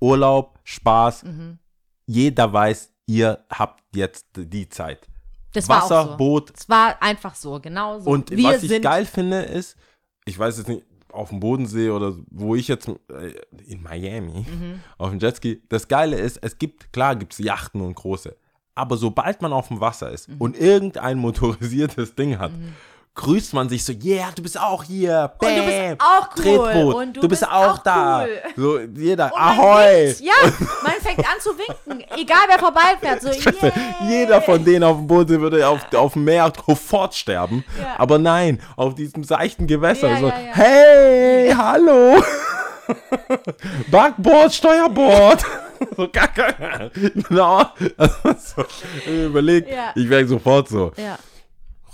Urlaub, 0.00 0.58
Spaß. 0.64 1.24
Jeder 2.06 2.52
weiß, 2.52 2.92
ihr 3.06 3.44
habt 3.50 3.82
jetzt 3.94 4.26
die 4.36 4.68
Zeit. 4.68 5.06
Das 5.52 5.68
war 5.68 5.82
Wasser, 5.82 6.00
auch 6.02 6.10
so. 6.12 6.16
Boot 6.18 6.52
Es 6.56 6.68
war 6.68 7.02
einfach 7.02 7.34
so, 7.34 7.58
genau 7.60 7.98
so. 7.98 8.10
und 8.10 8.30
wir 8.30 8.44
was 8.54 8.62
ich 8.62 8.82
geil 8.82 9.06
finde 9.06 9.40
ist, 9.42 9.76
ich 10.26 10.38
weiß 10.38 10.58
jetzt 10.58 10.68
nicht, 10.68 10.84
auf 11.16 11.30
dem 11.30 11.40
Bodensee 11.40 11.90
oder 11.90 12.14
wo 12.30 12.54
ich 12.54 12.68
jetzt 12.68 12.88
äh, 12.88 13.34
in 13.66 13.82
Miami 13.82 14.44
Mhm. 14.48 14.80
auf 14.98 15.10
dem 15.10 15.18
Jetski, 15.18 15.62
das 15.68 15.88
Geile 15.88 16.16
ist, 16.18 16.38
es 16.42 16.58
gibt, 16.58 16.92
klar 16.92 17.16
gibt 17.16 17.32
es 17.32 17.38
Yachten 17.38 17.80
und 17.80 17.94
große, 17.94 18.36
aber 18.74 18.96
sobald 18.96 19.42
man 19.42 19.52
auf 19.52 19.68
dem 19.68 19.80
Wasser 19.80 20.10
ist 20.10 20.28
Mhm. 20.28 20.36
und 20.38 20.58
irgendein 20.58 21.18
motorisiertes 21.18 22.14
Ding 22.14 22.38
hat, 22.38 22.52
grüßt 23.16 23.54
man 23.54 23.68
sich 23.68 23.82
so, 23.84 23.92
yeah, 23.92 24.30
du 24.34 24.42
bist 24.42 24.60
auch 24.60 24.84
hier, 24.84 25.32
Bam, 25.40 25.50
Und 25.50 25.56
du 25.56 25.64
bist 25.64 26.00
auch 26.00 26.28
cool. 26.36 26.42
Tretboot, 26.42 26.94
Und 26.94 27.16
du 27.16 27.20
du 27.22 27.28
bist, 27.28 27.40
bist 27.40 27.52
auch, 27.52 27.78
da. 27.78 28.24
cool. 28.24 28.38
So, 28.56 28.78
jeder, 29.00 29.32
Und 29.34 29.40
ahoi. 29.40 30.06
winkt. 30.06 30.20
Ja, 30.20 30.34
man 30.82 30.92
fängt 31.00 31.18
an 31.20 31.40
zu 31.40 31.50
winken, 31.56 32.04
egal 32.16 32.44
wer 32.48 32.58
vorbeifährt. 32.58 33.22
So, 33.22 33.30
yeah. 33.62 33.72
Jeder 34.08 34.42
von 34.42 34.62
denen 34.64 34.84
auf 34.84 34.98
dem 34.98 35.06
Boot 35.06 35.28
würde 35.30 35.66
auf, 35.66 35.80
auf 35.94 36.12
dem 36.12 36.24
Meer 36.24 36.52
sofort 36.66 37.14
sterben. 37.14 37.64
Ja. 37.80 37.94
Aber 37.98 38.18
nein, 38.18 38.60
auf 38.76 38.94
diesem 38.94 39.24
seichten 39.24 39.66
Gewässer. 39.66 40.10
Ja, 40.10 40.20
so, 40.20 40.26
ja, 40.28 40.34
hey, 40.34 41.54
hallo. 41.56 42.22
Backboard, 43.90 44.52
Steuerbord. 44.52 45.42
so, 45.96 46.08
kacke. 46.08 46.90
genau. 46.94 47.64
Also, 47.96 48.14
so, 48.38 49.10
überlegt, 49.10 49.70
ich 49.94 50.08
wäre 50.08 50.26
sofort 50.26 50.68
so. 50.68 50.92
Ja, 50.96 51.18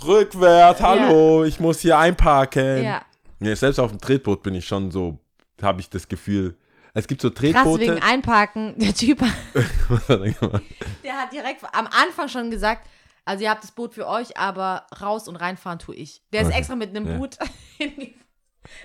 Rückwärts, 0.05 0.81
hallo, 0.81 1.43
ich 1.43 1.59
muss 1.59 1.79
hier 1.79 1.97
einparken. 1.97 2.83
ja. 2.83 3.01
Nee, 3.39 3.55
selbst 3.55 3.79
auf 3.79 3.91
dem 3.91 3.99
Tretboot 3.99 4.41
bin 4.41 4.55
ich 4.55 4.65
schon 4.65 4.89
so, 4.91 5.19
habe 5.61 5.81
ich 5.81 5.89
das 5.89 6.07
Gefühl. 6.07 6.57
Es 6.93 7.07
gibt 7.07 7.21
so 7.21 7.29
Krass, 7.29 7.39
Tretboote. 7.39 7.81
wegen 7.81 8.01
Einparken. 8.01 8.75
Der 8.77 8.93
Typ, 8.93 9.19
Was 9.89 10.07
hat 10.09 10.21
er 10.21 10.31
gemacht? 10.31 10.63
der 11.03 11.13
hat 11.13 11.33
direkt 11.33 11.63
am 11.73 11.87
Anfang 11.87 12.29
schon 12.29 12.49
gesagt, 12.51 12.87
also 13.25 13.43
ihr 13.43 13.49
habt 13.49 13.63
das 13.63 13.71
Boot 13.71 13.93
für 13.95 14.07
euch, 14.07 14.37
aber 14.37 14.85
raus 15.01 15.27
und 15.27 15.35
reinfahren 15.35 15.79
tue 15.79 15.95
ich. 15.95 16.21
Der 16.31 16.41
ist 16.41 16.47
Okay. 16.47 16.57
extra 16.57 16.75
mit 16.75 16.89
einem 16.91 17.07
Ja. 17.07 17.17
Boot, 17.17 17.37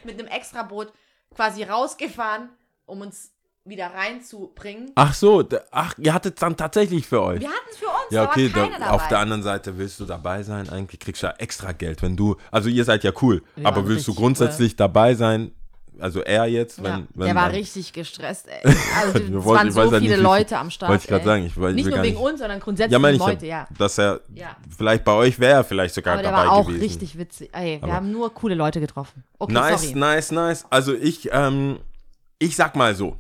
mit 0.05 0.19
einem 0.19 0.27
extra 0.29 0.63
Boot 0.63 0.93
quasi 1.35 1.63
rausgefahren, 1.63 2.49
um 2.87 3.01
uns 3.03 3.31
wieder 3.69 3.93
reinzubringen. 3.95 4.91
Ach 4.95 5.15
so, 5.15 5.43
da- 5.43 5.61
ach, 5.71 5.95
ihr 5.99 6.13
hattet 6.15 6.35
es 6.35 6.41
dann 6.41 6.57
tatsächlich 6.57 7.07
für 7.07 7.23
euch. 7.23 7.41
Wir 7.41 7.49
hatten 7.49 7.69
es 7.71 7.77
für 7.79 7.87
uns, 7.87 8.11
Ja, 8.11 8.25
da 8.25 8.31
okay, 8.31 8.55
war 8.55 8.63
keiner 8.65 8.79
da, 8.79 8.85
dabei. 8.87 8.95
auf 8.95 9.09
der 9.09 9.19
anderen 9.19 9.43
Seite 9.43 9.79
willst 9.79 10.01
du 10.01 10.05
dabei 10.05 10.43
sein, 10.43 10.69
eigentlich 10.69 11.01
kriegst 11.01 11.23
du 11.23 11.27
ja 11.27 11.35
extra 11.39 11.73
Geld, 11.73 12.03
wenn 12.03 12.17
du, 12.17 12.37
also 12.51 12.69
ihr 12.69 12.85
seid 12.85 13.05
ja 13.05 13.13
cool, 13.23 13.43
Wir 13.57 13.67
aber 13.67 13.87
willst 13.87 14.07
du 14.09 14.15
grundsätzlich 14.15 14.77
dabei 14.77 15.15
sein, 15.15 15.53
also 16.01 16.21
er 16.23 16.47
jetzt, 16.47 16.81
wenn, 16.81 16.91
ja, 16.93 17.03
wenn 17.15 17.27
der 17.27 17.35
war 17.35 17.47
dann- 17.47 17.57
richtig 17.57 17.93
gestresst, 17.93 18.47
ey. 18.47 18.61
Also 18.97 19.15
Wir 19.15 19.39
es 19.39 19.45
wollten- 19.45 19.75
waren 19.75 19.89
so 19.91 19.95
ja 19.95 19.99
viele 20.01 20.15
nicht, 20.15 20.23
Leute 20.23 20.57
am 20.57 20.71
Start. 20.71 20.91
wollte 20.93 21.03
ich 21.03 21.09
gerade 21.09 21.25
sagen, 21.25 21.45
ich 21.47 21.55
weiß- 21.55 21.73
Nicht 21.73 21.87
nur 21.87 21.95
gar 21.97 22.05
wegen 22.05 22.15
nicht- 22.17 22.25
uns, 22.25 22.39
sondern 22.39 22.61
grundsätzlich 22.61 22.93
ja, 22.93 22.99
meine 23.01 23.19
Leute, 23.19 23.47
ja. 23.47 23.67
dass 23.77 23.99
er 23.99 24.21
Ja. 24.33 24.57
vielleicht 24.77 25.03
bei 25.05 25.13
euch 25.13 25.41
wäre 25.41 25.55
er 25.55 25.65
vielleicht 25.65 25.95
sogar 25.97 26.15
Aber 26.15 26.23
der 26.23 26.31
dabei 26.31 26.45
war 26.47 26.53
auch 26.53 26.67
gewesen. 26.69 26.83
richtig 26.83 27.19
witzig. 27.19 27.51
Ey, 27.53 27.79
wir 27.79 27.83
Aber- 27.85 27.93
haben 27.95 28.13
nur 28.13 28.33
coole 28.33 28.55
Leute 28.55 28.79
getroffen. 28.81 29.25
Okay, 29.41 29.53
nice, 29.53 29.83
sorry. 29.83 29.95
nice, 29.99 30.31
nice. 30.31 30.65
Also 30.71 30.95
ich, 30.95 31.31
ähm, 31.33 31.79
ich 32.39 32.55
sag 32.55 32.77
mal 32.77 32.95
so, 32.95 33.17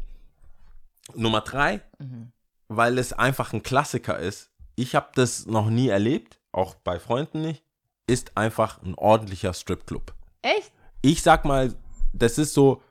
Nummer 1.14 1.40
drei, 1.40 1.80
Mhm. 1.98 2.32
weil 2.68 2.98
es 2.98 3.12
einfach 3.12 3.52
ein 3.52 3.62
Klassiker 3.62 4.18
ist. 4.18 4.50
Ich 4.76 4.94
habe 4.94 5.08
das 5.14 5.46
noch 5.46 5.70
nie 5.70 5.88
erlebt, 5.88 6.38
auch 6.52 6.74
bei 6.76 6.98
Freunden 6.98 7.42
nicht. 7.42 7.64
Ist 8.06 8.36
einfach 8.36 8.82
ein 8.82 8.94
ordentlicher 8.94 9.52
Stripclub. 9.52 10.14
Echt? 10.42 10.72
Ich 11.02 11.22
sag 11.22 11.44
mal, 11.44 11.74
das 12.12 12.38
ist 12.38 12.54
so, 12.54 12.82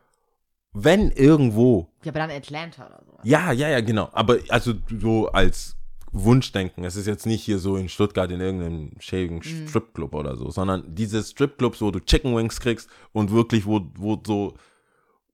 wenn 0.73 1.11
irgendwo, 1.11 1.87
Ja, 2.03 2.11
aber 2.11 2.19
dann 2.19 2.31
Atlanta 2.31 2.85
oder 2.85 3.01
so. 3.05 3.17
ja, 3.23 3.51
ja, 3.51 3.69
ja, 3.69 3.81
genau. 3.81 4.09
Aber 4.11 4.37
also 4.49 4.73
so 4.99 5.27
als 5.31 5.75
Wunschdenken. 6.11 6.83
Es 6.85 6.95
ist 6.95 7.05
jetzt 7.07 7.25
nicht 7.25 7.43
hier 7.43 7.59
so 7.59 7.75
in 7.77 7.89
Stuttgart 7.89 8.31
in 8.31 8.39
irgendeinem 8.39 8.91
schäbigen 8.99 9.37
Mhm. 9.37 9.67
Stripclub 9.67 10.13
oder 10.15 10.35
so, 10.37 10.49
sondern 10.51 10.83
diese 10.95 11.21
Stripclubs, 11.23 11.81
wo 11.81 11.91
du 11.91 11.99
Chicken 11.99 12.35
Wings 12.35 12.59
kriegst 12.59 12.89
und 13.11 13.31
wirklich, 13.31 13.65
wo, 13.65 13.81
wo 13.95 14.21
so, 14.25 14.53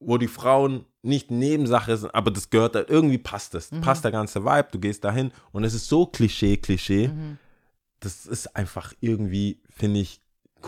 wo 0.05 0.17
die 0.17 0.27
Frauen 0.27 0.85
nicht 1.01 1.31
Nebensache 1.31 1.97
sind, 1.97 2.13
aber 2.15 2.31
das 2.31 2.49
gehört 2.49 2.75
da, 2.75 2.83
irgendwie 2.87 3.17
passt 3.17 3.53
das. 3.53 3.71
Mhm. 3.71 3.81
Passt 3.81 4.03
der 4.03 4.11
ganze 4.11 4.43
Vibe, 4.45 4.67
du 4.71 4.79
gehst 4.79 5.03
dahin 5.03 5.31
und 5.51 5.63
es 5.63 5.73
ist 5.73 5.87
so 5.87 6.05
Klischee, 6.05 6.57
Klischee. 6.57 7.09
Mhm. 7.09 7.37
Das 7.99 8.25
ist 8.25 8.55
einfach 8.55 8.93
irgendwie, 9.01 9.61
finde 9.69 9.99
ich, 10.01 10.19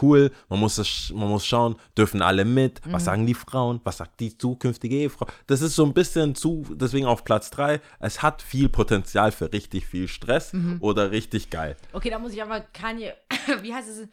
cool. 0.02 0.32
Man 0.49 0.60
muss, 0.60 0.76
das, 0.76 1.12
man 1.16 1.30
muss 1.30 1.45
schauen, 1.45 1.78
dürfen 1.98 2.22
alle 2.22 2.44
mit? 2.44 2.82
Was 2.86 3.03
Mhm. 3.03 3.06
sagen 3.06 3.26
die 3.28 3.34
Frauen? 3.34 3.80
Was 3.86 3.98
sagt 3.98 4.20
die 4.20 4.38
zukünftige 4.38 4.95
Ehefrau? 4.98 5.26
Das 5.48 5.62
ist 5.62 5.76
so 5.76 5.86
ein 5.86 5.94
bisschen 5.94 6.36
zu, 6.36 6.66
deswegen 6.72 7.06
auf 7.06 7.24
Platz 7.24 7.49
3. 7.52 7.80
Es 7.99 8.22
hat 8.22 8.41
viel 8.41 8.68
Potenzial 8.68 9.32
für 9.32 9.53
richtig 9.53 9.86
viel 9.86 10.10
Stress 10.10 10.52
Mhm. 10.52 10.78
oder 10.82 11.12
richtig 11.12 11.49
geil. 11.49 11.78
Okay, 11.94 12.10
da 12.10 12.20
muss 12.20 12.34
ich 12.34 12.41
aber 12.44 12.60
Kanye, 12.60 13.14
wie 13.62 13.74
heißt 13.74 13.88
es? 13.90 14.07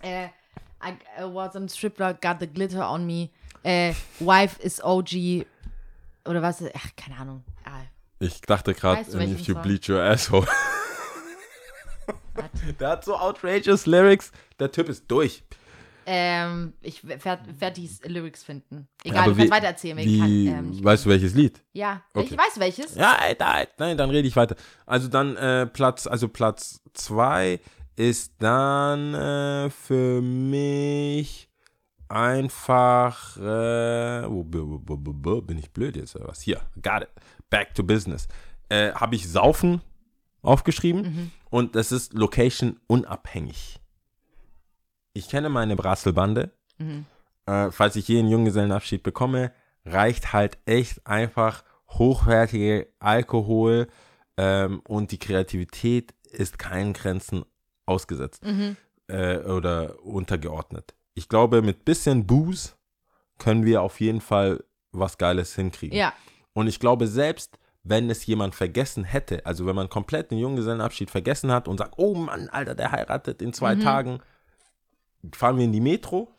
Äh, 0.00 0.28
I, 0.84 0.96
I 1.20 1.24
was 1.24 1.56
on 1.56 1.68
strip 1.68 1.96
club, 1.96 2.20
got 2.20 2.38
the 2.40 2.46
glitter 2.46 2.82
on 2.84 3.06
me. 3.06 3.30
Äh, 3.64 3.94
wife 4.20 4.60
is 4.62 4.82
OG. 4.82 5.46
Oder 6.26 6.42
was? 6.42 6.62
Ach, 6.74 6.86
keine 6.96 7.18
Ahnung. 7.18 7.42
Ah, 7.64 7.80
Ich 8.18 8.40
dachte 8.42 8.74
gerade, 8.74 9.00
Weißt 9.00 9.14
du, 9.14 9.18
welchen 9.18 9.34
if 9.38 9.46
you 9.46 9.54
Song? 9.54 9.62
bleach 9.62 9.88
your 9.88 10.00
asshole. 10.02 10.46
Der 12.80 12.88
hat 12.90 13.04
so 13.04 13.16
outrageous 13.16 13.86
Lyrics. 13.86 14.32
Der 14.58 14.70
Typ 14.70 14.88
ist 14.88 15.04
durch. 15.08 15.42
ähm, 16.06 16.74
ich 16.82 17.06
werde 17.06 17.40
werd 17.60 17.76
die 17.78 17.88
Lyrics 18.04 18.42
finden. 18.42 18.88
Egal, 19.04 19.22
Aber 19.22 19.30
du 19.30 19.36
kannst 19.36 19.46
wie- 19.46 19.50
weiter 19.56 19.66
erzählen. 19.68 19.96
Wie, 19.98 20.14
ich 20.16 20.20
kann, 20.50 20.64
ähm, 20.66 20.72
ich, 20.74 20.84
weißt 20.84 21.04
du 21.06 21.08
welches 21.10 21.34
Lied? 21.34 21.62
ja, 21.72 22.02
Okay. 22.12 22.28
ich 22.30 22.36
weiß 22.38 22.58
welches. 22.58 22.94
Ja, 22.96 23.16
nein, 23.78 23.96
dann 23.96 24.10
rede 24.10 24.28
ich 24.28 24.36
weiter. 24.36 24.56
Also 24.84 25.08
dann 25.08 25.36
äh, 25.36 25.66
Platz, 25.66 26.06
also 26.06 26.28
Platz 26.28 26.82
2 26.92 27.60
ist 27.96 28.34
dann 28.38 29.14
äh, 29.14 29.70
für 29.70 30.20
mich 30.20 31.48
einfach, 32.08 33.36
äh, 33.36 34.26
bin 34.28 35.58
ich 35.58 35.72
blöd 35.72 35.96
jetzt 35.96 36.16
oder 36.16 36.28
was? 36.28 36.40
Hier, 36.40 36.60
got 36.82 37.02
it. 37.02 37.10
Back 37.50 37.74
to 37.74 37.82
business. 37.82 38.28
Äh, 38.68 38.92
Habe 38.92 39.14
ich 39.14 39.28
Saufen 39.28 39.80
aufgeschrieben 40.42 41.32
und 41.50 41.74
das 41.76 41.92
ist 41.92 42.14
Location 42.14 42.80
unabhängig. 42.86 43.80
Ich 45.12 45.28
kenne 45.28 45.48
meine 45.48 45.76
Brasselbande 45.76 46.50
Mhm. 46.78 47.06
Äh, 47.46 47.70
falls 47.70 47.96
ich 47.96 48.08
je 48.08 48.18
einen 48.18 48.28
Junggesellenabschied 48.28 49.02
bekomme, 49.02 49.52
reicht 49.84 50.32
halt 50.32 50.58
echt 50.64 51.06
einfach 51.06 51.62
hochwertige 51.88 52.88
Alkohol 52.98 53.88
ähm, 54.36 54.80
und 54.86 55.12
die 55.12 55.18
Kreativität 55.18 56.14
ist 56.30 56.58
keinen 56.58 56.94
Grenzen 56.94 57.44
ausgesetzt 57.86 58.44
Mhm. 58.44 58.76
äh, 59.08 59.38
oder 59.38 60.02
untergeordnet. 60.04 60.94
Ich 61.14 61.28
glaube, 61.28 61.62
mit 61.62 61.84
bisschen 61.84 62.26
Booze 62.26 62.70
können 63.38 63.64
wir 63.64 63.82
auf 63.82 64.00
jeden 64.00 64.20
Fall 64.20 64.62
was 64.92 65.18
Geiles 65.18 65.54
hinkriegen. 65.54 65.96
Ja. 65.96 66.12
Und 66.52 66.66
ich 66.68 66.78
glaube, 66.80 67.06
selbst 67.06 67.58
wenn 67.82 68.08
es 68.08 68.24
jemand 68.26 68.54
vergessen 68.54 69.04
hätte, 69.04 69.44
also 69.44 69.66
wenn 69.66 69.76
man 69.76 69.88
komplett 69.90 70.30
den 70.30 70.38
Junggesellenabschied 70.38 71.10
vergessen 71.10 71.52
hat 71.52 71.68
und 71.68 71.78
sagt, 71.78 71.94
oh 71.98 72.14
Mann, 72.14 72.48
Alter, 72.48 72.74
der 72.74 72.92
heiratet 72.92 73.42
in 73.42 73.52
zwei 73.52 73.74
Mhm. 73.74 73.80
Tagen, 73.80 74.20
fahren 75.34 75.58
wir 75.58 75.64
in 75.64 75.72
die 75.72 75.80
Metro, 75.80 76.30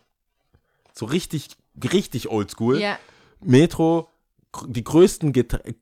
so 0.94 1.06
richtig, 1.06 1.50
richtig 1.94 2.30
oldschool. 2.30 2.80
Ja. 2.80 2.98
Metro, 3.42 4.10
die 4.68 4.84
größten, 4.84 5.34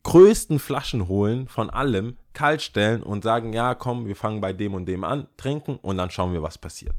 größten 0.04 0.60
Flaschen 0.60 1.08
holen 1.08 1.48
von 1.48 1.70
allem, 1.70 2.18
kalt 2.34 2.62
stellen 2.62 3.04
und 3.04 3.24
sagen, 3.24 3.54
ja, 3.54 3.76
komm, 3.76 4.06
wir 4.08 4.16
fangen 4.16 4.42
bei 4.42 4.54
dem 4.54 4.74
und 4.74 4.86
dem 4.86 5.04
an, 5.04 5.28
trinken 5.38 5.78
und 5.82 5.98
dann 5.98 6.10
schauen 6.10 6.34
wir, 6.34 6.42
was 6.42 6.58
passiert. 6.58 6.96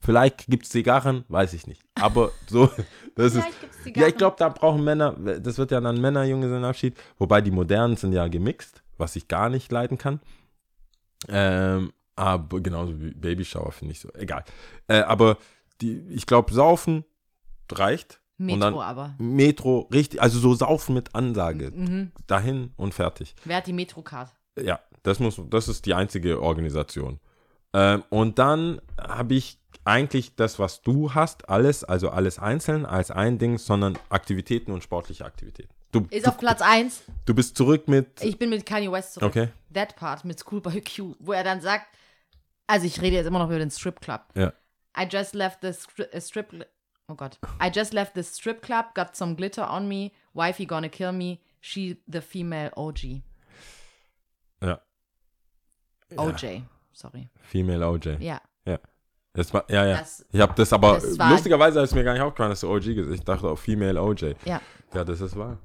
Vielleicht 0.00 0.46
gibt 0.48 0.64
es 0.64 0.70
Zigarren, 0.70 1.24
weiß 1.28 1.54
ich 1.54 1.66
nicht. 1.66 1.82
Aber 1.94 2.30
so, 2.46 2.70
das 3.14 3.34
ist. 3.34 3.46
Ja, 3.94 4.06
ich 4.06 4.16
glaube, 4.16 4.36
da 4.38 4.48
brauchen 4.50 4.84
Männer, 4.84 5.12
das 5.12 5.58
wird 5.58 5.70
ja 5.70 5.80
dann 5.80 6.00
Männerjunggesellenabschied, 6.00 6.96
wobei 7.18 7.40
die 7.40 7.50
modernen 7.50 7.96
sind 7.96 8.12
ja 8.12 8.28
gemixt, 8.28 8.82
was 8.98 9.16
ich 9.16 9.28
gar 9.28 9.48
nicht 9.48 9.72
leiden 9.72 9.98
kann. 9.98 10.20
Ähm, 11.28 11.92
aber 12.16 12.60
genauso 12.60 13.00
wie 13.00 13.12
Babyshower 13.12 13.72
finde 13.72 13.92
ich 13.92 14.00
so, 14.00 14.10
egal. 14.14 14.44
Äh, 14.88 15.00
aber 15.00 15.38
die, 15.80 16.00
ich 16.10 16.26
glaube, 16.26 16.52
saufen 16.52 17.04
reicht. 17.72 18.20
Metro 18.36 18.58
dann 18.58 18.74
aber. 18.74 19.14
Metro, 19.18 19.88
richtig, 19.92 20.20
also 20.20 20.38
so 20.38 20.54
saufen 20.54 20.94
mit 20.94 21.14
Ansage. 21.14 21.70
Mhm. 21.74 22.12
Dahin 22.26 22.72
und 22.76 22.94
fertig. 22.94 23.34
Wer 23.44 23.58
hat 23.58 23.66
die 23.66 23.72
Metro-Card? 23.72 24.32
Ja, 24.60 24.80
das 25.02 25.20
muss, 25.20 25.40
das 25.50 25.68
ist 25.68 25.86
die 25.86 25.94
einzige 25.94 26.40
Organisation. 26.42 27.20
Ähm, 27.72 28.04
und 28.10 28.38
dann 28.38 28.80
habe 28.98 29.34
ich 29.34 29.58
eigentlich 29.84 30.36
das, 30.36 30.58
was 30.58 30.82
du 30.82 31.14
hast, 31.14 31.48
alles, 31.48 31.84
also 31.84 32.10
alles 32.10 32.38
einzeln 32.38 32.86
als 32.86 33.10
ein 33.10 33.38
Ding, 33.38 33.58
sondern 33.58 33.98
Aktivitäten 34.08 34.72
und 34.72 34.82
sportliche 34.82 35.24
Aktivitäten. 35.24 35.72
Du, 35.92 36.06
Ist 36.10 36.26
du, 36.26 36.30
auf 36.30 36.38
Platz 36.38 36.60
1. 36.60 37.04
du 37.26 37.34
bist 37.34 37.56
zurück 37.56 37.86
mit. 37.86 38.22
Ich 38.22 38.38
bin 38.38 38.50
mit 38.50 38.66
Kanye 38.66 38.90
West 38.90 39.14
zurück. 39.14 39.28
Okay. 39.28 39.48
That 39.72 39.94
Part 39.96 40.24
mit 40.24 40.40
Schoolboy 40.40 40.80
Q, 40.80 41.14
wo 41.20 41.32
er 41.32 41.44
dann 41.44 41.60
sagt, 41.60 41.86
also 42.66 42.86
ich 42.86 43.00
rede 43.00 43.16
jetzt 43.16 43.26
immer 43.26 43.38
noch 43.38 43.48
über 43.48 43.58
den 43.58 43.70
Strip 43.70 44.00
Club. 44.00 44.22
Ja. 44.34 44.52
I 44.96 45.06
just 45.10 45.34
left 45.34 45.58
the 45.62 45.72
stri 45.72 46.06
uh, 46.14 46.20
strip, 46.20 46.66
oh 47.08 47.14
Gott. 47.14 47.38
I 47.60 47.70
just 47.74 47.92
left 47.92 48.14
the 48.14 48.22
strip 48.22 48.62
club, 48.62 48.86
got 48.94 49.16
some 49.16 49.34
glitter 49.34 49.62
on 49.64 49.88
me, 49.88 50.12
wifey 50.34 50.66
gonna 50.66 50.88
kill 50.88 51.12
me, 51.12 51.40
she 51.60 51.96
the 52.10 52.20
female 52.20 52.70
OG. 52.76 53.22
Ja. 54.62 54.80
OJ, 56.16 56.62
sorry. 56.92 57.28
Female 57.40 57.82
OJ. 57.84 58.18
Ja. 58.20 58.40
Das 59.36 59.52
war, 59.52 59.64
ja, 59.68 59.84
ja. 59.84 59.96
Das- 59.98 60.24
ich 60.30 60.40
habe 60.40 60.54
das 60.54 60.72
aber, 60.72 60.94
das 60.94 61.18
lustigerweise 61.18 61.80
ist 61.80 61.92
mir 61.92 62.04
gar 62.04 62.12
nicht 62.12 62.22
aufgefallen, 62.22 62.50
dass 62.50 62.60
du 62.60 62.70
OG 62.70 62.94
gesagt 62.94 63.14
Ich 63.16 63.24
dachte 63.24 63.48
auch 63.48 63.58
Female 63.58 64.00
OJ. 64.00 64.34
Ja. 64.44 64.60
Ja, 64.94 65.04
das 65.04 65.20
ist 65.20 65.36
wahr. 65.36 65.58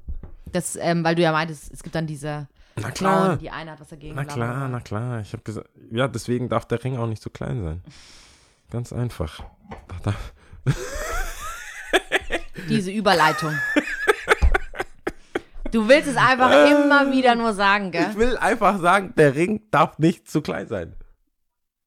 Das, 0.51 0.75
ähm, 0.75 1.03
weil 1.03 1.13
du 1.13 1.21
ja 1.21 1.31
meintest, 1.31 1.71
es 1.71 1.83
gibt 1.83 1.93
dann 1.93 2.07
diese 2.07 2.47
Na 2.75 2.89
klar. 2.89 3.25
Frauen, 3.27 3.37
die 3.37 3.51
eine 3.51 3.69
hat 3.69 3.79
was 3.79 3.89
dagegen. 3.89 4.15
Na 4.15 4.25
klar, 4.25 4.67
na 4.69 4.79
klar. 4.79 5.19
Ich 5.21 5.33
habe 5.33 5.43
gesagt, 5.43 5.69
ja, 5.91 6.07
deswegen 6.07 6.49
darf 6.49 6.65
der 6.65 6.83
Ring 6.83 6.97
auch 6.97 7.05
nicht 7.05 7.21
so 7.21 7.29
klein 7.29 7.61
sein. 7.63 7.83
Ganz 8.71 8.91
einfach. 8.91 9.39
Da, 10.03 10.13
da, 10.65 10.73
Diese 12.69 12.91
Überleitung. 12.91 13.53
Du 15.71 15.87
willst 15.87 16.07
es 16.07 16.17
einfach 16.17 16.51
immer 16.69 17.11
wieder 17.11 17.35
nur 17.35 17.53
sagen, 17.53 17.91
gell? 17.91 18.07
Ich 18.09 18.17
will 18.17 18.37
einfach 18.37 18.79
sagen, 18.79 19.13
der 19.17 19.35
Ring 19.35 19.61
darf 19.71 19.99
nicht 19.99 20.29
zu 20.29 20.41
klein 20.41 20.67
sein. 20.67 20.95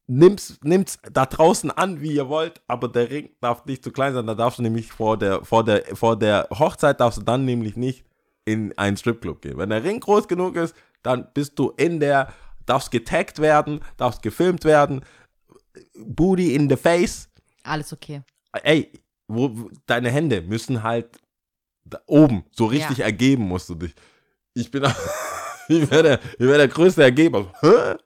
Nimm's, 0.06 0.58
nimmt's 0.62 0.98
da 1.12 1.26
draußen 1.26 1.70
an, 1.70 2.00
wie 2.00 2.12
ihr 2.12 2.28
wollt, 2.28 2.60
aber 2.68 2.88
der 2.88 3.10
Ring 3.10 3.30
darf 3.40 3.64
nicht 3.64 3.82
zu 3.82 3.90
klein 3.90 4.14
sein. 4.14 4.26
Da 4.26 4.34
darfst 4.34 4.58
du 4.58 4.62
nämlich 4.62 4.92
vor 4.92 5.16
der, 5.16 5.44
vor 5.44 5.64
der, 5.64 5.84
vor 5.94 6.18
der 6.18 6.48
Hochzeit 6.50 7.00
darfst 7.00 7.18
du 7.18 7.22
dann 7.22 7.44
nämlich 7.44 7.76
nicht 7.76 8.04
in 8.44 8.76
einen 8.76 8.96
Stripclub 8.96 9.40
gehen. 9.40 9.58
Wenn 9.58 9.70
der 9.70 9.84
Ring 9.84 10.00
groß 10.00 10.28
genug 10.28 10.56
ist, 10.56 10.74
dann 11.02 11.28
bist 11.32 11.58
du 11.58 11.70
in 11.76 12.00
der, 12.00 12.32
darfst 12.66 12.90
getaggt 12.90 13.38
werden, 13.38 13.80
darfst 13.96 14.22
gefilmt 14.22 14.64
werden, 14.64 15.04
Booty 15.94 16.54
in 16.54 16.68
the 16.68 16.76
face. 16.76 17.28
Alles 17.62 17.92
okay. 17.92 18.22
Ey, 18.62 18.92
wo, 19.34 19.50
wo, 19.56 19.70
deine 19.86 20.10
Hände 20.10 20.40
müssen 20.42 20.82
halt 20.82 21.18
oben, 22.06 22.44
so 22.52 22.66
richtig 22.66 22.98
Ja. 22.98 23.04
ergeben 23.06 23.44
musst 23.48 23.68
du 23.68 23.74
dich. 23.74 23.94
Ich 24.54 24.70
bin, 24.70 24.84
ich 25.68 25.90
wäre 25.90 26.02
der, 26.02 26.20
ich 26.34 26.40
wär 26.46 26.58
der 26.58 26.68
größte 26.68 27.02
Ergeber. 27.02 27.52
Hä? 27.60 27.96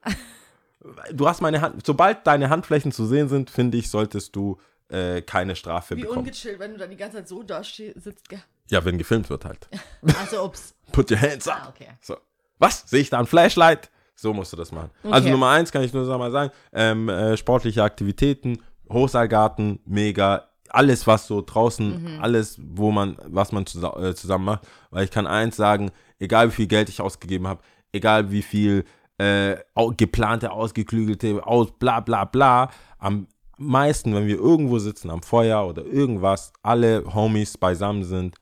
Du 1.12 1.28
hast 1.28 1.40
meine 1.40 1.61
Hand, 1.61 1.85
sobald 1.85 2.27
deine 2.27 2.48
Handflächen 2.48 2.93
zu 2.93 3.07
sehen 3.07 3.28
sind, 3.28 3.51
finde 3.51 3.77
ich, 3.77 3.90
solltest 3.90 4.35
du 4.36 4.59
äh, 4.89 5.20
keine 5.23 5.57
Strafe 5.57 5.97
bekommen. 5.97 6.19
ungechillt, 6.19 6.59
wenn 6.61 6.73
du 6.73 6.78
dann 6.78 6.90
die 6.90 6.97
ganze 6.97 7.19
Zeit 7.19 7.28
so 7.28 7.43
da 7.43 7.62
sitzt, 7.65 8.28
gell? 8.28 8.40
Ja, 8.70 8.85
wenn 8.85 8.97
gefilmt 8.98 9.28
wird 9.31 9.44
halt. 9.44 9.69
Also, 10.20 10.44
ups. 10.44 10.74
Put 10.93 11.11
your 11.11 11.20
hands 11.20 11.48
Ah, 11.48 11.57
up. 11.65 11.69
okay. 11.74 11.89
So. 12.01 12.16
Was? 12.59 12.85
Sehe 12.89 13.01
ich 13.01 13.11
da 13.11 13.19
ein 13.19 13.27
Flashlight? 13.27 13.90
So 14.15 14.32
musst 14.32 14.53
du 14.53 14.57
das 14.57 14.70
machen. 14.73 14.90
Also 15.03 15.24
Okay. 15.27 15.31
Nummer 15.31 15.51
eins 15.51 15.73
kann 15.73 15.82
ich 15.82 15.93
nur 15.93 16.05
mal 16.19 16.31
sagen, 16.31 16.51
ähm, 16.73 17.09
äh, 17.09 17.36
sportliche 17.36 17.82
Aktivitäten, 17.82 18.62
Hochseilgarten, 18.90 19.81
mega, 19.85 20.48
alles 20.75 21.07
was 21.07 21.27
so 21.27 21.43
draußen, 21.43 22.19
alles, 22.21 22.61
wo 22.63 22.91
man, 22.91 23.17
was 23.27 23.53
man 23.53 23.67
zusa 23.67 23.97
äh, 24.01 24.15
zusammen 24.15 24.45
macht. 24.45 24.67
Weil 24.91 25.05
ich 25.05 25.11
kann 25.11 25.27
eins 25.27 25.57
sagen, 25.57 25.91
egal 26.19 26.49
wie 26.49 26.55
viel 26.55 26.67
Geld 26.67 26.89
ich 26.89 27.01
ausgegeben 27.01 27.47
habe, 27.47 27.63
egal 27.93 28.31
wie 28.31 28.43
viel 28.43 28.85
äh, 29.19 29.57
geplante, 29.97 30.51
ausgeklügelte, 30.51 31.47
aus 31.47 31.69
bla 31.79 32.01
bla 32.01 32.25
bla, 32.25 32.71
am 32.99 33.27
meisten, 33.59 34.15
wenn 34.15 34.27
wir 34.27 34.37
irgendwo 34.37 34.79
sitzen 34.79 35.11
am 35.11 35.23
Feuer 35.23 35.67
oder 35.67 35.85
irgendwas, 35.85 36.53
alle 36.63 37.05
Homies 37.15 37.57
beisammen 37.57 38.05
sind, 38.05 38.37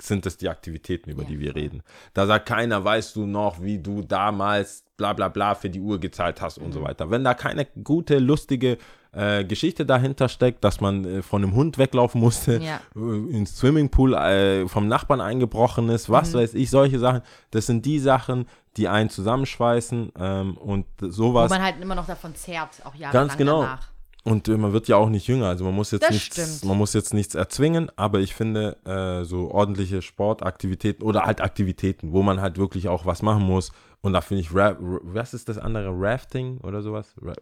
sind 0.00 0.26
es 0.26 0.36
die 0.36 0.48
Aktivitäten, 0.48 1.10
über 1.10 1.22
Ja, 1.22 1.28
die 1.28 1.40
wir 1.40 1.56
reden. 1.56 1.82
Da 2.14 2.26
sagt 2.26 2.46
keiner, 2.46 2.84
weißt 2.84 3.16
du 3.16 3.26
noch, 3.26 3.60
wie 3.62 3.78
du 3.78 4.02
damals 4.02 4.84
bla 4.98 5.14
bla 5.14 5.28
bla 5.28 5.54
für 5.54 5.70
die 5.70 5.80
Uhr 5.80 5.98
gezahlt 5.98 6.42
hast 6.42 6.58
Mhm. 6.58 6.66
und 6.66 6.72
so 6.72 6.82
weiter. 6.82 7.10
Wenn 7.10 7.24
da 7.24 7.32
keine 7.32 7.64
gute, 7.82 8.18
lustige 8.18 8.76
äh, 9.12 9.42
Geschichte 9.44 9.86
dahinter 9.86 10.28
steckt, 10.28 10.62
dass 10.64 10.82
man 10.82 11.04
äh, 11.06 11.22
von 11.22 11.42
einem 11.42 11.54
Hund 11.54 11.78
weglaufen 11.78 12.20
musste, 12.20 12.58
Ja. 12.62 12.80
äh, 12.94 13.30
ins 13.34 13.56
Swimmingpool 13.56 14.12
äh, 14.12 14.68
vom 14.68 14.86
Nachbarn 14.86 15.22
eingebrochen 15.22 15.88
ist, 15.88 16.10
was 16.10 16.34
Mhm. 16.34 16.38
weiß 16.40 16.54
ich, 16.54 16.68
solche 16.68 16.98
Sachen, 16.98 17.22
das 17.52 17.64
sind 17.64 17.86
die 17.86 18.00
Sachen, 18.00 18.46
die 18.76 18.86
einen 18.86 19.08
zusammenschweißen 19.08 20.12
ähm, 20.18 20.58
und 20.58 20.84
Wo 21.00 21.08
sowas. 21.10 21.48
man 21.50 21.62
halt 21.62 21.76
immer 21.80 21.94
noch 21.94 22.06
davon 22.06 22.34
zehrt, 22.34 22.68
auch 22.84 22.94
jahrelang 22.94 23.28
Ganz 23.28 23.38
genau. 23.38 23.62
danach. 23.62 23.88
Und 24.24 24.46
äh, 24.48 24.58
man 24.58 24.74
wird 24.74 24.88
ja 24.88 24.96
auch 24.96 25.08
nicht 25.08 25.26
jünger, 25.26 25.46
also 25.46 25.64
man 25.64 25.74
muss 25.74 25.90
jetzt 25.90 26.02
Das 26.02 26.10
nichts, 26.10 26.36
stimmt. 26.36 26.64
man 26.66 26.76
muss 26.76 26.92
jetzt 26.92 27.14
nichts 27.14 27.34
erzwingen, 27.34 27.90
aber 27.96 28.18
ich 28.18 28.34
finde 28.34 28.76
so 29.24 29.50
ordentliche 29.50 30.02
Sportaktivitäten 30.02 31.02
oder 31.02 31.22
halt 31.22 31.40
Aktivitäten, 31.40 32.12
wo 32.12 32.22
man 32.22 32.40
halt 32.42 32.58
wirklich 32.58 32.88
auch 32.88 33.06
was 33.06 33.22
machen 33.22 33.44
muss. 33.44 33.72
Und 34.00 34.12
da 34.12 34.20
finde 34.20 34.42
ich, 34.42 34.54
Ra 34.54 34.76
was 34.78 35.34
ist 35.34 35.48
das 35.48 35.58
andere, 35.58 35.88
Rafting 35.90 36.58
oder 36.58 36.82
sowas? 36.82 37.14
Ra 37.20 37.32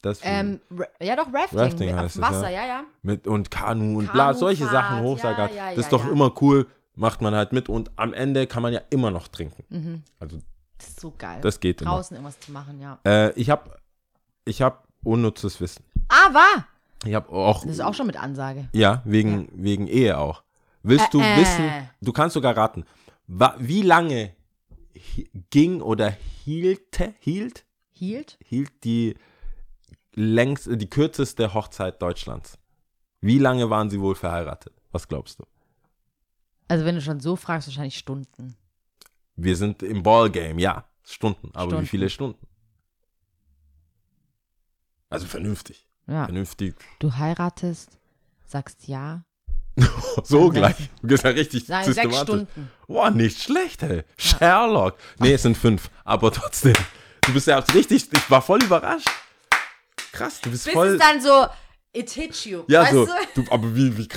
das 0.00 0.20
Ähm, 0.22 0.60
ja, 1.00 1.16
doch, 1.16 1.26
Rafting. 1.32 1.58
Rafting 1.58 1.94
auf 1.94 2.00
heißt 2.00 2.16
es, 2.16 2.22
Wasser, 2.22 2.50
ja. 2.50 2.60
ja, 2.62 2.66
ja. 2.66 2.84
mit 3.02 3.26
und 3.26 3.50
Kanu 3.50 3.98
und 3.98 4.12
bla, 4.12 4.32
solche 4.34 4.66
Sachen, 4.66 5.02
Hochseilgarten. 5.02 5.56
ja, 5.56 5.70
ja, 5.70 5.76
das 5.76 5.86
ist 5.86 5.92
doch 5.92 6.06
immer 6.08 6.32
cool, 6.40 6.66
macht 6.94 7.20
man 7.20 7.34
halt 7.34 7.52
mit 7.52 7.68
und 7.68 7.90
am 7.96 8.12
Ende 8.12 8.46
kann 8.46 8.62
man 8.62 8.72
ja 8.72 8.80
immer 8.90 9.10
noch 9.10 9.26
trinken. 9.28 10.04
Also 10.20 10.38
Das 10.78 10.88
ist 10.88 11.00
so 11.00 11.12
geil. 11.18 11.40
das 11.42 11.58
geht 11.58 11.82
immer. 11.82 11.90
Draußen 11.90 12.16
irgendwas 12.16 12.38
zu 12.38 12.52
machen, 12.52 12.80
ja. 12.80 12.98
Äh, 13.04 13.32
ich 13.32 13.50
habe 13.50 13.70
ich 14.44 14.62
hab 14.62 14.86
unnützes 15.02 15.60
Wissen. 15.60 15.82
Aber, 16.08 16.46
Ich 17.04 17.14
habe 17.14 17.28
auch 17.30 17.62
das 17.62 17.72
ist 17.72 17.80
auch 17.80 17.94
schon 17.94 18.06
mit 18.06 18.16
Ansage. 18.16 18.68
Ja, 18.72 19.02
wegen, 19.04 19.48
wegen 19.52 19.88
Ehe 19.88 20.16
auch. 20.16 20.42
Willst 20.84 21.12
du 21.12 21.20
Äh, 21.20 21.34
äh. 21.34 21.40
wissen, 21.40 21.70
du 22.00 22.12
kannst 22.12 22.34
sogar 22.34 22.56
raten, 22.56 22.84
wie 23.58 23.82
lange 23.82 24.30
ging 25.50 25.80
oder 25.80 26.10
hielte, 26.44 27.14
hielt, 27.18 27.64
Hielt? 27.90 28.38
hielt 28.44 28.84
die 28.84 29.16
längst, 30.14 30.68
die 30.70 30.90
kürzeste 30.90 31.54
Hochzeit 31.54 32.00
Deutschlands? 32.00 32.58
Wie 33.20 33.38
lange 33.38 33.70
waren 33.70 33.90
sie 33.90 34.00
wohl 34.00 34.14
verheiratet? 34.14 34.72
Was 34.92 35.08
glaubst 35.08 35.40
du? 35.40 35.44
Also, 36.68 36.84
wenn 36.84 36.94
du 36.94 37.02
schon 37.02 37.20
so 37.20 37.34
fragst, 37.36 37.66
wahrscheinlich 37.68 37.98
Stunden. 37.98 38.56
Wir 39.36 39.56
sind 39.56 39.82
im 39.82 40.02
Ballgame, 40.02 40.60
ja, 40.60 40.84
Stunden. 41.02 41.50
Aber 41.54 41.66
wie 41.66 41.74
Stunden. 41.74 41.86
viele 41.86 42.10
Stunden? 42.10 42.46
Also 45.10 45.26
vernünftig. 45.26 45.86
Ja. 46.06 46.24
Vernünftig. 46.24 46.74
Du 46.98 47.16
heiratest, 47.16 47.98
sagst 48.44 48.88
ja. 48.88 49.24
So 50.24 50.48
gleich. 50.50 50.74
Du 51.02 51.08
bist 51.08 51.24
ja 51.24 51.30
richtig 51.30 51.68
Nein, 51.68 51.84
sechs 51.84 51.96
systematisch. 51.96 52.22
Stunden. 52.22 52.70
Boah, 52.86 53.10
nicht 53.10 53.42
schlecht, 53.42 53.82
ey. 53.82 54.02
Sherlock. 54.16 54.96
Nee, 55.18 55.32
es 55.34 55.42
sind 55.42 55.56
fünf, 55.56 55.90
aber 56.04 56.32
trotzdem. 56.32 56.74
Du 57.22 57.32
bist 57.32 57.46
ja 57.46 57.58
richtig, 57.58 58.08
ich 58.12 58.30
war 58.30 58.42
voll 58.42 58.62
überrascht. 58.62 59.08
Krass, 60.12 60.40
du 60.40 60.50
bist 60.50 60.64
Bis 60.64 60.72
voll. 60.74 60.88
es 60.88 60.98
dann 60.98 61.20
so 61.20 61.46
It 61.92 62.10
hit 62.10 62.44
you. 62.44 62.64
Ja, 62.68 62.82
weißt 62.82 62.92
so, 62.92 63.06
du? 63.34 63.42
du, 63.42 63.52
aber 63.52 63.74
wie, 63.74 63.96
wie 63.96 64.08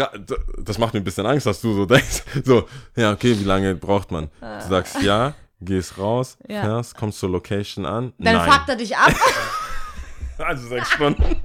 das 0.57 0.77
macht 0.77 0.93
mir 0.93 0.99
ein 0.99 1.03
bisschen 1.03 1.25
Angst, 1.25 1.45
dass 1.45 1.61
du 1.61 1.73
so 1.73 1.85
denkst. 1.87 2.23
So, 2.43 2.67
ja, 2.95 3.11
okay, 3.11 3.37
wie 3.39 3.43
lange 3.43 3.75
braucht 3.75 4.11
man? 4.11 4.29
Du 4.39 4.67
sagst 4.69 5.01
ja, 5.01 5.33
gehst 5.61 5.97
raus, 5.97 6.37
Ja. 6.47 6.61
fährst, 6.63 6.95
kommst 6.95 7.19
zur 7.19 7.29
Location 7.29 7.85
an. 7.85 8.13
Dann 8.17 8.35
Nein. 8.35 8.51
fuckt 8.51 8.69
er 8.69 8.75
dich 8.75 8.95
ab. 8.97 9.13
Also 10.37 10.69
sechs 10.69 10.89
Stunden. 10.89 11.35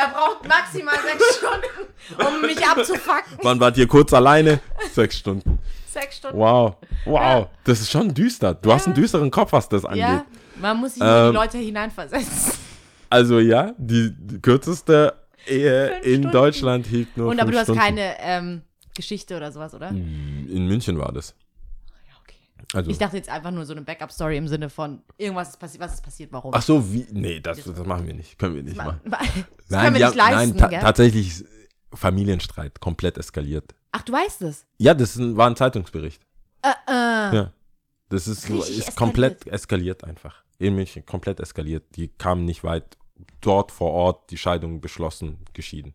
Er 0.00 0.08
braucht 0.08 0.48
maximal 0.48 0.94
sechs 0.94 1.36
Stunden, 1.38 2.26
um 2.36 2.40
mich 2.42 2.64
abzufacken. 2.66 3.38
Wann 3.42 3.60
wart 3.60 3.76
ihr 3.76 3.86
kurz 3.86 4.12
alleine? 4.12 4.60
Sechs 4.92 5.18
Stunden. 5.18 5.58
Sechs 5.86 6.16
Stunden. 6.18 6.38
Wow, 6.38 6.76
wow. 7.04 7.48
Das 7.64 7.80
ist 7.80 7.90
schon 7.90 8.14
düster. 8.14 8.54
Du 8.54 8.72
hast 8.72 8.86
einen 8.86 8.94
düsteren 8.94 9.30
Kopf, 9.30 9.52
was 9.52 9.68
das 9.68 9.84
angeht. 9.84 10.00
Ja, 10.02 10.24
man 10.60 10.76
muss 10.78 10.94
sich 10.94 11.02
in 11.02 11.08
Ähm, 11.08 11.30
die 11.32 11.36
Leute 11.36 11.58
hineinversetzen. 11.58 12.52
Also 13.10 13.40
ja, 13.40 13.72
die, 13.76 14.14
die 14.16 14.40
kürzeste 14.40 15.14
Ehe 15.46 15.88
Fünf 15.94 16.06
in 16.06 16.12
Stunden. 16.14 16.30
Deutschland 16.32 16.86
hielt 16.86 17.16
nur 17.16 17.28
Und 17.28 17.40
aber 17.40 17.50
du 17.50 17.58
hast 17.58 17.64
Stunden. 17.64 17.80
keine 17.80 18.14
ähm, 18.20 18.62
Geschichte 18.94 19.36
oder 19.36 19.50
sowas, 19.50 19.74
oder? 19.74 19.88
In 19.90 20.66
München 20.68 20.96
war 20.98 21.10
das. 21.12 21.34
Ja. 22.72 22.78
Also, 22.78 22.90
Ich 22.90 22.98
dachte 22.98 23.16
jetzt 23.16 23.28
einfach 23.28 23.50
nur 23.50 23.64
so 23.66 23.72
eine 23.72 23.82
Backup-Story 23.82 24.36
im 24.36 24.48
Sinne 24.48 24.70
von 24.70 25.02
irgendwas 25.16 25.50
ist 25.50 25.58
passiert, 25.60 25.82
was 25.82 25.94
ist 25.94 26.02
passiert, 26.02 26.32
warum? 26.32 26.52
ach 26.54 26.62
so, 26.62 26.92
wie? 26.92 27.06
Nee, 27.12 27.40
das, 27.40 27.62
das 27.64 27.86
machen 27.86 28.06
wir 28.06 28.14
nicht. 28.14 28.38
Können 28.38 28.54
wir 28.56 28.62
nicht 28.62 28.76
machen. 28.76 29.00
das 29.04 29.18
können 29.28 29.44
die 29.68 29.70
wir 29.70 29.90
nicht 29.90 30.04
haben- 30.04 30.16
leisten, 30.16 30.56
nein, 30.58 30.70
ta 30.70 30.80
tatsächlich 30.80 31.28
ist 31.28 31.44
Familienstreit 31.94 32.80
komplett 32.80 33.18
eskaliert. 33.18 33.74
Ach, 33.92 34.02
du 34.02 34.12
weißt 34.12 34.42
es. 34.42 34.66
Ja, 34.78 34.94
das 34.94 35.16
ein, 35.16 35.36
war 35.36 35.48
ein 35.48 35.56
Zeitungsbericht. 35.56 36.22
Äh, 36.62 36.68
äh. 36.88 37.36
Ja. 37.36 37.52
Das 38.08 38.26
ist, 38.28 38.48
ist 38.48 38.96
komplett 38.96 39.46
eskaliert 39.46 40.04
einfach. 40.04 40.42
In 40.58 40.74
München 40.74 41.04
komplett 41.06 41.40
eskaliert. 41.40 41.84
Die 41.96 42.08
kamen 42.08 42.44
nicht 42.44 42.64
weit. 42.64 42.96
Dort 43.40 43.70
vor 43.72 43.92
Ort 43.92 44.30
die 44.30 44.38
Scheidung 44.38 44.80
beschlossen, 44.80 45.38
geschieden. 45.52 45.94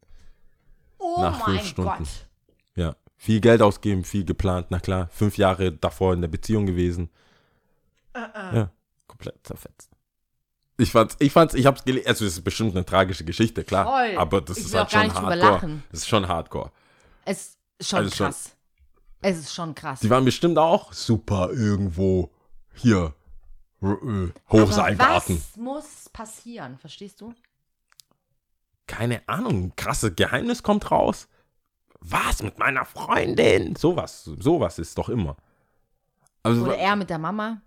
Oh 1.00 1.18
Nach 1.22 1.44
fünf 1.46 1.58
mein 1.58 1.66
Stunden. 1.66 1.90
Gott. 1.98 2.08
Ja. 2.76 2.96
Viel 3.26 3.42
Geld 3.42 3.64
ausgeben, 3.64 4.04
viel 4.04 4.24
geplant. 4.24 4.68
Na 4.70 4.80
klar, 4.80 5.10
fünf 5.12 5.36
Jahre 5.38 5.72
davor 5.72 6.14
in 6.14 6.22
der 6.22 6.28
Beziehung 6.28 6.68
gewesen. 6.68 7.10
Äh, 8.14 8.20
Ja, 8.56 8.72
komplett 9.08 9.36
zerfetzt. 9.48 9.90
Ich 10.78 10.92
fand's, 10.92 11.16
ich 11.18 11.32
fand's, 11.32 11.56
ich 11.56 11.66
hab's 11.66 11.84
gelesen. 11.86 12.08
Also, 12.08 12.24
es 12.26 12.34
ist 12.34 12.44
bestimmt 12.44 12.76
eine 12.76 12.86
tragische 12.86 13.26
Geschichte, 13.26 13.64
klar. 13.64 13.86
Voll. 13.86 14.16
Aber 14.18 14.42
das 14.42 14.58
Ich 14.60 14.66
ist 14.66 14.76
halt 14.76 14.92
schon 14.92 15.12
hardcore. 15.12 15.82
Das 15.92 16.02
ist 16.02 16.08
schon 16.08 16.28
hardcore. 16.28 16.72
Es 17.26 17.58
ist 17.80 17.90
schon 17.90 18.00
Also 18.00 18.16
schon- 18.16 18.26
krass. 18.28 18.52
Es 19.22 19.38
ist 19.40 19.54
schon 19.56 19.74
krass. 19.74 20.02
Die 20.02 20.10
waren 20.12 20.24
bestimmt 20.24 20.60
auch 20.60 20.94
super 20.94 21.50
irgendwo 21.52 22.32
hier. 22.76 23.16
äh, 23.82 23.88
Hochseilgarten. 24.52 25.38
was 25.38 25.58
muss 25.58 26.10
passieren, 26.14 26.78
verstehst 26.78 27.22
du? 27.22 27.34
Keine 28.86 29.28
Ahnung, 29.28 29.74
krasses 29.76 30.16
Geheimnis 30.16 30.62
kommt 30.62 30.92
raus. 30.92 31.28
Was 32.02 32.44
mit 32.44 32.60
meiner 32.60 32.86
Freundin? 32.86 33.76
Sowas, 33.76 34.24
sowas 34.24 34.80
ist 34.80 34.98
doch 34.98 35.10
immer. 35.10 35.36
Also, 36.44 36.64
Oder 36.64 36.78
er 36.78 36.96
mit 36.96 37.10
der 37.10 37.18
Mama? 37.20 37.62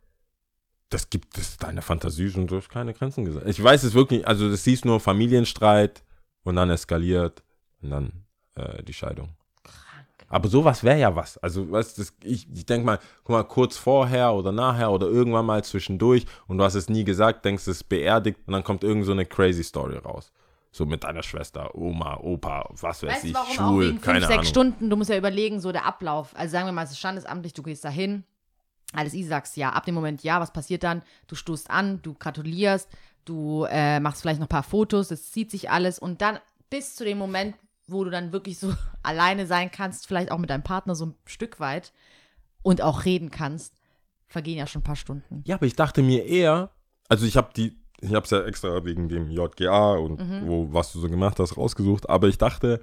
das 0.90 1.10
gibt 1.10 1.36
es 1.36 1.58
deine 1.58 1.82
Fantasie 1.82 2.30
schon 2.30 2.46
durch 2.46 2.68
keine 2.70 2.94
Grenzen 2.94 3.26
gesetzt. 3.26 3.46
Ich 3.46 3.62
weiß 3.62 3.82
es 3.82 3.92
wirklich, 3.92 4.26
also 4.26 4.50
das 4.50 4.64
hieß 4.64 4.86
nur 4.86 5.00
Familienstreit 5.00 6.02
und 6.44 6.56
dann 6.56 6.70
eskaliert 6.70 7.42
und 7.82 7.90
dann 7.90 8.24
äh, 8.54 8.82
die 8.82 8.94
Scheidung. 8.94 9.34
Krank. 9.64 10.06
Aber 10.28 10.48
sowas 10.48 10.82
wäre 10.84 10.98
ja 10.98 11.14
was. 11.14 11.36
Also, 11.38 11.70
weißt 11.70 11.98
das- 11.98 12.14
ich, 12.22 12.48
ich 12.50 12.64
denke 12.64 12.86
mal, 12.86 12.98
guck 13.22 13.30
mal, 13.34 13.42
kurz 13.44 13.76
vorher 13.76 14.32
oder 14.32 14.50
nachher 14.50 14.90
oder 14.90 15.08
irgendwann 15.08 15.44
mal 15.44 15.62
zwischendurch 15.62 16.24
und 16.46 16.56
du 16.56 16.64
hast 16.64 16.74
es 16.74 16.88
nie 16.88 17.04
gesagt, 17.04 17.44
denkst, 17.44 17.66
es 17.66 17.84
beerdigt 17.84 18.38
und 18.46 18.54
dann 18.54 18.64
kommt 18.64 18.82
irgend 18.82 19.04
so 19.04 19.12
eine 19.12 19.26
crazy 19.26 19.64
Story 19.64 19.98
raus. 19.98 20.32
So 20.78 20.86
mit 20.86 21.02
deiner 21.02 21.24
Schwester, 21.24 21.74
Oma, 21.74 22.18
Opa, 22.18 22.70
was 22.70 23.02
weiß 23.02 23.10
Weißt 23.10 23.24
ich, 23.24 23.34
warum 23.34 23.48
auch 23.48 23.54
schwul, 23.54 23.82
wegen 23.82 23.92
fünf, 23.94 24.04
keine 24.04 24.20
sechs 24.20 24.32
Ahnung. 24.32 24.44
Stunden? 24.44 24.90
Du 24.90 24.96
musst 24.96 25.10
ja 25.10 25.18
überlegen, 25.18 25.58
so 25.58 25.72
der 25.72 25.84
Ablauf. 25.84 26.36
Also 26.36 26.52
sagen 26.52 26.66
wir 26.66 26.72
mal, 26.72 26.84
es 26.84 26.92
ist 26.92 27.00
standesamtlich, 27.00 27.52
du 27.52 27.64
gehst 27.64 27.84
da 27.84 27.88
hin, 27.88 28.22
alles 28.92 29.12
easy, 29.12 29.28
sagst 29.28 29.56
ja. 29.56 29.70
Ab 29.70 29.86
dem 29.86 29.96
Moment 29.96 30.22
ja, 30.22 30.40
was 30.40 30.52
passiert 30.52 30.84
dann? 30.84 31.02
Du 31.26 31.34
stoßt 31.34 31.68
an, 31.68 32.00
du 32.02 32.14
gratulierst, 32.14 32.88
du 33.24 33.66
äh, 33.68 33.98
machst 33.98 34.22
vielleicht 34.22 34.38
noch 34.38 34.46
ein 34.46 34.50
paar 34.50 34.62
Fotos, 34.62 35.10
es 35.10 35.32
zieht 35.32 35.50
sich 35.50 35.68
alles 35.68 35.98
und 35.98 36.22
dann 36.22 36.38
bis 36.70 36.94
zu 36.94 37.04
dem 37.04 37.18
Moment, 37.18 37.56
wo 37.88 38.04
du 38.04 38.10
dann 38.10 38.32
wirklich 38.32 38.60
so 38.60 38.72
alleine 39.02 39.48
sein 39.48 39.72
kannst, 39.72 40.06
vielleicht 40.06 40.30
auch 40.30 40.38
mit 40.38 40.48
deinem 40.48 40.62
Partner 40.62 40.94
so 40.94 41.06
ein 41.06 41.14
Stück 41.24 41.58
weit 41.58 41.92
und 42.62 42.82
auch 42.82 43.04
reden 43.04 43.32
kannst, 43.32 43.74
vergehen 44.28 44.58
ja 44.58 44.68
schon 44.68 44.82
ein 44.82 44.84
paar 44.84 44.94
Stunden. 44.94 45.42
Ja, 45.44 45.56
aber 45.56 45.66
ich 45.66 45.74
dachte 45.74 46.04
mir 46.04 46.24
eher, 46.24 46.70
also 47.08 47.26
ich 47.26 47.36
habe 47.36 47.50
die, 47.56 47.77
ich 48.00 48.14
habe 48.14 48.24
es 48.24 48.30
ja 48.30 48.42
extra 48.44 48.84
wegen 48.84 49.08
dem 49.08 49.30
JGA 49.30 49.92
und 49.94 50.20
Mhm. 50.20 50.46
wo, 50.46 50.68
was 50.72 50.92
du 50.92 51.00
so 51.00 51.08
gemacht 51.08 51.38
hast, 51.40 51.56
rausgesucht, 51.56 52.08
aber 52.08 52.28
ich 52.28 52.38
dachte, 52.38 52.80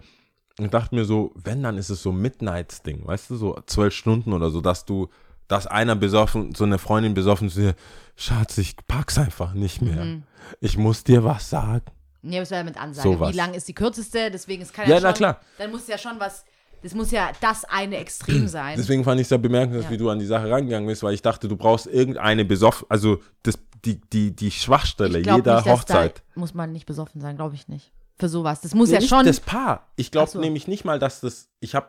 ich 0.59 0.69
dachte 0.69 0.95
mir 0.95 1.05
so, 1.05 1.31
wenn, 1.35 1.63
dann 1.63 1.77
ist 1.77 1.89
es 1.89 2.01
so 2.01 2.11
Midnights-Ding, 2.11 3.05
weißt 3.05 3.29
du, 3.29 3.35
so 3.35 3.59
zwölf 3.65 3.93
Stunden 3.93 4.33
oder 4.33 4.49
so, 4.49 4.61
dass 4.61 4.85
du, 4.85 5.09
dass 5.47 5.67
einer 5.67 5.95
besoffen, 5.95 6.55
so 6.55 6.63
eine 6.63 6.77
Freundin 6.77 7.13
besoffen 7.13 7.49
zu 7.49 7.59
dir, 7.61 7.75
Schatz, 8.15 8.57
ich 8.57 8.75
pack's 8.87 9.17
einfach 9.17 9.53
nicht 9.53 9.81
mehr. 9.81 10.03
Mhm. 10.05 10.23
Ich 10.61 10.77
muss 10.77 11.03
dir 11.03 11.23
was 11.23 11.49
sagen. 11.49 11.83
Nee, 12.21 12.39
das 12.39 12.49
wäre 12.51 12.63
mit 12.63 12.77
Ansage. 12.81 13.09
Sowas. 13.09 13.33
Wie 13.33 13.37
lang 13.37 13.53
ist 13.53 13.67
die 13.67 13.73
kürzeste? 13.73 14.31
Deswegen, 14.31 14.63
es 14.63 14.73
kann 14.73 14.87
Ja, 14.89 14.95
ja, 14.95 15.01
na 15.01 15.09
schon, 15.09 15.15
klar. 15.17 15.41
Dann 15.59 15.69
muss 15.71 15.87
ja 15.87 15.97
schon 15.97 16.13
was, 16.19 16.43
das 16.81 16.95
muss 16.95 17.11
ja 17.11 17.29
das 17.41 17.65
eine 17.65 17.97
Extrem 17.97 18.47
sein. 18.47 18.75
Deswegen 18.77 19.03
fand 19.03 19.19
ich 19.19 19.25
es 19.25 19.31
ja 19.31 19.37
bemerkenswert, 19.37 19.85
Ja. 19.85 19.91
wie 19.91 19.97
du 19.97 20.09
an 20.09 20.17
die 20.19 20.25
Sache 20.25 20.49
rangegangen 20.49 20.87
bist, 20.87 21.03
weil 21.03 21.13
ich 21.13 21.21
dachte, 21.21 21.47
du 21.47 21.55
brauchst 21.57 21.85
irgendeine 21.85 22.45
besoffen, 22.45 22.87
also 22.89 23.19
das, 23.43 23.59
die, 23.85 24.01
die, 24.01 24.35
die 24.35 24.51
Schwachstelle 24.51 25.19
jeder 25.19 25.57
nicht, 25.57 25.65
Hochzeit. 25.67 26.23
Da 26.33 26.39
muss 26.39 26.53
man 26.53 26.71
nicht 26.71 26.85
besoffen 26.85 27.21
sein, 27.21 27.35
glaube 27.35 27.55
ich 27.55 27.67
nicht. 27.67 27.91
Für 28.17 28.29
sowas. 28.29 28.61
Das 28.61 28.73
muss 28.73 28.89
Nee, 28.89 28.95
ja 28.95 28.99
nicht 29.01 29.09
schon. 29.09 29.25
das 29.25 29.39
Paar. 29.39 29.87
Ich 29.95 30.11
glaube 30.11 30.31
so. 30.31 30.39
nämlich 30.39 30.67
nicht 30.67 30.85
mal, 30.85 30.99
dass 30.99 31.21
das. 31.21 31.49
Ich 31.59 31.75
habe 31.75 31.87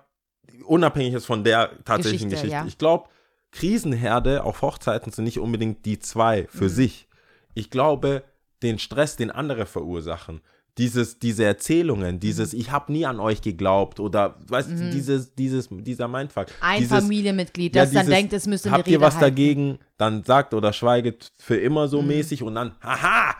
unabhängig 0.65 1.13
jetzt 1.13 1.27
von 1.27 1.45
der 1.45 1.71
tatsächlichen 1.85 2.29
Geschichte, 2.31 2.49
Geschichte. 2.49 2.63
ja. 2.65 2.67
Ich 2.67 2.79
glaube, 2.79 3.09
Krisenherde 3.53 4.45
auf 4.45 4.63
Hochzeiten 4.63 5.13
sind 5.13 5.25
nicht 5.25 5.39
unbedingt 5.39 5.85
die 5.87 5.99
zwei 5.99 6.43
Mhm. 6.43 6.49
für 6.59 6.69
sich. 6.69 7.09
Ich 7.55 7.71
glaube, 7.71 8.23
den 8.63 8.79
Stress, 8.79 9.17
den 9.17 9.31
andere 9.31 9.67
verursachen, 9.67 10.41
dieses, 10.79 11.19
diese 11.19 11.45
Erzählungen, 11.45 12.21
dieses 12.21 12.53
Mhm. 12.53 12.61
Ich 12.61 12.71
habe 12.71 12.93
nie 12.93 13.07
an 13.07 13.19
euch 13.21 13.41
geglaubt 13.41 13.99
oder 14.01 14.37
weißt 14.49 14.71
du, 14.71 14.91
dieses, 14.91 15.35
dieses, 15.35 15.69
dieser 15.71 16.07
Mindfuck. 16.09 16.49
ein 16.61 16.81
dieses, 16.81 16.99
Familienmitglied, 16.99 17.75
ja, 17.75 17.83
das 17.85 17.93
dann 17.93 18.03
dieses, 18.03 18.15
denkt, 18.15 18.33
es 18.35 18.47
müsste 18.47 18.69
eine 18.69 18.79
Habt 18.79 18.89
ihr 18.89 19.01
was 19.01 19.15
halten. 19.15 19.25
Mhm. 19.27 19.31
dagegen? 19.31 19.79
Dann 19.97 20.25
sagt 20.25 20.53
oder 20.53 20.73
schweiget 20.73 21.33
für 21.39 21.57
immer 21.57 21.89
so 21.89 22.03
mäßig 22.03 22.43
und 22.43 22.55
dann, 22.55 22.75
haha! 22.83 23.37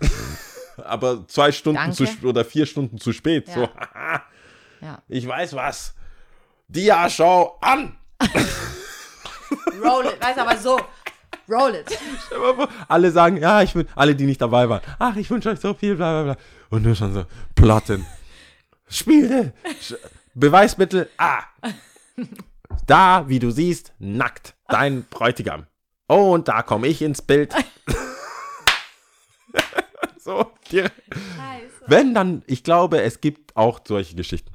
Aber 0.84 1.26
zwei 1.26 1.50
Stunden 1.52 1.92
zu, 1.92 2.04
oder 2.22 2.44
vier 2.44 2.64
Stunden 2.64 2.98
zu 2.98 3.12
spät. 3.12 3.48
Ja. 3.48 3.54
So, 3.54 3.68
haha, 3.68 4.22
Ja. 4.80 5.02
ich 5.08 5.26
weiß 5.26 5.54
was. 5.54 5.94
Dia-Show 6.68 7.56
an! 7.60 7.96
Roll 9.82 10.06
it. 10.06 10.22
Weißt 10.22 10.36
du, 10.38 10.42
aber 10.42 10.56
so. 10.56 10.80
Roll 11.48 11.74
it. 11.74 11.98
Alle 12.88 13.10
sagen, 13.10 13.38
ja, 13.38 13.62
ich 13.62 13.74
will, 13.74 13.86
alle, 13.94 14.14
die 14.14 14.26
nicht 14.26 14.40
dabei 14.40 14.68
waren, 14.68 14.82
ach, 14.98 15.16
ich 15.16 15.30
wünsche 15.30 15.48
euch 15.50 15.60
so 15.60 15.72
viel, 15.72 15.94
bla 15.96 16.22
bla 16.22 16.34
bla. 16.34 16.42
Und 16.70 16.82
nur 16.82 16.94
schon 16.94 17.14
so, 17.14 17.24
Platten. 17.54 18.06
Spiele! 18.88 19.52
Beweismittel 20.34 21.08
A. 21.16 21.42
Da, 22.86 23.28
wie 23.28 23.38
du 23.38 23.50
siehst, 23.50 23.92
nackt. 23.98 24.54
Dein 24.68 25.04
Bräutigam. 25.04 25.66
Oh, 26.08 26.32
und 26.32 26.48
da 26.48 26.62
komme 26.62 26.86
ich 26.86 27.02
ins 27.02 27.22
Bild. 27.22 27.54
so, 30.18 30.50
direkt. 30.70 30.94
Wenn 31.86 32.14
dann, 32.14 32.42
ich 32.46 32.64
glaube, 32.64 33.02
es 33.02 33.20
gibt 33.20 33.56
auch 33.56 33.80
solche 33.86 34.14
Geschichten. 34.14 34.52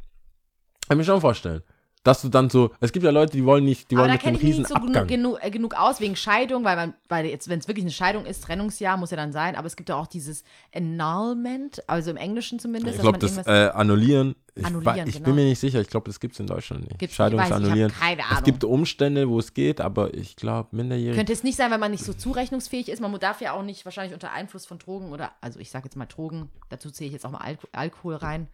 Kann 0.88 0.98
mir 0.98 1.04
schon 1.04 1.22
vorstellen. 1.22 1.64
Dass 2.06 2.22
du 2.22 2.28
dann 2.28 2.50
so, 2.50 2.72
es 2.82 2.92
gibt 2.92 3.06
ja 3.06 3.12
Leute, 3.12 3.32
die 3.32 3.46
wollen 3.46 3.64
nicht, 3.64 3.90
die 3.90 3.96
Aber 3.96 4.02
wollen 4.04 4.10
da 4.10 4.14
mit 4.16 4.22
kenne 4.24 4.38
einem 4.38 4.42
ich 4.42 4.50
riesen 4.50 4.60
nicht 4.64 4.68
so 4.70 4.76
genug, 4.76 4.90
Abgang. 4.90 5.08
genug, 5.08 5.38
äh, 5.42 5.50
genug 5.52 5.74
aus 5.76 6.02
wegen 6.02 6.18
Scheidung, 6.18 6.66
weil 6.66 6.76
man, 6.76 6.94
weil 7.08 7.26
jetzt, 7.28 7.48
wenn 7.48 7.60
es 7.60 7.68
wirklich 7.70 7.86
eine 7.86 7.92
Scheidung 7.94 8.26
ist, 8.26 8.44
Trennungsjahr 8.44 8.98
muss 8.98 9.12
ja 9.12 9.16
dann 9.18 9.32
sein, 9.32 9.56
aber 9.56 9.68
es 9.68 9.78
gibt 9.78 9.88
ja 9.88 9.96
auch 9.96 10.08
dieses 10.08 10.44
Annulment, 10.76 11.82
also 11.88 12.12
im 12.12 12.18
Englischen 12.18 12.60
zumindest, 12.60 12.96
Ich 12.96 13.02
glaube, 13.02 13.20
dass 13.20 13.36
das 13.36 13.48
äh, 13.48 13.70
Annullieren, 13.74 14.36
ich, 14.56 14.66
Annullieren, 14.66 15.08
ich 15.08 15.14
genau. 15.16 15.26
bin 15.28 15.36
mir 15.36 15.46
nicht 15.46 15.60
sicher, 15.60 15.80
ich 15.82 15.88
glaube, 15.88 16.08
das 16.10 16.20
gibt 16.20 16.34
es 16.34 16.40
in 16.40 16.48
Deutschland 16.48 16.84
nicht. 16.84 17.00
Gibt's- 17.00 17.16
Scheidung 17.16 17.40
annullieren. 17.40 17.92
keine 17.92 18.22
Es 18.22 18.32
Ahnung. 18.32 18.44
gibt 18.44 18.64
Umstände, 18.66 19.30
wo 19.30 19.40
es 19.40 19.54
geht, 19.54 19.82
aber 19.82 20.14
ich 20.14 20.36
glaube, 20.36 20.76
minderjährig. 20.76 21.16
Könnte 21.18 21.34
es 21.34 21.44
nicht 21.44 21.56
sein, 21.56 21.72
weil 21.72 21.78
man 21.80 21.92
nicht 21.92 22.04
so 22.04 22.14
zurechnungsfähig 22.14 22.90
ist. 22.90 23.00
Man 23.02 23.18
darf 23.20 23.42
ja 23.42 23.54
auch 23.54 23.64
nicht 23.64 23.86
wahrscheinlich 23.86 24.14
unter 24.14 24.32
Einfluss 24.32 24.66
von 24.66 24.78
Drogen 24.78 25.12
oder, 25.12 25.32
also 25.42 25.60
ich 25.60 25.72
sage 25.72 25.86
jetzt 25.86 25.96
mal 25.96 26.06
Drogen, 26.06 26.50
dazu 26.70 26.92
zähle 26.92 27.08
ich 27.08 27.14
jetzt 27.14 27.26
auch 27.26 27.32
mal 27.32 27.40
Alko 27.40 27.68
Alkohol 27.72 28.16
rein. 28.16 28.48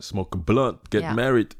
Smoke 0.00 0.38
a 0.38 0.40
blunt, 0.44 0.90
get 0.90 1.02
Ja. 1.02 1.14
married. 1.14 1.56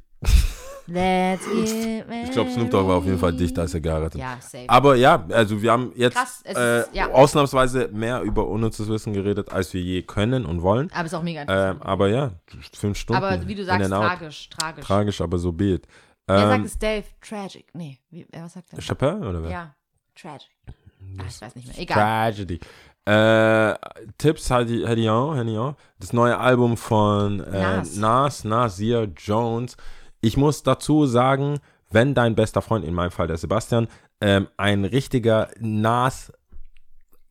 Let's 0.86 1.44
get 1.46 2.04
Ich 2.24 2.30
glaube, 2.32 2.50
Snoop 2.50 2.70
Dogg 2.70 2.88
war 2.88 2.96
auf 2.96 3.04
jeden 3.04 3.18
Fall 3.18 3.32
dichter, 3.32 3.62
als 3.62 3.74
er 3.74 3.80
geheiratet. 3.80 4.20
Ja, 4.20 4.38
safe. 4.40 4.64
Aber 4.68 4.96
ja, 4.96 5.24
also 5.30 5.62
wir 5.62 5.70
haben 5.70 5.92
jetzt 5.94 6.16
Krass, 6.16 6.40
es 6.42 6.56
äh, 6.56 6.80
ist- 6.80 6.94
ja. 6.94 7.08
ausnahmsweise 7.10 7.88
mehr 7.92 8.22
über 8.22 8.48
unnützes 8.48 8.88
Wissen 8.88 9.12
geredet, 9.12 9.52
als 9.52 9.72
wir 9.72 9.80
je 9.80 10.02
können 10.02 10.44
und 10.46 10.62
wollen. 10.62 10.90
aber 10.92 11.06
ist 11.06 11.14
auch 11.14 11.22
mega 11.22 11.42
interessant. 11.42 11.80
Ähm, 11.80 11.86
aber 11.86 12.08
ja, 12.08 12.32
fünf 12.74 12.98
Stunden. 12.98 13.22
aber 13.22 13.46
wie 13.46 13.54
du 13.54 13.60
in 13.60 13.66
sagst, 13.66 13.84
and 13.92 13.94
out. 13.94 14.02
tragisch, 14.18 14.48
tragisch. 14.50 14.84
Tragisch, 14.84 15.20
aber 15.20 15.38
so 15.38 15.52
be 15.52 15.74
it. 15.74 15.86
Wer 16.26 16.38
sagt 16.38 16.58
Ähm, 16.58 16.64
es, 16.64 16.78
Dave? 16.78 17.04
Tragic. 17.20 17.66
Nee, 17.72 17.98
wie, 18.10 18.26
wer- 18.30 18.44
was 18.44 18.52
sagt 18.54 18.72
er? 18.72 18.80
Chappelle 18.80 19.28
oder 19.28 19.42
wer? 19.44 19.50
Ja, 19.50 19.74
tragic. 20.20 20.48
Ach, 21.18 21.24
ich 21.28 21.40
weiß 21.40 21.54
nicht 21.54 21.68
mehr. 21.68 21.78
Egal. 21.78 22.32
Tragedy. 22.32 22.58
Äh, 23.06 23.74
Tipps 24.18 24.50
ich 24.50 24.88
auch. 25.58 25.74
Das 25.98 26.12
neue 26.12 26.36
Album 26.36 26.76
von 26.76 27.40
äh, 27.40 27.50
Nas. 27.60 27.96
Nas, 27.96 28.44
Nasir 28.44 29.04
Jones. 29.16 29.76
Ich 30.20 30.36
muss 30.36 30.62
dazu 30.62 31.06
sagen, 31.06 31.58
wenn 31.90 32.14
dein 32.14 32.34
bester 32.34 32.62
Freund, 32.62 32.84
in 32.84 32.94
meinem 32.94 33.10
Fall 33.10 33.26
der 33.26 33.36
Sebastian, 33.38 33.88
ähm, 34.20 34.48
ein 34.56 34.84
richtiger 34.84 35.48
Nas 35.58 36.32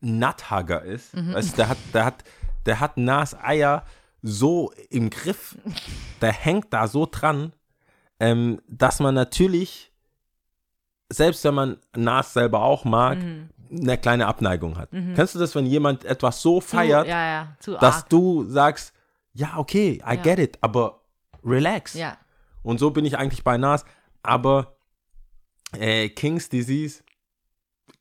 Nutthugger 0.00 0.82
ist, 0.82 1.14
weißt, 1.14 1.52
du, 1.52 1.56
der 1.56 1.68
hat, 1.68 1.78
der 1.94 2.04
hat, 2.04 2.24
der 2.66 2.80
hat 2.80 2.96
Nas 2.96 3.34
Eier 3.38 3.84
so 4.22 4.72
im 4.90 5.10
Griff, 5.10 5.56
der 6.20 6.32
hängt 6.32 6.72
da 6.72 6.88
so 6.88 7.06
dran, 7.10 7.52
ähm, 8.18 8.60
dass 8.68 8.98
man 9.00 9.14
natürlich, 9.14 9.92
selbst 11.10 11.44
wenn 11.44 11.54
man 11.54 11.76
Nas 11.96 12.32
selber 12.32 12.62
auch 12.62 12.84
mag, 12.84 13.18
eine 13.70 13.98
kleine 13.98 14.26
Abneigung 14.26 14.76
hat. 14.78 14.90
Kennst 14.90 15.34
du 15.34 15.38
das, 15.38 15.54
wenn 15.54 15.64
jemand 15.66 16.04
etwas 16.04 16.42
so 16.42 16.60
Zu- 16.60 16.66
feiert, 16.66 17.06
ja, 17.06 17.24
ja, 17.24 17.56
zu 17.60 17.76
dass 17.76 18.06
du 18.06 18.44
sagst, 18.48 18.92
ja, 19.32 19.56
okay, 19.58 20.02
I 20.04 20.14
Ja. 20.16 20.16
get 20.16 20.38
it, 20.40 20.58
aber 20.60 21.02
relax. 21.44 21.94
Ja. 21.94 22.16
Und 22.62 22.78
so 22.78 22.90
bin 22.90 23.04
ich 23.04 23.16
eigentlich 23.18 23.44
bei 23.44 23.56
Nas. 23.58 23.84
Aber 24.22 24.76
äh, 25.78 26.08
King's 26.08 26.48
Disease, 26.48 27.02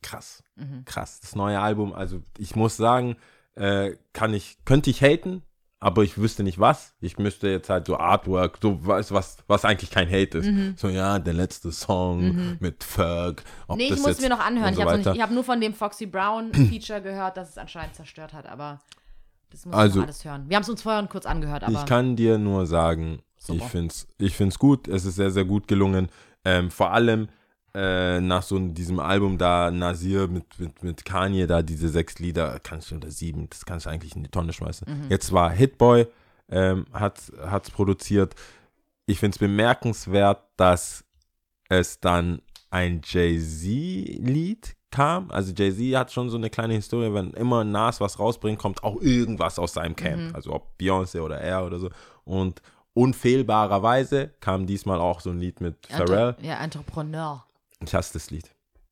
krass, 0.02 0.44
Mhm. 0.56 0.84
krass. 0.86 1.20
Das 1.22 1.36
neue 1.36 1.60
Album, 1.60 1.94
also 1.94 2.22
ich 2.38 2.56
muss 2.56 2.78
sagen, 2.78 3.16
äh, 3.56 3.96
kann 4.14 4.34
ich, 4.34 4.58
könnte 4.66 4.90
ich 4.90 5.02
haten, 5.02 5.44
aber 5.80 6.04
ich 6.04 6.18
wüsste 6.18 6.44
nicht 6.44 6.60
was. 6.60 6.94
Ich 7.00 7.18
müsste 7.18 7.48
jetzt 7.50 7.70
halt 7.70 7.86
so 7.88 7.98
Artwork, 7.98 8.58
so 8.62 8.86
was, 8.86 9.12
was, 9.12 9.38
was 9.48 9.64
eigentlich 9.66 9.92
kein 9.92 10.08
Hate 10.10 10.40
ist. 10.40 10.48
Mhm. 10.48 10.74
So, 10.78 10.90
ja, 10.90 11.20
der 11.20 11.34
letzte 11.34 11.72
Song 11.72 12.58
mit 12.60 12.84
Ferg. 12.84 13.44
Ob 13.68 13.78
Nee, 13.78 13.86
ich 13.86 13.92
muss 13.98 14.08
jetzt 14.08 14.22
mir 14.22 14.30
noch 14.30 14.40
anhören. 14.40 14.74
und 14.76 14.80
Ich 15.00 15.04
so 15.04 15.10
habe 15.12 15.22
hab 15.22 15.32
nur 15.32 15.44
von 15.44 15.62
dem 15.62 15.74
Foxy 15.74 16.06
Brown 16.06 16.54
Feature 16.54 17.02
gehört, 17.02 17.38
dass 17.38 17.50
es 17.50 17.58
anscheinend 17.58 17.96
zerstört 17.96 18.34
hat, 18.34 18.46
aber 18.46 18.80
das 19.52 19.66
muss 19.66 19.76
Also- 19.76 20.00
ich 20.02 20.06
alles 20.06 20.26
hören. 20.26 20.50
Wir 20.50 20.56
haben 20.58 20.64
es 20.64 20.70
uns 20.70 20.82
vorhin 20.82 21.08
kurz 21.08 21.26
angehört, 21.26 21.64
aber 21.64 21.72
Ich 21.74 21.86
kann 21.86 22.16
dir 22.18 22.38
nur 22.38 22.66
sagen, 22.66 23.22
Super. 23.40 23.64
ich 23.64 23.72
finde 23.72 23.88
es 23.88 24.08
ich 24.18 24.36
find's 24.36 24.60
gut. 24.60 24.88
Es 24.88 25.06
ist 25.06 25.16
sehr, 25.16 25.32
sehr 25.32 25.46
gut 25.46 25.68
gelungen. 25.68 26.10
Ähm, 26.46 26.70
vor 26.70 26.92
allem 26.92 27.30
äh, 27.74 28.20
nach 28.20 28.44
so 28.44 28.58
diesem 28.60 29.00
Album 29.00 29.38
da, 29.38 29.72
Nasir 29.72 30.28
mit, 30.28 30.60
mit, 30.60 30.84
mit 30.84 31.06
Kanye, 31.06 31.48
da 31.48 31.62
diese 31.62 31.90
sechs 31.90 32.20
Lieder, 32.20 32.60
kannst 32.62 32.92
du 32.92 32.96
oder 32.96 33.12
sieben, 33.12 33.48
das 33.50 33.66
kannst 33.66 33.86
du 33.86 33.90
eigentlich 33.90 34.16
in 34.16 34.24
die 34.24 34.30
Tonne 34.30 34.54
schmeißen. 34.54 34.88
Jetzt 35.10 35.32
war 35.32 35.52
Hitboy, 35.52 36.08
ähm, 36.50 36.86
hat 36.92 37.20
es 37.30 37.72
produziert. 37.72 38.36
Ich 39.06 39.20
finde 39.20 39.36
es 39.36 39.40
bemerkenswert, 39.40 40.44
dass 40.58 41.04
es 41.70 42.00
dann 42.00 42.42
ein 42.72 43.02
Jay-Z-Lied 43.04 44.76
kam. 44.92 45.30
Also 45.32 45.54
Jay-Z 45.54 45.96
hat 45.96 46.12
schon 46.12 46.30
so 46.30 46.38
eine 46.38 46.50
kleine 46.50 46.74
Historie, 46.74 47.14
wenn 47.14 47.32
immer 47.32 47.64
Nas 47.64 48.02
was 48.02 48.20
rausbringt, 48.20 48.60
kommt 48.60 48.84
auch 48.84 49.00
irgendwas 49.02 49.60
aus 49.60 49.74
seinem 49.74 49.96
Camp. 49.96 50.36
Also 50.36 50.54
ob 50.54 50.74
Beyoncé 50.80 51.22
oder 51.22 51.40
er 51.40 51.66
oder 51.66 51.80
so. 51.80 51.90
Und 52.24 52.62
unfehlbarerweise 53.00 54.32
kam 54.40 54.66
diesmal 54.68 55.00
auch 55.00 55.22
so 55.22 55.30
ein 55.30 55.40
Lied 55.40 55.62
mit 55.62 55.76
Pharrell. 55.88 56.30
Entre 56.30 56.46
ja, 56.48 56.64
Entrepreneur. 56.64 57.46
Ich 57.86 57.94
hasse 57.94 58.14
das 58.14 58.30
Lied. 58.32 58.50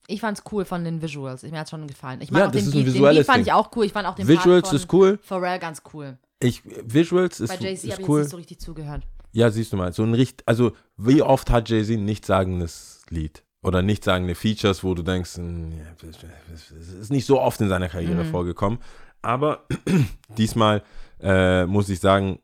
Ich 0.08 0.22
fand's 0.22 0.42
cool 0.52 0.64
von 0.64 0.84
den 0.86 1.02
Visuals. 1.02 1.44
Mir 1.44 1.60
hat's 1.60 1.70
schon 1.72 1.86
gefallen. 1.88 2.22
Ich 2.22 2.30
Ja, 2.30 2.34
mag 2.40 2.48
auch 2.48 2.52
das 2.52 2.62
den 2.64 2.70
ist 2.70 2.76
ein 2.76 2.78
Beat. 2.80 2.88
Den 2.88 2.94
visuelles 2.94 3.18
Beat 3.20 3.26
fand 3.28 3.38
Ding. 3.38 3.46
ich 3.48 3.54
auch 3.54 3.72
cool. 3.76 3.86
Ich 3.86 3.94
fand 3.94 4.08
auch 4.08 4.16
den 4.16 4.28
Visuals 4.28 4.72
ist 4.74 4.94
cool. 4.94 5.20
Pharrell 5.22 5.60
ganz 5.60 5.82
cool. 5.94 6.18
Ich, 6.40 6.62
Visuals 6.66 7.40
ist, 7.40 7.50
Bei 7.50 7.56
Jay-Z 7.56 7.92
habe 7.92 7.94
ist 7.94 8.00
ich 8.04 8.10
cool. 8.10 8.20
jetzt 8.20 8.26
nicht 8.26 8.32
so 8.32 8.38
richtig 8.38 8.60
zugehört. 8.60 9.04
Ja, 9.34 9.50
siehst 9.52 9.74
du 9.74 9.78
mal, 9.78 9.92
so 9.92 10.04
ein 10.04 10.14
richt, 10.14 10.44
also 10.48 10.72
wie 10.96 11.22
oft 11.22 11.50
hat 11.50 11.70
Jay-Z 11.70 11.98
ein 11.98 12.06
nichtssagendes 12.06 13.02
Lied 13.10 13.44
oder 13.62 13.82
nichtssagende 13.82 14.36
Features, 14.36 14.84
wo 14.84 14.94
du 14.94 15.04
denkst, 15.04 15.36
hm, 15.36 15.72
ja, 15.78 15.86
das 16.50 16.72
ist 16.72 17.12
nicht 17.12 17.26
so 17.26 17.42
oft 17.42 17.60
in 17.60 17.68
seiner 17.68 17.90
Karriere 17.90 18.24
Mhm. 18.24 18.32
vorgekommen, 18.32 18.80
aber 19.22 19.66
diesmal 20.38 20.82
äh, 21.20 21.66
muss 21.66 21.90
ich 21.90 22.00
sagen, 22.00 22.40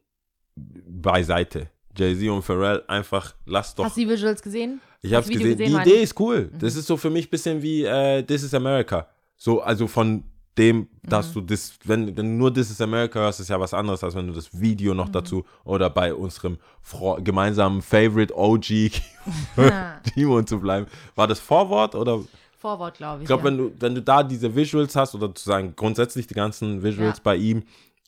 beiseite. 0.56 1.70
Jay-Z 1.96 2.30
und 2.30 2.42
Pharrell 2.42 2.84
einfach, 2.88 3.36
lass 3.46 3.76
doch. 3.76 3.86
Hast 3.86 3.98
du 3.98 4.02
die 4.02 4.10
Visuals 4.10 4.42
gesehen? 4.42 4.82
Ich 5.02 5.14
hab's 5.14 5.28
gesehen. 5.28 5.52
gesehen, 5.58 5.68
Die 5.68 5.74
meine 5.74 5.90
Idee 5.90 6.02
ist 6.04 6.20
cool. 6.20 6.50
Das 6.58 6.76
ist 6.76 6.88
so 6.88 6.98
für 6.98 7.10
mich 7.10 7.28
ein 7.28 7.30
bisschen 7.30 7.62
wie 7.62 7.84
äh, 7.84 8.24
This 8.24 8.44
is 8.44 8.54
America. 8.54 9.08
So, 9.38 9.62
also 9.62 9.88
von 9.88 10.24
dem, 10.58 10.88
dass 11.04 11.30
Mhm. 11.30 11.34
du 11.34 11.42
das, 11.42 11.74
wenn, 11.84 12.16
wenn 12.18 12.38
nur 12.38 12.54
This 12.54 12.72
is 12.72 12.80
America 12.82 13.20
hörst, 13.20 13.40
ist 13.40 13.50
ja 13.50 13.60
was 13.60 13.74
anderes, 13.74 14.04
als 14.04 14.16
wenn 14.16 14.28
du 14.28 14.34
das 14.34 14.60
Video 14.60 14.94
Mhm. 14.94 14.98
noch 14.98 15.10
dazu 15.10 15.46
oder 15.66 15.90
bei 15.90 16.14
unserem 16.14 16.58
Fro 16.82 17.18
gemeinsamen 17.22 17.82
Favorite 17.82 18.34
OG 18.36 18.92
Timo 20.14 20.42
zu 20.44 20.60
bleiben. 20.60 20.88
War 21.16 21.28
das 21.28 21.40
Vorwort 21.40 21.96
oder? 21.96 22.22
Vorwort, 22.58 22.98
glaube 22.98 23.18
ich. 23.18 23.22
Ich 23.24 23.28
glaube, 23.28 23.44
ja. 23.44 23.50
wenn 23.50 23.58
du, 23.58 23.72
wenn 23.80 23.96
du 23.96 24.02
da 24.02 24.24
diese 24.24 24.56
Visuals 24.56 24.96
hast 24.96 25.14
oder 25.16 25.34
zu 25.36 25.44
sagen, 25.44 25.74
grundsätzlich 25.76 26.28
die 26.28 26.34
ganzen 26.34 26.82
Visuals 26.82 27.18
Ja. 27.18 27.22
bei 27.24 27.36
ihm, 27.36 27.64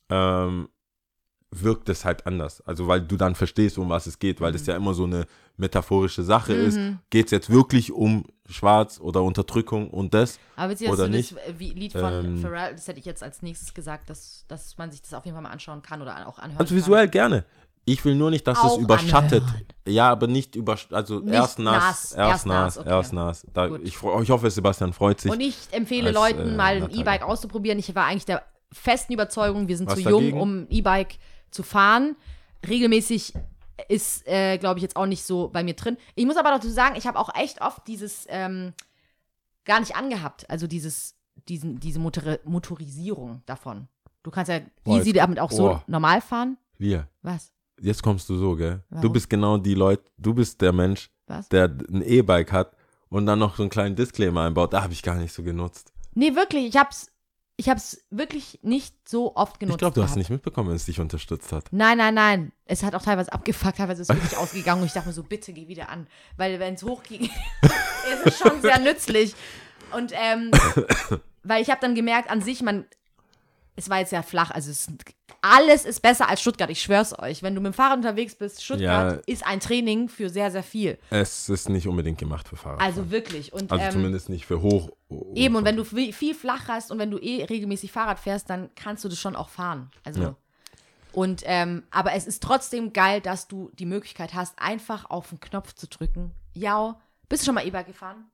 ähm, 0.09 0.69
wirkt 1.51 1.87
es 1.89 2.03
halt 2.05 2.25
anders. 2.27 2.61
Also, 2.67 2.87
weil 2.87 3.01
du 3.01 3.15
dann 3.17 3.35
verstehst, 3.35 3.77
um 3.77 3.89
was 3.89 4.07
es 4.07 4.19
geht, 4.19 4.41
weil 4.41 4.51
Mhm. 4.51 4.57
das 4.57 4.65
ja 4.65 4.75
immer 4.75 4.93
so 4.93 5.05
eine 5.05 5.25
metaphorische 5.57 6.23
Sache 6.23 6.53
ist. 6.53 6.77
Geht 7.09 7.25
es 7.27 7.31
jetzt 7.31 7.49
wirklich 7.49 7.91
um 7.93 8.25
Schwarz 8.49 8.99
oder 8.99 9.23
Unterdrückung 9.23 9.89
und 9.89 10.13
das? 10.13 10.37
Aber 10.57 10.73
dass 10.75 10.81
oder 10.81 11.05
du 11.05 11.11
nicht? 11.11 11.31
das 11.31 11.57
wie- 11.59 11.71
Lied 11.71 11.93
von 11.93 12.13
Ähm, 12.13 12.37
Pharrell, 12.41 12.73
das 12.73 12.87
hätte 12.87 12.99
ich 12.99 13.05
jetzt 13.05 13.23
als 13.23 13.41
nächstes 13.41 13.73
gesagt, 13.73 14.09
dass, 14.09 14.43
dass 14.49 14.77
man 14.77 14.91
sich 14.91 15.01
das 15.01 15.13
auf 15.13 15.23
jeden 15.23 15.35
Fall 15.35 15.43
mal 15.43 15.49
anschauen 15.51 15.81
kann 15.81 16.01
oder 16.01 16.27
auch 16.27 16.39
anhören 16.39 16.59
Also 16.59 16.73
kann. 16.75 16.77
visuell 16.77 17.07
gerne. 17.07 17.45
Ich 17.85 18.03
will 18.03 18.15
nur 18.15 18.31
nicht, 18.31 18.45
dass 18.47 18.57
Auch 18.57 18.77
es 18.77 18.83
überschattet. 18.83 19.43
anhören. 19.43 19.65
Ja, 19.87 20.09
aber 20.11 20.27
nicht 20.27 20.55
über, 20.55 20.75
also 20.91 21.19
Nicht 21.19 21.33
erst 21.35 21.59
nass, 21.59 22.11
erst 22.11 22.47
okay. 22.79 22.89
erst 22.89 23.13
nass. 23.13 23.47
Da, 23.53 23.67
Gut. 23.67 23.81
ich, 23.83 23.93
ich 23.95 24.29
hoffe, 24.29 24.49
Sebastian 24.49 24.91
freut 24.91 25.21
sich. 25.21 25.31
Und 25.31 25.39
ich 25.39 25.55
empfehle 25.71 26.07
als, 26.07 26.15
Leuten 26.15 26.49
äh, 26.49 26.55
mal 26.57 26.83
ein. 26.83 26.89
E-Bike 26.91 27.21
auszuprobieren. 27.21 27.77
Ich 27.79 27.93
war 27.95 28.05
eigentlich 28.07 28.25
der 28.25 28.41
festen 28.73 29.13
Überzeugung, 29.13 29.67
wir 29.67 29.77
sind 29.77 29.87
Was 29.87 29.95
zu 29.95 30.01
jung, 30.01 30.19
dagegen? 30.21 30.41
um 30.41 30.57
ein 30.63 30.67
E-Bike 30.71 31.15
zu 31.55 31.63
fahren. 31.63 32.15
Regelmäßig 32.67 33.33
ist, 33.89 34.27
äh, 34.27 34.57
glaube 34.57 34.79
ich, 34.79 34.83
jetzt 34.83 34.95
auch 34.95 35.05
nicht 35.05 35.23
so 35.23 35.49
bei 35.49 35.63
mir 35.63 35.73
drin. 35.73 35.97
Ich 36.15 36.25
muss 36.25 36.37
aber 36.37 36.49
dazu 36.49 36.69
sagen, 36.69 36.95
ich 36.95 37.07
habe 37.07 37.19
auch 37.19 37.33
echt 37.35 37.61
oft 37.61 37.87
dieses 37.87 38.25
ähm, 38.29 38.73
gar 39.65 39.79
nicht 39.79 39.95
angehabt. 39.95 40.49
Also 40.49 40.67
dieses, 40.67 41.15
diesen, 41.47 41.79
diese 41.79 41.99
Motor 41.99 42.39
Motorisierung 42.45 43.41
davon. 43.45 43.87
Du 44.23 44.31
kannst 44.31 44.49
ja 44.49 44.59
Boah, 44.83 44.97
easy 44.97 45.13
damit 45.13 45.39
auch 45.39 45.51
so 45.51 45.71
oh. 45.71 45.81
normal 45.87 46.21
fahren. 46.21 46.57
Wir. 46.77 47.07
Was? 47.21 47.51
Jetzt 47.79 48.01
kommst 48.01 48.29
du 48.29 48.37
so, 48.37 48.55
gell? 48.55 48.83
Du 48.89 48.97
Warum? 48.97 49.13
bist 49.13 49.29
genau 49.29 49.57
die 49.57 49.73
Leute, 49.73 50.03
du 50.17 50.33
bist 50.33 50.61
der 50.61 50.71
Mensch, 50.71 51.09
Was? 51.27 51.49
der 51.49 51.65
ein 51.65 52.01
E-Bike 52.01 52.51
hat 52.51 52.75
und 53.09 53.25
dann 53.25 53.39
noch 53.39 53.57
so 53.57 53.63
einen 53.63 53.69
kleinen 53.69 53.95
Disclaimer 53.95 54.43
einbaut. 54.43 54.73
Da 54.73 54.83
habe 54.83 54.93
ich 54.93 55.03
gar 55.03 55.15
nicht 55.15 55.33
so 55.33 55.43
genutzt. 55.43 55.91
Nee, 56.13 56.35
wirklich. 56.35 56.65
Ich 56.67 56.77
hab's, 56.77 57.11
ich 57.57 57.69
hab's 57.69 58.05
wirklich 58.09 58.59
nicht 58.63 59.07
so 59.07 59.35
oft 59.35 59.59
genutzt. 59.59 59.75
ich 59.75 59.79
glaube, 59.79 59.95
du 59.95 60.01
hast 60.01 60.09
gehabt. 60.09 60.17
nicht 60.17 60.29
mitbekommen, 60.29 60.69
wenn 60.69 60.75
es 60.75 60.85
dich 60.85 60.99
unterstützt 60.99 61.51
hat. 61.51 61.65
Nein, 61.71 61.97
nein, 61.97 62.13
nein. 62.13 62.51
Es 62.65 62.83
hat 62.83 62.95
auch 62.95 63.01
teilweise 63.01 63.31
abgefuckt, 63.31 63.77
teilweise 63.77 64.01
ist 64.01 64.09
es 64.09 64.15
wirklich 64.15 64.37
ausgegangen 64.37 64.81
und 64.81 64.87
ich 64.87 64.93
dachte 64.93 65.07
mir 65.07 65.13
so, 65.13 65.23
bitte 65.23 65.53
geh 65.53 65.67
wieder 65.67 65.89
an. 65.89 66.07
Weil 66.35 66.59
wenn 66.59 66.73
es 66.75 66.83
hochging, 66.83 67.23
ist 67.23 68.25
es 68.25 68.37
schon 68.37 68.61
sehr 68.61 68.79
nützlich. 68.79 69.35
Und 69.93 70.11
ähm, 70.13 70.51
weil 71.43 71.61
ich 71.61 71.69
habe 71.69 71.79
dann 71.79 71.95
gemerkt, 71.95 72.29
an 72.29 72.41
sich, 72.41 72.61
man, 72.61 72.85
es 73.75 73.89
war 73.89 73.99
jetzt 73.99 74.11
ja 74.11 74.21
flach, 74.21 74.51
also 74.51 74.71
es, 74.71 74.87
alles 75.41 75.85
ist 75.85 76.01
besser 76.01 76.29
als 76.29 76.41
Stuttgart, 76.41 76.69
ich 76.69 76.81
schwör's 76.81 77.17
euch. 77.19 77.43
Wenn 77.43 77.53
du 77.55 77.61
mit 77.61 77.71
dem 77.71 77.73
Fahrrad 77.73 77.97
unterwegs 77.97 78.35
bist, 78.35 78.63
Stuttgart 78.63 79.17
Ja. 79.17 79.21
ist 79.33 79.45
ein 79.45 79.59
Training 79.59 80.09
für 80.09 80.29
sehr, 80.29 80.49
sehr 80.51 80.63
viel. 80.63 80.97
Es 81.09 81.49
ist 81.49 81.69
nicht 81.69 81.87
unbedingt 81.87 82.17
gemacht 82.17 82.47
für 82.47 82.55
Fahrrad. 82.55 82.81
Also 82.81 83.11
wirklich. 83.11 83.53
Und, 83.53 83.71
Also 83.71 83.85
ähm, 83.85 83.91
zumindest 83.91 84.29
nicht 84.29 84.45
für 84.45 84.61
hoch. 84.61 84.89
Eben, 85.35 85.55
und 85.55 85.65
wenn 85.65 85.75
du 85.75 85.83
viel, 85.83 86.13
viel 86.13 86.33
flach 86.33 86.67
hast 86.67 86.91
und 86.91 86.97
wenn 86.99 87.11
du 87.11 87.17
eh 87.19 87.43
regelmäßig 87.43 87.91
Fahrrad 87.91 88.19
fährst, 88.19 88.49
dann 88.49 88.69
kannst 88.75 89.03
du 89.03 89.09
das 89.09 89.19
schon 89.19 89.35
auch 89.35 89.49
fahren. 89.49 89.91
Also. 90.03 90.21
Ja. 90.21 90.35
Und, 91.11 91.43
ähm, 91.45 91.83
aber 91.91 92.13
es 92.13 92.27
ist 92.27 92.43
trotzdem 92.43 92.91
geil, 92.91 93.21
dass 93.21 93.47
du 93.47 93.71
die 93.79 93.85
Möglichkeit 93.85 94.33
hast, 94.33 94.57
einfach 94.59 95.09
auf 95.09 95.29
den 95.29 95.39
Knopf 95.39 95.73
zu 95.73 95.87
drücken. 95.87 96.31
Ja, 96.53 96.99
bist 97.29 97.43
du 97.43 97.45
schon 97.45 97.55
mal 97.55 97.65
E-Bike 97.65 97.87
gefahren? 97.87 98.25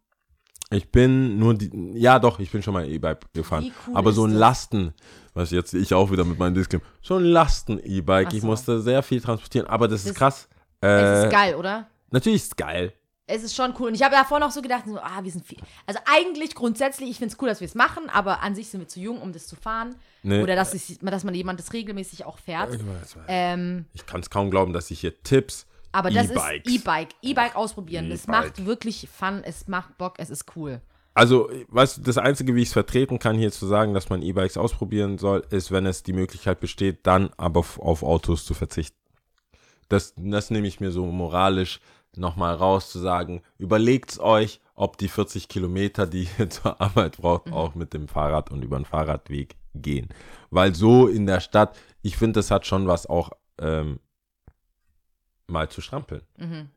Ich 0.73 0.89
bin 0.91 1.38
nur 1.38 1.53
die, 1.53 1.69
ja 1.95 2.18
doch, 2.19 2.39
ich 2.39 2.49
bin 2.52 2.64
schon 2.64 2.73
mal 2.73 2.88
E-Bike 2.89 3.34
gefahren. 3.34 3.72
Cool 3.88 3.95
aber 3.95 4.11
so 4.14 4.26
ein? 4.26 4.31
Lasten, 4.31 4.93
was 5.34 5.52
jetzt 5.52 5.73
ich 5.73 5.93
auch 5.93 6.11
wieder 6.11 6.23
mit 6.23 6.39
meinem 6.39 6.53
Disclaimer, 6.56 6.84
so 7.02 7.15
ein 7.18 7.26
Lasten-E-Bike, 7.26 8.27
Ach 8.30 8.34
ich 8.34 8.41
so. 8.41 8.48
musste 8.48 8.81
sehr 8.81 9.03
viel 9.03 9.19
transportieren, 9.22 9.68
aber 9.68 9.88
das, 9.88 10.03
Das- 10.03 10.11
ist 10.11 10.18
krass. 10.18 10.48
es 10.80 10.88
Äh, 10.89 11.26
ist 11.26 11.31
geil, 11.31 11.56
oder? 11.56 11.88
Natürlich 12.11 12.41
ist 12.43 12.48
es 12.52 12.56
geil. 12.56 12.93
Es 13.27 13.43
ist 13.43 13.56
schon 13.56 13.73
cool. 13.80 13.88
Und 13.89 13.95
ich 13.95 14.03
habe 14.03 14.14
davor 14.15 14.39
noch 14.39 14.52
so 14.52 14.61
gedacht, 14.61 14.84
so, 14.88 14.98
ah, 14.99 15.19
wir 15.23 15.31
sind 15.31 15.45
viel. 15.45 15.60
Also 15.85 15.99
eigentlich 16.06 16.53
grundsätzlich, 16.53 17.10
ich 17.10 17.18
finde 17.18 17.34
es 17.34 17.41
cool, 17.41 17.48
dass 17.48 17.61
wir 17.61 17.65
es 17.68 17.76
machen, 17.76 18.10
aber 18.11 18.41
an 18.41 18.56
sich 18.56 18.68
sind 18.69 18.81
wir 18.81 18.88
zu 18.89 18.99
jung, 18.99 19.22
um 19.22 19.31
das 19.31 19.48
zu 19.48 19.56
fahren. 19.56 19.95
Nee. 20.23 20.41
Oder 20.41 20.56
dass, 20.56 20.73
es, 20.73 20.98
dass 20.99 21.23
man 21.23 21.34
jemand 21.34 21.57
das 21.60 21.72
regelmäßig 21.72 22.26
auch 22.26 22.38
fährt. 22.39 22.77
Ähm, 23.30 23.85
Ich 23.93 24.06
kann 24.06 24.19
es 24.22 24.30
kaum 24.30 24.52
glauben, 24.52 24.73
dass 24.73 24.91
ich 24.91 24.99
hier 24.99 25.22
Tipps, 25.23 25.65
aber 25.91 26.09
das 26.11 26.30
ist 26.30 26.41
E-Bike. 26.65 27.09
E-Bike 27.22 27.55
ausprobieren. 27.55 28.09
Das 28.09 28.23
E-Bike. 28.26 28.45
macht 28.45 28.65
wirklich 28.65 29.07
Fun, 29.11 29.41
es 29.43 29.68
macht 29.68 29.97
Bock, 29.97 30.15
es 30.18 30.30
ist 30.30 30.45
cool. 30.55 30.81
Also, 31.13 31.49
weißt 31.68 31.97
du, 31.97 32.01
das 32.03 32.18
Einzige, 32.18 32.55
wie 32.55 32.61
ich 32.61 32.69
es 32.69 32.73
vertreten 32.73 33.19
kann, 33.19 33.38
hier 33.38 33.51
zu 33.51 33.65
sagen, 33.68 33.93
dass 33.93 34.09
man 34.09 34.22
E-Bikes 34.22 34.55
ausprobieren 34.57 35.18
soll, 35.18 35.45
ist, 35.49 35.69
wenn 35.72 35.85
es 35.85 36.03
die 36.03 36.13
Möglichkeit 36.13 36.61
besteht, 36.61 37.05
dann 37.05 37.31
aber 37.35 37.59
auf, 37.59 37.80
auf 37.80 38.01
Autos 38.03 38.45
zu 38.45 38.53
verzichten. 38.53 38.95
Das, 39.89 40.13
das 40.18 40.49
nehme 40.51 40.68
ich 40.68 40.80
mir 40.80 40.91
so 40.91 41.05
moralisch 41.05 41.81
nochmal 42.15 42.55
raus, 42.55 42.89
zu 42.91 42.99
sagen, 42.99 43.41
überlegt's 43.57 44.19
euch, 44.19 44.61
ob 44.76 44.97
die 44.97 45.09
40 45.09 45.49
Kilometer, 45.49 46.07
die 46.07 46.27
ihr 46.39 46.49
zur 46.49 46.80
Arbeit 46.80 47.18
braucht, 47.18 47.47
Mhm. 47.47 47.53
auch 47.53 47.76
mit 47.76 47.93
dem 47.93 48.07
Fahrrad 48.07 48.49
und 48.51 48.63
über 48.63 48.77
den 48.77 48.85
Fahrradweg 48.85 49.55
gehen. 49.76 50.07
Weil 50.49 50.73
so 50.76 51.07
in 51.07 51.26
der 51.26 51.39
Stadt, 51.41 51.77
ich 52.01 52.15
finde, 52.18 52.39
das 52.39 52.51
hat 52.51 52.65
schon 52.65 52.88
was 52.88 53.05
auch 53.05 53.31
ähm, 53.59 53.99
mal 55.52 55.69
zu 55.69 55.82
strampeln. 55.82 56.22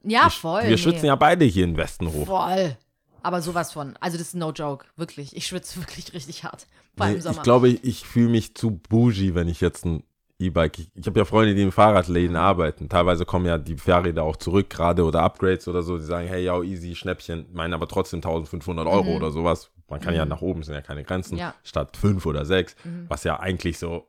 Ja, 0.03 0.25
wir, 0.25 0.31
voll. 0.31 0.63
Wir 0.63 0.71
nee. 0.71 0.79
schwitzen 0.79 1.07
ja 1.07 1.17
beide 1.17 1.45
hier 1.45 1.65
in 1.65 1.77
Westenhof. 1.77 2.27
Voll. 2.27 2.77
Aber 3.23 3.41
sowas 3.41 3.73
von. 3.73 3.97
Also 4.01 4.19
das 4.19 4.29
ist 4.29 4.35
no 4.35 4.53
joke. 4.53 4.85
Wirklich. 4.97 5.35
Ich 5.37 5.47
schwitze 5.47 5.79
wirklich 5.81 6.13
richtig 6.13 6.45
hart. 6.45 6.67
Vor 6.97 7.07
allem 7.07 7.15
Nee, 7.17 7.21
Sommer. 7.23 7.37
ich 7.37 7.43
glaube, 7.43 7.69
ich, 7.69 7.85
ich 7.85 8.05
fühle 8.05 8.29
mich 8.31 8.55
zu 8.55 8.71
bougie, 8.73 9.35
wenn 9.35 9.49
ich 9.49 9.61
jetzt 9.61 9.85
ein 9.87 10.05
E-Bike. 10.39 10.79
Ich, 10.79 10.91
ich 10.95 11.07
habe 11.07 11.19
ja 11.21 11.25
Freunde, 11.25 11.55
die 11.55 11.63
in 11.63 11.73
Fahrradläden 11.73 12.37
arbeiten. 12.37 12.89
Teilweise 12.89 13.25
kommen 13.25 13.47
ja 13.47 13.57
die 13.57 13.77
Fahrräder 13.77 14.25
auch 14.25 14.37
zurück, 14.37 14.69
gerade 14.69 15.05
oder 15.05 15.23
Upgrades 15.23 15.69
oder 15.69 15.83
so. 15.83 15.97
Die 15.97 16.05
sagen, 16.05 16.29
hey, 16.29 16.45
ja, 16.45 16.61
easy, 16.63 16.95
Schnäppchen, 16.95 17.47
meinen 17.53 17.73
aber 17.73 17.89
trotzdem 17.89 18.19
1500 18.19 18.87
Euro 18.87 19.17
oder 19.17 19.31
sowas. 19.31 19.71
Man 19.89 20.01
kann 20.01 20.15
ja 20.15 20.25
nach 20.25 20.41
oben, 20.41 20.63
sind 20.63 20.75
ja 20.75 20.81
keine 20.81 21.05
Grenzen, 21.05 21.35
Mhm. 21.35 21.41
Ja. 21.41 21.49
Mhm. 21.51 21.53
statt 21.63 21.97
fünf 21.97 22.27
oder 22.27 22.45
sechs, 22.45 22.75
was 23.09 23.23
ja 23.25 23.39
eigentlich 23.39 23.79
so, 23.79 24.09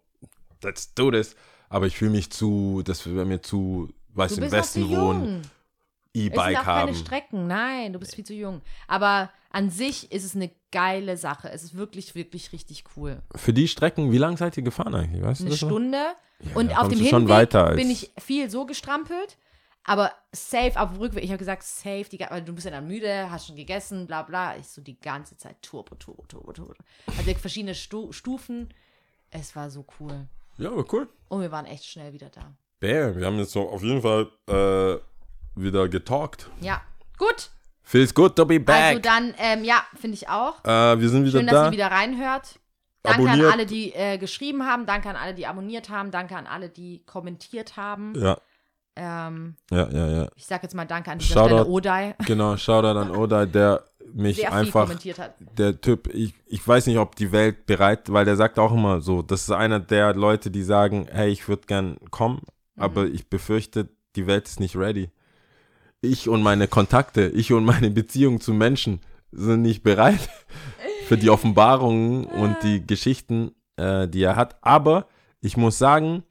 let's 0.63 0.93
do 0.95 1.11
this. 1.11 1.35
Aber 1.69 1.85
ich 1.87 1.97
fühle 1.97 2.11
mich 2.11 2.31
zu, 2.31 2.81
das 2.83 3.05
wäre 3.05 3.25
mir 3.25 3.41
zu, 3.41 3.89
weißt 4.15 4.37
du 4.37 4.41
du, 4.41 4.45
im 4.45 4.51
bist 4.51 4.75
noch 4.77 4.83
zu 4.83 4.89
Westen 4.89 4.97
wohnen, 4.97 5.21
jung. 5.21 5.41
Es 5.41 6.21
sind 6.21 6.25
E-Bike 6.31 6.55
keine 6.55 6.65
haben. 6.65 6.95
Strecken. 6.95 7.47
Nein, 7.47 7.93
du 7.93 7.99
bist 7.99 8.15
viel 8.15 8.25
zu 8.25 8.33
jung. 8.33 8.61
Aber 8.87 9.29
an 9.49 9.69
sich 9.69 10.11
ist 10.11 10.23
es 10.23 10.35
eine 10.35 10.49
geile 10.71 11.17
Sache. 11.17 11.49
Es 11.49 11.63
ist 11.63 11.75
wirklich, 11.75 12.15
wirklich 12.15 12.53
richtig 12.53 12.85
cool. 12.95 13.21
Für 13.35 13.53
die 13.53 13.67
Strecken, 13.67 14.11
wie 14.11 14.17
lange 14.17 14.37
seid 14.37 14.55
ihr 14.57 14.63
gefahren 14.63 14.95
eigentlich? 14.95 15.21
Weißt 15.23 15.41
du 15.41 15.45
Eine 15.45 15.51
noch? 15.51 15.57
Stunde. 15.57 16.03
und 16.53 16.71
da 16.71 16.77
auf 16.77 16.87
dem 16.87 16.99
du 16.99 17.05
Hinweg 17.05 17.49
bin 17.75 17.89
ich 17.89 18.11
viel 18.17 18.49
so 18.49 18.65
gestrampelt. 18.65 19.37
Aber 19.87 20.11
safe 20.31 20.79
auf 20.81 20.91
dem 20.91 20.99
Rückweg, 20.99 21.23
ich 21.23 21.29
habe 21.29 21.37
gesagt, 21.37 21.61
safe, 21.61 22.05
die, 22.11 22.19
weil 22.19 22.41
du 22.41 22.53
bist 22.53 22.65
ja 22.65 22.71
dann 22.71 22.87
müde, 22.87 23.29
hast 23.29 23.47
schon 23.47 23.55
gegessen, 23.55 24.07
bla 24.07 24.23
bla. 24.23 24.57
Ich 24.57 24.67
so 24.67 24.81
die 24.81 24.99
ganze 24.99 25.37
Zeit 25.37 25.61
Turbo, 25.61 25.93
Turbo, 25.95 26.23
Turbo, 26.27 26.53
Turbo. 26.53 26.73
Also 27.05 27.33
verschiedene 27.35 27.75
Stu 27.75 28.11
Stufen. 28.11 28.73
Es 29.29 29.55
war 29.55 29.69
so 29.69 29.85
cool. 29.99 30.27
Ja, 30.57 30.71
aber 30.71 30.85
cool. 30.91 31.07
Und 31.27 31.41
wir 31.41 31.51
waren 31.51 31.65
echt 31.65 31.85
schnell 31.85 32.13
wieder 32.13 32.29
da. 32.29 32.55
Bam, 32.79 33.15
wir 33.15 33.25
haben 33.25 33.37
jetzt 33.37 33.51
so 33.51 33.69
auf 33.69 33.81
jeden 33.83 34.01
Fall 34.01 34.27
äh, 34.47 34.97
wieder 35.59 35.87
getalkt. 35.87 36.49
Ja, 36.61 36.81
gut. 37.17 37.49
Feels 37.83 38.13
good 38.13 38.35
to 38.35 38.45
be 38.45 38.59
back. 38.59 38.75
Also 38.83 38.99
dann, 38.99 39.33
ähm, 39.37 39.63
ja, 39.63 39.83
finde 39.99 40.15
ich 40.15 40.27
auch. 40.27 40.63
äh, 40.65 40.99
wir 40.99 41.09
sind 41.09 41.23
wieder 41.25 41.39
Schön, 41.39 41.47
dass 41.47 41.55
da. 41.55 41.65
ihr 41.67 41.71
wieder 41.71 41.87
reinhört. 41.91 42.59
Danke 43.03 43.21
Abonniert. 43.21 43.45
an 43.47 43.53
alle, 43.53 43.65
die 43.67 43.93
äh, 43.93 44.17
geschrieben 44.17 44.65
haben. 44.65 44.85
Danke 44.87 45.09
an 45.09 45.15
alle, 45.15 45.35
die 45.35 45.45
abonniert 45.45 45.89
haben. 45.89 46.09
Danke 46.09 46.35
an 46.35 46.47
alle, 46.47 46.69
die 46.69 47.03
kommentiert 47.05 47.77
haben. 47.77 48.13
ja, 48.15 48.37
Ähm, 48.95 49.55
ja, 49.69 49.87
ja, 49.91 50.07
ja. 50.23 50.27
ich 50.35 50.45
sage 50.47 50.63
jetzt 50.63 50.73
mal 50.73 50.85
Danke 50.85 51.11
an 51.11 51.19
dieser 51.19 51.33
Shoutout. 51.35 51.47
Stelle 51.55 51.65
Odai, 51.67 52.15
Genau, 52.25 52.57
Shoutout 52.57 52.97
an 52.99 53.11
Oda, 53.11 53.45
der 53.45 53.83
mich 54.13 54.37
sehr 54.37 54.51
einfach, 54.51 54.85
kommentiert 54.85 55.19
hat. 55.19 55.35
der 55.39 55.79
Typ, 55.79 56.07
ich, 56.13 56.33
ich 56.47 56.67
weiß 56.67 56.87
nicht, 56.87 56.97
ob 56.97 57.15
die 57.15 57.31
Welt 57.31 57.67
bereit, 57.67 58.11
weil 58.11 58.25
der 58.25 58.35
sagt 58.35 58.57
auch 58.57 58.71
immer 58.73 59.01
so, 59.01 59.21
das 59.21 59.41
ist 59.41 59.51
einer 59.51 59.79
der 59.79 60.15
Leute, 60.15 60.49
die 60.49 60.63
sagen, 60.63 61.07
hey, 61.11 61.29
ich 61.29 61.47
würde 61.47 61.63
gern 61.67 61.97
kommen, 62.09 62.41
Mhm. 62.75 62.81
aber 62.81 63.05
ich 63.05 63.29
befürchte, 63.29 63.89
die 64.15 64.27
Welt 64.27 64.47
ist 64.47 64.59
nicht 64.59 64.75
ready. 64.75 65.09
Ich 66.01 66.29
und 66.29 66.43
meine 66.43 66.67
Kontakte, 66.67 67.27
ich 67.27 67.51
und 67.51 67.65
meine 67.65 67.89
Beziehung 67.89 68.39
zu 68.39 68.53
Menschen 68.53 68.99
sind 69.31 69.61
nicht 69.61 69.83
bereit 69.83 70.29
für 71.07 71.17
die 71.17 71.29
Offenbarungen 71.29 72.25
und 72.25 72.57
die 72.63 72.85
Geschichten, 72.85 73.51
äh, 73.77 74.07
die 74.07 74.23
er 74.23 74.35
hat. 74.35 74.57
Aber 74.61 75.07
ich 75.41 75.57
muss 75.57 75.77
sagen, 75.77 76.23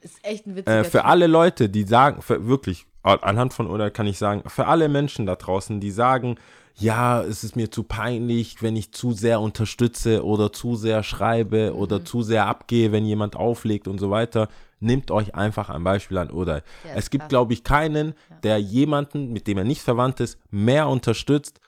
äh, 0.65 0.85
für 0.85 1.05
alle 1.05 1.27
Leute, 1.27 1.69
die 1.69 1.85
sagen, 1.85 2.23
für, 2.23 2.47
wirklich, 2.47 2.87
anhand 3.03 3.53
von 3.53 3.67
oder 3.67 3.91
kann 3.91 4.07
ich 4.07 4.19
sagen, 4.19 4.43
für 4.49 4.67
alle 4.67 4.89
Menschen 4.89 5.27
da 5.27 5.37
draußen, 5.37 5.81
die 5.81 5.91
sagen, 5.91 6.37
ja, 6.77 7.23
es 7.23 7.45
ist 7.45 7.55
mir 7.55 7.71
zu 7.71 7.85
peinlich, 7.85 8.61
wenn 8.61 8.75
ich 8.75 8.93
zu 8.93 9.13
sehr 9.13 9.41
unterstütze 9.41 10.25
oder 10.25 10.53
zu 10.53 10.75
sehr 10.75 11.03
schreibe 11.03 11.71
Mhm. 11.73 11.79
oder 11.79 12.05
zu 12.05 12.23
sehr 12.23 12.47
abgehe, 12.47 12.91
wenn 12.93 13.05
jemand 13.05 13.37
auflegt 13.37 13.87
und 13.87 13.99
so 13.99 14.11
weiter, 14.11 14.49
nehmt 14.81 15.11
euch 15.11 15.35
einfach 15.35 15.71
ein 15.71 15.85
Beispiel 15.85 16.19
an 16.19 16.31
oder 16.31 16.63
Der 16.85 16.97
es 16.97 17.11
gibt, 17.11 17.29
glaube 17.29 17.53
ich, 17.53 17.65
keinen, 17.65 18.15
der 18.43 18.59
jemanden, 18.59 19.33
mit 19.33 19.47
dem 19.47 19.59
er 19.59 19.65
nicht 19.65 19.83
verwandt 19.83 20.21
ist, 20.21 20.39
mehr 20.51 20.89
unterstützt, 20.89 21.61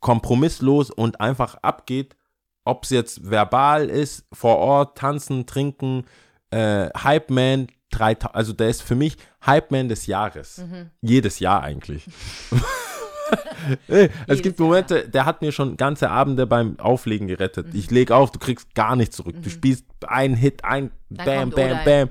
kompromisslos 0.00 0.90
und 0.90 1.20
einfach 1.20 1.56
abgeht, 1.56 2.16
ob 2.64 2.84
es 2.84 2.90
jetzt 2.90 3.30
verbal 3.30 3.88
ist, 3.88 4.26
vor 4.32 4.56
Ort, 4.58 4.98
tanzen, 4.98 5.46
trinken, 5.46 6.04
äh, 6.50 6.88
Hype 6.90 7.30
Man, 7.30 7.68
3000, 7.90 8.34
also 8.34 8.52
der 8.52 8.68
ist 8.68 8.82
für 8.82 8.94
mich 8.94 9.16
Hype 9.44 9.70
Man 9.70 9.88
des 9.88 10.06
Jahres. 10.06 10.58
Mhm. 10.58 10.90
Jedes 11.00 11.38
Jahr 11.38 11.62
eigentlich. 11.62 12.06
Es 13.68 14.08
Jedes 14.26 14.42
gibt 14.42 14.58
Jahr. 14.58 14.68
Momente, 14.68 15.08
der 15.08 15.24
hat 15.24 15.42
mir 15.42 15.52
schon 15.52 15.76
ganze 15.76 16.10
Abende 16.10 16.46
beim 16.46 16.78
Auflegen 16.78 17.28
gerettet. 17.28 17.72
Mhm. 17.72 17.78
Ich 17.78 17.90
leg 17.90 18.10
auf, 18.10 18.30
du 18.30 18.38
kriegst 18.38 18.74
gar 18.74 18.96
nichts 18.96 19.16
zurück. 19.16 19.36
Du 19.42 19.50
spielst 19.50 19.84
einen 20.06 20.34
Hit, 20.34 20.64
ein 20.64 20.90
Dann 21.08 21.26
Bam, 21.26 21.50
Bam. 21.50 21.84
Bam. 21.84 22.08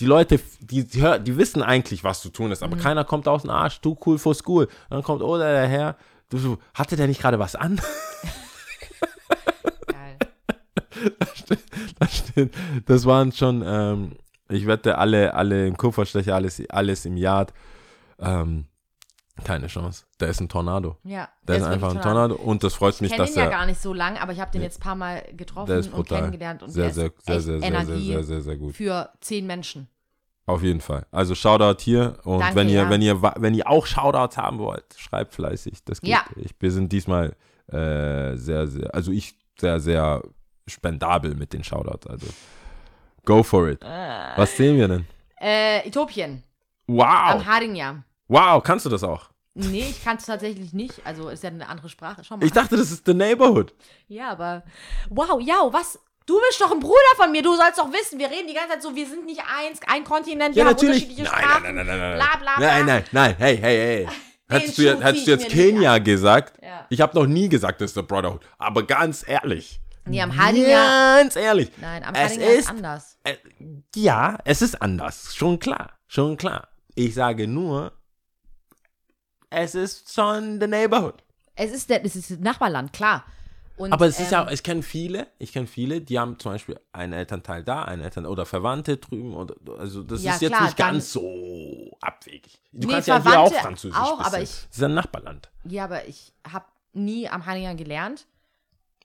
Die 0.00 0.06
Leute, 0.06 0.40
die, 0.60 0.84
die, 0.84 1.04
die 1.22 1.36
wissen 1.36 1.62
eigentlich, 1.62 2.02
was 2.04 2.22
zu 2.22 2.30
tun 2.30 2.50
ist, 2.50 2.60
Mhm. 2.62 2.72
aber 2.72 2.76
keiner 2.76 3.04
kommt 3.04 3.28
aus 3.28 3.42
dem 3.42 3.50
Arsch, 3.50 3.80
du 3.80 3.96
cool 4.06 4.18
for 4.18 4.34
school. 4.34 4.68
Dann 4.88 5.02
kommt 5.02 5.22
Oda 5.22 5.52
daher, 5.52 5.96
du 6.30 6.38
so, 6.38 6.58
hatte 6.74 6.96
der 6.96 7.06
nicht 7.06 7.20
gerade 7.20 7.38
was 7.38 7.54
an? 7.54 7.80
Geil. 9.86 10.18
Das 11.98 12.16
stimmt. 12.18 12.54
Das 12.86 13.04
waren 13.04 13.32
schon, 13.32 13.62
ähm, 13.64 14.16
ich 14.48 14.66
wette, 14.66 14.98
alle, 14.98 15.34
alle 15.34 15.66
im 15.66 15.76
Kupferstecher, 15.76 16.34
alles, 16.34 16.62
alles 16.70 17.04
im 17.04 17.16
Yard. 17.16 17.52
Ähm, 18.18 18.66
keine 19.44 19.66
Chance. 19.66 20.04
Der 20.20 20.28
ist 20.28 20.40
ein 20.40 20.48
Tornado. 20.48 20.96
Ja, 21.04 21.28
Der 21.42 21.56
ist 21.56 21.62
einfach 21.64 21.94
ein 21.94 22.00
Tornado. 22.02 22.34
Und 22.36 22.62
das 22.64 22.74
freut 22.74 22.94
Ich 22.94 23.00
mich, 23.00 23.10
kenne 23.10 23.24
dass 23.24 23.32
ihn 23.34 23.38
ja 23.38 23.44
er. 23.44 23.50
gar 23.50 23.66
nicht 23.66 23.80
so 23.80 23.92
lang, 23.94 24.16
aber 24.18 24.32
ich 24.32 24.40
habe 24.40 24.50
den 24.50 24.62
jetzt 24.62 24.78
ein 24.78 24.82
paar 24.82 24.94
Mal 24.94 25.22
getroffen 25.36 25.68
Der 25.68 25.78
ist 25.78 25.92
und 25.92 26.08
kennengelernt. 26.08 26.62
Und 26.62 26.70
Sehr, 26.70 26.90
sehr, 26.92 27.10
sehr, 27.24 27.40
sehr, 27.40 27.60
sehr, 27.60 27.68
Energie 27.68 28.06
sehr, 28.06 28.14
sehr, 28.16 28.24
sehr, 28.24 28.40
sehr 28.42 28.56
gut. 28.56 28.74
für 28.76 29.10
zehn 29.20 29.46
Menschen. 29.46 29.88
Auf 30.46 30.62
jeden 30.62 30.80
Fall. 30.80 31.06
Also 31.12 31.34
Shoutout 31.34 31.80
hier. 31.82 32.18
Und 32.24 32.40
Danke, 32.40 32.56
wenn 32.56 32.68
ihr, 32.68 32.82
ja. 32.82 32.90
wenn 32.90 33.02
ihr, 33.02 33.22
wenn 33.22 33.54
ihr 33.54 33.68
auch 33.68 33.86
Shoutouts 33.86 34.36
haben 34.36 34.58
wollt, 34.58 34.84
schreibt 34.96 35.32
fleißig. 35.34 35.84
Das 35.84 36.00
geht. 36.00 36.10
Ja. 36.10 36.24
Ich, 36.36 36.50
wir 36.58 36.72
sind 36.72 36.90
diesmal 36.90 37.36
äh, 37.68 38.34
sehr, 38.36 38.66
sehr, 38.66 38.92
also 38.94 39.12
ich 39.12 39.36
sehr, 39.60 39.78
sehr 39.78 40.22
spendabel 40.66 41.34
mit 41.36 41.52
den 41.52 41.62
Shoutouts. 41.62 42.06
Also 42.08 42.26
go 43.24 43.42
for 43.44 43.68
it. 43.68 43.80
Was 43.82 44.56
sehen 44.56 44.76
wir 44.76 44.88
denn? 44.88 45.06
Äh, 45.40 45.86
Äthiopien. 45.86 46.42
Wow. 46.88 47.04
Am 47.06 47.46
Harinja. 47.46 48.02
Wow, 48.26 48.62
kannst 48.62 48.84
du 48.86 48.90
das 48.90 49.04
auch? 49.04 49.29
Nee, 49.54 49.86
ich 49.90 50.04
kann 50.04 50.16
es 50.16 50.26
tatsächlich 50.26 50.72
nicht. 50.72 51.00
Also 51.04 51.28
ist 51.28 51.42
ja 51.42 51.50
eine 51.50 51.68
andere 51.68 51.88
Sprache. 51.88 52.22
Schau 52.22 52.36
mal. 52.36 52.46
Ich 52.46 52.52
dachte, 52.52 52.76
das 52.76 52.90
ist 52.92 53.04
The 53.04 53.14
Neighborhood. 53.14 53.74
ja, 54.08 54.30
aber. 54.30 54.62
Wow, 55.08 55.40
ja, 55.40 55.60
was? 55.72 55.98
Du 56.26 56.38
bist 56.48 56.60
doch 56.60 56.70
ein 56.70 56.78
Bruder 56.78 56.94
von 57.16 57.32
mir. 57.32 57.42
Du 57.42 57.56
sollst 57.56 57.78
doch 57.78 57.90
wissen. 57.92 58.18
Wir 58.18 58.30
reden 58.30 58.46
die 58.46 58.54
ganze 58.54 58.74
Zeit 58.74 58.82
so, 58.82 58.94
wir 58.94 59.06
sind 59.06 59.26
nicht 59.26 59.40
eins, 59.40 59.80
ein 59.88 60.04
Kontinent, 60.04 60.54
wir 60.54 60.64
haben 60.64 60.76
unterschiedliche 60.76 61.26
Sprachen. 61.26 61.74
nein, 61.74 61.74
nein, 61.74 61.86
Bla, 61.86 62.36
bla, 62.38 62.56
bla. 62.56 62.58
Nein, 62.58 62.86
nein, 62.86 63.04
nein. 63.10 63.34
Hey, 63.36 63.56
hey, 63.56 63.76
hey. 63.76 64.08
Hättest 64.48 64.78
du, 64.78 65.04
hättest 65.04 65.26
du 65.26 65.30
jetzt 65.32 65.48
Kenia 65.48 65.98
gesagt? 65.98 66.62
Ja. 66.62 66.86
Ich 66.88 67.00
habe 67.00 67.18
noch 67.18 67.26
nie 67.26 67.48
gesagt, 67.48 67.80
das 67.80 67.90
ist 67.90 67.94
The 67.94 68.02
Brotherhood. 68.02 68.42
Aber 68.58 68.84
ganz 68.84 69.26
ehrlich. 69.26 69.80
Nee, 70.04 70.22
am 70.22 70.36
Harinja. 70.36 71.18
Ganz 71.18 71.36
ehrlich. 71.36 71.70
Nein, 71.80 72.02
am 72.04 72.14
es 72.14 72.20
Harinja 72.32 72.46
ist, 72.48 72.58
ist 72.58 72.70
anders. 72.70 73.18
Äh, 73.24 73.36
ja, 73.94 74.38
es 74.44 74.62
ist 74.62 74.80
anders. 74.80 75.34
Schon 75.34 75.58
klar. 75.58 75.92
Schon 76.06 76.36
klar. 76.36 76.68
Ich 76.94 77.14
sage 77.14 77.46
nur, 77.46 77.92
es 79.50 79.74
ist 79.74 80.12
schon 80.12 80.60
The 80.60 80.66
Neighborhood. 80.66 81.22
Es 81.56 81.72
ist, 81.72 81.90
der, 81.90 82.04
es 82.04 82.16
ist 82.16 82.30
das 82.30 82.38
Nachbarland, 82.38 82.92
klar. 82.92 83.24
Und, 83.76 83.92
Aber 83.92 84.06
es 84.06 84.20
ist 84.20 84.30
ja, 84.30 84.42
ähm, 84.42 84.48
ich 84.52 84.62
kenne 84.62 84.82
viele, 84.82 85.26
ich 85.38 85.52
kenne 85.54 85.66
viele, 85.66 86.00
die 86.02 86.18
haben 86.18 86.38
zum 86.38 86.52
Beispiel 86.52 86.78
einen 86.92 87.14
Elternteil 87.14 87.64
da, 87.64 87.82
einen 87.82 88.02
Eltern 88.02 88.26
oder 88.26 88.44
Verwandte 88.44 88.98
drüben 88.98 89.34
oder 89.34 89.54
also 89.78 90.02
das 90.02 90.22
Ja, 90.22 90.34
ist 90.34 90.42
jetzt 90.42 90.50
klar, 90.52 90.64
nicht 90.64 90.78
dann- 90.78 90.92
ganz 90.94 91.12
so 91.12 91.96
abwegig. 92.02 92.60
Du 92.72 92.86
Nee, 92.88 92.92
kannst 92.94 93.08
ja 93.08 93.14
hier 93.22 93.30
auch 93.40 93.48
Verwandte 93.48 93.58
Französisch. 93.60 93.98
auch, 93.98 94.18
bisschen. 94.18 94.26
aber 94.26 94.42
ich- 94.42 94.50
das 94.68 94.76
ist 94.76 94.82
ein 94.84 94.94
Nachbarland. 94.94 95.50
Ja, 95.64 95.84
aber 95.84 96.06
ich 96.06 96.32
habe 96.50 96.66
nie 96.92 97.28
am 97.28 97.46
Harinja 97.46 97.72
gelernt. 97.72 98.26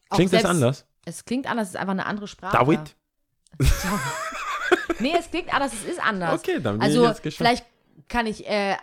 Auch 0.09 0.17
Klingt 0.17 0.33
das 0.33 0.41
selbst- 0.41 0.49
anders? 0.55 0.85
Es 1.05 1.23
klingt 1.23 1.47
anders, 1.49 1.69
es 1.69 1.73
ist 1.75 1.79
einfach 1.79 1.91
eine 1.93 2.05
andere 2.05 2.27
Sprache. 2.27 2.57
David? 2.57 2.95
Nee, 4.99 5.13
es 5.17 5.29
klingt 5.29 5.53
anders, 5.53 5.73
es 5.73 5.83
ist 5.83 5.99
anders. 6.01 6.39
Okay, 6.39 6.59
dann 6.61 6.75
bin 6.79 6.81
also, 6.81 7.03
ich 7.03 7.09
jetzt 7.09 7.23
gespannt. 7.23 7.47
vielleicht 7.49 7.65
kann 8.07 8.25
ich, 8.27 8.47
äh, 8.47 8.75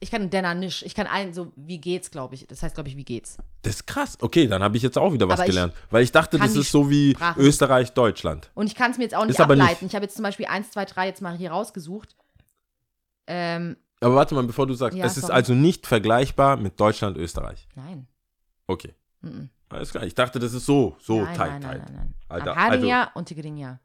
ich 0.00 0.10
kann 0.10 0.30
Denanisch, 0.30 0.82
ich 0.84 0.94
kann 0.94 1.06
einen 1.06 1.32
so, 1.34 1.52
wie 1.56 1.78
geht's, 1.80 2.10
glaube 2.10 2.34
ich. 2.36 2.46
Das 2.46 2.62
heißt, 2.62 2.74
glaube 2.74 2.88
ich, 2.88 2.96
wie 2.96 3.04
geht's. 3.04 3.36
Das 3.62 3.74
ist 3.76 3.86
krass. 3.86 4.16
Okay, 4.20 4.46
dann 4.46 4.62
habe 4.62 4.76
ich 4.76 4.82
jetzt 4.82 4.96
auch 4.96 5.12
wieder 5.12 5.28
was 5.28 5.40
Aber 5.40 5.46
gelernt. 5.48 5.74
Weil 5.90 6.04
ich 6.04 6.12
dachte, 6.12 6.38
das 6.38 6.54
ist 6.54 6.70
so 6.70 6.88
wie 6.88 7.14
Sprachen. 7.14 7.42
Österreich, 7.42 7.92
Deutschland. 7.92 8.50
Und 8.54 8.66
ich 8.68 8.74
kann 8.76 8.92
es 8.92 8.98
mir 8.98 9.04
jetzt 9.04 9.14
auch 9.16 9.24
nicht 9.24 9.34
Ist 9.34 9.40
aber 9.40 9.54
nicht. 9.56 9.64
ableiten. 9.64 9.86
Ich 9.86 9.94
habe 9.94 10.04
jetzt 10.04 10.14
zum 10.14 10.22
Beispiel 10.22 10.46
1, 10.46 10.70
2, 10.70 10.84
3 10.84 11.06
jetzt 11.06 11.20
mal 11.22 11.36
hier 11.36 11.50
rausgesucht. 11.50 12.14
Ähm, 13.26 13.76
Aber 14.00 14.14
warte 14.14 14.34
mal, 14.34 14.44
bevor 14.44 14.66
du 14.66 14.74
sagst, 14.74 14.96
Ja, 14.96 15.04
es 15.04 15.16
ist 15.16 15.22
sorry. 15.22 15.34
also 15.34 15.52
nicht 15.54 15.86
vergleichbar 15.86 16.56
mit 16.56 16.78
Deutschland, 16.78 17.16
Österreich. 17.16 17.66
nein. 17.74 18.06
Okay. 18.66 18.94
Mhm. 19.22 19.50
Alles 19.70 19.90
klar. 19.90 20.04
Ich 20.04 20.14
dachte, 20.14 20.38
das 20.38 20.52
ist 20.54 20.64
so, 20.64 20.96
so 21.00 21.22
nein, 21.24 21.36
tight, 21.36 21.50
nein, 21.50 21.60
nein, 21.60 21.70
tight. 21.70 21.84
nein, 21.86 21.94
nein. 21.96 22.14
Alter, 22.28 22.52
Am 22.52 22.56
Harinja 22.58 23.10
und 23.14 23.26
Tigrinja. 23.26 23.80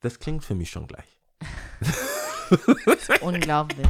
Das 0.00 0.18
klingt 0.18 0.44
für 0.44 0.54
mich 0.54 0.70
schon 0.70 0.86
gleich. 0.86 1.20
Unglaublich. 3.20 3.86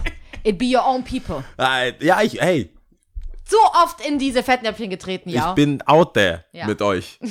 It 0.46 0.58
be 0.58 0.66
your 0.66 0.84
own 0.86 1.02
people. 1.02 1.42
Äh, 1.58 1.92
Ja, 2.04 2.22
ich, 2.22 2.40
hey, 2.40 2.72
So 3.48 3.56
oft 3.82 4.00
in 4.06 4.18
diese 4.18 4.42
Fettnäpfchen 4.42 4.90
getreten, 4.90 5.28
ja. 5.30 5.48
ich 5.50 5.54
bin 5.56 5.82
out 5.86 6.14
there 6.14 6.44
Ja. 6.52 6.66
mit 6.66 6.80
euch. 6.82 7.18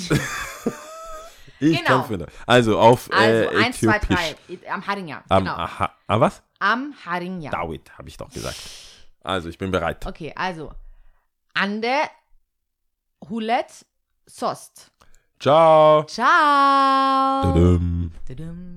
Ich 1.61 1.77
Genau. 1.77 2.01
kämpfe 2.01 2.17
da. 2.17 2.25
Also 2.45 2.77
auf 2.77 3.09
Also, 3.13 3.49
äh, 3.49 3.63
1, 3.63 3.79
2, 3.79 3.95
Äthiopisch. 3.95 4.35
3. 4.49 4.69
Am 4.69 4.85
Harinja. 4.85 5.23
Am, 5.29 5.43
Genau. 5.45 5.55
aha, 5.55 5.89
ah, 6.05 6.19
was? 6.19 6.43
Am 6.59 6.93
Harinja. 7.05 7.49
David, 7.49 7.97
habe 7.97 8.09
ich 8.09 8.17
doch 8.17 8.29
gesagt. 8.29 8.57
Also, 9.23 9.47
ich 9.47 9.57
bin 9.57 9.71
bereit. 9.71 10.05
Okay, 10.05 10.33
also. 10.35 10.73
Ande 11.53 11.93
Hulet 13.29 13.67
Sost. 14.25 14.91
Ciao. 15.39 16.03
Ciao. 16.03 17.41
Tudum. 17.53 18.11
Tudum. 18.27 18.74